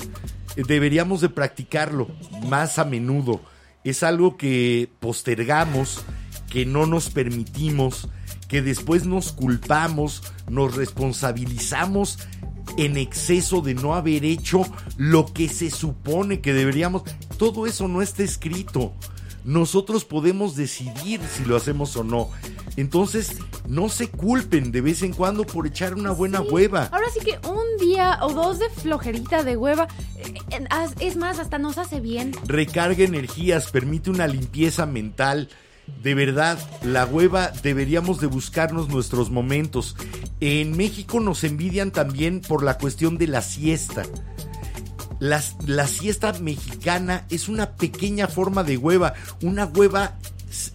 Deberíamos 0.56 1.20
de 1.20 1.28
practicarlo 1.28 2.08
más 2.48 2.78
a 2.78 2.84
menudo. 2.84 3.40
Es 3.84 4.02
algo 4.02 4.36
que 4.36 4.90
postergamos, 4.98 6.02
que 6.50 6.66
no 6.66 6.86
nos 6.86 7.10
permitimos, 7.10 8.08
que 8.49 8.62
después 8.62 9.05
nos 9.05 9.32
culpamos, 9.32 10.22
nos 10.49 10.74
responsabilizamos 10.74 12.18
en 12.76 12.96
exceso 12.96 13.61
de 13.61 13.74
no 13.74 13.94
haber 13.94 14.24
hecho 14.24 14.62
lo 14.96 15.26
que 15.32 15.49
se 15.49 15.70
supone 15.70 16.40
que 16.40 16.53
deberíamos. 16.53 17.03
Todo 17.36 17.66
eso 17.66 17.88
no 17.88 18.03
está 18.03 18.22
escrito. 18.22 18.94
Nosotros 19.44 20.05
podemos 20.05 20.57
decidir 20.57 21.20
si 21.34 21.44
lo 21.44 21.57
hacemos 21.57 21.96
o 21.96 22.05
no. 22.05 22.28
Entonces, 22.76 23.36
no 23.66 23.88
se 23.88 24.09
culpen 24.09 24.70
de 24.72 24.80
vez 24.82 25.03
en 25.03 25.12
cuando 25.12 25.44
por 25.46 25.66
echar 25.66 25.94
una 25.94 26.11
buena 26.11 26.40
Sí. 26.40 26.46
hueva. 26.51 26.88
Ahora 26.92 27.07
sí 27.12 27.20
que 27.20 27.38
un 27.49 27.64
día 27.80 28.18
o 28.22 28.32
dos 28.32 28.59
de 28.59 28.68
flojerita 28.70 29.42
de 29.44 29.57
hueva, 29.57 29.88
eh, 30.16 30.34
eh, 30.51 30.64
es 31.01 31.16
más, 31.16 31.38
hasta 31.38 31.59
nos 31.59 31.78
hace 31.78 32.01
bien. 32.01 32.32
recarga 32.46 33.03
energías, 33.03 33.70
permite 33.70 34.11
una 34.11 34.26
limpieza 34.26 34.84
mental. 34.86 35.49
De 36.03 36.14
verdad, 36.14 36.59
la 36.82 37.05
hueva 37.07 37.51
deberíamos 37.62 38.20
de 38.20 38.28
buscarnos 38.28 38.89
nuestros 38.89 39.30
momentos. 39.30 39.97
En 40.41 40.76
México 40.76 41.18
nos 41.20 41.43
envidian 41.45 41.91
también 41.91 42.41
por 42.41 42.62
la 42.62 42.78
cuestión 42.78 43.18
de 43.18 43.26
la 43.26 43.43
siesta. 43.43 44.05
Las- 45.18 45.57
la 45.66 45.89
siesta 45.89 46.32
mexicana 46.34 47.26
es 47.30 47.49
una 47.49 47.70
pequeña 47.72 48.28
forma 48.28 48.62
de 48.62 48.76
hueva, 48.76 49.14
una 49.43 49.64
hueva 49.66 50.18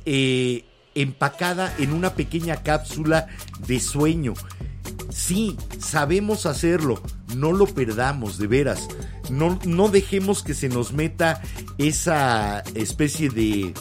eh, 0.05 0.65
empacada 0.93 1.73
en 1.79 1.93
una 1.93 2.13
pequeña 2.13 2.57
cápsula 2.61 3.27
de 3.65 3.79
sueño. 3.79 4.33
Sí, 5.09 5.55
sabemos 5.79 6.45
hacerlo, 6.45 7.01
no 7.35 7.53
lo 7.53 7.65
perdamos, 7.65 8.37
de 8.37 8.47
veras. 8.47 8.87
No, 9.29 9.57
no 9.65 9.87
dejemos 9.87 10.43
que 10.43 10.53
se 10.53 10.67
nos 10.69 10.91
meta 10.91 11.41
esa 11.77 12.59
especie 12.75 13.29
de 13.29 13.73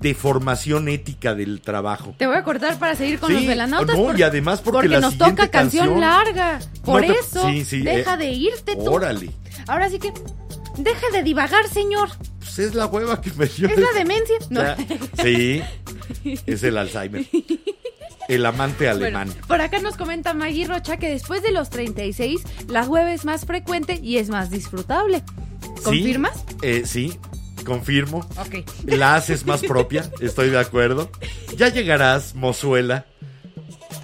deformación 0.00 0.88
ética 0.88 1.34
del 1.34 1.60
trabajo. 1.60 2.14
Te 2.18 2.26
voy 2.26 2.36
a 2.36 2.44
cortar 2.44 2.78
para 2.78 2.94
seguir 2.94 3.18
con 3.18 3.28
Sí, 3.30 3.34
los 3.34 3.46
velanautas. 3.46 3.96
no, 3.96 4.04
por- 4.04 4.18
y 4.18 4.22
además 4.22 4.60
porque 4.60 4.88
la 4.88 5.00
nos 5.00 5.12
siguiente 5.14 5.42
toca 5.42 5.50
canción, 5.50 5.86
canción- 5.86 6.00
larga. 6.00 6.58
Por 6.84 7.06
No 7.06 7.12
te- 7.12 7.18
eso, 7.20 7.48
sí, 7.50 7.64
sí, 7.64 7.80
deja 7.82 8.14
eh, 8.14 8.18
de 8.18 8.30
irte 8.32 8.76
tú. 8.76 8.90
Órale, 8.90 9.30
Ahora 9.66 9.90
sí 9.90 9.98
que, 9.98 10.12
deja 10.78 11.06
de 11.12 11.22
divagar, 11.22 11.68
señor. 11.68 12.08
pues 12.38 12.58
es 12.60 12.74
la 12.74 12.86
hueva 12.86 13.20
que 13.20 13.30
me 13.32 13.46
dio. 13.46 13.68
Es 13.68 13.76
la 13.78 13.92
demencia. 13.94 14.36
No. 14.50 14.62
Sí, 15.22 15.62
es 16.46 16.62
el 16.62 16.78
Alzheimer. 16.78 17.26
El 18.28 18.44
amante 18.46 18.84
Bueno, 18.90 19.04
alemán. 19.18 19.34
por 19.46 19.60
acá 19.62 19.78
nos 19.78 19.96
comenta 19.96 20.34
Maggie 20.34 20.66
Rocha 20.66 20.98
que 20.98 21.08
después 21.08 21.42
de 21.42 21.50
los 21.50 21.70
36, 21.70 22.42
la 22.68 22.82
hueva 22.84 23.12
es 23.14 23.24
más 23.24 23.46
frecuente 23.46 23.98
y 24.02 24.18
es 24.18 24.28
más 24.28 24.50
disfrutable. 24.50 25.22
¿Confirmas? 25.82 26.32
Sí, 26.36 26.56
eh, 26.62 26.82
sí, 26.84 27.18
confirmo. 27.68 28.26
Ok. 28.38 28.64
La 28.86 29.14
haces 29.14 29.46
más 29.46 29.62
propia, 29.62 30.10
estoy 30.20 30.50
de 30.50 30.58
acuerdo. 30.58 31.10
Ya 31.56 31.68
llegarás, 31.68 32.34
mozuela. 32.34 33.06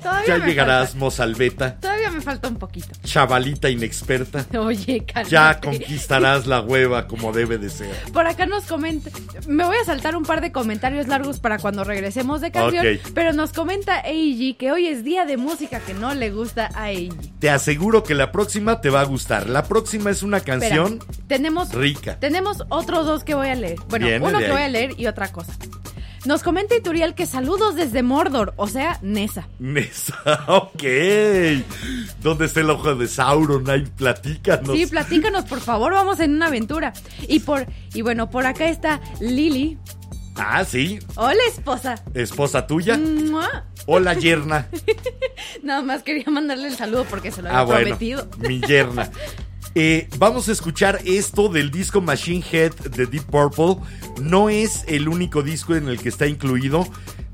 Todavía 0.04 0.38
Ya 0.38 0.46
llegarás, 0.46 0.88
falta- 0.90 0.98
mozalbeta. 0.98 1.74
todavía 1.80 2.10
me 2.10 2.20
falta 2.20 2.48
un 2.48 2.56
poquito. 2.56 2.88
Chavalita 3.04 3.70
inexperta. 3.70 4.44
Oye, 4.58 5.02
cálmate. 5.06 5.30
Ya 5.30 5.60
conquistarás 5.60 6.46
la 6.46 6.60
hueva 6.60 7.06
como 7.06 7.32
debe 7.32 7.56
de 7.56 7.70
ser. 7.70 7.90
Por 8.12 8.26
acá 8.26 8.44
nos 8.44 8.64
comenta, 8.64 9.10
me 9.48 9.64
voy 9.64 9.76
a 9.80 9.84
saltar 9.86 10.14
un 10.14 10.24
par 10.24 10.42
de 10.42 10.52
comentarios 10.52 11.08
largos 11.08 11.40
para 11.40 11.58
cuando 11.58 11.84
regresemos 11.84 12.42
de 12.42 12.50
canción, 12.52 13.00
pero 13.14 13.32
nos 13.32 13.52
comenta 13.54 14.00
Eiji 14.00 14.54
que 14.54 14.72
hoy 14.72 14.88
es 14.88 15.04
día 15.04 15.24
de 15.24 15.38
música 15.38 15.80
que 15.80 15.94
no 15.94 16.12
le 16.14 16.30
gusta 16.30 16.68
a 16.74 16.90
Eiji. 16.90 17.32
Te 17.38 17.48
aseguro 17.48 18.02
que 18.04 18.14
la 18.14 18.30
próxima 18.30 18.82
te 18.82 18.90
va 18.90 19.00
a 19.00 19.04
gustar. 19.04 19.48
La 19.48 19.64
próxima 19.64 20.10
es 20.10 20.22
una 20.22 20.36
Espera, 20.36 20.58
canción 20.58 20.98
tenemos 21.28 21.72
rica. 21.72 22.20
Tenemos 22.20 22.62
otros 22.68 23.06
dos 23.06 23.24
que 23.24 23.34
voy 23.34 23.48
a 23.48 23.54
leer. 23.54 23.78
Bueno, 23.88 24.06
Viene 24.06 24.26
uno 24.26 24.38
que 24.38 24.50
voy 24.50 24.62
a 24.62 24.68
leer 24.68 25.00
y 25.00 25.06
otra 25.06 25.32
cosa. 25.32 25.52
Nos 26.24 26.42
comenta 26.42 26.74
Ituriel 26.74 27.14
que 27.14 27.26
saludos 27.26 27.74
desde 27.74 28.02
Mordor, 28.02 28.54
o 28.56 28.66
sea, 28.66 28.98
Nesa. 29.02 29.46
Nesa, 29.58 30.14
ok. 30.48 30.82
¿Dónde 32.22 32.46
está 32.46 32.60
el 32.60 32.70
ojo 32.70 32.94
de 32.94 33.06
Sauron? 33.08 33.68
Ahí 33.68 33.84
platícanos. 33.96 34.74
Sí, 34.76 34.86
platícanos, 34.86 35.44
por 35.44 35.60
favor, 35.60 35.92
vamos 35.92 36.20
en 36.20 36.32
una 36.34 36.46
aventura. 36.46 36.92
Y 37.28 37.40
por 37.40 37.66
y 37.92 38.00
bueno, 38.02 38.30
por 38.30 38.46
acá 38.46 38.68
está 38.68 39.00
Lili. 39.20 39.78
ah, 40.36 40.64
sí. 40.64 40.98
Hola, 41.16 41.40
esposa. 41.48 42.02
Esposa 42.14 42.66
tuya. 42.66 42.96
Mua. 42.98 43.64
Hola, 43.86 44.14
yerna. 44.14 44.66
Nada 45.62 45.82
más 45.82 46.02
quería 46.02 46.24
mandarle 46.30 46.68
el 46.68 46.76
saludo 46.76 47.04
porque 47.04 47.30
se 47.30 47.42
lo 47.42 47.48
había 47.48 47.60
Ah, 47.60 47.64
bueno. 47.64 47.80
prometido. 47.82 48.28
Mi 48.38 48.60
yerna. 48.62 49.10
Eh, 49.74 50.08
vamos 50.18 50.48
a 50.48 50.52
escuchar 50.52 51.00
esto 51.04 51.48
del 51.48 51.70
disco 51.70 52.00
Machine 52.00 52.44
Head 52.52 52.72
de 52.90 53.06
Deep 53.06 53.24
Purple. 53.24 53.76
No 54.22 54.48
es 54.48 54.84
el 54.86 55.08
único 55.08 55.42
disco 55.42 55.74
en 55.74 55.88
el 55.88 55.98
que 55.98 56.08
está 56.08 56.26
incluido, 56.26 56.86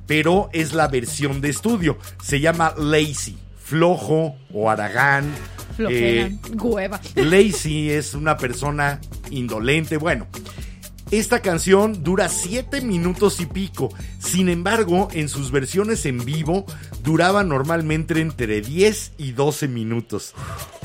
pero 0.07 0.49
es 0.53 0.72
la 0.72 0.88
versión 0.88 1.41
de 1.41 1.51
estudio. 1.51 1.99
Se 2.22 2.41
llama 2.41 2.74
Lazy, 2.78 3.36
flojo 3.62 4.36
o 4.53 4.70
aragán. 4.70 5.30
Flojera, 5.76 6.26
Eh, 6.28 6.38
hueva. 6.55 7.01
Lazy 7.14 7.91
es 7.91 8.14
una 8.14 8.36
persona 8.38 9.01
indolente. 9.30 9.99
Bueno, 9.99 10.26
esta 11.11 11.40
canción 11.40 12.04
dura 12.04 12.28
7 12.28 12.82
minutos 12.82 13.40
y 13.40 13.46
pico. 13.46 13.88
Sin 14.20 14.48
embargo, 14.48 15.08
en 15.12 15.28
sus 15.28 15.50
versiones 15.50 16.06
en 16.06 16.24
vivo 16.24 16.66
duraba 17.02 17.42
normalmente 17.42 18.20
entre 18.20 18.61
10 18.61 19.12
y 19.18 19.32
12 19.32 19.66
minutos. 19.68 20.34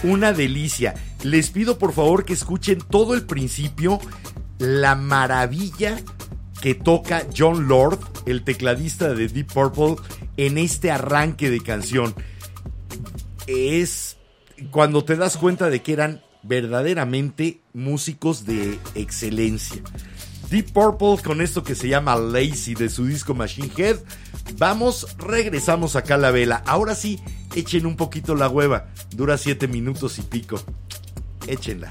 Una 0.04 0.34
delicia. 0.34 0.96
Les 1.24 1.52
pido 1.52 1.78
por 1.78 1.94
favor 1.94 2.26
que 2.26 2.34
escuchen 2.34 2.80
todo 2.80 3.14
el 3.14 3.26
principio, 3.26 4.00
la 4.58 4.96
maravilla 4.96 6.02
que 6.62 6.74
toca 6.74 7.28
John 7.38 7.68
Lord, 7.68 8.00
el 8.26 8.44
tecladista 8.44 9.14
de 9.14 9.28
Deep 9.28 9.54
Purple, 9.54 9.98
en 10.38 10.58
este 10.58 10.90
arranque 10.90 11.52
de 11.52 11.62
canción. 11.62 12.16
Es 13.46 14.18
cuando 14.72 15.06
te 15.06 15.18
das 15.18 15.38
cuenta 15.38 15.70
de 15.70 15.84
que 15.84 15.94
eran 15.94 16.24
verdaderamente 16.42 17.62
músicos 17.74 18.46
de 18.46 18.80
excelencia. 18.96 19.82
Deep 20.50 20.72
Purple 20.72 21.24
con 21.24 21.42
esto 21.42 21.64
que 21.64 21.76
se 21.76 21.88
llama 21.88 22.16
Lazy 22.16 22.76
de 22.76 22.90
su 22.90 23.06
disco 23.06 23.34
Machine 23.34 23.72
Head. 23.76 23.98
Vamos, 24.58 25.16
regresamos 25.18 25.96
acá 25.96 26.16
a 26.16 26.20
la 26.20 26.32
vela. 26.32 26.64
Ahora 26.66 26.96
sí, 26.96 27.20
echen 27.56 27.86
un 27.86 27.96
poquito 27.96 28.36
la 28.36 28.50
hueva. 28.50 28.88
Dura 29.12 29.38
7 29.38 29.68
minutos 29.68 30.20
y 30.20 30.22
pico. 30.22 30.60
Échenla. 31.48 31.90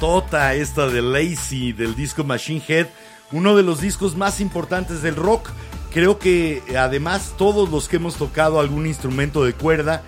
Esta 0.00 0.86
de 0.86 1.02
Lazy 1.02 1.72
del 1.72 1.96
disco 1.96 2.22
Machine 2.22 2.62
Head, 2.68 2.86
uno 3.32 3.56
de 3.56 3.64
los 3.64 3.80
discos 3.80 4.14
más 4.14 4.40
importantes 4.40 5.02
del 5.02 5.16
rock. 5.16 5.50
Creo 5.92 6.20
que 6.20 6.62
además 6.78 7.34
todos 7.36 7.68
los 7.68 7.88
que 7.88 7.96
hemos 7.96 8.14
tocado 8.14 8.60
algún 8.60 8.86
instrumento 8.86 9.44
de 9.44 9.54
cuerda, 9.54 10.04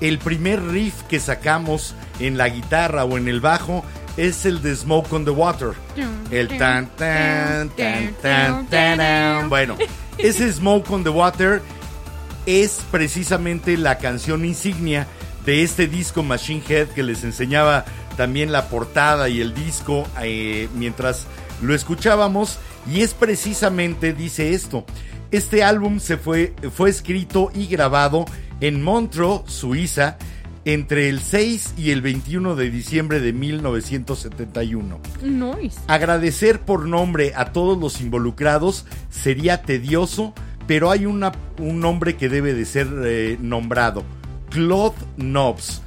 el 0.00 0.18
primer 0.18 0.60
riff 0.64 1.02
que 1.02 1.20
sacamos 1.20 1.94
en 2.18 2.36
la 2.36 2.48
guitarra 2.48 3.04
o 3.04 3.16
en 3.16 3.28
el 3.28 3.40
bajo 3.40 3.84
es 4.16 4.46
el 4.46 4.60
de 4.62 4.74
Smoke 4.74 5.12
on 5.12 5.24
the 5.24 5.30
Water. 5.30 5.74
El 6.32 6.48
tan 6.58 6.88
tan 6.96 7.68
tan 7.70 8.14
tan 8.14 8.66
tan. 8.66 8.66
tan. 8.66 9.48
Bueno, 9.48 9.76
ese 10.18 10.52
Smoke 10.52 10.90
on 10.90 11.04
the 11.04 11.10
Water 11.10 11.62
es 12.46 12.80
precisamente 12.90 13.76
la 13.76 13.96
canción 13.98 14.44
insignia 14.44 15.06
de 15.46 15.62
este 15.62 15.86
disco 15.86 16.24
Machine 16.24 16.62
Head 16.66 16.88
que 16.88 17.02
les 17.04 17.22
enseñaba 17.22 17.84
también 18.16 18.52
la 18.52 18.68
portada 18.68 19.28
y 19.28 19.40
el 19.40 19.54
disco 19.54 20.06
eh, 20.22 20.68
mientras 20.74 21.26
lo 21.62 21.74
escuchábamos 21.74 22.58
y 22.90 23.00
es 23.00 23.14
precisamente 23.14 24.12
dice 24.12 24.54
esto 24.54 24.84
este 25.30 25.62
álbum 25.62 26.00
se 26.00 26.16
fue 26.16 26.54
fue 26.74 26.90
escrito 26.90 27.50
y 27.54 27.66
grabado 27.66 28.24
en 28.60 28.82
Montreux 28.82 29.42
Suiza 29.46 30.16
entre 30.64 31.08
el 31.08 31.20
6 31.20 31.74
y 31.76 31.90
el 31.90 32.00
21 32.00 32.56
de 32.56 32.70
diciembre 32.70 33.20
de 33.20 33.32
1971 33.32 35.00
Nice. 35.22 35.78
Agradecer 35.88 36.60
por 36.60 36.86
nombre 36.86 37.32
a 37.36 37.52
todos 37.52 37.78
los 37.78 38.00
involucrados 38.00 38.86
sería 39.10 39.62
tedioso, 39.62 40.34
pero 40.66 40.90
hay 40.90 41.06
una, 41.06 41.32
un 41.58 41.80
nombre 41.80 42.16
que 42.16 42.28
debe 42.28 42.54
de 42.54 42.64
ser 42.64 42.88
eh, 43.04 43.36
nombrado. 43.40 44.04
Claude 44.50 44.96
Knobs, 45.16 45.82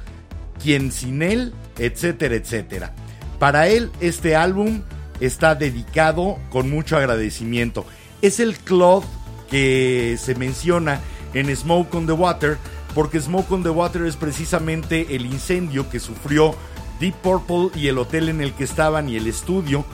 quien 0.62 0.92
sin 0.92 1.22
él, 1.22 1.52
etcétera, 1.78 2.34
etcétera. 2.34 2.92
Para 3.38 3.68
él 3.68 3.90
este 4.00 4.36
álbum 4.36 4.82
está 5.20 5.54
dedicado 5.54 6.38
con 6.50 6.70
mucho 6.70 6.96
agradecimiento. 6.96 7.84
Es 8.22 8.40
el 8.40 8.56
Claude 8.56 9.06
que 9.50 10.16
se 10.20 10.34
menciona 10.34 11.00
en 11.34 11.54
Smoke 11.54 11.94
on 11.94 12.06
the 12.06 12.12
Water, 12.12 12.58
porque 12.94 13.20
Smoke 13.20 13.52
on 13.52 13.62
the 13.62 13.70
Water 13.70 14.02
es 14.02 14.16
precisamente 14.16 15.14
el 15.14 15.26
incendio 15.26 15.88
que 15.88 16.00
sufrió 16.00 16.54
Deep 17.00 17.14
Purple 17.16 17.70
y 17.80 17.88
el 17.88 17.98
hotel 17.98 18.28
en 18.28 18.40
el 18.40 18.52
que 18.54 18.64
estaban 18.64 19.08
y 19.08 19.16
el 19.16 19.26
estudio 19.26 19.84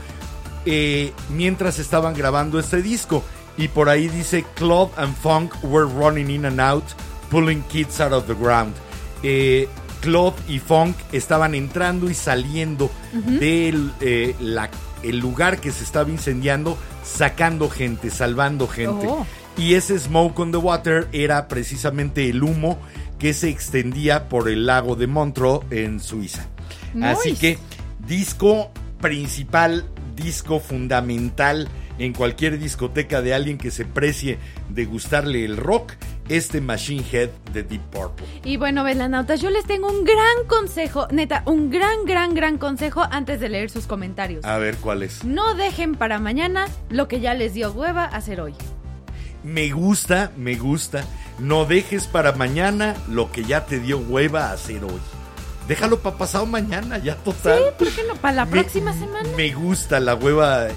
eh, 0.65 1.12
mientras 1.28 1.78
estaban 1.78 2.15
grabando 2.15 2.59
este 2.59 2.82
disco. 2.82 3.23
Y 3.56 3.69
por 3.69 3.89
ahí 3.89 4.09
dice 4.09 4.44
Club 4.55 4.90
and 4.97 5.15
Funk 5.16 5.52
were 5.62 5.86
running 5.86 6.31
in 6.31 6.44
and 6.44 6.61
out, 6.61 6.85
pulling 7.31 7.62
kids 7.65 8.01
out 8.01 8.12
of 8.12 8.27
the 8.27 8.35
ground. 8.35 8.74
Eh, 9.23 9.69
Club 10.05 10.35
y 10.48 10.59
Funk 10.59 10.94
estaban 11.12 11.55
entrando 11.55 12.10
y 12.10 12.14
saliendo 12.14 12.90
del 13.40 13.90
eh, 14.01 14.35
la- 14.39 14.68
el 15.02 15.18
lugar 15.18 15.60
que 15.60 15.72
se 15.72 15.82
estaba 15.85 16.10
incendiando, 16.10 16.78
sacando 17.02 17.68
gente, 17.70 18.10
salvando 18.10 18.68
gente. 18.68 19.06
Oh. 19.09 19.26
Y 19.56 19.74
ese 19.74 19.98
Smoke 19.98 20.39
on 20.40 20.51
the 20.52 20.59
Water 20.59 21.09
era 21.12 21.48
precisamente 21.48 22.28
el 22.28 22.43
humo 22.43 22.78
que 23.18 23.32
se 23.35 23.48
extendía 23.48 24.28
por 24.28 24.48
el 24.48 24.66
lago 24.66 24.97
de 24.97 25.06
Montreux 25.06 25.60
en 25.70 26.01
Suiza. 26.01 26.47
Así 27.02 27.35
que 27.35 27.59
disco 28.06 28.70
principal, 29.01 29.85
disco 30.16 30.59
fundamental 30.60 31.68
en 31.98 32.12
cualquier 32.12 32.59
discoteca 32.59 33.20
de 33.22 33.35
alguien 33.35 33.59
que 33.59 33.70
se 33.70 33.85
precie 33.85 34.39
de 34.70 34.85
gustarle 34.86 35.44
el 35.44 35.56
rock, 35.56 35.93
este 36.28 36.60
Machine 36.60 37.05
Head 37.12 37.30
de 37.52 37.62
Deep 37.62 37.82
Purple. 37.90 38.26
Y 38.44 38.56
bueno, 38.56 38.82
velanautas, 38.84 39.40
yo 39.40 39.51
les 39.51 39.64
tengo 39.66 39.88
un 39.90 40.05
gran 40.05 40.46
consejo, 40.48 41.06
neta, 41.10 41.42
un 41.46 41.70
gran, 41.70 42.05
gran, 42.06 42.34
gran 42.34 42.59
consejo 42.59 43.02
antes 43.10 43.40
de 43.40 43.48
leer 43.48 43.70
sus 43.70 43.86
comentarios. 43.86 44.44
A 44.44 44.59
ver 44.59 44.76
cuál 44.76 45.02
es. 45.02 45.24
No 45.24 45.55
dejen 45.55 45.94
para 45.94 46.18
mañana 46.18 46.66
lo 46.90 47.09
que 47.09 47.20
ya 47.20 47.34
les 47.34 47.55
dio 47.55 47.72
hueva 47.72 48.05
hacer 48.05 48.40
hoy. 48.40 48.55
Me 49.42 49.70
gusta, 49.72 50.30
me 50.36 50.55
gusta. 50.56 51.05
No 51.38 51.66
dejes 51.66 52.06
para 52.06 52.32
mañana 52.32 52.94
lo 53.09 53.30
que 53.30 53.44
ya 53.44 53.66
te 53.66 53.78
dio 53.80 53.98
hueva 53.98 54.52
hacer 54.52 54.84
hoy. 54.84 55.01
Déjalo 55.68 55.98
para 56.01 56.16
pasado 56.18 56.46
mañana, 56.46 56.98
ya 56.98 57.16
total. 57.16 57.59
¿Por 57.78 57.88
qué 57.88 58.02
no? 58.06 58.14
Para 58.16 58.34
la 58.36 58.44
Me- 58.44 58.51
próxima 58.52 58.92
semana. 58.92 59.28
Me 59.36 59.52
gusta 59.52 59.98
la 60.01 60.14
hueva. 60.14 60.68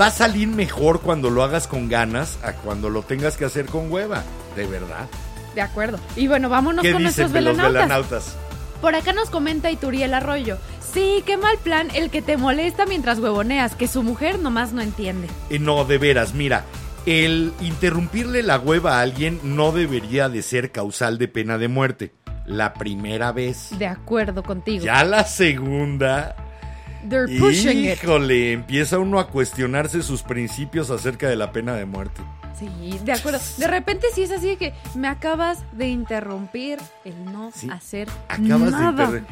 Va 0.00 0.06
a 0.06 0.10
salir 0.10 0.48
mejor 0.48 1.00
cuando 1.00 1.28
lo 1.30 1.42
hagas 1.42 1.66
con 1.66 1.88
ganas 1.88 2.38
a 2.44 2.52
cuando 2.52 2.88
lo 2.88 3.02
tengas 3.02 3.36
que 3.36 3.44
hacer 3.44 3.66
con 3.66 3.90
hueva. 3.90 4.22
De 4.54 4.66
verdad. 4.66 5.08
De 5.54 5.60
acuerdo. 5.60 5.98
Y 6.14 6.28
bueno, 6.28 6.48
vámonos 6.48 6.82
¿Qué 6.82 6.92
con 6.92 7.02
dicen 7.02 7.24
nuestros 7.24 7.32
de 7.32 7.40
los 7.40 7.56
velanautas. 7.56 7.82
velanautas? 7.82 8.36
Por 8.80 8.94
acá 8.94 9.12
nos 9.12 9.28
comenta 9.28 9.70
Ituriel 9.72 10.14
Arroyo. 10.14 10.56
Sí, 10.92 11.22
qué 11.26 11.36
mal 11.36 11.58
plan 11.58 11.88
el 11.94 12.10
que 12.10 12.22
te 12.22 12.36
molesta 12.36 12.86
mientras 12.86 13.18
huevoneas, 13.18 13.74
que 13.74 13.88
su 13.88 14.02
mujer 14.04 14.38
nomás 14.38 14.72
no 14.72 14.80
entiende. 14.82 15.26
Eh, 15.50 15.58
no, 15.58 15.84
de 15.84 15.98
veras, 15.98 16.32
mira. 16.32 16.64
El 17.04 17.52
interrumpirle 17.60 18.42
la 18.42 18.58
hueva 18.58 18.98
a 18.98 19.00
alguien 19.00 19.40
no 19.42 19.72
debería 19.72 20.28
de 20.28 20.42
ser 20.42 20.70
causal 20.70 21.18
de 21.18 21.26
pena 21.26 21.58
de 21.58 21.68
muerte. 21.68 22.12
La 22.46 22.72
primera 22.74 23.32
vez. 23.32 23.70
De 23.78 23.86
acuerdo 23.86 24.42
contigo. 24.42 24.84
Ya 24.84 25.02
la 25.04 25.24
segunda. 25.24 26.36
They're 27.08 27.38
pushing 27.38 27.84
it. 27.84 28.02
Híjole, 28.02 28.52
empieza 28.52 28.98
uno 28.98 29.18
a 29.20 29.28
cuestionarse 29.28 30.02
sus 30.02 30.22
principios 30.22 30.90
acerca 30.90 31.28
de 31.28 31.36
la 31.36 31.52
pena 31.52 31.74
de 31.74 31.84
muerte. 31.86 32.22
Sí, 32.58 32.98
de 33.04 33.12
acuerdo. 33.12 33.38
De 33.56 33.68
repente 33.68 34.06
sí 34.14 34.22
es 34.22 34.30
así 34.32 34.48
de 34.48 34.56
que 34.56 34.74
me 34.94 35.06
acabas 35.06 35.58
de 35.72 35.88
interrumpir 35.88 36.78
el 37.04 37.24
no 37.24 37.52
Sí. 37.54 37.68
hacer 37.70 38.08
Acabas 38.28 38.72
nada. 38.72 39.10
de 39.10 39.22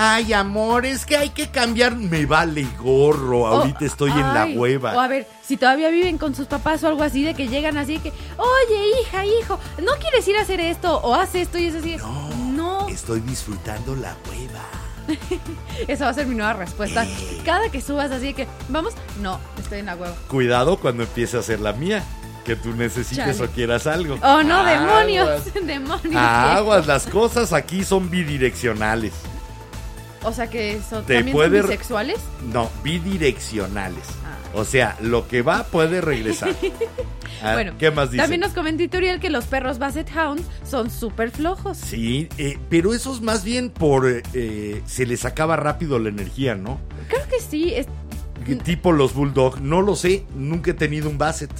Ay, 0.00 0.32
amor, 0.32 0.86
es 0.86 1.04
que 1.04 1.16
hay 1.16 1.30
que 1.30 1.48
cambiar. 1.48 1.96
Me 1.96 2.24
vale 2.24 2.64
gorro. 2.80 3.48
Ahorita 3.48 3.80
O- 3.80 3.84
estoy 3.84 4.12
en 4.12 4.20
la 4.20 4.46
hueva. 4.54 4.94
O 4.94 5.00
a 5.00 5.08
ver, 5.08 5.26
si 5.42 5.56
todavía 5.56 5.88
viven 5.90 6.18
con 6.18 6.36
sus 6.36 6.46
papás 6.46 6.84
o 6.84 6.86
algo 6.86 7.02
así, 7.02 7.24
de 7.24 7.34
que 7.34 7.48
llegan 7.48 7.76
así 7.76 7.94
de 7.96 8.02
que, 8.04 8.10
oye, 8.36 9.00
hija, 9.02 9.26
hijo, 9.26 9.58
¿no 9.82 9.90
quieres 10.00 10.28
ir 10.28 10.36
a 10.36 10.42
hacer 10.42 10.60
esto? 10.60 10.98
O 11.00 11.16
haz 11.16 11.34
esto 11.34 11.58
y 11.58 11.64
es 11.64 11.74
así. 11.74 11.96
No, 11.96 12.28
no. 12.52 12.88
Estoy 12.88 13.18
disfrutando 13.22 13.96
la 13.96 14.14
hueva. 14.30 14.62
Esa 15.88 16.04
va 16.04 16.10
a 16.10 16.14
ser 16.14 16.26
mi 16.26 16.34
nueva 16.34 16.52
respuesta. 16.54 17.06
Cada 17.44 17.70
que 17.70 17.80
subas 17.80 18.10
así 18.10 18.26
de 18.26 18.34
que, 18.34 18.46
vamos, 18.68 18.94
no, 19.20 19.38
estoy 19.58 19.78
en 19.80 19.86
la 19.86 19.96
hueva. 19.96 20.14
Cuidado 20.28 20.78
cuando 20.78 21.02
empiece 21.04 21.36
a 21.38 21.42
ser 21.42 21.60
la 21.60 21.72
mía. 21.72 22.02
Que 22.44 22.56
tú 22.56 22.72
necesites 22.74 23.36
Chale. 23.36 23.44
o 23.50 23.52
quieras 23.54 23.86
algo. 23.86 24.14
Oh, 24.22 24.42
no, 24.42 24.56
Aguas. 24.56 24.80
demonios. 24.80 25.54
demonios. 25.66 26.16
Aguas, 26.16 26.86
las 26.86 27.06
cosas 27.06 27.52
aquí 27.52 27.84
son 27.84 28.08
bidireccionales. 28.08 29.12
O 30.24 30.32
sea 30.32 30.48
que 30.48 30.80
son, 30.88 31.04
Te 31.04 31.16
también 31.16 31.36
puede- 31.36 31.60
son 31.60 31.68
bisexuales. 31.68 32.18
No, 32.52 32.70
bidireccionales. 32.82 34.04
O 34.54 34.64
sea, 34.64 34.96
lo 35.00 35.28
que 35.28 35.42
va 35.42 35.64
puede 35.64 36.00
regresar. 36.00 36.54
Ah, 37.40 37.52
bueno, 37.52 37.74
¿Qué 37.78 37.92
más 37.92 38.10
dice? 38.10 38.20
También 38.20 38.40
nos 38.40 38.50
comenta 38.50 38.82
Ituriel 38.82 39.20
que 39.20 39.30
los 39.30 39.44
perros 39.44 39.78
Basset 39.78 40.08
Hound 40.16 40.42
son 40.68 40.90
súper 40.90 41.30
flojos. 41.30 41.76
Sí, 41.78 42.28
eh, 42.36 42.58
pero 42.68 42.92
eso 42.94 43.14
es 43.14 43.20
más 43.20 43.44
bien 43.44 43.70
por... 43.70 44.08
eh, 44.08 44.24
eh, 44.34 44.82
se 44.86 45.06
les 45.06 45.24
acaba 45.24 45.54
rápido 45.54 46.00
la 46.00 46.08
energía, 46.08 46.56
¿no? 46.56 46.80
Creo 47.08 47.28
que 47.28 47.40
sí, 47.40 47.72
es, 47.74 47.86
Tipo 48.64 48.90
los 48.90 49.14
Bulldog. 49.14 49.60
No 49.60 49.82
lo 49.82 49.94
sé, 49.94 50.24
nunca 50.34 50.72
he 50.72 50.74
tenido 50.74 51.08
un 51.08 51.16
Basset. 51.16 51.52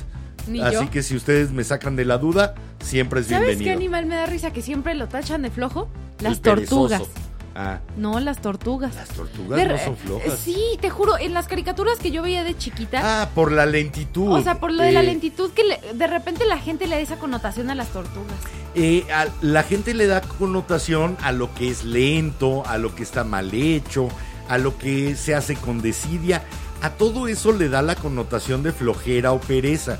ni 0.48 0.60
Así 0.60 0.74
yo. 0.74 0.90
que 0.90 1.04
si 1.04 1.14
ustedes 1.14 1.52
me 1.52 1.62
sacan 1.62 1.94
de 1.94 2.04
la 2.04 2.18
duda, 2.18 2.54
siempre 2.82 3.20
es 3.20 3.26
¿Sabes 3.28 3.50
qué 3.50 3.54
bienvenido. 3.54 3.76
animal 3.76 4.06
me 4.06 4.16
da 4.16 4.26
risa 4.26 4.52
que 4.52 4.62
siempre 4.62 4.96
lo 4.96 5.06
tachan 5.06 5.42
de 5.42 5.50
flojo? 5.50 5.88
Las 6.20 6.38
El 6.38 6.40
perezoso. 6.40 7.08
Ah, 7.54 7.80
No, 7.96 8.20
las 8.20 8.40
tortugas. 8.40 8.94
las 8.94 9.08
tortugas 9.08 9.58
De 9.58 9.66
no 9.66 9.78
son 9.78 9.96
flojas. 9.96 10.38
Sí, 10.38 10.56
te 10.80 10.90
juro, 10.90 11.18
en 11.18 11.34
las 11.34 11.48
caricaturas 11.48 11.98
que 11.98 12.10
yo 12.12 12.22
veía 12.22 12.44
de 12.44 12.56
chiquita, 12.56 13.00
Ah, 13.22 13.30
por 13.34 13.50
la 13.50 13.66
lentitud. 13.66 14.32
o 14.32 14.40
sea, 14.42 14.60
por 14.60 14.72
lo 14.72 14.82
de 14.82 14.92
la 14.92 15.00
Eh, 15.00 15.04
lentitud 15.06 15.50
que 15.52 15.64
le- 15.64 15.80
de 15.94 16.06
repente 16.06 16.44
la 16.46 16.58
gente 16.58 16.86
le 16.86 16.96
da 16.96 17.00
esa 17.02 17.16
connotación 17.16 17.70
a 17.70 17.74
las 17.74 17.88
tortugas. 17.88 18.36
eh, 18.74 19.04
a- 19.12 19.26
la 19.40 19.64
gente 19.64 19.92
le 19.94 20.06
da 20.06 20.20
connotación 20.20 21.16
a 21.22 21.32
lo 21.32 21.52
que 21.54 21.68
es 21.68 21.84
lento, 21.84 22.64
a 22.66 22.78
lo 22.78 22.94
que 22.94 23.02
está 23.02 23.24
mal 23.24 23.52
hecho, 23.52 24.08
a 24.48 24.56
lo 24.58 24.78
que 24.78 25.16
se 25.16 25.34
hace 25.34 25.56
con 25.56 25.80
desidia. 25.82 26.44
A 26.80 26.90
todo 26.90 27.26
eso 27.26 27.50
le 27.50 27.68
da 27.68 27.82
la 27.82 27.96
connotación 27.96 28.62
de 28.62 28.70
flojera 28.72 29.32
o 29.32 29.40
pereza. 29.40 29.98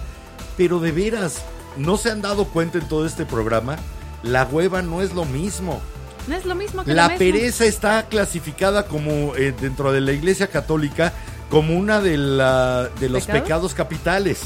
Pero 0.57 0.79
de 0.79 0.93
veras, 0.93 1.43
¿no 1.77 1.97
se 1.97 2.11
han 2.11 2.23
dado 2.23 2.45
cuenta 2.45 2.79
en 2.79 2.87
todo 2.87 3.05
este 3.05 3.25
programa? 3.27 3.77
La 4.23 4.45
hueva 4.45 4.81
no 4.83 5.03
es 5.03 5.13
lo 5.13 5.25
mismo. 5.25 5.81
No 6.27 6.35
es 6.37 6.45
lo 6.45 6.55
mismo 6.55 6.85
que 6.85 6.93
La 6.95 7.17
pereza 7.17 7.65
está 7.65 8.07
clasificada 8.09 8.87
como 8.87 9.35
eh, 9.37 9.55
dentro 9.59 9.93
de 9.93 10.01
la 10.01 10.13
Iglesia 10.13 10.49
Católica 10.49 11.13
como 11.51 11.77
una 11.79 12.01
de, 12.01 12.19
la- 12.19 12.89
de 13.01 13.09
los 13.09 13.25
¿Pecado? 13.27 13.43
pecados 13.45 13.75
capitales. 13.75 14.43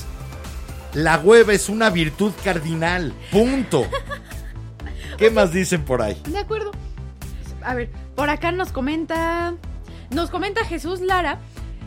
La 0.94 1.18
hueva 1.18 1.52
es 1.54 1.68
una 1.68 1.90
virtud 1.90 2.32
cardinal. 2.44 3.12
Punto. 3.30 3.86
¿Qué 5.18 5.30
más 5.30 5.52
dicen 5.52 5.84
por 5.84 6.02
ahí? 6.02 6.20
De 6.28 6.38
acuerdo. 6.38 6.70
A 7.62 7.74
ver, 7.74 7.90
por 8.14 8.28
acá 8.30 8.52
nos 8.52 8.72
comenta. 8.72 9.54
Nos 10.10 10.30
comenta 10.30 10.64
Jesús 10.64 11.00
Lara 11.00 11.38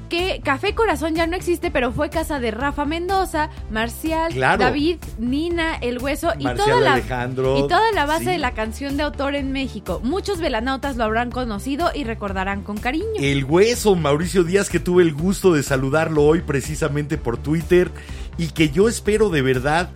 que 0.09 0.41
Café 0.43 0.73
Corazón 0.75 1.15
ya 1.15 1.27
no 1.27 1.35
existe, 1.35 1.71
pero 1.71 1.91
fue 1.91 2.09
casa 2.09 2.39
de 2.39 2.51
Rafa 2.51 2.85
Mendoza, 2.85 3.49
Marcial, 3.71 4.33
Claro. 4.33 4.63
David, 4.63 4.97
Nina, 5.17 5.75
El 5.75 5.99
Hueso 6.01 6.33
y 6.37 6.43
Marcial 6.43 6.69
toda 6.69 6.81
la 6.81 6.93
Alejandro, 6.93 7.57
y 7.59 7.61
toda 7.67 7.91
la 7.91 8.05
base 8.05 8.25
sí. 8.25 8.31
de 8.31 8.37
la 8.37 8.51
canción 8.51 8.97
de 8.97 9.03
autor 9.03 9.35
en 9.35 9.51
México. 9.51 9.99
Muchos 10.03 10.39
velanautas 10.39 10.95
lo 10.97 11.03
habrán 11.03 11.31
conocido 11.31 11.91
y 11.93 12.03
recordarán 12.03 12.63
con 12.63 12.77
cariño. 12.77 13.05
El 13.19 13.43
hueso, 13.45 13.95
Mauricio 13.95 14.43
Díaz, 14.43 14.69
que 14.69 14.79
tuve 14.79 15.03
el 15.03 15.13
gusto 15.13 15.53
de 15.53 15.63
saludarlo 15.63 16.23
hoy 16.23 16.41
precisamente 16.41 17.17
por 17.17 17.37
Twitter 17.37 17.91
y 18.37 18.47
que 18.47 18.69
yo 18.69 18.87
espero 18.89 19.29
de 19.29 19.41
verdad 19.41 19.89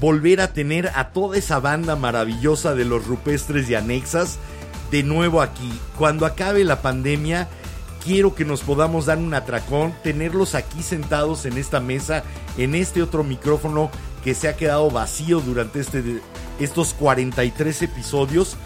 volver 0.00 0.40
a 0.40 0.52
tener 0.52 0.90
a 0.94 1.10
toda 1.10 1.38
esa 1.38 1.60
banda 1.60 1.96
maravillosa 1.96 2.74
de 2.74 2.84
los 2.84 3.06
rupestres 3.06 3.70
y 3.70 3.74
anexas 3.74 4.38
de 4.90 5.02
nuevo 5.02 5.40
aquí. 5.40 5.72
Cuando 5.98 6.26
acabe 6.26 6.64
la 6.64 6.82
pandemia, 6.82 7.48
quiero 8.04 8.34
que 8.34 8.44
nos 8.44 8.60
podamos 8.60 9.06
dar 9.06 9.18
un 9.18 9.32
atracón, 9.34 9.94
tenerlos 10.02 10.54
aquí 10.54 10.82
sentados 10.82 11.46
en 11.46 11.56
esta 11.56 11.80
mesa, 11.80 12.22
en 12.58 12.74
este 12.74 13.02
otro 13.02 13.24
micrófono 13.24 13.90
que 14.22 14.34
se 14.34 14.48
ha 14.48 14.56
quedado 14.56 14.90
vacío 14.90 15.40
durante 15.40 15.80
este, 15.80 16.20
estos 16.60 16.94
43 16.94 17.82
episodios, 17.82 18.56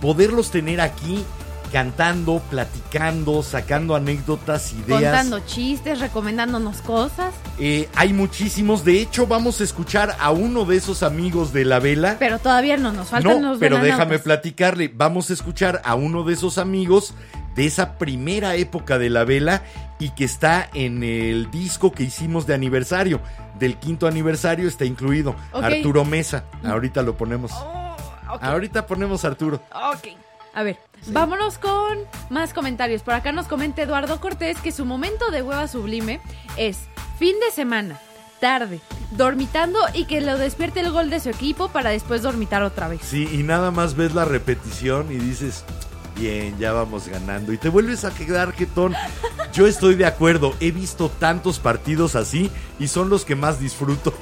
poderlos 0.00 0.50
tener 0.50 0.80
aquí 0.80 1.24
cantando, 1.68 2.40
platicando, 2.50 3.42
sacando 3.42 3.94
anécdotas, 3.94 4.72
ideas. 4.72 5.02
Contando 5.02 5.40
chistes, 5.40 6.00
recomendándonos 6.00 6.82
cosas. 6.82 7.34
Eh, 7.58 7.88
hay 7.94 8.12
muchísimos, 8.12 8.84
de 8.84 9.00
hecho 9.00 9.26
vamos 9.26 9.60
a 9.60 9.64
escuchar 9.64 10.16
a 10.20 10.30
uno 10.30 10.64
de 10.64 10.76
esos 10.76 11.02
amigos 11.02 11.52
de 11.52 11.64
la 11.64 11.78
vela. 11.78 12.16
Pero 12.18 12.38
todavía 12.38 12.76
no 12.76 12.92
nos 12.92 13.08
faltan 13.08 13.40
No, 13.40 13.50
los 13.50 13.58
pero 13.58 13.78
déjame 13.78 14.18
platicarle. 14.18 14.92
Vamos 14.94 15.30
a 15.30 15.32
escuchar 15.32 15.82
a 15.84 15.94
uno 15.94 16.24
de 16.24 16.34
esos 16.34 16.58
amigos 16.58 17.14
de 17.54 17.66
esa 17.66 17.98
primera 17.98 18.54
época 18.54 18.98
de 18.98 19.10
la 19.10 19.24
vela 19.24 19.62
y 19.98 20.10
que 20.10 20.24
está 20.24 20.68
en 20.74 21.02
el 21.02 21.50
disco 21.50 21.92
que 21.92 22.04
hicimos 22.04 22.46
de 22.46 22.54
aniversario. 22.54 23.20
Del 23.58 23.76
quinto 23.78 24.06
aniversario 24.06 24.68
está 24.68 24.84
incluido. 24.84 25.34
Arturo 25.52 26.04
Mesa. 26.04 26.44
Ahorita 26.64 27.02
lo 27.02 27.16
ponemos. 27.16 27.50
Oh. 27.52 27.96
Ahorita 28.40 28.86
ponemos 28.86 29.24
a 29.24 29.28
Arturo. 29.28 29.60
Ok. 29.72 30.27
A 30.58 30.64
ver, 30.64 30.76
vámonos 31.12 31.56
con 31.56 31.98
más 32.30 32.52
comentarios. 32.52 33.02
Por 33.02 33.14
acá 33.14 33.30
nos 33.30 33.46
comenta 33.46 33.82
Eduardo 33.82 34.20
Cortés 34.20 34.58
que 34.58 34.72
su 34.72 34.84
momento 34.84 35.30
de 35.30 35.40
hueva 35.40 35.68
sublime 35.68 36.20
es 36.56 36.78
fin 37.16 37.36
de 37.38 37.52
semana, 37.52 38.00
tarde, 38.40 38.80
dormitando 39.12 39.78
y 39.94 40.06
que 40.06 40.20
lo 40.20 40.36
despierte 40.36 40.80
el 40.80 40.90
gol 40.90 41.10
de 41.10 41.20
su 41.20 41.30
equipo 41.30 41.68
para 41.68 41.90
después 41.90 42.22
dormitar 42.22 42.64
otra 42.64 42.88
vez. 42.88 43.02
Sí, 43.04 43.28
y 43.32 43.44
nada 43.44 43.70
más 43.70 43.94
ves 43.94 44.16
la 44.16 44.24
repetición 44.24 45.12
y 45.12 45.18
dices, 45.18 45.64
bien, 46.16 46.58
ya 46.58 46.72
vamos 46.72 47.06
ganando. 47.06 47.52
Y 47.52 47.56
te 47.56 47.68
vuelves 47.68 48.04
a 48.04 48.12
quedar 48.12 48.52
jetón. 48.52 48.96
Yo 49.52 49.68
estoy 49.68 49.94
de 49.94 50.06
acuerdo, 50.06 50.56
he 50.58 50.72
visto 50.72 51.08
tantos 51.08 51.60
partidos 51.60 52.16
así 52.16 52.50
y 52.80 52.88
son 52.88 53.10
los 53.10 53.24
que 53.24 53.36
más 53.36 53.60
disfruto. 53.60 54.12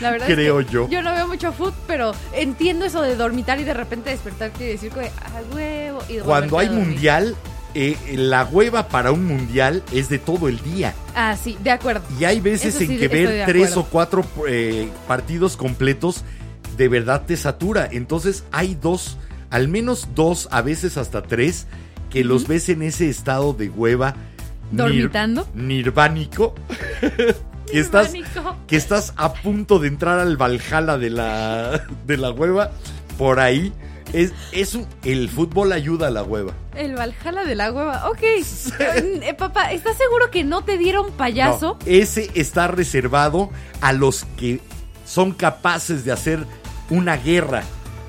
La 0.00 0.10
verdad 0.10 0.26
Creo 0.26 0.60
es 0.60 0.66
que 0.66 0.72
yo. 0.72 0.88
Yo 0.88 1.02
no 1.02 1.12
veo 1.12 1.28
mucho 1.28 1.52
fútbol, 1.52 1.74
pero 1.86 2.12
entiendo 2.32 2.84
eso 2.84 3.02
de 3.02 3.16
dormitar 3.16 3.60
y 3.60 3.64
de 3.64 3.74
repente 3.74 4.10
despertarte 4.10 4.64
y 4.64 4.68
decir 4.68 4.90
que 4.92 5.10
ah, 5.22 5.40
huevo 5.54 6.02
y 6.08 6.18
Cuando 6.18 6.58
hay 6.58 6.70
mundial, 6.70 7.36
eh, 7.74 7.96
la 8.16 8.44
hueva 8.44 8.88
para 8.88 9.12
un 9.12 9.26
mundial 9.26 9.82
es 9.92 10.08
de 10.08 10.18
todo 10.18 10.48
el 10.48 10.60
día. 10.62 10.94
Ah, 11.14 11.36
sí, 11.36 11.56
de 11.62 11.70
acuerdo. 11.70 12.02
Y 12.18 12.24
hay 12.24 12.40
veces 12.40 12.80
en 12.80 12.98
que 12.98 13.08
ver 13.08 13.44
tres 13.46 13.76
o 13.76 13.84
cuatro 13.84 14.24
eh, 14.48 14.88
partidos 15.06 15.56
completos 15.56 16.24
de 16.76 16.88
verdad 16.88 17.24
te 17.26 17.36
satura. 17.36 17.88
Entonces 17.90 18.44
hay 18.52 18.74
dos, 18.74 19.18
al 19.50 19.68
menos 19.68 20.08
dos, 20.14 20.48
a 20.50 20.62
veces 20.62 20.96
hasta 20.96 21.22
tres, 21.22 21.66
que 22.08 22.24
los 22.24 22.48
ves 22.48 22.68
en 22.70 22.82
ese 22.82 23.08
estado 23.10 23.52
de 23.52 23.68
hueva. 23.68 24.14
nir- 24.72 24.76
¿Dormitando? 24.78 25.46
nirvánico. 25.54 26.54
que, 27.70 27.80
estás, 27.80 28.12
que 28.66 28.76
estás 28.76 29.12
a 29.16 29.32
punto 29.32 29.78
de 29.78 29.88
entrar 29.88 30.18
al 30.18 30.36
Valhalla 30.36 30.98
de 30.98 31.10
la, 31.10 31.86
de 32.06 32.16
la 32.16 32.30
hueva. 32.30 32.70
Por 33.18 33.40
ahí. 33.40 33.72
Es, 34.12 34.32
es 34.50 34.74
un- 34.74 34.88
el 35.04 35.28
fútbol 35.28 35.70
ayuda 35.72 36.08
a 36.08 36.10
la 36.10 36.24
hueva. 36.24 36.52
El 36.74 36.96
Valhalla 36.96 37.44
de 37.44 37.54
la 37.54 37.70
hueva. 37.72 38.08
Ok. 38.10 38.22
Eh, 38.80 39.34
papá, 39.38 39.70
¿estás 39.72 39.96
seguro 39.96 40.30
que 40.32 40.42
no 40.42 40.64
te 40.64 40.78
dieron 40.78 41.12
payaso? 41.12 41.78
No, 41.80 41.86
ese 41.86 42.28
está 42.34 42.66
reservado 42.66 43.50
a 43.80 43.92
los 43.92 44.24
que 44.36 44.60
son 45.06 45.32
capaces 45.32 46.04
de 46.04 46.10
hacer 46.12 46.44
una 46.88 47.16
guerra, 47.18 47.62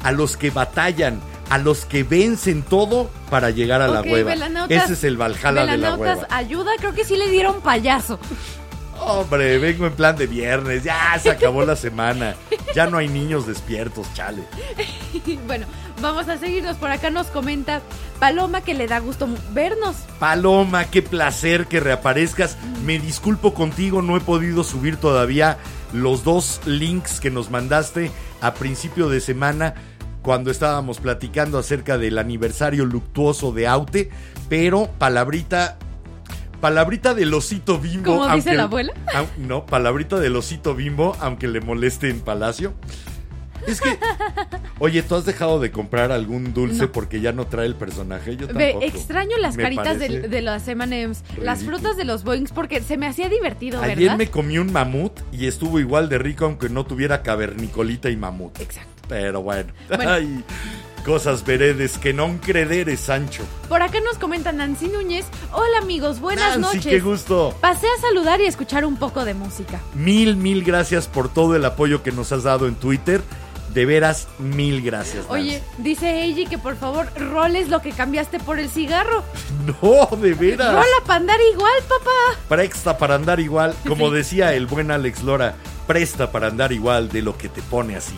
a 0.04 0.12
los 0.12 0.38
que 0.38 0.50
batallan, 0.50 1.20
a 1.52 1.60
los 1.60 1.86
que 1.86 2.02
vencen 2.04 2.64
todo 2.64 3.12
para 3.30 3.52
llegar 3.52 3.82
a 3.84 3.88
la 3.88 4.02
hueva. 4.02 4.34
Ese 4.70 4.94
es 4.94 5.04
el 5.04 5.18
Valhalla 5.18 5.66
de 5.68 5.78
la 5.78 5.96
hueva. 5.96 6.26
ayuda, 6.32 6.72
creo 6.80 6.94
que 6.96 7.04
sí 7.06 7.16
le 7.16 7.30
dieron 7.30 7.62
payaso. 7.62 8.18
Hombre, 9.03 9.57
vengo 9.57 9.88
en 9.88 9.94
plan 9.94 10.15
de 10.15 10.28
viernes, 10.28 10.84
ya 10.84 11.18
se 11.19 11.32
acabó 11.32 11.65
la 11.65 11.76
semana. 11.76 12.36
Ya 12.76 12.86
no 12.86 12.98
hay 12.98 13.07
niños 13.07 13.48
despiertos, 13.48 14.07
chale. 14.14 14.44
bueno, 15.48 15.65
vamos 16.02 16.30
a 16.30 16.38
seguirnos. 16.38 16.78
Por 16.78 16.91
acá 16.91 17.10
nos 17.10 17.28
comenta 17.28 17.82
Paloma 18.19 18.61
que 18.61 18.76
le 18.76 18.86
da 18.86 18.99
gusto 18.99 19.28
vernos. 19.53 19.95
Paloma, 20.19 20.86
qué 20.86 21.02
placer 21.02 21.65
que 21.65 21.80
reaparezcas. 21.80 22.57
Me 22.86 22.99
disculpo 22.99 23.56
contigo, 23.56 24.03
no 24.03 24.15
he 24.15 24.22
podido 24.22 24.64
subir 24.64 24.98
todavía 24.98 25.57
los 25.94 26.23
dos 26.23 26.61
links 26.65 27.19
que 27.19 27.32
nos 27.32 27.49
mandaste 27.49 28.11
a 28.40 28.53
principio 28.53 29.10
de 29.10 29.19
semana 29.19 29.73
cuando 30.22 30.52
estábamos 30.52 30.99
platicando 30.99 31.57
acerca 31.57 31.98
del 31.98 32.19
aniversario 32.19 32.86
luctuoso 32.86 33.52
de 33.52 33.68
Aute, 33.68 34.11
pero 34.48 34.90
palabrita 34.99 35.78
palabrita 36.62 37.14
del 37.14 37.34
osito 37.34 37.78
bimbo. 37.80 38.06
¿Cómo 38.14 38.24
dice 38.36 38.50
aunque- 38.52 38.54
la 38.56 38.64
abuela? 38.64 38.94
no, 39.38 39.66
palabrita 39.66 40.20
del 40.20 40.36
osito 40.36 40.76
bimbo, 40.76 41.18
aunque 41.20 41.48
le 41.48 41.60
moleste 41.62 42.10
en 42.10 42.22
Palacio. 42.22 42.74
Es 43.68 43.80
que, 43.80 43.96
oye, 44.80 45.04
¿tú 45.04 45.14
has 45.14 45.24
dejado 45.24 45.60
de 45.60 45.70
comprar 45.70 46.12
algún 46.12 46.52
dulce 46.52 46.86
No. 46.86 46.92
porque 46.92 47.22
ya 47.22 47.32
no 47.32 47.46
trae 47.46 47.68
el 47.68 47.76
personaje? 47.76 48.36
Yo 48.36 48.48
Ve, 48.48 48.72
tampoco. 48.72 48.86
extraño 48.86 49.38
las 49.38 49.56
Me 49.56 49.62
caritas 49.62 50.00
de, 50.00 50.22
de 50.28 50.42
las 50.42 50.68
M&M's, 50.68 51.24
las 51.40 51.64
frutas 51.64 51.96
de 51.96 52.04
los 52.04 52.24
Boings, 52.24 52.52
porque 52.54 52.82
se 52.82 52.98
me 52.98 53.06
hacía 53.06 53.30
divertido, 53.30 53.80
¿verdad? 53.80 53.98
Ayer 53.98 54.18
me 54.18 54.28
comí 54.32 54.58
un 54.58 54.72
mamut 54.74 55.12
y 55.32 55.46
estuvo 55.46 55.80
igual 55.80 56.10
de 56.10 56.18
rico 56.18 56.46
aunque 56.46 56.70
no 56.70 56.88
tuviera 56.88 57.22
cavernicolita 57.22 58.10
y 58.10 58.16
mamut. 58.18 58.60
Exacto. 58.60 58.90
Pero 59.08 59.44
bueno, 59.44 59.72
Bueno. 59.96 60.12
Ay, 60.14 60.44
cosas 61.03 61.44
veredes 61.45 61.98
que 61.98 62.14
no 62.14 62.38
crederes, 62.41 62.99
Sancho. 63.02 63.44
Por 63.69 63.82
acá 63.82 63.99
nos 64.02 64.18
comenta 64.18 64.52
Nancy 64.52 64.88
Núñez. 64.88 65.26
Hola 65.52 65.80
amigos, 65.82 66.19
buenas 66.19 66.57
Nancy, 66.60 66.78
noches. 66.78 66.91
qué 66.91 66.99
gusto. 66.99 67.56
Pasé 67.61 67.88
a 67.88 68.02
saludar 68.02 68.40
y 68.41 68.45
escuchar 68.45 68.86
un 68.86 68.98
poco 68.98 69.26
de 69.26 69.34
música. 69.34 69.80
Mil, 69.94 70.36
mil 70.36 70.64
gracias 70.64 71.07
por 71.07 71.30
todo 71.32 71.56
el 71.56 71.65
apoyo 71.65 72.03
que 72.03 72.11
nos 72.11 72.32
has 72.32 72.44
dado 72.44 72.68
en 72.68 72.76
Twitter. 72.76 73.22
De 73.73 73.86
veras, 73.86 74.28
mil 74.38 74.82
gracias. 74.82 75.26
Nancy. 75.30 75.32
Oye, 75.32 75.64
dice 75.78 76.23
Eiji 76.23 76.45
que 76.45 76.57
por 76.57 76.76
favor 76.76 77.07
roles 77.18 77.69
lo 77.69 77.82
que 77.82 77.91
cambiaste 77.91 78.40
por 78.40 78.60
el 78.60 78.69
cigarro. 78.69 79.23
No, 79.82 80.18
de 80.18 80.34
veras. 80.34 80.73
Rola 80.73 80.86
para 81.06 81.19
andar 81.19 81.40
igual, 81.53 81.73
papá. 81.88 82.40
Presta 82.49 82.98
para 82.98 83.15
andar 83.15 83.40
igual. 83.40 83.73
Como 83.88 84.10
decía 84.11 84.53
el 84.53 84.65
buen 84.65 84.91
Alex 84.91 85.23
Lora, 85.23 85.56
presta 85.88 86.32
para 86.32 86.48
andar 86.48 86.72
igual 86.73 87.10
de 87.10 87.22
lo 87.22 87.38
que 87.38 87.48
te 87.48 87.61
pone 87.61 87.95
así. 87.95 88.15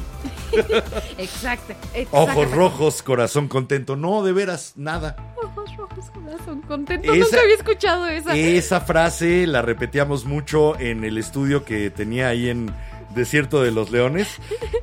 Exacto. 1.18 1.74
Ojos 2.12 2.30
exacto. 2.36 2.56
rojos, 2.56 3.04
corazón 3.04 3.48
contento. 3.48 3.96
No, 3.96 4.24
de 4.24 4.32
veras, 4.34 4.74
nada. 4.76 5.16
Ojos 5.44 5.76
rojos, 5.78 6.06
corazón 6.12 6.62
contento. 6.62 7.12
Esa- 7.14 7.26
Nunca 7.26 7.42
había 7.42 7.56
escuchado 7.56 8.08
esa. 8.08 8.36
Esa 8.36 8.82
frase 8.82 9.48
la 9.48 9.62
repetíamos 9.62 10.26
mucho 10.26 10.80
en 10.80 11.04
el 11.04 11.18
estudio 11.18 11.64
que 11.66 11.90
tenía 11.90 12.28
ahí 12.30 12.50
en 12.50 12.74
Desierto 13.16 13.62
de 13.62 13.72
los 13.72 13.92
Leones, 13.92 14.28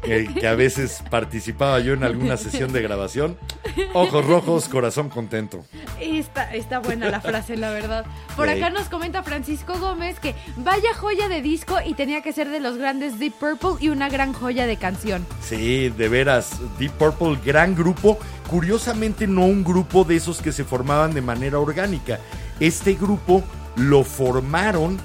eh, 0.05 0.29
que 0.39 0.47
a 0.47 0.55
veces 0.55 1.03
participaba 1.11 1.81
yo 1.81 1.93
en 1.95 2.05
alguna 2.05 2.37
sesión 2.37 2.73
de 2.73 2.83
grabación. 2.83 3.37
Ojos 3.93 4.25
rojos, 4.27 4.69
corazón 4.69 5.09
contento. 5.09 5.65
Está, 6.01 6.55
está 6.55 6.79
buena 6.79 7.09
la 7.11 7.21
frase, 7.21 7.57
la 7.57 7.71
verdad. 7.71 8.05
Por 8.37 8.49
Sí. 8.49 8.55
acá 8.55 8.71
nos 8.71 8.89
comenta 8.89 9.23
Francisco 9.23 9.79
Gómez 9.79 10.19
que 10.21 10.35
vaya 10.57 10.95
joya 10.95 11.29
de 11.29 11.43
disco 11.43 11.77
y 11.85 11.95
tenía 11.95 12.23
que 12.23 12.33
ser 12.33 12.49
de 12.51 12.61
los 12.61 12.77
grandes 12.79 13.19
Deep 13.19 13.35
Purple 13.35 13.73
y 13.81 13.89
una 13.91 14.09
gran 14.09 14.33
joya 14.33 14.67
de 14.67 14.77
canción. 14.77 15.27
Sí, 15.43 15.89
de 15.91 16.09
veras, 16.09 16.59
Deep 16.79 16.93
Purple, 16.93 17.39
gran 17.45 17.75
grupo. 17.75 18.19
Curiosamente 18.49 19.27
no 19.27 19.43
un 19.47 19.63
grupo 19.63 20.05
de 20.05 20.17
esos 20.17 20.41
que 20.41 20.53
se 20.53 20.65
formaban 20.65 21.15
de 21.15 21.21
manera 21.23 21.59
orgánica. 21.59 22.19
Este 22.59 22.95
grupo 22.95 23.43
lo 23.77 24.03
formaron 24.05 24.99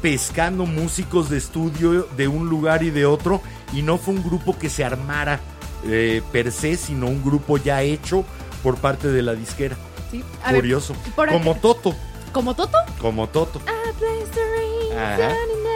pescando 0.00 0.66
músicos 0.66 1.30
de 1.30 1.38
estudio 1.38 2.08
de 2.16 2.28
un 2.28 2.48
lugar 2.48 2.82
y 2.82 2.90
de 2.90 3.06
otro 3.06 3.40
y 3.72 3.82
no 3.82 3.98
fue 3.98 4.14
un 4.14 4.22
grupo 4.22 4.58
que 4.58 4.68
se 4.68 4.84
armara 4.84 5.40
eh, 5.86 6.22
per 6.32 6.52
se, 6.52 6.76
sino 6.76 7.06
un 7.06 7.22
grupo 7.22 7.56
ya 7.56 7.82
hecho 7.82 8.24
por 8.62 8.76
parte 8.76 9.08
de 9.08 9.22
la 9.22 9.34
disquera. 9.34 9.76
¿sí? 10.10 10.24
A 10.44 10.52
ver, 10.52 10.62
Curioso. 10.62 10.94
por 11.14 11.30
como 11.30 11.54
Toto, 11.56 11.94
¿Como 12.32 12.54
Toto? 12.54 12.78
como 13.00 13.28
Toto. 13.28 13.60
I 13.66 15.69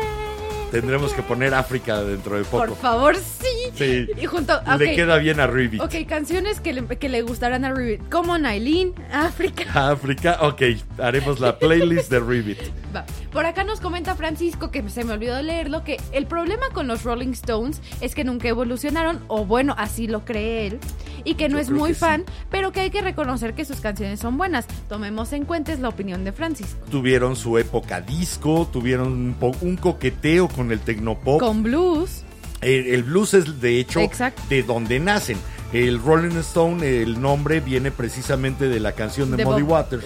Tendremos 0.74 1.12
que 1.12 1.22
poner 1.22 1.54
África 1.54 2.02
dentro 2.02 2.36
de 2.36 2.42
poco. 2.42 2.66
Por 2.66 2.76
favor, 2.76 3.14
sí. 3.14 3.70
Sí. 3.76 4.08
Y 4.20 4.26
junto, 4.26 4.60
Le 4.76 4.90
ok. 4.90 4.94
queda 4.96 5.18
bien 5.18 5.38
a 5.38 5.46
Ribbit. 5.46 5.80
Ok, 5.80 5.94
canciones 6.08 6.58
que 6.60 6.72
le, 6.72 6.84
que 6.98 7.08
le 7.08 7.22
gustarán 7.22 7.64
a 7.64 7.72
Ribbit. 7.72 8.08
Como 8.08 8.36
Nailin, 8.38 8.92
África. 9.12 9.64
África, 9.92 10.38
ok, 10.42 10.62
haremos 10.98 11.38
la 11.38 11.60
playlist 11.60 12.10
de 12.10 12.18
Ribbit. 12.18 12.58
Va. 12.94 13.04
Por 13.32 13.46
acá 13.46 13.62
nos 13.62 13.80
comenta 13.80 14.16
Francisco, 14.16 14.72
que 14.72 14.88
se 14.88 15.04
me 15.04 15.12
olvidó 15.12 15.40
leerlo, 15.42 15.84
que 15.84 15.96
el 16.12 16.26
problema 16.26 16.66
con 16.72 16.88
los 16.88 17.04
Rolling 17.04 17.30
Stones 17.32 17.80
es 18.00 18.16
que 18.16 18.24
nunca 18.24 18.48
evolucionaron, 18.48 19.20
o 19.28 19.44
bueno, 19.44 19.74
así 19.78 20.06
lo 20.08 20.24
cree 20.24 20.68
él, 20.68 20.78
y 21.24 21.34
que 21.34 21.48
no 21.48 21.56
Yo 21.56 21.62
es 21.62 21.70
muy 21.70 21.94
sí. 21.94 22.00
fan, 22.00 22.24
pero 22.50 22.70
que 22.72 22.80
hay 22.80 22.90
que 22.90 23.00
reconocer 23.00 23.54
que 23.54 23.64
sus 23.64 23.80
canciones 23.80 24.20
son 24.20 24.36
buenas. 24.36 24.66
Tomemos 24.88 25.32
en 25.32 25.44
cuenta 25.44 25.72
es 25.72 25.80
la 25.80 25.88
opinión 25.88 26.24
de 26.24 26.32
Francisco. 26.32 26.84
Tuvieron 26.90 27.34
su 27.34 27.58
época 27.58 28.00
disco, 28.00 28.68
tuvieron 28.72 29.08
un, 29.08 29.36
un 29.60 29.76
coqueteo 29.76 30.48
con 30.48 30.63
el 30.72 30.80
tecnopop. 30.80 31.40
Con 31.40 31.62
blues, 31.62 32.22
El, 32.60 32.86
el 32.86 33.02
blues 33.02 33.34
es 33.34 33.60
de 33.60 33.78
hecho 33.80 34.00
Exacto. 34.00 34.42
de 34.48 34.62
donde 34.62 35.00
nacen. 35.00 35.38
El 35.72 36.00
Rolling 36.00 36.36
Stone, 36.38 37.02
el 37.02 37.20
nombre 37.20 37.60
viene 37.60 37.90
precisamente 37.90 38.68
de 38.68 38.78
la 38.78 38.92
canción 38.92 39.30
de, 39.30 39.38
De 39.38 39.44
Muddy 39.44 39.62
Waters. 39.62 40.04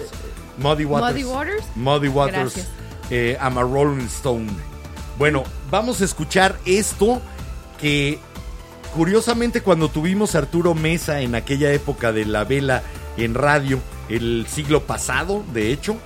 Muddy 0.57 0.85
Waters. 0.85 1.13
Muddy 1.13 1.23
Waters. 1.23 1.65
Muddy 1.75 2.07
Waters. 2.07 2.67
Eh, 3.11 3.37
I'm 3.39 3.57
a 3.57 3.61
Rolling 3.61 4.05
Stone. 4.05 4.47
Bueno, 5.17 5.43
vamos 5.69 6.01
a 6.01 6.05
escuchar 6.05 6.57
esto 6.65 7.21
que 7.79 8.19
curiosamente 8.95 9.61
cuando 9.61 9.89
tuvimos 9.89 10.33
a 10.35 10.39
Arturo 10.39 10.73
Mesa 10.73 11.21
en 11.21 11.35
aquella 11.35 11.71
época 11.71 12.11
de 12.11 12.25
la 12.25 12.43
vela 12.45 12.81
en 13.17 13.35
radio, 13.35 13.79
el 14.07 14.47
siglo 14.49 14.83
pasado, 14.83 15.43
de 15.53 15.71
hecho, 15.71 15.97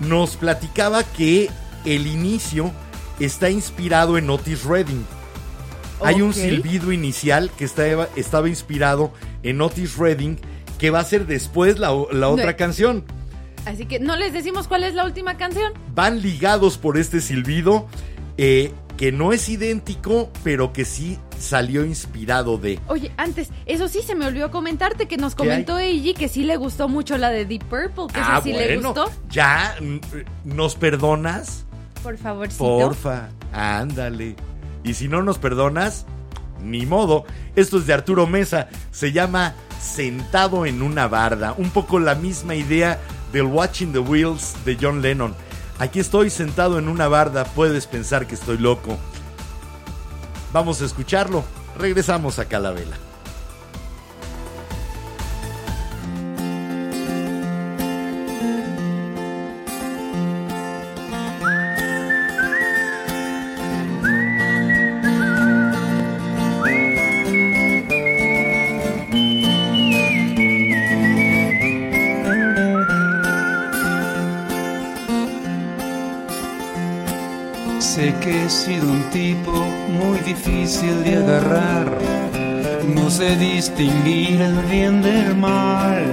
nos 0.00 0.36
platicaba 0.36 1.04
que 1.04 1.50
el 1.84 2.06
inicio 2.06 2.72
está 3.20 3.50
inspirado 3.50 4.18
en 4.18 4.28
Otis 4.30 4.64
Redding. 4.64 5.04
Hay 6.02 6.20
un 6.22 6.34
silbido 6.34 6.92
inicial 6.92 7.50
que 7.56 7.64
estaba, 7.64 8.08
estaba 8.16 8.48
inspirado 8.48 9.12
en 9.42 9.60
Otis 9.60 9.96
Redding, 9.96 10.38
que 10.78 10.90
va 10.90 11.00
a 11.00 11.04
ser 11.04 11.26
después 11.26 11.78
la, 11.78 11.88
la 12.12 12.28
otra 12.28 12.50
No. 12.50 12.56
canción. 12.56 13.04
Así 13.64 13.86
que 13.86 13.98
no 14.00 14.16
les 14.16 14.32
decimos 14.34 14.68
cuál 14.68 14.84
es 14.84 14.94
la 14.94 15.04
última 15.06 15.36
canción. 15.38 15.72
Van 15.94 16.20
ligados 16.20 16.76
por 16.76 16.98
este 16.98 17.20
silbido, 17.22 17.86
eh, 18.36 18.72
que 18.98 19.10
no 19.12 19.32
es 19.32 19.48
idéntico, 19.48 20.30
pero 20.42 20.72
que 20.74 20.84
sí 20.84 21.18
salió 21.38 21.84
inspirado 21.86 22.58
de. 22.58 22.78
Oye, 22.88 23.10
antes, 23.16 23.48
eso 23.64 23.88
sí 23.88 24.02
se 24.02 24.14
me 24.14 24.26
olvidó 24.26 24.50
comentarte 24.50 25.06
que 25.08 25.16
nos 25.16 25.34
comentó 25.34 25.78
Eiji 25.78 26.12
que 26.12 26.28
sí 26.28 26.42
le 26.44 26.56
gustó 26.56 26.88
mucho 26.88 27.16
la 27.16 27.30
de 27.30 27.46
Deep 27.46 27.64
Purple, 27.64 28.06
que 28.12 28.20
esa 28.20 28.42
sí 28.42 28.52
le 28.52 28.76
gustó. 28.76 29.04
Ah, 29.06 29.12
ya, 29.30 29.76
mm, 29.80 29.98
¿nos 30.44 30.74
perdonas? 30.74 31.64
Por 32.04 32.18
favorcito. 32.18 32.62
Porfa, 32.62 33.30
ándale. 33.50 34.36
Y 34.84 34.92
si 34.92 35.08
no 35.08 35.22
nos 35.22 35.38
perdonas, 35.38 36.04
ni 36.62 36.84
modo. 36.84 37.24
Esto 37.56 37.78
es 37.78 37.86
de 37.86 37.94
Arturo 37.94 38.26
Mesa. 38.26 38.68
Se 38.90 39.10
llama 39.10 39.54
Sentado 39.80 40.66
en 40.66 40.82
una 40.82 41.08
barda. 41.08 41.54
Un 41.56 41.70
poco 41.70 41.98
la 41.98 42.14
misma 42.14 42.54
idea 42.54 43.00
del 43.32 43.46
Watching 43.46 43.92
the 43.92 44.00
Wheels 44.00 44.54
de 44.66 44.76
John 44.78 45.00
Lennon. 45.00 45.34
Aquí 45.78 45.98
estoy 45.98 46.28
sentado 46.28 46.78
en 46.78 46.88
una 46.88 47.08
barda. 47.08 47.44
Puedes 47.44 47.86
pensar 47.86 48.26
que 48.26 48.34
estoy 48.34 48.58
loco. 48.58 48.98
Vamos 50.52 50.82
a 50.82 50.84
escucharlo. 50.84 51.42
Regresamos 51.78 52.38
a 52.38 52.44
Calavela. 52.44 52.98
Tipo 79.14 79.52
muy 79.96 80.18
difícil 80.26 81.04
de 81.04 81.18
agarrar. 81.18 81.86
No 82.96 83.08
sé 83.08 83.36
distinguir 83.36 84.40
el 84.40 84.56
bien 84.68 85.02
del 85.02 85.36
mal. 85.36 86.04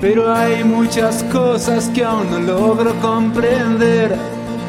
Pero 0.00 0.34
hay 0.34 0.64
muchas 0.64 1.22
cosas 1.24 1.88
que 1.94 2.04
aún 2.04 2.28
no 2.32 2.40
logro 2.40 2.92
comprender. 3.00 4.16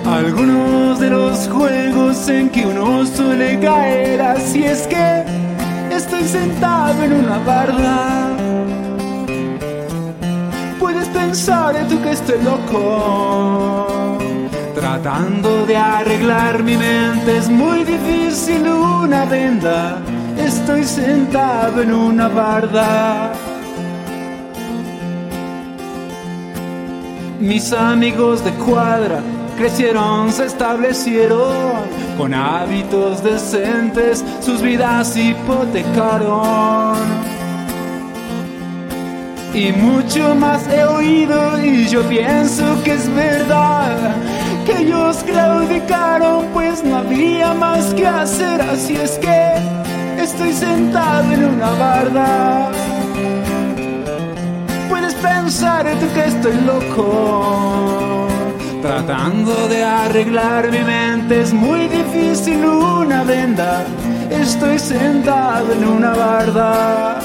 algunos 0.06 1.00
de 1.00 1.10
los 1.10 1.48
juegos 1.48 2.30
en 2.30 2.50
que 2.50 2.68
uno 2.68 3.08
suele 3.08 3.60
caer. 3.60 4.22
Así 4.22 4.64
es 4.64 4.86
que 4.86 5.24
estoy 5.92 6.26
sentado 6.26 7.04
en 7.04 7.14
una 7.14 7.40
barda. 7.40 8.30
Puedes 10.80 11.08
pensar 11.08 11.74
tú 11.90 12.00
que 12.04 12.12
estoy 12.12 12.40
loco. 12.44 14.01
Tratando 14.82 15.66
de 15.68 15.78
arreglar 15.78 16.64
mi 16.64 16.76
mente 16.76 17.38
es 17.38 17.48
muy 17.48 17.84
difícil 17.84 18.68
una 18.68 19.26
venda. 19.26 20.02
Estoy 20.36 20.84
sentado 20.86 21.84
en 21.84 21.94
una 21.94 22.28
barda. 22.28 23.32
Mis 27.40 27.72
amigos 27.72 28.44
de 28.44 28.50
cuadra 28.54 29.22
crecieron, 29.56 30.32
se 30.32 30.46
establecieron 30.48 31.84
con 32.18 32.34
hábitos 32.34 33.24
decentes, 33.24 34.26
sus 34.40 34.64
vidas 34.64 35.16
hipotecaron. 35.16 36.98
Y 39.54 39.72
mucho 39.74 40.34
más 40.34 40.68
he 40.68 40.84
oído 40.86 41.64
y 41.64 41.86
yo 41.88 42.02
pienso 42.10 42.64
que 42.84 42.94
es 42.94 43.14
verdad 43.14 44.16
que 44.66 44.80
ellos 44.80 45.24
claudicaron 45.24 46.46
pues 46.54 46.84
no 46.84 46.98
había 46.98 47.54
más 47.54 47.94
que 47.94 48.08
hacer 48.08 48.62
así 48.62 48.96
es 48.96 49.18
que 49.20 50.22
estoy 50.22 50.54
sentado 50.54 51.32
en 51.32 51.46
una 51.46 51.72
barda. 51.72 52.72
Puedes 54.90 55.14
pensar 55.16 55.86
tú 56.00 56.08
que 56.14 56.26
estoy 56.26 56.56
loco 56.62 58.28
tratando 58.82 59.68
de 59.68 59.84
arreglar 59.84 60.72
mi 60.72 60.80
mente. 60.80 61.42
Es 61.42 61.54
muy 61.54 61.88
difícil 61.88 62.66
una 62.66 63.24
venda 63.24 63.86
estoy 64.32 64.80
sentado 64.80 65.74
en 65.74 65.88
una 65.88 66.14
barda. 66.14 67.20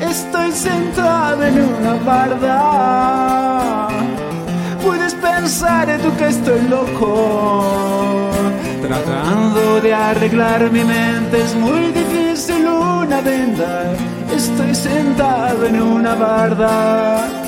Estoy 0.00 0.52
sentado 0.52 1.42
en 1.44 1.60
una 1.60 1.94
barda. 2.04 3.88
Puedes 4.86 5.14
pensar 5.14 5.88
tú 5.98 6.16
que 6.16 6.28
estoy 6.28 6.62
loco. 6.68 8.30
Tratando 8.82 9.80
de 9.80 9.92
arreglar 9.92 10.70
mi 10.70 10.84
mente 10.84 11.42
es 11.42 11.56
muy 11.56 11.90
difícil 11.90 12.68
una 12.68 13.20
venda. 13.20 13.94
Estoy 14.32 14.72
sentado 14.76 15.66
en 15.66 15.82
una 15.82 16.14
barda. 16.14 17.45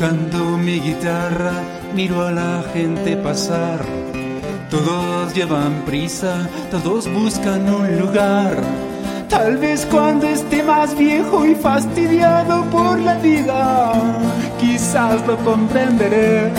Tocando 0.00 0.56
mi 0.56 0.80
guitarra, 0.80 1.52
miro 1.94 2.26
a 2.26 2.30
la 2.30 2.64
gente 2.72 3.18
pasar. 3.18 3.84
Todos 4.70 5.34
llevan 5.34 5.82
prisa, 5.84 6.48
todos 6.70 7.06
buscan 7.12 7.68
un 7.68 7.98
lugar. 7.98 8.62
Tal 9.28 9.58
vez 9.58 9.84
cuando 9.90 10.26
esté 10.26 10.62
más 10.62 10.96
viejo 10.96 11.44
y 11.44 11.54
fastidiado 11.54 12.64
por 12.70 12.98
la 12.98 13.16
vida, 13.16 13.92
quizás 14.58 15.20
lo 15.26 15.36
comprenderé. 15.44 16.50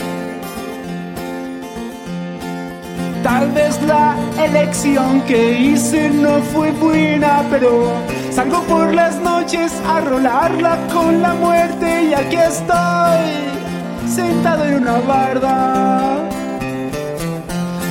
Tal 3.24 3.52
vez 3.54 3.82
la 3.88 4.16
elección 4.38 5.22
que 5.22 5.60
hice 5.60 6.12
no 6.12 6.44
fue 6.54 6.70
buena, 6.74 7.44
pero 7.50 7.92
salgo 8.30 8.62
por 8.66 8.94
las 8.94 9.20
noches 9.20 9.74
a 9.88 10.02
rolarla 10.02 10.78
con 10.94 11.22
la 11.22 11.34
muerte 11.34 12.04
y 12.04 12.14
aquí 12.14 12.36
estoy, 12.36 14.08
sentado 14.08 14.66
en 14.66 14.82
una 14.82 15.00
barda. 15.00 16.20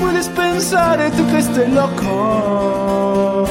Puedes 0.00 0.28
pensar 0.28 0.98
tú 1.16 1.26
que 1.28 1.38
estoy 1.38 1.68
loco, 1.68 3.46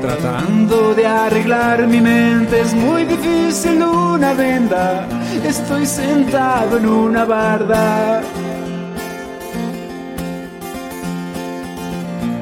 tratando 0.00 0.94
de 0.94 1.06
arreglar 1.06 1.86
mi 1.86 2.00
mente 2.00 2.60
es 2.60 2.74
muy 2.74 3.04
difícil 3.04 3.82
una 3.82 4.32
venda. 4.34 5.06
Estoy 5.44 5.86
sentado 5.86 6.76
en 6.76 6.86
una 6.86 7.24
barda. 7.24 8.20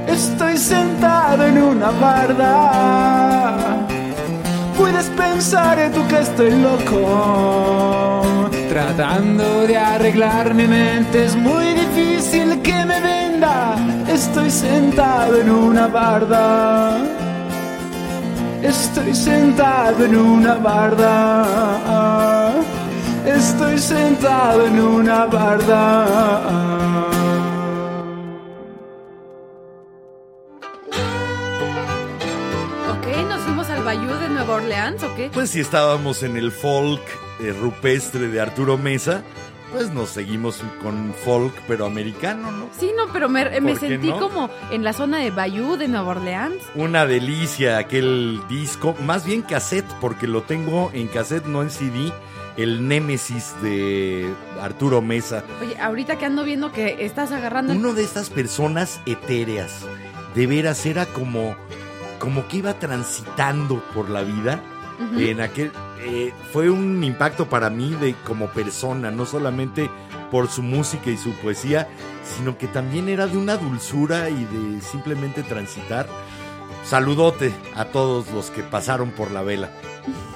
Estoy 0.06 0.56
sentado 0.56 1.46
en 1.46 1.62
una 1.62 1.90
barda. 1.90 3.89
Puedes 4.80 5.10
pensar 5.10 5.78
tú 5.94 6.00
que 6.08 6.20
estoy 6.20 6.52
loco. 6.52 8.22
Tratando 8.70 9.66
de 9.66 9.76
arreglar 9.76 10.54
mi 10.54 10.66
mente 10.66 11.26
es 11.26 11.36
muy 11.36 11.74
difícil 11.74 12.62
que 12.62 12.86
me 12.86 12.98
venda. 12.98 13.76
Estoy 14.08 14.50
sentado 14.50 15.38
en 15.38 15.50
una 15.50 15.86
barda. 15.86 16.96
Estoy 18.62 19.14
sentado 19.14 20.02
en 20.02 20.16
una 20.16 20.54
barda. 20.54 22.54
Estoy 23.26 23.78
sentado 23.78 24.66
en 24.66 24.80
una 24.80 25.26
barda. 25.26 27.19
¿O 34.94 35.14
qué? 35.16 35.30
Pues 35.32 35.50
si 35.50 35.60
estábamos 35.60 36.22
en 36.22 36.36
el 36.36 36.52
folk 36.52 37.02
eh, 37.40 37.52
rupestre 37.52 38.28
de 38.28 38.40
Arturo 38.40 38.78
Mesa, 38.78 39.22
pues 39.72 39.90
nos 39.92 40.10
seguimos 40.10 40.62
con 40.82 41.14
folk, 41.24 41.54
pero 41.68 41.86
americano, 41.86 42.50
¿no? 42.50 42.68
Sí, 42.78 42.92
no, 42.96 43.12
pero 43.12 43.28
me, 43.28 43.44
me 43.60 43.72
¿Por 43.72 43.80
qué 43.80 43.88
sentí 43.88 44.08
no? 44.08 44.18
como 44.18 44.50
en 44.70 44.82
la 44.82 44.92
zona 44.92 45.18
de 45.18 45.30
Bayou 45.30 45.76
de 45.76 45.88
Nueva 45.88 46.10
Orleans. 46.10 46.62
Una 46.74 47.06
delicia 47.06 47.78
aquel 47.78 48.40
disco, 48.48 48.96
más 49.04 49.24
bien 49.24 49.42
cassette, 49.42 49.86
porque 50.00 50.26
lo 50.26 50.42
tengo 50.42 50.90
en 50.92 51.06
cassette, 51.06 51.46
no 51.46 51.62
en 51.62 51.70
CD, 51.70 52.12
el 52.56 52.86
Némesis 52.88 53.54
de 53.62 54.32
Arturo 54.60 55.00
Mesa. 55.02 55.44
Oye, 55.62 55.78
ahorita 55.78 56.18
que 56.18 56.26
ando 56.26 56.44
viendo 56.44 56.72
que 56.72 57.04
estás 57.04 57.32
agarrando... 57.32 57.72
Uno 57.72 57.94
de 57.94 58.02
estas 58.02 58.28
personas 58.28 59.00
etéreas, 59.06 59.86
de 60.34 60.46
veras 60.46 60.84
era 60.84 61.06
como, 61.06 61.54
como 62.18 62.48
que 62.48 62.58
iba 62.58 62.74
transitando 62.74 63.82
por 63.94 64.10
la 64.10 64.22
vida. 64.22 64.60
En 65.16 65.40
aquel 65.40 65.72
eh, 66.02 66.32
fue 66.52 66.68
un 66.68 67.02
impacto 67.02 67.48
para 67.48 67.70
mí 67.70 67.96
de 68.00 68.14
como 68.26 68.48
persona, 68.48 69.10
no 69.10 69.24
solamente 69.24 69.90
por 70.30 70.48
su 70.48 70.62
música 70.62 71.10
y 71.10 71.16
su 71.16 71.32
poesía, 71.32 71.88
sino 72.36 72.58
que 72.58 72.66
también 72.66 73.08
era 73.08 73.26
de 73.26 73.38
una 73.38 73.56
dulzura 73.56 74.28
y 74.28 74.44
de 74.44 74.80
simplemente 74.80 75.42
transitar. 75.42 76.06
Saludote 76.84 77.52
a 77.76 77.86
todos 77.86 78.30
los 78.30 78.50
que 78.50 78.62
pasaron 78.62 79.10
por 79.10 79.30
la 79.30 79.42
vela. 79.42 79.70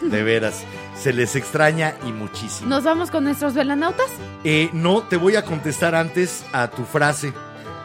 De 0.02 0.22
veras, 0.24 0.64
se 0.96 1.12
les 1.12 1.36
extraña 1.36 1.94
y 2.06 2.12
muchísimo. 2.12 2.68
¿Nos 2.68 2.84
vamos 2.84 3.10
con 3.10 3.24
nuestros 3.24 3.54
velanautas? 3.54 4.08
Eh, 4.44 4.70
no, 4.72 5.02
te 5.02 5.16
voy 5.16 5.36
a 5.36 5.44
contestar 5.44 5.94
antes 5.94 6.44
a 6.52 6.68
tu 6.68 6.84
frase 6.84 7.32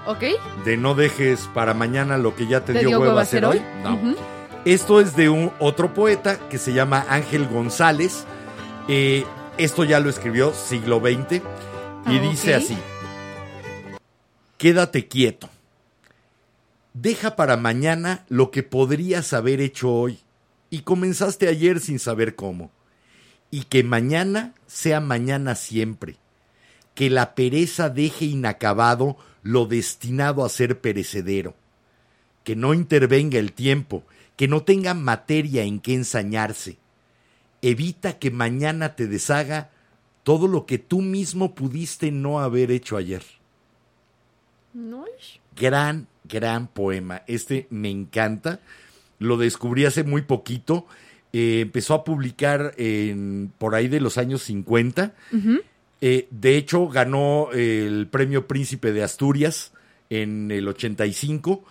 ¿Ok? 0.06 0.24
de 0.66 0.78
no 0.78 0.96
dejes 0.96 1.50
para 1.54 1.74
mañana 1.74 2.18
lo 2.18 2.36
que 2.36 2.48
ya 2.48 2.62
te, 2.62 2.74
¿Te 2.74 2.80
dio, 2.80 2.90
dio 2.90 3.00
hueva 3.00 3.12
hueva 3.14 3.22
hacer 3.22 3.46
hoy. 3.46 3.58
hoy? 3.58 3.64
No. 3.84 4.39
Esto 4.66 5.00
es 5.00 5.16
de 5.16 5.30
un 5.30 5.52
otro 5.60 5.94
poeta 5.94 6.38
que 6.50 6.58
se 6.58 6.74
llama 6.74 7.06
Ángel 7.10 7.48
González. 7.48 8.26
Eh, 8.88 9.26
esto 9.58 9.84
ya 9.84 10.00
lo 10.00 10.10
escribió 10.10 10.54
siglo 10.54 11.00
XX 11.00 11.36
y 11.36 11.42
Ah, 12.06 12.20
dice 12.22 12.56
así: 12.56 12.78
Quédate 14.58 15.08
quieto. 15.08 15.50
Deja 16.94 17.36
para 17.38 17.56
mañana 17.56 18.26
lo 18.28 18.52
que 18.52 18.64
podrías 18.64 19.32
haber 19.32 19.62
hecho 19.62 19.92
hoy 19.94 20.20
y 20.70 20.82
comenzaste 20.82 21.48
ayer 21.48 21.80
sin 21.80 21.98
saber 21.98 22.36
cómo. 22.36 22.72
Y 23.52 23.64
que 23.64 23.84
mañana 23.84 24.54
sea 24.68 25.00
mañana 25.00 25.56
siempre. 25.56 26.18
Que 26.96 27.10
la 27.10 27.34
pereza 27.34 27.90
deje 27.90 28.26
inacabado 28.26 29.18
lo 29.42 29.66
destinado 29.66 30.44
a 30.44 30.50
ser 30.50 30.82
perecedero. 30.82 31.56
Que 32.44 32.56
no 32.58 32.74
intervenga 32.74 33.40
el 33.40 33.54
tiempo, 33.54 34.04
que 34.40 34.48
no 34.48 34.64
tenga 34.64 34.94
materia 34.94 35.64
en 35.64 35.82
que 35.82 35.94
ensañarse. 35.94 36.78
Evita 37.62 38.20
que 38.20 38.32
mañana 38.32 38.96
te 38.96 39.06
deshaga 39.06 39.70
todo 40.24 40.48
lo 40.48 40.66
que 40.66 40.78
tú 40.78 41.02
mismo 41.02 41.54
pudiste 41.56 42.10
no 42.10 42.40
haber 42.40 42.72
hecho 42.72 42.96
ayer. 42.96 43.22
No. 44.74 45.04
Gran, 45.58 46.08
gran 46.24 46.68
poema. 46.68 47.22
Este 47.28 47.68
me 47.70 47.90
encanta. 47.90 48.62
Lo 49.18 49.36
descubrí 49.36 49.84
hace 49.84 50.06
muy 50.06 50.22
poquito. 50.22 50.88
eh, 51.34 51.60
empezó 51.60 51.94
a 51.94 52.06
publicar 52.06 52.74
en, 52.78 53.52
por 53.58 53.76
ahí 53.76 53.90
de 53.90 54.00
los 54.00 54.18
años 54.18 54.42
50. 54.44 55.16
Eh, 56.00 56.28
de 56.32 56.56
hecho, 56.56 56.88
ganó 56.88 57.50
el 57.52 58.08
premio 58.08 58.48
Príncipe 58.48 58.94
de 58.94 59.04
Asturias 59.04 59.74
en 60.10 60.50
el 60.50 60.66
85. 60.66 61.66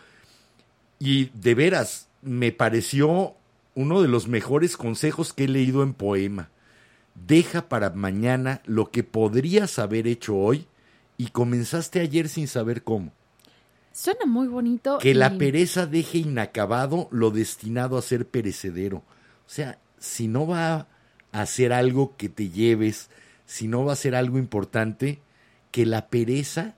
Y 0.98 1.30
de 1.32 1.54
veras, 1.54 2.07
me 2.22 2.52
pareció 2.52 3.34
uno 3.74 4.02
de 4.02 4.08
los 4.08 4.28
mejores 4.28 4.76
consejos 4.76 5.32
que 5.32 5.44
he 5.44 5.48
leído 5.48 5.82
en 5.82 5.94
poema. 5.94 6.50
Deja 7.14 7.68
para 7.68 7.90
mañana 7.90 8.60
lo 8.64 8.90
que 8.90 9.02
podrías 9.04 9.78
haber 9.78 10.06
hecho 10.06 10.36
hoy 10.36 10.66
y 11.16 11.28
comenzaste 11.28 12.00
ayer 12.00 12.28
sin 12.28 12.48
saber 12.48 12.82
cómo. 12.82 13.12
Suena 13.92 14.26
muy 14.26 14.46
bonito. 14.46 14.98
Que 14.98 15.14
la 15.14 15.38
pereza 15.38 15.86
deje 15.86 16.18
inacabado 16.18 17.08
lo 17.10 17.30
destinado 17.30 17.98
a 17.98 18.02
ser 18.02 18.26
perecedero. 18.26 18.98
O 18.98 19.50
sea, 19.50 19.78
si 19.98 20.28
no 20.28 20.46
va 20.46 20.74
a 20.74 20.86
hacer 21.32 21.72
algo 21.72 22.16
que 22.16 22.28
te 22.28 22.50
lleves, 22.50 23.10
si 23.46 23.66
no 23.66 23.84
va 23.84 23.94
a 23.94 23.96
ser 23.96 24.14
algo 24.14 24.38
importante, 24.38 25.20
que 25.72 25.86
la 25.86 26.08
pereza 26.08 26.76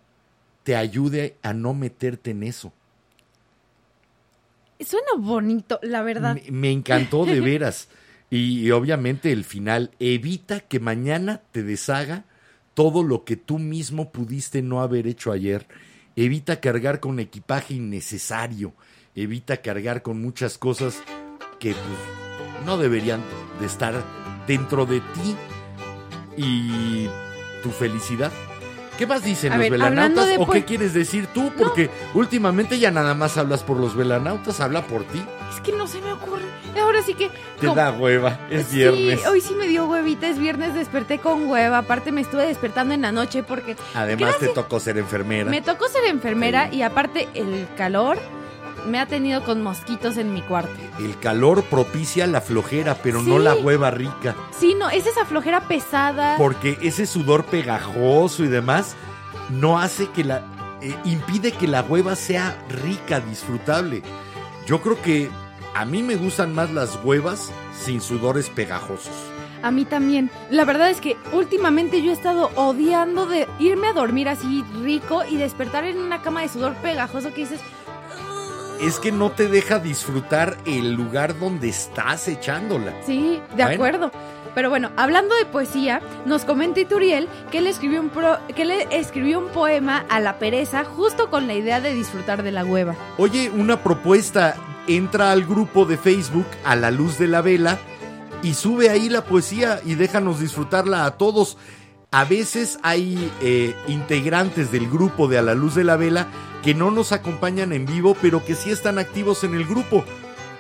te 0.63 0.77
ayude 0.77 1.37
a 1.43 1.53
no 1.53 1.75
meterte 1.75 2.31
en 2.31 2.43
eso. 2.43 2.73
Suena 4.85 5.13
bonito, 5.19 5.79
la 5.83 6.03
verdad. 6.03 6.35
Me, 6.35 6.51
me 6.51 6.71
encantó 6.71 7.25
de 7.25 7.41
veras. 7.41 7.89
Y, 8.31 8.61
y 8.61 8.71
obviamente 8.71 9.33
el 9.33 9.45
final, 9.45 9.91
evita 9.99 10.61
que 10.61 10.81
mañana 10.81 11.43
te 11.53 11.63
deshaga 11.63 12.25
todo 12.75 13.03
lo 13.03 13.25
que 13.25 13.37
tú 13.37 13.59
mismo 13.59 14.13
pudiste 14.13 14.63
no 14.63 14.81
haber 14.81 15.07
hecho 15.07 15.33
ayer. 15.33 15.67
Evita 16.17 16.61
cargar 16.61 17.01
con 17.01 17.19
equipaje 17.19 17.75
innecesario. 17.75 18.75
Evita 19.15 19.59
cargar 19.59 20.03
con 20.03 20.21
muchas 20.21 20.59
cosas 20.59 21.03
que 21.59 21.73
pues, 21.73 22.65
no 22.67 22.79
deberían 22.79 23.23
de 23.59 23.67
estar 23.67 23.95
dentro 24.47 24.87
de 24.87 25.01
ti 25.01 25.37
y 26.37 27.07
tu 27.63 27.71
felicidad. 27.71 28.33
¿Qué 29.01 29.07
más 29.07 29.25
dicen 29.25 29.51
A 29.53 29.57
los 29.57 29.63
ver, 29.63 29.73
velanautas? 29.73 30.27
de 30.29 30.37
¿O 30.37 30.47
qué 30.47 30.63
quieres 30.67 30.93
decir 30.93 31.27
tú? 31.29 31.51
Porque 31.57 31.89
últimamente 32.13 32.79
ya 32.79 32.91
nada 32.91 33.15
más 33.15 33.39
hablas 33.39 33.63
por 33.63 33.79
los 33.79 33.97
velanautas, 33.97 34.61
habla 34.61 34.83
por 34.87 35.05
ti. 35.05 35.23
Es 35.55 35.59
que 35.63 35.73
no 35.73 35.87
se 35.87 36.03
me 36.03 36.13
ocurre. 36.13 36.43
Ahora 36.79 37.01
sí 37.03 37.15
que. 37.15 37.31
Te 37.59 37.67
como- 37.67 37.77
da 37.77 37.93
hueva, 37.93 38.39
es 38.51 38.67
Sí, 38.67 38.77
viernes. 38.77 39.27
hoy 39.27 39.41
sí 39.41 39.55
me 39.55 39.69
dio 39.69 39.87
huevita, 39.87 40.29
es 40.29 40.39
viernes, 40.39 40.75
desperté 40.75 41.19
con 41.19 41.49
hueva. 41.49 41.79
Aparte 41.79 42.13
me 42.13 42.21
estuve 42.21 42.45
despertando 42.47 42.93
en 42.93 43.01
la 43.01 43.11
noche 43.11 43.43
porque 43.43 43.75
Además 43.95 44.37
te 44.39 44.49
tocó 44.49 44.79
ser 44.81 44.99
enfermera. 44.99 45.51
me 45.51 45.63
tocó 45.63 45.89
ser 45.89 46.05
enfermera 46.05 46.69
Sí. 46.71 46.77
y 46.77 46.83
aparte 46.83 47.27
el 47.33 47.67
calor 47.79 48.19
me 48.87 48.99
ha 48.99 49.07
tenido 49.07 49.45
con 49.45 49.63
mosquitos 49.63 50.17
en 50.17 50.33
mi 50.33 50.43
cuarto. 50.43 50.73
El 50.99 51.19
calor 51.19 51.63
propicia 51.65 52.27
la 52.27 52.41
flojera, 52.41 52.97
pero 53.03 53.23
no 53.23 53.39
la 53.39 53.55
hueva 53.55 53.91
rica. 53.91 54.35
Sí, 54.59 54.75
no, 54.79 54.91
es 54.91 55.07
esa 55.07 55.25
flojera 55.25 55.63
pesada. 55.69 56.37
Porque 56.37 56.79
ese 56.83 57.07
sudor 57.07 57.45
pegajoso 57.45 58.45
y 58.45 58.49
demás 58.49 58.97
no 59.51 59.79
hace 59.79 60.09
que 60.11 60.25
la... 60.25 60.43
eh, 60.81 60.95
impide 61.05 61.53
que 61.53 61.69
la 61.69 61.83
hueva 61.83 62.17
sea 62.17 62.57
rica, 62.69 63.21
disfrutable. 63.21 64.03
Yo 64.67 64.81
creo 64.81 65.01
que 65.03 65.31
a 65.75 65.85
mí 65.85 66.03
me 66.03 66.17
gustan 66.17 66.55
más 66.55 66.71
las 66.71 66.99
huevas 67.05 67.51
sin 67.73 68.01
sudores 68.01 68.49
pegajosos. 68.51 69.15
A 69.63 69.71
mí 69.71 69.85
también. 69.85 70.31
La 70.51 70.65
verdad 70.65 70.89
es 70.89 71.03
que 71.03 71.17
últimamente 71.33 72.03
yo 72.03 72.11
he 72.11 72.15
estado 72.15 72.51
odiando 72.55 73.27
de 73.27 73.47
irme 73.59 73.89
a 73.89 73.93
dormir 73.93 74.29
así 74.29 74.65
rico 74.83 75.23
y 75.29 75.37
despertar 75.37 75.85
en 75.85 75.99
una 75.99 76.23
cama 76.23 76.41
de 76.41 76.49
sudor 76.49 76.75
pegajoso 76.77 77.29
que 77.35 77.43
dices, 77.43 77.61
Es 78.81 78.99
que 78.99 79.13
no 79.13 79.31
te 79.31 79.49
deja 79.49 79.79
disfrutar 79.79 80.57
el 80.65 80.93
lugar 80.95 81.39
donde 81.39 81.69
estás 81.69 82.27
echándola. 82.29 82.93
Sí, 83.05 83.41
de 83.51 83.63
Bueno. 83.65 83.75
acuerdo. 83.75 84.13
Pero 84.55 84.69
bueno, 84.69 84.91
hablando 84.97 85.35
de 85.37 85.45
poesía, 85.47 86.01
nos 86.27 86.45
comenta 86.45 86.81
Ituriel 86.81 87.29
que 87.53 87.59
él 87.59 87.67
escribió 87.69 88.01
un 88.01 88.09
pro- 88.09 88.39
que 88.57 88.63
él 88.63 88.73
escribió 88.91 89.39
un 89.39 89.49
poema 89.49 90.05
a 90.09 90.19
la 90.19 90.39
pereza 90.41 90.85
justo 90.85 91.31
con 91.31 91.47
la 91.47 91.55
idea 91.55 91.81
de 91.81 91.95
disfrutar 91.95 92.43
de 92.43 92.51
la 92.51 92.65
hueva. 92.65 92.97
Oye, 93.19 93.51
una 93.51 93.83
propuesta. 93.83 94.57
Entra 94.89 95.31
al 95.31 95.45
grupo 95.45 95.85
de 95.85 95.97
Facebook 95.97 96.47
a 96.65 96.75
la 96.75 96.91
luz 96.91 97.17
de 97.19 97.29
la 97.29 97.43
vela 97.43 97.79
y 98.43 98.55
sube 98.55 98.89
ahí 98.91 99.09
la 99.09 99.23
poesía 99.25 99.79
y 99.85 99.95
déjanos 99.95 100.41
disfrutarla 100.41 101.05
a 101.05 101.13
todos. 101.17 101.59
A 102.11 102.25
veces 102.25 102.81
hay 102.83 103.31
eh, 103.41 103.73
integrantes 103.87 104.73
del 104.73 104.89
grupo 104.91 105.29
de 105.29 105.39
A 105.39 105.43
la 105.43 105.55
Luz 105.55 105.77
de 105.77 105.85
la 105.85 105.97
Vela 105.97 106.27
que 106.63 106.75
no 106.75 106.91
nos 106.91 107.13
acompañan 107.13 107.73
en 107.73 107.87
vivo, 107.87 108.17
pero 108.21 108.45
que 108.45 108.55
sí 108.55 108.71
están 108.71 108.99
activos 108.99 109.45
en 109.45 109.55
el 109.55 109.65
grupo. 109.65 110.05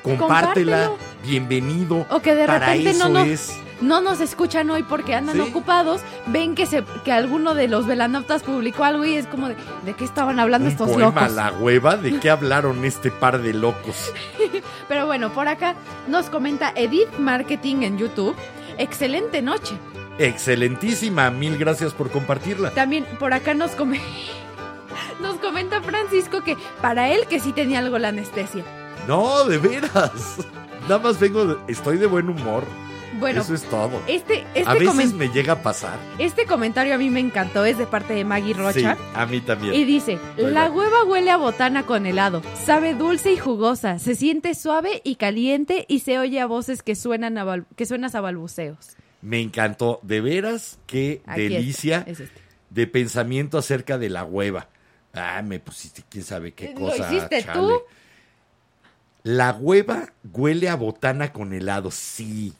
Compártela, 0.02 0.86
Compártelo. 0.86 0.98
bienvenido. 1.24 2.06
O 2.10 2.20
que 2.20 2.34
de 2.34 2.46
Para 2.46 2.66
repente 2.68 2.90
eso 2.90 3.08
no 3.10 3.18
nos, 3.20 3.28
es. 3.28 3.52
no 3.82 4.00
nos 4.00 4.20
escuchan 4.20 4.70
hoy 4.70 4.82
porque 4.82 5.14
andan 5.14 5.34
Sí. 5.36 5.42
ocupados, 5.42 6.00
ven 6.26 6.54
que 6.54 6.64
se 6.64 6.82
que 7.04 7.12
alguno 7.12 7.54
de 7.54 7.68
los 7.68 7.86
velanautas 7.86 8.42
publicó 8.42 8.84
algo 8.84 9.04
y 9.04 9.16
es 9.16 9.26
como 9.26 9.48
de 9.48 9.56
¿de 9.84 9.92
qué 9.92 10.04
estaban 10.06 10.40
hablando 10.40 10.66
Un 10.68 10.72
estos 10.72 10.88
poema 10.90 11.08
a 11.08 11.28
locos? 11.28 11.32
la 11.32 11.52
hueva, 11.52 11.96
¿de 11.98 12.18
qué 12.18 12.30
hablaron 12.30 12.82
este 12.86 13.10
par 13.10 13.42
de 13.42 13.52
locos? 13.52 14.10
Pero 14.88 15.04
bueno, 15.04 15.30
por 15.34 15.48
acá 15.48 15.74
nos 16.08 16.30
comenta 16.30 16.72
Edith 16.76 17.18
Marketing 17.18 17.82
en 17.82 17.98
YouTube. 17.98 18.34
Excelente 18.78 19.42
noche. 19.42 19.74
Excelentísima, 20.18 21.30
mil 21.30 21.58
gracias 21.58 21.92
por 21.92 22.10
compartirla. 22.10 22.70
También 22.70 23.04
por 23.18 23.34
acá 23.34 23.52
nos 23.52 23.72
come- 23.72 24.00
nos 25.20 25.36
comenta 25.36 25.80
Francisco 25.82 26.42
que 26.42 26.56
para 26.82 27.10
él 27.12 27.26
que 27.28 27.40
sí 27.40 27.52
tenía 27.52 27.78
algo 27.80 27.98
la 27.98 28.08
anestesia. 28.08 28.64
No, 29.06 29.44
de 29.44 29.58
veras. 29.58 30.36
Nada 30.82 30.98
más 30.98 31.18
vengo, 31.20 31.44
de- 31.46 31.72
estoy 31.72 31.96
de 31.98 32.06
buen 32.06 32.28
humor. 32.28 32.64
Bueno, 33.18 33.40
Eso 33.42 33.54
es 33.54 33.64
todo. 33.64 33.90
este 34.06 34.44
a 34.44 34.46
este, 34.54 34.74
veces 34.74 34.88
comen- 34.88 35.14
me 35.14 35.28
llega 35.28 35.54
a 35.54 35.62
pasar. 35.62 35.98
este 36.18 36.46
comentario 36.46 36.94
a 36.94 36.98
mí 36.98 37.10
me 37.10 37.20
encantó, 37.20 37.64
es 37.64 37.76
de 37.76 37.84
parte 37.86 38.14
de 38.14 38.24
Maggie 38.24 38.54
Rocha. 38.54 38.94
Sí, 38.94 39.00
a 39.14 39.26
mí 39.26 39.40
también. 39.40 39.74
Y 39.74 39.84
dice, 39.84 40.18
la 40.38 40.70
hueva 40.70 41.04
huele 41.04 41.30
a 41.30 41.36
botana 41.36 41.84
con 41.84 42.06
helado, 42.06 42.40
sabe 42.64 42.94
dulce 42.94 43.32
y 43.32 43.36
jugosa, 43.36 43.98
se 43.98 44.14
siente 44.14 44.54
suave 44.54 45.02
y 45.04 45.16
caliente 45.16 45.84
y 45.88 45.98
se 46.00 46.18
oye 46.18 46.40
a 46.40 46.46
voces 46.46 46.82
que 46.82 46.94
suenan 46.94 47.36
a, 47.36 47.64
que 47.76 47.84
suenas 47.84 48.14
a 48.14 48.20
balbuceos. 48.20 48.96
Me 49.22 49.40
encantó. 49.40 49.98
De 50.02 50.20
veras, 50.22 50.78
qué 50.86 51.20
Aquí 51.26 51.42
está, 51.42 51.54
delicia 51.54 52.04
es 52.06 52.20
este. 52.20 52.40
de 52.70 52.86
pensamiento 52.86 53.58
acerca 53.58 53.98
de 53.98 54.08
la 54.08 54.24
hueva. 54.24 54.68
Ah, 55.12 55.42
me 55.42 55.58
pusiste 55.58 56.04
quién 56.08 56.24
sabe 56.24 56.52
qué 56.52 56.72
¿Lo 56.74 56.80
cosa. 56.80 57.12
hiciste 57.12 57.42
chale. 57.42 57.58
tú? 57.60 57.80
La 59.22 59.52
hueva 59.52 60.12
huele 60.32 60.68
a 60.68 60.76
botana 60.76 61.32
con 61.32 61.52
helado, 61.52 61.90
sí. 61.90 62.54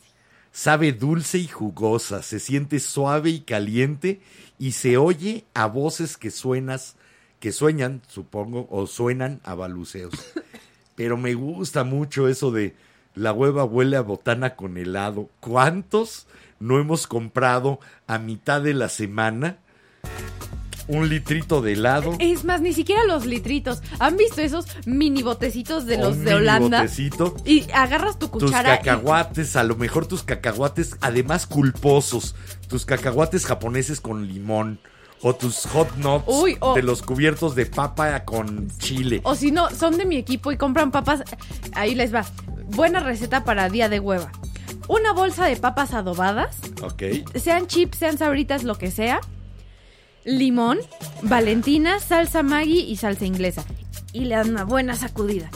Sabe 0.53 0.93
dulce 0.93 1.39
y 1.39 1.47
jugosa, 1.47 2.23
se 2.23 2.41
siente 2.41 2.81
suave 2.81 3.31
y 3.31 3.41
caliente 3.41 4.21
y 4.59 4.73
se 4.73 4.97
oye 4.97 5.45
a 5.55 5.67
voces 5.67 6.17
que 6.17 6.31
suenas, 6.33 6.97
que 7.39 7.53
sueñan, 7.53 8.03
supongo, 8.09 8.67
o 8.71 8.87
suenan 8.89 9.41
a 9.45 9.55
baluceos. 9.55 10.13
Pero 10.97 11.17
me 11.17 11.35
gusta 11.35 11.85
mucho 11.85 12.29
eso 12.29 12.51
de 12.51 12.75
la 13.15 13.33
hueva 13.33 13.65
huele 13.65 13.97
a 13.97 14.01
botana 14.03 14.57
con 14.57 14.77
helado. 14.77 15.31
¿Cuántos 15.39 16.27
no 16.59 16.79
hemos 16.79 17.07
comprado 17.07 17.79
a 18.07 18.19
mitad 18.19 18.61
de 18.61 18.75
la 18.75 18.89
semana 18.89 19.59
un 20.91 21.09
litrito 21.09 21.63
de 21.63 21.73
helado? 21.75 22.15
Es 22.19 22.45
más, 22.45 22.61
ni 22.61 22.73
siquiera 22.73 23.05
los 23.05 23.27
litritos. 23.27 23.83
¿Han 23.99 24.17
visto 24.17 24.41
esos 24.43 24.67
mini 24.87 25.23
botecitos 25.23 25.87
de 25.87 25.97
los 25.99 26.17
un 26.17 26.25
de 26.25 26.35
Holanda? 26.35 26.81
botecito? 26.83 27.37
Y 27.45 27.71
agarras 27.73 28.19
tu 28.19 28.29
tus 28.29 28.45
cuchara. 28.51 28.75
y- 28.75 28.79
cacahuates, 28.79 29.57
a 29.57 29.63
lo 29.65 29.77
mejor 29.77 30.07
tus 30.07 30.23
cacahuates, 30.23 30.97
además 31.01 31.47
culposos, 31.47 32.35
tus 32.69 32.85
cacahuates 32.85 33.47
japoneses 33.47 34.01
con 34.01 34.27
limón, 34.27 34.81
o 35.23 35.35
tus 35.35 35.67
hot 35.67 35.95
nuts 35.97 36.25
Uy, 36.27 36.59
de 36.75 36.83
los 36.83 37.03
cubiertos 37.03 37.55
de 37.55 37.67
papa 37.67 38.25
con 38.25 38.69
chile. 38.79 39.21
O 39.25 39.35
si 39.35 39.51
no, 39.51 39.69
son 39.71 39.99
de 39.99 40.07
mi 40.07 40.17
equipo 40.17 40.51
y 40.51 40.57
compran 40.57 40.91
papas. 40.91 41.23
Ahí 41.75 41.95
les 41.95 42.15
va. 42.15 42.25
Buena 42.69 43.01
receta 43.01 43.45
para 43.45 43.69
día 43.69 43.89
de 43.89 44.01
hueva. 44.01 44.33
Una 44.89 45.13
bolsa 45.13 45.45
de 45.45 45.57
papas 45.57 45.93
adobadas, 45.93 46.57
Ok. 46.83 47.03
sean 47.37 47.67
chips, 47.67 47.99
sean 47.99 48.17
sabritas, 48.19 48.65
lo 48.65 48.77
que 48.77 48.91
sea. 48.91 49.21
Limón, 50.25 50.79
valentina, 51.23 51.99
salsa 52.01 52.43
Maggi 52.43 52.81
y 52.81 52.97
salsa 52.97 53.25
inglesa. 53.25 53.65
Y 54.13 54.25
le 54.27 54.35
dan 54.37 54.51
una 54.51 54.65
buena 54.65 54.95
sacudida. 54.97 55.51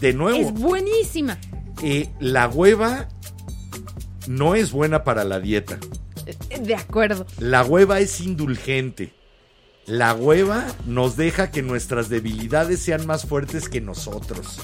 De 0.00 0.12
nuevo, 0.12 0.38
Es 0.38 0.52
buenísima. 0.52 1.38
eh, 1.82 2.08
la 2.20 2.48
hueva 2.48 3.08
no 4.26 4.54
es 4.54 4.72
buena 4.72 5.04
para 5.04 5.24
la 5.24 5.40
dieta. 5.40 5.78
Eh, 6.26 6.58
De 6.60 6.74
acuerdo. 6.74 7.26
La 7.38 7.64
hueva 7.64 8.00
es 8.00 8.20
indulgente. 8.20 9.14
La 9.86 10.14
hueva 10.14 10.66
nos 10.86 11.16
deja 11.16 11.50
que 11.50 11.62
nuestras 11.62 12.08
debilidades 12.08 12.80
sean 12.80 13.06
más 13.06 13.26
fuertes 13.26 13.68
que 13.68 13.80
nosotros. 13.82 14.60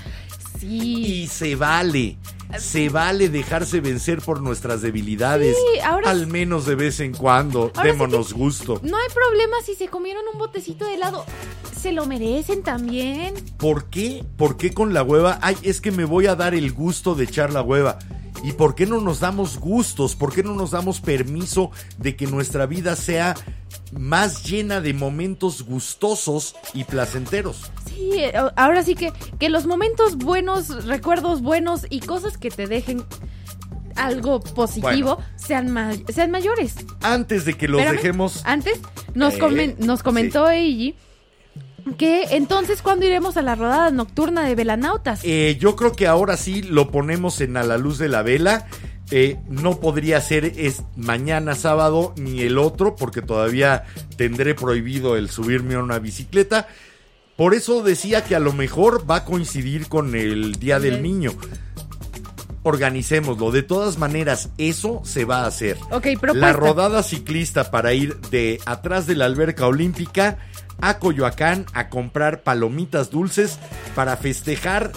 Sí. 0.58 1.22
Y 1.22 1.26
se 1.26 1.56
vale. 1.56 2.16
Se 2.58 2.88
vale 2.88 3.28
dejarse 3.28 3.80
vencer 3.80 4.20
por 4.20 4.40
nuestras 4.40 4.82
debilidades. 4.82 5.56
Sí, 5.56 5.80
ahora 5.80 6.10
Al 6.10 6.26
menos 6.26 6.66
de 6.66 6.74
vez 6.74 7.00
en 7.00 7.12
cuando. 7.12 7.72
Sí 7.74 7.82
Démonos 7.82 8.32
gusto. 8.32 8.80
No 8.82 8.96
hay 8.96 9.08
problema 9.14 9.56
si 9.64 9.74
se 9.74 9.88
comieron 9.88 10.22
un 10.32 10.38
botecito 10.38 10.86
de 10.86 10.94
helado. 10.94 11.24
Se 11.78 11.92
lo 11.92 12.06
merecen 12.06 12.62
también. 12.62 13.34
¿Por 13.56 13.86
qué? 13.86 14.24
¿Por 14.36 14.56
qué 14.56 14.72
con 14.72 14.92
la 14.92 15.02
hueva? 15.02 15.38
Ay, 15.42 15.56
es 15.62 15.80
que 15.80 15.90
me 15.90 16.04
voy 16.04 16.26
a 16.26 16.34
dar 16.34 16.54
el 16.54 16.72
gusto 16.72 17.14
de 17.14 17.24
echar 17.24 17.52
la 17.52 17.62
hueva. 17.62 17.98
¿Y 18.42 18.52
por 18.52 18.74
qué 18.74 18.86
no 18.86 19.00
nos 19.00 19.20
damos 19.20 19.58
gustos? 19.58 20.16
¿Por 20.16 20.32
qué 20.32 20.42
no 20.42 20.54
nos 20.54 20.70
damos 20.70 21.00
permiso 21.00 21.70
de 21.98 22.16
que 22.16 22.26
nuestra 22.26 22.64
vida 22.66 22.96
sea 22.96 23.34
más 23.92 24.44
llena 24.44 24.80
de 24.80 24.94
momentos 24.94 25.62
gustosos 25.62 26.56
y 26.72 26.84
placenteros? 26.84 27.70
Sí, 27.86 28.10
eh, 28.14 28.32
ahora 28.56 28.82
sí 28.82 28.94
que, 28.94 29.12
que 29.38 29.48
los 29.50 29.66
momentos 29.66 30.16
buenos, 30.16 30.86
recuerdos 30.86 31.42
buenos 31.42 31.86
y 31.90 32.00
cosas 32.00 32.38
que 32.38 32.50
te 32.50 32.66
dejen 32.66 33.04
algo 33.96 34.40
positivo 34.40 35.16
Bueno. 35.16 35.30
sean, 35.36 36.02
sean 36.12 36.30
mayores. 36.30 36.76
Antes 37.02 37.44
de 37.44 37.54
que 37.54 37.68
los 37.68 37.80
Espérame, 37.80 37.96
dejemos... 38.00 38.40
Antes 38.46 38.80
nos, 39.14 39.34
Eh, 39.34 39.38
comen- 39.38 39.76
nos 39.78 40.02
comentó 40.02 40.48
Eiji 40.48 40.94
que 41.98 42.36
entonces 42.36 42.82
cuando 42.82 43.06
iremos 43.06 43.36
a 43.36 43.42
la 43.42 43.54
rodada 43.54 43.90
nocturna 43.90 44.44
de 44.44 44.54
Velanautas. 44.54 45.20
Eh, 45.24 45.56
yo 45.60 45.76
creo 45.76 45.92
que 45.92 46.06
ahora 46.06 46.36
sí 46.36 46.62
lo 46.62 46.90
ponemos 46.90 47.40
en 47.40 47.56
a 47.56 47.62
la 47.62 47.78
luz 47.78 47.98
de 47.98 48.08
la 48.08 48.22
vela. 48.22 48.66
Eh, 49.12 49.38
no 49.48 49.80
podría 49.80 50.20
ser 50.20 50.44
es 50.44 50.82
mañana 50.96 51.56
sábado 51.56 52.14
ni 52.16 52.42
el 52.42 52.58
otro 52.58 52.94
porque 52.94 53.22
todavía 53.22 53.84
tendré 54.16 54.54
prohibido 54.54 55.16
el 55.16 55.28
subirme 55.28 55.74
a 55.74 55.80
una 55.80 55.98
bicicleta. 55.98 56.68
Por 57.36 57.54
eso 57.54 57.82
decía 57.82 58.22
que 58.22 58.36
a 58.36 58.38
lo 58.38 58.52
mejor 58.52 59.10
va 59.10 59.16
a 59.16 59.24
coincidir 59.24 59.88
con 59.88 60.14
el 60.14 60.56
Día 60.56 60.78
del. 60.78 61.02
Niño. 61.02 61.32
Organicémoslo. 62.62 63.50
De 63.50 63.62
todas 63.62 63.96
maneras, 63.96 64.50
eso 64.58 65.00
se 65.04 65.24
va 65.24 65.44
a 65.44 65.46
hacer. 65.46 65.78
Ok, 65.90 66.06
propuesta. 66.20 66.34
La 66.34 66.52
rodada 66.52 67.02
ciclista 67.02 67.70
para 67.70 67.94
ir 67.94 68.20
de 68.30 68.60
atrás 68.66 69.06
de 69.06 69.16
la 69.16 69.24
alberca 69.24 69.66
olímpica 69.66 70.36
a 70.80 70.98
Coyoacán 70.98 71.66
a 71.72 71.88
comprar 71.88 72.42
palomitas 72.42 73.10
dulces 73.10 73.58
para 73.94 74.16
festejar 74.16 74.92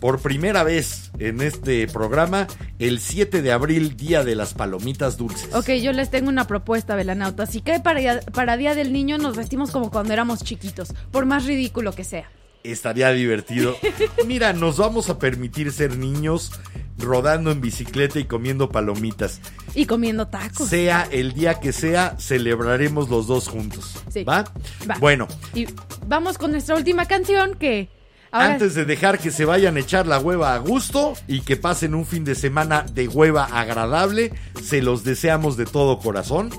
por 0.00 0.20
primera 0.20 0.64
vez 0.64 1.10
en 1.18 1.42
este 1.42 1.86
programa 1.86 2.46
el 2.78 3.00
7 3.00 3.42
de 3.42 3.52
abril, 3.52 3.96
Día 3.96 4.24
de 4.24 4.34
las 4.34 4.54
Palomitas 4.54 5.16
Dulces. 5.18 5.54
Ok, 5.54 5.70
yo 5.82 5.92
les 5.92 6.10
tengo 6.10 6.30
una 6.30 6.46
propuesta, 6.46 6.96
Velanautas. 6.96 7.50
Si 7.50 7.60
cae 7.60 7.80
para, 7.80 8.20
para 8.20 8.56
Día 8.56 8.74
del 8.74 8.92
Niño, 8.92 9.18
nos 9.18 9.36
vestimos 9.36 9.70
como 9.70 9.90
cuando 9.90 10.12
éramos 10.12 10.42
chiquitos, 10.42 10.94
por 11.10 11.26
más 11.26 11.44
ridículo 11.44 11.92
que 11.92 12.04
sea. 12.04 12.30
Estaría 12.64 13.10
divertido. 13.12 13.76
Mira, 14.26 14.52
nos 14.52 14.78
vamos 14.78 15.10
a 15.10 15.18
permitir 15.18 15.72
ser 15.72 15.96
niños 15.96 16.52
rodando 17.00 17.50
en 17.50 17.60
bicicleta 17.60 18.18
y 18.18 18.24
comiendo 18.24 18.68
palomitas. 18.70 19.40
Y 19.74 19.86
comiendo 19.86 20.28
tacos. 20.28 20.68
Sea 20.68 21.08
el 21.10 21.32
día 21.32 21.60
que 21.60 21.72
sea, 21.72 22.16
celebraremos 22.18 23.08
los 23.08 23.26
dos 23.26 23.48
juntos. 23.48 23.96
Sí. 24.12 24.24
¿Va? 24.24 24.44
Va. 24.88 24.96
Bueno, 24.98 25.28
Y 25.54 25.66
vamos 26.06 26.38
con 26.38 26.50
nuestra 26.52 26.74
última 26.76 27.06
canción 27.06 27.54
que... 27.54 27.88
Ahora, 28.32 28.52
Antes 28.52 28.76
de 28.76 28.84
dejar 28.84 29.18
que 29.18 29.32
se 29.32 29.44
vayan 29.44 29.76
a 29.76 29.80
echar 29.80 30.06
la 30.06 30.20
hueva 30.20 30.54
a 30.54 30.58
gusto 30.58 31.14
y 31.26 31.40
que 31.40 31.56
pasen 31.56 31.96
un 31.96 32.06
fin 32.06 32.24
de 32.24 32.36
semana 32.36 32.84
de 32.92 33.08
hueva 33.08 33.44
agradable, 33.44 34.32
se 34.62 34.82
los 34.82 35.02
deseamos 35.02 35.56
de 35.56 35.66
todo 35.66 35.98
corazón. 35.98 36.50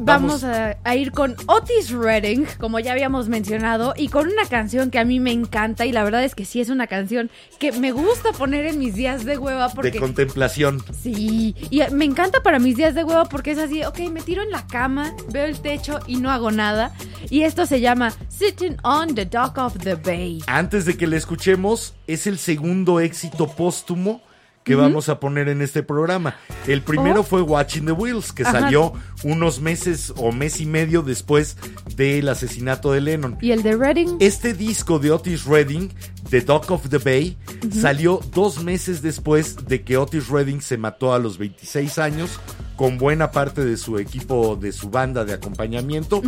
Vamos 0.00 0.44
a, 0.44 0.76
a 0.84 0.96
ir 0.96 1.12
con 1.12 1.36
Otis 1.46 1.90
Redding, 1.90 2.46
como 2.58 2.78
ya 2.80 2.92
habíamos 2.92 3.28
mencionado, 3.28 3.94
y 3.96 4.08
con 4.08 4.26
una 4.26 4.46
canción 4.46 4.90
que 4.90 4.98
a 4.98 5.04
mí 5.04 5.20
me 5.20 5.32
encanta, 5.32 5.86
y 5.86 5.92
la 5.92 6.04
verdad 6.04 6.24
es 6.24 6.34
que 6.34 6.44
sí 6.44 6.60
es 6.60 6.68
una 6.68 6.86
canción 6.86 7.30
que 7.58 7.72
me 7.72 7.92
gusta 7.92 8.32
poner 8.32 8.66
en 8.66 8.78
mis 8.78 8.94
días 8.94 9.24
de 9.24 9.38
hueva 9.38 9.68
porque... 9.68 9.92
de 9.92 9.98
contemplación. 9.98 10.82
Sí, 11.02 11.54
y 11.70 11.82
me 11.92 12.04
encanta 12.04 12.42
para 12.42 12.58
mis 12.58 12.76
días 12.76 12.94
de 12.94 13.04
hueva 13.04 13.24
porque 13.26 13.52
es 13.52 13.58
así, 13.58 13.84
ok, 13.84 13.98
me 14.10 14.20
tiro 14.20 14.42
en 14.42 14.50
la 14.50 14.66
cama, 14.66 15.14
veo 15.30 15.44
el 15.44 15.60
techo 15.60 16.00
y 16.06 16.16
no 16.16 16.30
hago 16.30 16.50
nada. 16.50 16.92
Y 17.30 17.42
esto 17.42 17.66
se 17.66 17.80
llama 17.80 18.12
Sitting 18.28 18.76
on 18.82 19.14
the 19.14 19.24
Dock 19.24 19.58
of 19.58 19.78
the 19.78 19.94
Bay. 19.94 20.42
Antes 20.46 20.84
de 20.84 20.96
que 20.96 21.06
le 21.06 21.16
escuchemos, 21.16 21.94
es 22.06 22.26
el 22.26 22.38
segundo 22.38 23.00
éxito 23.00 23.46
póstumo 23.46 24.20
que 24.64 24.74
vamos 24.74 25.08
a 25.08 25.18
poner 25.20 25.48
en 25.48 25.60
este 25.62 25.82
programa. 25.82 26.36
El 26.66 26.82
primero 26.82 27.20
Oh. 27.20 27.24
fue 27.24 27.42
Watching 27.42 27.86
the 27.86 27.92
Wheels, 27.92 28.32
que 28.32 28.42
Ajá. 28.44 28.60
salió 28.60 28.92
unos 29.24 29.60
meses 29.60 30.12
o 30.16 30.30
mes 30.32 30.60
y 30.60 30.66
medio 30.66 31.02
después 31.02 31.56
del 31.96 32.28
asesinato 32.28 32.92
de 32.92 33.00
Lennon. 33.00 33.38
Y 33.40 33.50
el 33.50 33.62
de 33.62 33.76
Redding, 33.76 34.16
Este 34.20 34.54
disco 34.54 34.98
de 34.98 35.10
Otis 35.10 35.44
Redding, 35.44 35.90
The 36.30 36.40
Dock 36.42 36.70
of 36.70 36.88
the 36.88 36.98
Bay, 36.98 37.36
salió 37.72 38.20
dos 38.32 38.62
meses 38.62 39.02
después 39.02 39.56
de 39.66 39.82
que 39.82 39.96
Otis 39.96 40.28
Redding 40.28 40.60
se 40.60 40.76
mató 40.76 41.12
a 41.12 41.18
los 41.18 41.38
26 41.38 41.98
años 41.98 42.38
con 42.76 42.98
buena 42.98 43.30
parte 43.32 43.64
de 43.64 43.76
su 43.76 43.98
equipo, 43.98 44.56
de 44.56 44.72
su 44.72 44.90
banda 44.90 45.24
de 45.24 45.34
acompañamiento. 45.34 46.22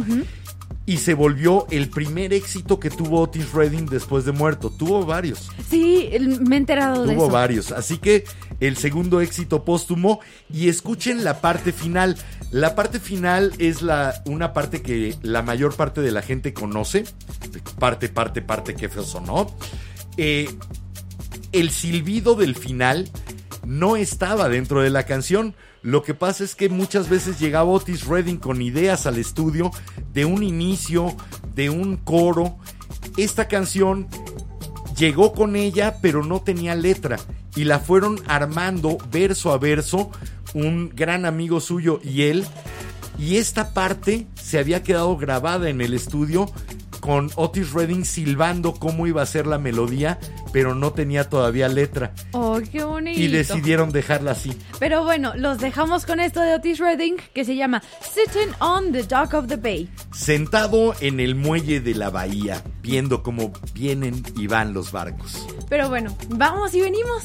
Y 0.86 0.98
se 0.98 1.14
volvió 1.14 1.66
el 1.70 1.88
primer 1.88 2.34
éxito 2.34 2.78
que 2.78 2.90
tuvo 2.90 3.22
Otis 3.22 3.52
Redding 3.52 3.86
después 3.86 4.26
de 4.26 4.32
muerto. 4.32 4.68
Tuvo 4.70 5.06
varios. 5.06 5.50
sí, 5.70 6.10
me 6.40 6.56
he 6.56 6.58
enterado 6.58 7.06
de 7.06 7.14
Tuvo 7.14 7.24
eso. 7.24 7.32
varios. 7.32 7.72
Así 7.72 7.96
que 7.96 8.24
el 8.60 8.76
segundo 8.76 9.22
éxito 9.22 9.64
póstumo. 9.64 10.20
Y 10.52 10.68
escuchen 10.68 11.24
la 11.24 11.40
parte 11.40 11.72
final. 11.72 12.18
La 12.50 12.74
parte 12.74 13.00
final 13.00 13.52
es 13.58 13.80
la, 13.80 14.22
una 14.26 14.52
parte 14.52 14.82
que 14.82 15.16
la 15.22 15.40
mayor 15.42 15.74
parte 15.74 16.02
de 16.02 16.12
la 16.12 16.20
gente 16.20 16.52
conoce. 16.52 17.04
Parte, 17.78 18.10
parte, 18.10 18.42
parte, 18.42 18.74
que 18.74 18.90
feo 18.90 19.04
sonó. 19.04 19.56
Eh, 20.18 20.50
el 21.52 21.70
silbido 21.70 22.34
del 22.34 22.54
final 22.56 23.08
no 23.66 23.96
estaba 23.96 24.50
dentro 24.50 24.82
de 24.82 24.90
la 24.90 25.04
canción. 25.04 25.54
Lo 25.84 26.02
que 26.02 26.14
pasa 26.14 26.44
es 26.44 26.54
que 26.54 26.70
muchas 26.70 27.10
veces 27.10 27.38
llegaba 27.38 27.70
Otis 27.70 28.06
Redding 28.06 28.38
con 28.38 28.62
ideas 28.62 29.04
al 29.04 29.18
estudio 29.18 29.70
de 30.14 30.24
un 30.24 30.42
inicio, 30.42 31.14
de 31.54 31.68
un 31.68 31.98
coro. 31.98 32.56
Esta 33.18 33.48
canción 33.48 34.08
llegó 34.96 35.34
con 35.34 35.56
ella, 35.56 35.96
pero 36.00 36.24
no 36.24 36.40
tenía 36.40 36.74
letra. 36.74 37.18
Y 37.54 37.64
la 37.64 37.80
fueron 37.80 38.18
armando 38.26 38.96
verso 39.12 39.52
a 39.52 39.58
verso 39.58 40.10
un 40.54 40.88
gran 40.88 41.26
amigo 41.26 41.60
suyo 41.60 42.00
y 42.02 42.22
él. 42.22 42.46
Y 43.18 43.36
esta 43.36 43.74
parte 43.74 44.26
se 44.42 44.58
había 44.58 44.82
quedado 44.82 45.18
grabada 45.18 45.68
en 45.68 45.82
el 45.82 45.92
estudio 45.92 46.50
con 47.04 47.30
Otis 47.34 47.74
Redding 47.74 48.06
silbando 48.06 48.72
cómo 48.72 49.06
iba 49.06 49.20
a 49.20 49.26
ser 49.26 49.46
la 49.46 49.58
melodía, 49.58 50.18
pero 50.54 50.74
no 50.74 50.94
tenía 50.94 51.28
todavía 51.28 51.68
letra. 51.68 52.14
Oh, 52.32 52.62
qué 52.72 52.82
bonito. 52.82 53.20
Y 53.20 53.28
decidieron 53.28 53.92
dejarla 53.92 54.30
así. 54.30 54.56
Pero 54.78 55.04
bueno, 55.04 55.34
los 55.36 55.58
dejamos 55.58 56.06
con 56.06 56.18
esto 56.18 56.40
de 56.40 56.54
Otis 56.54 56.78
Redding 56.78 57.16
que 57.34 57.44
se 57.44 57.56
llama 57.56 57.82
Sitting 58.00 58.54
on 58.58 58.90
the 58.92 59.02
Dock 59.02 59.34
of 59.34 59.48
the 59.48 59.56
Bay. 59.56 59.86
Sentado 60.14 60.94
en 61.02 61.20
el 61.20 61.34
muelle 61.34 61.80
de 61.80 61.94
la 61.94 62.08
bahía, 62.08 62.62
viendo 62.80 63.22
cómo 63.22 63.52
vienen 63.74 64.22
y 64.38 64.46
van 64.46 64.72
los 64.72 64.90
barcos. 64.90 65.46
Pero 65.68 65.90
bueno, 65.90 66.16
vamos 66.30 66.74
y 66.74 66.80
venimos. 66.80 67.24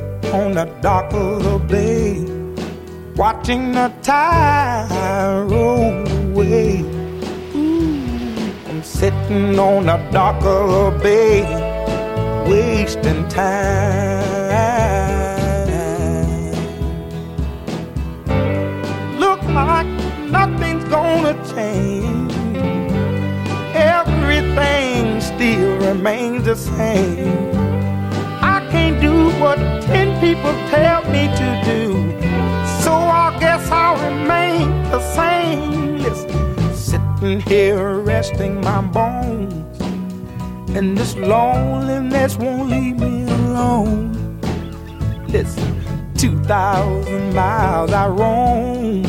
on 0.33 0.53
the 0.53 0.65
dock 0.81 1.13
of 1.13 1.43
the 1.43 1.59
bay, 1.59 2.23
watching 3.15 3.73
the 3.73 3.91
tide 4.01 5.47
roll 5.49 6.07
away. 6.29 6.81
Ooh, 7.53 8.53
I'm 8.69 8.81
sitting 8.81 9.59
on 9.59 9.87
the 9.87 9.97
dock 10.11 10.41
of 10.43 10.93
the 10.93 10.99
bay, 11.03 11.43
wasting 12.49 13.27
time. 13.27 14.21
Look 19.19 19.43
like 19.43 19.87
nothing's 20.29 20.85
gonna 20.85 21.33
change. 21.53 22.33
Everything 23.75 25.19
still 25.19 25.77
remains 25.87 26.45
the 26.45 26.55
same. 26.55 27.60
Do 29.01 29.31
what 29.41 29.57
ten 29.83 30.19
people 30.21 30.53
tell 30.69 31.03
me 31.11 31.27
to 31.41 31.61
do. 31.65 31.81
So 32.83 32.93
I 32.93 33.35
guess 33.39 33.69
I'll 33.71 33.97
remain 34.09 34.69
the 34.91 35.01
same. 35.17 35.97
Listen, 35.97 36.73
sitting 36.73 37.41
here 37.41 37.99
resting 37.99 38.61
my 38.61 38.81
bones. 38.81 39.81
And 40.75 40.97
this 40.97 41.15
loneliness 41.17 42.37
won't 42.37 42.69
leave 42.69 42.97
me 42.99 43.23
alone. 43.23 44.39
Listen, 45.27 45.75
2,000 46.15 47.33
miles 47.33 47.91
I 47.91 48.07
roam 48.07 49.03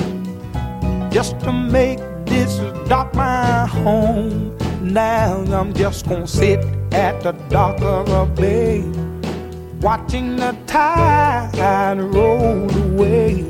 just 1.13 1.39
to 1.41 1.53
make 1.53 1.99
this 2.25 2.57
dock 2.89 3.15
my 3.15 3.67
home. 3.67 4.57
Now 4.81 5.45
I'm 5.53 5.73
just 5.75 6.09
gonna 6.09 6.27
sit 6.27 6.59
at 6.93 7.23
the 7.23 7.33
dock 7.49 7.81
of 7.83 8.07
the 8.07 8.25
bay, 8.41 8.83
watching 10.13 10.37
the 10.37 10.53
tide 10.67 11.99
roll 11.99 12.71
away. 12.85 13.47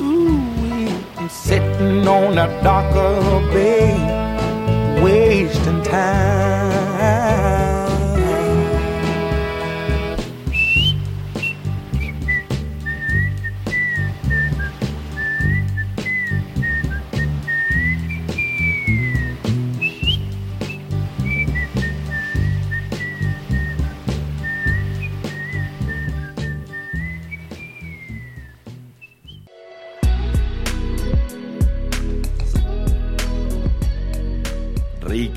Ooh, 0.00 0.88
I'm 1.16 1.28
sitting 1.28 2.06
on 2.06 2.38
a 2.38 2.46
darker 2.62 3.20
bay, 3.52 5.02
wasting 5.02 5.82
time. 5.82 7.47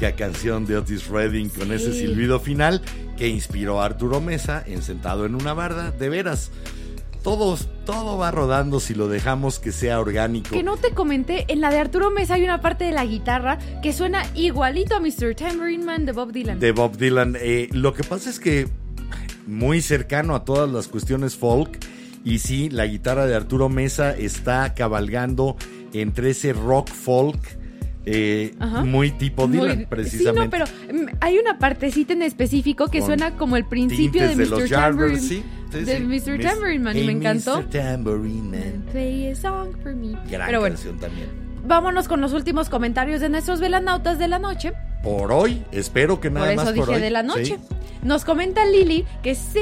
Canción 0.09 0.65
de 0.65 0.77
Otis 0.77 1.07
Redding 1.07 1.49
con 1.49 1.71
ese 1.71 1.93
silbido 1.93 2.39
final 2.39 2.81
que 3.17 3.27
inspiró 3.27 3.81
a 3.81 3.85
Arturo 3.85 4.19
Mesa 4.19 4.63
en 4.65 4.81
Sentado 4.81 5.25
en 5.25 5.35
una 5.35 5.53
barda. 5.53 5.91
De 5.91 6.09
veras, 6.09 6.51
todo, 7.23 7.55
todo 7.85 8.17
va 8.17 8.31
rodando 8.31 8.79
si 8.79 8.95
lo 8.95 9.07
dejamos 9.07 9.59
que 9.59 9.71
sea 9.71 9.99
orgánico. 9.99 10.49
Que 10.49 10.63
no 10.63 10.77
te 10.77 10.91
comenté, 10.91 11.45
en 11.49 11.61
la 11.61 11.69
de 11.69 11.77
Arturo 11.77 12.09
Mesa 12.09 12.33
hay 12.33 12.43
una 12.43 12.61
parte 12.61 12.85
de 12.85 12.91
la 12.91 13.05
guitarra 13.05 13.59
que 13.83 13.93
suena 13.93 14.23
igualito 14.33 14.95
a 14.95 14.99
Mr. 14.99 15.35
Tambourine 15.35 15.85
Man 15.85 16.05
de 16.05 16.11
Bob 16.13 16.31
Dylan. 16.31 16.59
de 16.59 16.71
Bob 16.71 16.97
Dylan. 16.97 17.37
Eh, 17.39 17.69
lo 17.71 17.93
que 17.93 18.03
pasa 18.03 18.29
es 18.29 18.39
que 18.39 18.67
muy 19.45 19.81
cercano 19.81 20.35
a 20.35 20.43
todas 20.45 20.69
las 20.69 20.87
cuestiones 20.87 21.35
folk. 21.35 21.77
Y 22.23 22.39
sí, 22.39 22.69
la 22.69 22.85
guitarra 22.85 23.25
de 23.25 23.35
Arturo 23.35 23.69
Mesa 23.69 24.15
está 24.15 24.73
cabalgando 24.73 25.57
entre 25.93 26.31
ese 26.31 26.53
rock 26.53 26.89
folk 26.89 27.39
eh, 28.05 28.53
muy 28.85 29.11
tipo 29.11 29.47
Muy- 29.47 29.59
Dylan, 29.59 29.85
precisamente. 29.89 30.57
Sí, 30.57 30.63
no, 30.63 30.67
pero 30.89 31.03
mm, 31.03 31.07
hay 31.21 31.37
una 31.37 31.57
partecita 31.59 32.13
en 32.13 32.21
específico 32.23 32.87
que 32.87 32.99
Con 32.99 33.07
suena 33.07 33.35
como 33.37 33.57
el 33.57 33.65
principio 33.65 34.27
de 34.27 34.35
Mr. 34.35 34.69
Tambourine. 34.69 35.19
Sí, 35.19 35.43
sí, 35.71 35.79
de. 35.83 35.99
Mr. 35.99 36.39
Tambourine 36.41 36.83
Man 36.83 36.97
y 36.97 37.03
me 37.05 37.11
encantó. 37.11 37.57
Mr. 37.61 37.69
Tambourine 37.69 38.57
Man. 38.57 38.85
Play 38.91 39.27
a 39.31 39.35
song 39.35 39.69
for 39.83 39.93
me. 39.95 40.13
Gran 40.29 40.47
Pero 40.47 40.59
bueno, 40.61 40.75
canción 40.75 40.97
también. 40.99 41.27
vámonos 41.65 42.07
con 42.07 42.21
los 42.21 42.33
últimos 42.33 42.69
comentarios 42.69 43.21
de 43.21 43.29
nuestros 43.29 43.59
velanautas 43.59 44.17
de 44.19 44.27
la 44.27 44.39
noche. 44.39 44.73
Por 45.03 45.31
hoy, 45.31 45.63
espero 45.71 46.19
que 46.19 46.29
nada 46.29 46.47
Por 46.47 46.55
más 46.55 46.65
eso 46.67 46.75
por 46.75 46.85
dije 46.87 46.95
hoy. 46.97 47.01
de 47.03 47.09
la 47.11 47.23
noche. 47.23 47.45
Sí. 47.45 47.75
Nos 48.03 48.25
comenta 48.25 48.65
Lili 48.65 49.05
que 49.21 49.35
sí, 49.35 49.59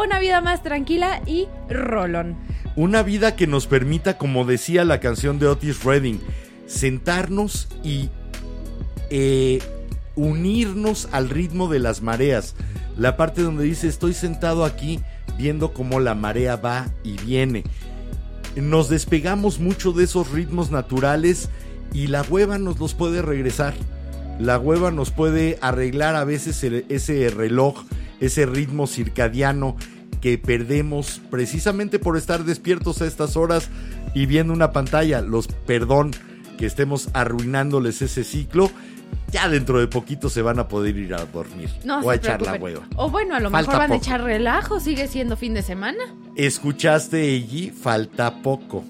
una 0.00 0.20
vida 0.20 0.40
más 0.40 0.62
tranquila 0.62 1.20
y 1.26 1.48
rolón. 1.68 2.36
Una 2.76 3.02
vida 3.02 3.34
que 3.34 3.48
nos 3.48 3.66
permita, 3.66 4.16
como 4.16 4.44
decía 4.44 4.84
la 4.84 5.00
canción 5.00 5.38
de 5.40 5.48
Otis 5.48 5.82
Redding, 5.84 6.20
sentarnos 6.70 7.68
y 7.82 8.08
eh, 9.10 9.60
unirnos 10.14 11.08
al 11.12 11.28
ritmo 11.28 11.68
de 11.68 11.80
las 11.80 12.00
mareas. 12.00 12.54
La 12.96 13.16
parte 13.16 13.42
donde 13.42 13.64
dice 13.64 13.88
estoy 13.88 14.14
sentado 14.14 14.64
aquí 14.64 15.00
viendo 15.36 15.72
cómo 15.72 16.00
la 16.00 16.14
marea 16.14 16.56
va 16.56 16.88
y 17.02 17.16
viene. 17.18 17.64
Nos 18.56 18.88
despegamos 18.88 19.58
mucho 19.58 19.92
de 19.92 20.04
esos 20.04 20.30
ritmos 20.30 20.70
naturales 20.70 21.48
y 21.92 22.06
la 22.06 22.22
hueva 22.22 22.58
nos 22.58 22.78
los 22.78 22.94
puede 22.94 23.22
regresar. 23.22 23.74
La 24.38 24.58
hueva 24.58 24.90
nos 24.90 25.10
puede 25.10 25.58
arreglar 25.60 26.14
a 26.14 26.24
veces 26.24 26.62
ese 26.88 27.30
reloj, 27.30 27.84
ese 28.20 28.46
ritmo 28.46 28.86
circadiano 28.86 29.76
que 30.20 30.38
perdemos 30.38 31.20
precisamente 31.30 31.98
por 31.98 32.16
estar 32.16 32.44
despiertos 32.44 33.02
a 33.02 33.06
estas 33.06 33.36
horas 33.36 33.68
y 34.14 34.26
viendo 34.26 34.52
una 34.52 34.72
pantalla. 34.72 35.20
Los 35.20 35.46
perdón 35.48 36.12
que 36.60 36.66
estemos 36.66 37.08
arruinándoles 37.14 38.02
ese 38.02 38.22
ciclo. 38.22 38.70
Ya 39.32 39.48
dentro 39.48 39.80
de 39.80 39.86
poquito 39.88 40.28
se 40.28 40.42
van 40.42 40.58
a 40.58 40.68
poder 40.68 40.96
ir 40.96 41.14
a 41.14 41.24
dormir 41.24 41.68
No 41.84 42.00
o 42.00 42.10
a 42.10 42.16
echar 42.16 42.42
la 42.42 42.54
hueva. 42.54 42.82
O 42.96 43.10
bueno, 43.10 43.34
a 43.34 43.40
lo 43.40 43.50
Falta 43.50 43.72
mejor 43.72 43.88
van 43.88 43.92
a 43.92 43.96
echar 43.96 44.22
relajo, 44.22 44.78
sigue 44.78 45.08
siendo 45.08 45.36
fin 45.36 45.54
de 45.54 45.62
semana. 45.62 45.98
¿Escuchaste, 46.36 47.20
Eiji? 47.22 47.70
Falta 47.70 48.42
poco. 48.42 48.84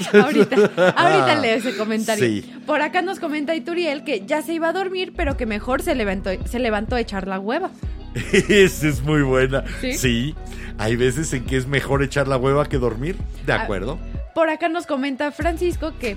Ahorita, 0.12 0.56
ahorita 0.96 1.34
leo 1.40 1.56
ese 1.56 1.76
comentario. 1.76 2.24
Sí. 2.24 2.52
Por 2.64 2.80
acá 2.80 3.02
nos 3.02 3.18
comenta 3.18 3.54
Ituriel 3.56 4.04
que 4.04 4.24
ya 4.26 4.40
se 4.42 4.54
iba 4.54 4.68
a 4.68 4.72
dormir, 4.72 5.12
pero 5.16 5.36
que 5.36 5.46
mejor 5.46 5.82
se 5.82 5.94
levantó, 5.94 6.30
se 6.46 6.58
levantó 6.60 6.94
a 6.96 7.00
echar 7.00 7.26
la 7.26 7.40
hueva. 7.40 7.70
Esa 8.48 8.88
es 8.88 9.02
muy 9.02 9.22
buena. 9.22 9.64
¿Sí? 9.80 9.92
¿Sí? 9.94 10.34
Hay 10.78 10.96
veces 10.96 11.32
en 11.32 11.44
que 11.44 11.56
es 11.56 11.66
mejor 11.66 12.02
echar 12.02 12.28
la 12.28 12.36
hueva 12.36 12.68
que 12.68 12.78
dormir. 12.78 13.16
De 13.46 13.52
Ah, 13.52 13.62
acuerdo. 13.62 13.98
Por 14.40 14.48
acá 14.48 14.70
nos 14.70 14.86
comenta 14.86 15.32
Francisco 15.32 15.92
que, 16.00 16.16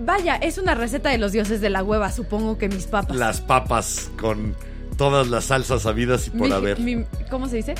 vaya, 0.00 0.36
es 0.36 0.56
una 0.56 0.74
receta 0.74 1.10
de 1.10 1.18
los 1.18 1.30
dioses 1.30 1.60
de 1.60 1.68
la 1.68 1.84
hueva, 1.84 2.10
supongo 2.10 2.56
que 2.56 2.70
mis 2.70 2.86
papas. 2.86 3.14
Las 3.14 3.42
papas 3.42 4.10
con 4.18 4.56
todas 4.96 5.28
las 5.28 5.44
salsas 5.44 5.84
habidas 5.84 6.26
y 6.28 6.30
por 6.30 6.48
Mi- 6.48 6.54
haber. 6.54 6.80
mi- 6.80 7.04
¿Cómo 7.30 7.46
se 7.46 7.56
dice? 7.56 7.74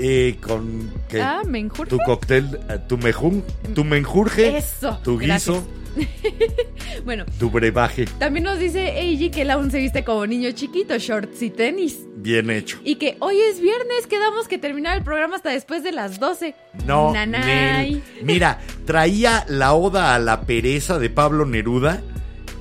Eh, 0.00 0.38
con 0.44 0.92
¿qué? 1.08 1.22
Ah, 1.22 1.42
menjurje. 1.46 1.88
tu 1.88 1.98
cóctel, 2.04 2.58
eh, 2.68 2.80
tu 2.88 2.98
mejún, 2.98 3.44
tu 3.76 3.84
menjurje, 3.84 4.58
Eso. 4.58 4.98
tu 5.04 5.18
gracias. 5.18 5.54
Bueno, 7.04 7.24
tu 7.38 7.50
brebaje. 7.50 8.06
también 8.18 8.44
nos 8.44 8.58
dice 8.58 8.98
Eiji 8.98 9.30
que 9.30 9.42
él 9.42 9.50
aún 9.50 9.70
se 9.70 9.78
viste 9.78 10.04
como 10.04 10.26
niño 10.26 10.50
chiquito, 10.52 10.96
shorts 10.96 11.42
y 11.42 11.50
tenis. 11.50 11.98
Bien 12.16 12.48
hecho. 12.50 12.78
Y 12.84 12.94
que 12.96 13.16
hoy 13.20 13.36
es 13.38 13.60
viernes, 13.60 14.06
quedamos 14.08 14.48
que 14.48 14.56
terminar 14.58 14.96
el 14.96 15.04
programa 15.04 15.36
hasta 15.36 15.50
después 15.50 15.82
de 15.82 15.92
las 15.92 16.18
12. 16.18 16.54
No, 16.86 17.12
Nanay. 17.12 18.02
Mira, 18.22 18.60
traía 18.86 19.44
la 19.48 19.74
oda 19.74 20.14
a 20.14 20.18
la 20.18 20.42
pereza 20.42 20.98
de 20.98 21.10
Pablo 21.10 21.44
Neruda, 21.44 22.00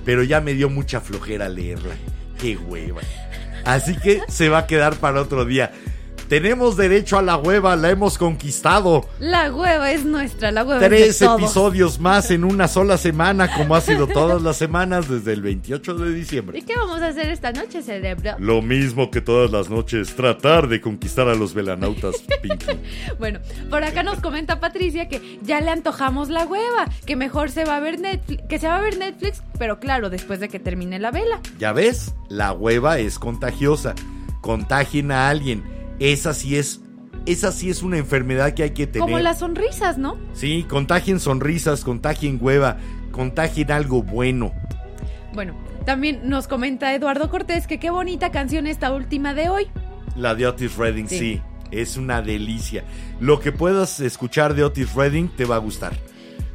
pero 0.04 0.24
ya 0.24 0.42
me 0.42 0.54
dio 0.54 0.70
mucha 0.70 1.00
flojera 1.00 1.48
leerla. 1.48 1.96
Qué 2.40 2.58
hueva. 2.58 3.02
Así 3.64 3.96
que 3.96 4.22
se 4.28 4.50
va 4.50 4.60
a 4.60 4.68
quedar 4.68 4.96
para 4.96 5.22
otro 5.22 5.46
día. 5.46 5.72
Tenemos 6.28 6.78
derecho 6.78 7.18
a 7.18 7.22
la 7.22 7.38
hueva, 7.38 7.76
la 7.76 7.90
hemos 7.92 8.18
conquistado. 8.18 9.06
La 9.20 9.54
hueva 9.54 9.92
es 9.92 10.04
nuestra, 10.06 10.52
la 10.52 10.64
hueva 10.64 10.82
es 10.82 10.90
Tres 10.90 11.20
de 11.20 11.26
todos. 11.26 11.42
episodios 11.42 12.00
más 12.00 12.32
en 12.32 12.44
una 12.44 12.68
sola 12.68 12.98
semana, 12.98 13.54
como 13.56 13.76
ha 13.76 13.82
sido 13.82 14.08
todas 14.08 14.42
las 14.42 14.58
semanas 14.58 15.08
desde 15.08 15.34
el 15.34 15.42
28 15.42 15.94
de 15.96 16.12
¿Y 16.12 16.14
diciembre. 16.14 16.62
qué 16.66 16.76
vamos 16.76 17.02
a 17.02 17.08
hacer 17.10 17.30
esta 17.30 17.52
noche, 17.52 17.84
cerebro? 17.84 18.32
Lo 18.40 18.62
mismo 18.62 19.12
que 19.12 19.22
todas 19.22 19.52
las 19.52 19.70
noches, 19.70 20.16
tratar 20.16 20.68
de 20.70 20.82
conquistar 20.82 21.28
a 21.28 21.36
los 21.36 21.54
velanautas, 21.54 22.16
Pinky. 22.42 22.80
Bueno, 23.20 23.40
por 23.70 23.84
acá 23.84 24.02
nos 24.02 24.20
comenta 24.20 24.60
Patricia 24.60 25.08
que 25.10 25.40
ya 25.44 25.62
le 25.62 25.70
antojamos 25.70 26.30
la 26.30 26.46
hueva, 26.46 26.88
que 27.06 27.16
mejor 27.16 27.52
se 27.52 27.64
va 27.66 27.78
a 27.78 27.80
ver 27.80 28.00
Netflix, 28.00 28.44
que 28.48 28.58
se 28.60 28.68
va 28.68 28.78
a 28.78 28.82
ver 28.82 28.98
Netflix, 28.98 29.44
pero 29.60 29.80
claro, 29.80 30.10
después 30.10 30.40
de 30.40 30.50
que 30.50 30.60
termine 30.60 30.98
la 31.00 31.12
vela. 31.12 31.42
Ya 31.60 31.74
ves, 31.74 32.16
la 32.30 32.54
hueva 32.54 32.98
es 32.98 33.20
contagiosa. 33.20 33.94
Contagien 34.42 35.12
a 35.12 35.30
alguien. 35.30 35.64
Esa 36.00 36.34
sí 36.34 36.58
es, 36.58 36.82
esa 37.26 37.52
sí 37.52 37.70
es 37.70 37.84
una 37.84 37.98
enfermedad 37.98 38.54
que 38.54 38.64
hay 38.64 38.72
que 38.72 38.88
tener. 38.88 39.02
Como 39.08 39.20
las 39.20 39.40
sonrisas, 39.40 39.98
¿no? 39.98 40.18
Sí, 40.34 40.66
contagien 40.68 41.20
sonrisas, 41.20 41.84
contagien 41.84 42.38
hueva, 42.42 42.78
contagien 43.12 43.72
algo 43.72 44.04
bueno. 44.04 44.52
Bueno, 45.34 45.56
también 45.86 46.22
nos 46.30 46.48
comenta 46.48 46.94
Eduardo 46.94 47.30
Cortés 47.30 47.68
que 47.68 47.80
qué 47.80 47.90
bonita 47.90 48.32
canción 48.32 48.68
esta 48.68 48.94
última 48.94 49.34
de 49.34 49.50
hoy. 49.50 49.68
La 50.16 50.36
de 50.36 50.46
Otis 50.48 50.76
Redding, 50.78 51.08
Sí. 51.10 51.18
sí. 51.20 51.42
es 51.72 51.98
una 51.98 52.22
delicia. 52.22 52.84
Lo 53.20 53.40
que 53.40 53.52
puedas 53.52 54.00
escuchar 54.00 54.54
de 54.54 54.64
Otis 54.64 54.94
Redding 54.94 55.28
te 55.30 55.46
va 55.46 55.56
a 55.56 55.60
gustar. 55.60 55.94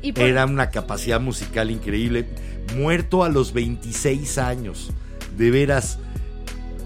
Y 0.01 0.13
por- 0.13 0.23
Era 0.23 0.45
una 0.47 0.71
capacidad 0.71 1.21
musical 1.21 1.73
increíble. 1.73 2.29
Muerto 2.77 3.25
a 3.25 3.29
los 3.29 3.53
26 3.53 4.39
años. 4.39 4.93
De 5.37 5.51
veras, 5.51 5.99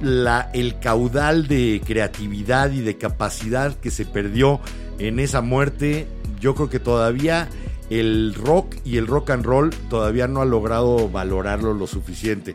la, 0.02 0.50
el 0.52 0.78
caudal 0.80 1.46
de 1.48 1.80
creatividad 1.84 2.70
y 2.72 2.80
de 2.80 2.98
capacidad 2.98 3.74
que 3.76 3.90
se 3.90 4.04
perdió 4.04 4.60
en 4.98 5.18
esa 5.20 5.40
muerte, 5.40 6.06
yo 6.40 6.54
creo 6.54 6.68
que 6.68 6.80
todavía 6.80 7.48
el 7.90 8.34
rock 8.34 8.76
y 8.84 8.96
el 8.96 9.06
rock 9.06 9.30
and 9.30 9.44
roll 9.44 9.70
todavía 9.90 10.26
no 10.28 10.40
ha 10.40 10.44
logrado 10.44 11.08
valorarlo 11.08 11.74
lo 11.74 11.86
suficiente. 11.86 12.54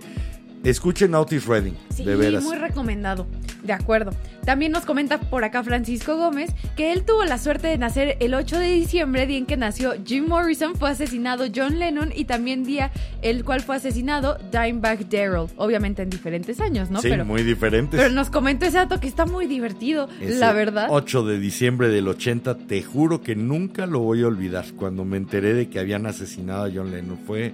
Escuchen 0.64 1.14
Otis 1.16 1.46
Redding, 1.46 1.76
Sí, 1.96 2.04
de 2.04 2.16
veras. 2.16 2.44
muy 2.44 2.58
recomendado. 2.58 3.28
De 3.68 3.74
acuerdo. 3.74 4.12
También 4.46 4.72
nos 4.72 4.86
comenta 4.86 5.20
por 5.20 5.44
acá 5.44 5.62
Francisco 5.62 6.16
Gómez 6.16 6.52
que 6.78 6.94
él 6.94 7.04
tuvo 7.04 7.26
la 7.26 7.38
suerte 7.38 7.68
de 7.68 7.78
nacer 7.78 8.16
el 8.22 8.34
8 8.34 8.60
de 8.60 8.72
diciembre, 8.72 9.28
día 9.28 9.38
en 9.38 9.46
que 9.46 9.58
nació 9.58 9.94
Jim 10.06 10.26
Morrison, 10.26 10.76
fue 10.76 10.90
asesinado 10.90 11.48
John 11.54 11.80
Lennon 11.80 12.14
y 12.16 12.24
también 12.24 12.64
día 12.64 12.92
el 13.22 13.44
cual 13.44 13.60
fue 13.60 13.76
asesinado 13.76 14.38
Dimebag 14.54 15.10
Darrell. 15.10 15.50
Obviamente 15.58 16.02
en 16.02 16.10
diferentes 16.10 16.62
años, 16.62 16.90
¿no? 16.90 17.02
sí, 17.02 17.10
pero, 17.10 17.26
muy 17.26 17.44
diferentes. 17.44 18.00
pero 18.00 18.14
nos 18.14 18.30
comentó 18.30 18.66
ese 18.66 18.78
dato 18.78 19.02
que 19.02 19.10
está 19.10 19.26
muy 19.26 19.48
divertido, 19.48 20.08
Ese 20.22 20.40
la 20.40 20.54
verdad. 20.54 20.88
8 20.90 21.26
de 21.26 21.40
diciembre 21.40 21.90
del 21.90 22.08
80, 22.08 22.58
te 22.60 22.82
juro 22.82 23.20
que 23.22 23.36
nunca 23.36 23.86
lo 23.86 24.00
voy 24.00 24.22
a 24.22 24.28
olvidar. 24.28 24.64
Cuando 24.78 25.04
me 25.04 25.18
enteré 25.18 25.54
de 25.54 25.68
que 25.68 25.80
habían 25.80 26.06
asesinado 26.06 26.64
a 26.64 26.72
John 26.74 26.92
Lennon, 26.92 27.20
fue 27.28 27.54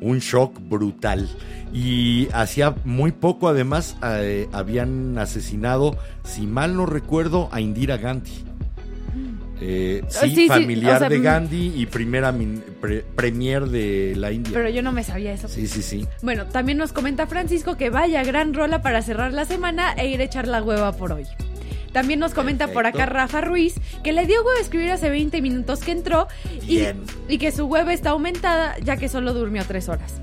un 0.00 0.18
shock 0.18 0.58
brutal. 0.60 1.28
Y 1.72 2.28
hacía 2.32 2.74
muy 2.84 3.12
poco, 3.12 3.48
además, 3.48 3.96
eh, 4.02 4.48
habían 4.52 5.18
asesinado, 5.18 5.96
si 6.24 6.46
mal 6.46 6.76
no 6.76 6.86
recuerdo, 6.86 7.48
a 7.52 7.60
Indira 7.60 7.96
Gandhi. 7.98 8.44
Eh, 9.60 10.02
sí, 10.08 10.16
Ah, 10.20 10.24
sí, 10.24 10.34
sí, 10.36 10.48
familiar 10.48 10.96
o 10.96 10.98
sea, 11.00 11.08
de 11.08 11.18
mm. 11.18 11.22
Gandhi 11.22 11.72
y 11.76 11.86
primera 11.86 12.32
pre- 12.80 13.04
premier 13.16 13.66
de 13.66 14.14
la 14.16 14.30
India. 14.30 14.52
Pero 14.54 14.68
yo 14.70 14.82
no 14.82 14.92
me 14.92 15.02
sabía 15.02 15.32
eso. 15.32 15.48
Sí, 15.48 15.66
sí, 15.66 15.82
sí. 15.82 16.06
Bueno, 16.22 16.46
también 16.46 16.78
nos 16.78 16.92
comenta 16.92 17.26
Francisco 17.26 17.76
que 17.76 17.90
vaya 17.90 18.22
gran 18.22 18.54
rola 18.54 18.82
para 18.82 19.02
cerrar 19.02 19.32
la 19.32 19.44
semana 19.44 19.92
e 19.94 20.08
ir 20.08 20.20
a 20.20 20.24
echar 20.24 20.46
la 20.46 20.62
hueva 20.62 20.92
por 20.92 21.12
hoy. 21.12 21.24
También 21.98 22.20
nos 22.20 22.32
comenta 22.32 22.68
por 22.68 22.86
acá. 22.86 23.06
Rafa 23.06 23.40
Ruiz 23.40 23.74
que 24.04 24.12
le 24.12 24.24
dio 24.24 24.44
hueva 24.44 24.60
escribir 24.60 24.92
hace 24.92 25.10
20 25.10 25.42
minutos 25.42 25.80
que 25.80 25.90
entró 25.90 26.28
y, 26.68 26.82
y 27.28 27.38
que 27.38 27.50
su 27.50 27.64
hueva 27.64 27.92
está 27.92 28.10
aumentada 28.10 28.76
ya 28.78 28.96
que 28.96 29.08
solo 29.08 29.34
durmió 29.34 29.64
3 29.66 29.88
horas. 29.88 30.14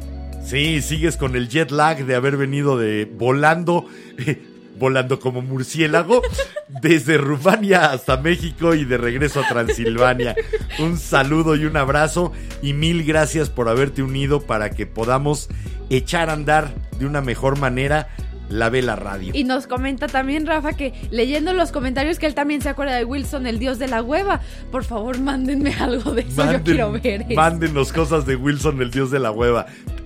Sí, 0.41 0.81
sigues 0.81 1.17
con 1.17 1.35
el 1.35 1.49
jet 1.49 1.71
lag 1.71 2.05
de 2.05 2.15
haber 2.15 2.37
venido 2.37 2.77
de 2.77 3.03
volando, 3.03 3.87
volando 4.79 5.19
como 5.19 5.41
murciélago, 5.41 6.21
desde 6.81 7.17
Rumania 7.17 7.91
hasta 7.91 8.15
México 8.15 8.73
y 8.73 8.85
de 8.85 8.95
regreso 8.97 9.41
a 9.41 9.47
Transilvania. 9.49 10.33
Un 10.79 10.97
saludo 10.97 11.57
y 11.57 11.65
un 11.65 11.75
abrazo 11.75 12.31
y 12.61 12.71
mil 12.71 13.03
gracias 13.03 13.49
por 13.49 13.67
haberte 13.67 14.01
unido 14.01 14.39
para 14.39 14.69
que 14.69 14.85
podamos 14.85 15.49
echar 15.89 16.29
a 16.29 16.33
andar 16.33 16.73
de 16.97 17.05
una 17.05 17.19
mejor 17.19 17.59
manera 17.59 18.07
la 18.49 18.69
vela 18.69 18.95
radio. 18.95 19.31
Y 19.35 19.43
nos 19.43 19.67
comenta 19.67 20.07
también 20.07 20.45
Rafa 20.45 20.73
que 20.73 20.93
leyendo 21.11 21.53
los 21.53 21.71
comentarios 21.71 22.19
que 22.19 22.25
él 22.25 22.35
también 22.35 22.61
se 22.61 22.69
acuerda 22.69 22.95
de 22.95 23.05
Wilson, 23.05 23.47
el 23.47 23.59
dios 23.59 23.79
de 23.79 23.87
la 23.87 24.01
hueva. 24.01 24.41
Por 24.71 24.83
favor, 24.83 25.19
mándenme 25.19 25.73
algo 25.79 26.11
de 26.13 26.21
eso, 26.21 26.51
yo 26.51 26.63
quiero 26.63 26.91
ver 26.91 27.21
eso. 27.23 27.33
mándenos 27.35 27.91
cosas 27.91 28.25
de 28.25 28.35
Wilson, 28.35 28.81
el 28.81 28.91
dios 28.91 29.11
de 29.11 29.19
la 29.19 29.31
hueva. 29.31 29.65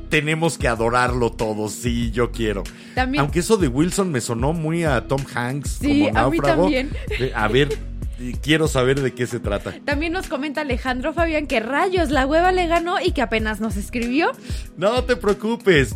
Tenemos 0.09 0.57
que 0.57 0.67
adorarlo 0.67 1.31
todos, 1.31 1.71
sí, 1.73 2.09
yo 2.11 2.31
quiero. 2.31 2.63
También- 2.95 3.21
Aunque 3.21 3.39
eso 3.41 3.57
de 3.57 3.67
Wilson 3.67 4.11
me 4.11 4.21
sonó 4.21 4.53
muy 4.53 4.83
a 4.83 5.01
Tom 5.07 5.21
Hanks 5.35 5.77
Sí, 5.81 6.07
como 6.11 6.19
a 6.19 6.29
mí 6.31 6.37
también. 6.39 6.89
Eh, 7.11 7.31
A 7.35 7.47
ver, 7.47 7.69
quiero 8.41 8.67
saber 8.67 9.01
de 9.01 9.13
qué 9.13 9.27
se 9.27 9.39
trata. 9.39 9.75
También 9.85 10.11
nos 10.13 10.27
comenta 10.27 10.61
Alejandro 10.61 11.13
Fabián 11.13 11.45
que 11.45 11.59
rayos, 11.59 12.09
la 12.09 12.25
hueva 12.25 12.51
le 12.51 12.65
ganó 12.65 12.95
y 12.99 13.11
que 13.11 13.21
apenas 13.21 13.61
nos 13.61 13.77
escribió. 13.77 14.31
No 14.77 15.03
te 15.03 15.15
preocupes, 15.15 15.95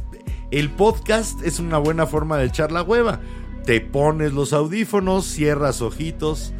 el 0.60 0.70
podcast 0.70 1.42
es 1.44 1.60
una 1.60 1.78
buena 1.80 2.06
forma 2.06 2.38
de 2.38 2.46
echar 2.46 2.72
la 2.72 2.84
hueva. 2.84 3.20
Te 3.66 3.82
pones 3.82 4.34
los 4.34 4.54
audífonos, 4.54 5.26
cierras 5.26 5.82
ojitos 5.82 6.54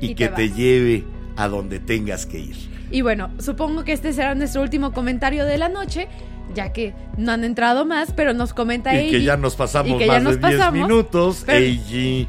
y, 0.00 0.12
Y 0.12 0.14
que 0.14 0.28
te 0.28 0.50
lleve 0.50 1.04
a 1.36 1.48
donde 1.48 1.80
tengas 1.80 2.26
que 2.26 2.38
ir. 2.38 2.56
Y 2.90 3.02
bueno, 3.02 3.30
supongo 3.38 3.82
que 3.84 3.92
este 3.92 4.12
será 4.12 4.34
nuestro 4.34 4.62
último 4.62 4.92
comentario 4.92 5.44
de 5.46 5.58
la 5.58 5.68
noche, 5.68 6.08
ya 6.54 6.72
que 6.72 6.94
no 7.16 7.32
han 7.32 7.44
entrado 7.44 7.84
más, 7.84 8.12
pero 8.12 8.32
nos 8.34 8.52
comenta 8.54 9.00
Y 9.00 9.10
que 9.10 9.22
ya 9.22 9.36
nos 9.36 9.56
pasamos 9.56 9.92
y 9.92 9.98
que 9.98 10.06
ya 10.06 10.12
más 10.14 10.22
nos 10.22 10.40
de 10.40 10.46
10 10.48 10.58
pasamos, 10.58 10.88
minutos. 10.88 11.42
pero- 11.46 11.58
Eiji. 11.64 12.28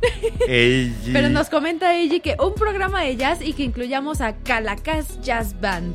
Eiji. 0.48 1.12
Pero 1.12 1.28
nos 1.28 1.50
comenta 1.50 1.94
Eiji 1.94 2.20
que 2.20 2.36
un 2.42 2.54
programa 2.54 3.02
de 3.02 3.16
jazz 3.16 3.40
y 3.42 3.52
que 3.52 3.64
incluyamos 3.64 4.20
a 4.20 4.34
Calacas 4.36 5.20
Jazz 5.22 5.54
Band. 5.60 5.94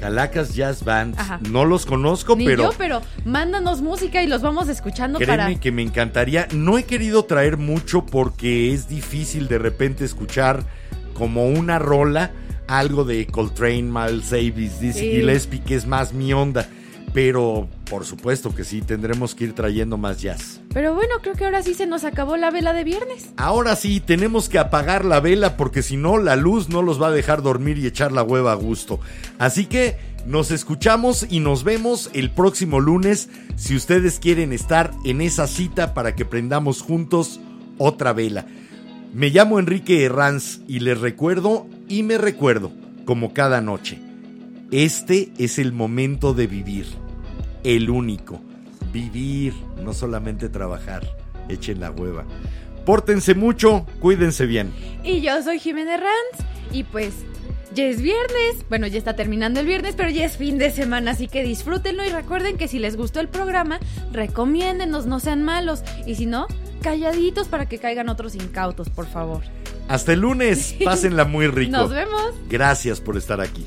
Calacas 0.00 0.54
Jazz 0.54 0.82
Band. 0.82 1.14
Ajá. 1.18 1.38
No 1.50 1.66
los 1.66 1.84
conozco, 1.84 2.34
Ni 2.34 2.46
pero 2.46 2.70
yo, 2.70 2.78
pero 2.78 3.02
mándanos 3.26 3.82
música 3.82 4.22
y 4.22 4.26
los 4.26 4.40
vamos 4.40 4.68
escuchando 4.70 5.18
créeme 5.18 5.36
para... 5.36 5.60
que 5.60 5.70
me 5.70 5.82
encantaría. 5.82 6.48
No 6.54 6.78
he 6.78 6.84
querido 6.84 7.26
traer 7.26 7.58
mucho 7.58 8.06
porque 8.06 8.72
es 8.72 8.88
difícil 8.88 9.46
de 9.46 9.58
repente 9.58 10.06
escuchar 10.06 10.64
como 11.12 11.46
una 11.48 11.78
rola 11.78 12.30
algo 12.66 13.04
de 13.04 13.26
Coltrane, 13.26 13.82
Miles 13.82 14.30
Davis, 14.30 14.80
Dizzy 14.80 15.00
Sí. 15.00 15.10
Gillespie, 15.10 15.60
que 15.60 15.74
es 15.74 15.86
más 15.86 16.14
mi 16.14 16.32
onda. 16.32 16.66
Pero 17.12 17.68
por 17.90 18.04
supuesto 18.04 18.54
que 18.54 18.62
sí, 18.62 18.82
tendremos 18.82 19.34
que 19.34 19.44
ir 19.44 19.52
trayendo 19.52 19.96
más 19.96 20.22
jazz. 20.22 20.60
Pero 20.72 20.94
bueno, 20.94 21.16
creo 21.20 21.34
que 21.34 21.44
ahora 21.44 21.62
sí 21.62 21.74
se 21.74 21.86
nos 21.86 22.04
acabó 22.04 22.36
la 22.36 22.50
vela 22.50 22.72
de 22.72 22.84
viernes. 22.84 23.30
Ahora 23.36 23.74
sí, 23.74 23.98
tenemos 23.98 24.48
que 24.48 24.60
apagar 24.60 25.04
la 25.04 25.18
vela 25.18 25.56
porque 25.56 25.82
si 25.82 25.96
no, 25.96 26.18
la 26.18 26.36
luz 26.36 26.68
no 26.68 26.82
los 26.82 27.02
va 27.02 27.08
a 27.08 27.12
dejar 27.12 27.42
dormir 27.42 27.78
y 27.78 27.86
echar 27.86 28.12
la 28.12 28.22
hueva 28.22 28.52
a 28.52 28.56
gusto. 28.56 29.00
Así 29.38 29.66
que 29.66 29.98
nos 30.24 30.52
escuchamos 30.52 31.26
y 31.28 31.40
nos 31.40 31.64
vemos 31.64 32.10
el 32.12 32.30
próximo 32.30 32.78
lunes 32.78 33.28
si 33.56 33.74
ustedes 33.74 34.20
quieren 34.20 34.52
estar 34.52 34.92
en 35.04 35.20
esa 35.20 35.48
cita 35.48 35.94
para 35.94 36.14
que 36.14 36.24
prendamos 36.24 36.82
juntos 36.82 37.40
otra 37.78 38.12
vela. 38.12 38.46
Me 39.12 39.30
llamo 39.30 39.58
Enrique 39.58 40.04
Herranz 40.04 40.60
y 40.68 40.78
les 40.78 41.00
recuerdo 41.00 41.66
y 41.88 42.04
me 42.04 42.18
recuerdo, 42.18 42.70
como 43.04 43.34
cada 43.34 43.60
noche, 43.60 43.98
este 44.72 45.32
es 45.38 45.58
el 45.58 45.72
momento 45.72 46.32
de 46.32 46.46
vivir, 46.46 46.86
el 47.64 47.90
único. 47.90 48.40
Vivir, 48.92 49.52
no 49.82 49.92
solamente 49.92 50.48
trabajar. 50.48 51.02
Echen 51.48 51.80
la 51.80 51.90
hueva. 51.90 52.24
Pórtense 52.86 53.34
mucho, 53.34 53.86
cuídense 54.00 54.46
bien. 54.46 54.72
Y 55.02 55.20
yo 55.22 55.42
soy 55.42 55.58
Jiménez 55.58 56.00
Ranz 56.00 56.46
y 56.72 56.84
pues 56.84 57.14
ya 57.74 57.84
es 57.84 58.00
viernes. 58.00 58.64
Bueno, 58.68 58.86
ya 58.86 58.98
está 58.98 59.16
terminando 59.16 59.58
el 59.58 59.66
viernes, 59.66 59.94
pero 59.96 60.08
ya 60.08 60.24
es 60.24 60.36
fin 60.36 60.58
de 60.58 60.70
semana, 60.70 61.12
así 61.12 61.26
que 61.28 61.42
disfrútenlo 61.42 62.04
y 62.04 62.08
recuerden 62.10 62.56
que 62.56 62.68
si 62.68 62.78
les 62.78 62.96
gustó 62.96 63.20
el 63.20 63.28
programa, 63.28 63.80
recomiéndenos, 64.12 65.06
no 65.06 65.18
sean 65.18 65.42
malos. 65.42 65.82
Y 66.06 66.14
si 66.14 66.26
no, 66.26 66.46
calladitos 66.80 67.48
para 67.48 67.66
que 67.66 67.78
caigan 67.78 68.08
otros 68.08 68.34
incautos, 68.34 68.88
por 68.88 69.06
favor. 69.06 69.42
Hasta 69.88 70.12
el 70.12 70.20
lunes, 70.20 70.76
pásenla 70.84 71.24
muy 71.24 71.48
rico. 71.48 71.72
Nos 71.72 71.90
vemos. 71.90 72.34
Gracias 72.48 73.00
por 73.00 73.16
estar 73.16 73.40
aquí. 73.40 73.66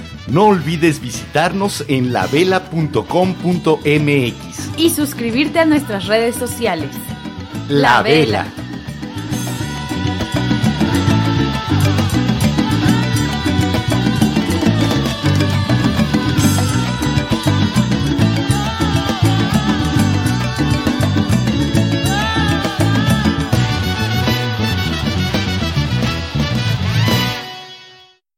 No 0.27 0.45
olvides 0.45 1.01
visitarnos 1.01 1.83
en 1.87 2.13
lavela.com.mx. 2.13 4.77
Y 4.77 4.89
suscribirte 4.89 5.59
a 5.59 5.65
nuestras 5.65 6.07
redes 6.07 6.35
sociales. 6.35 6.89
La 7.67 7.97
La 7.97 8.01
Vela. 8.01 8.43
Vela. 8.43 8.70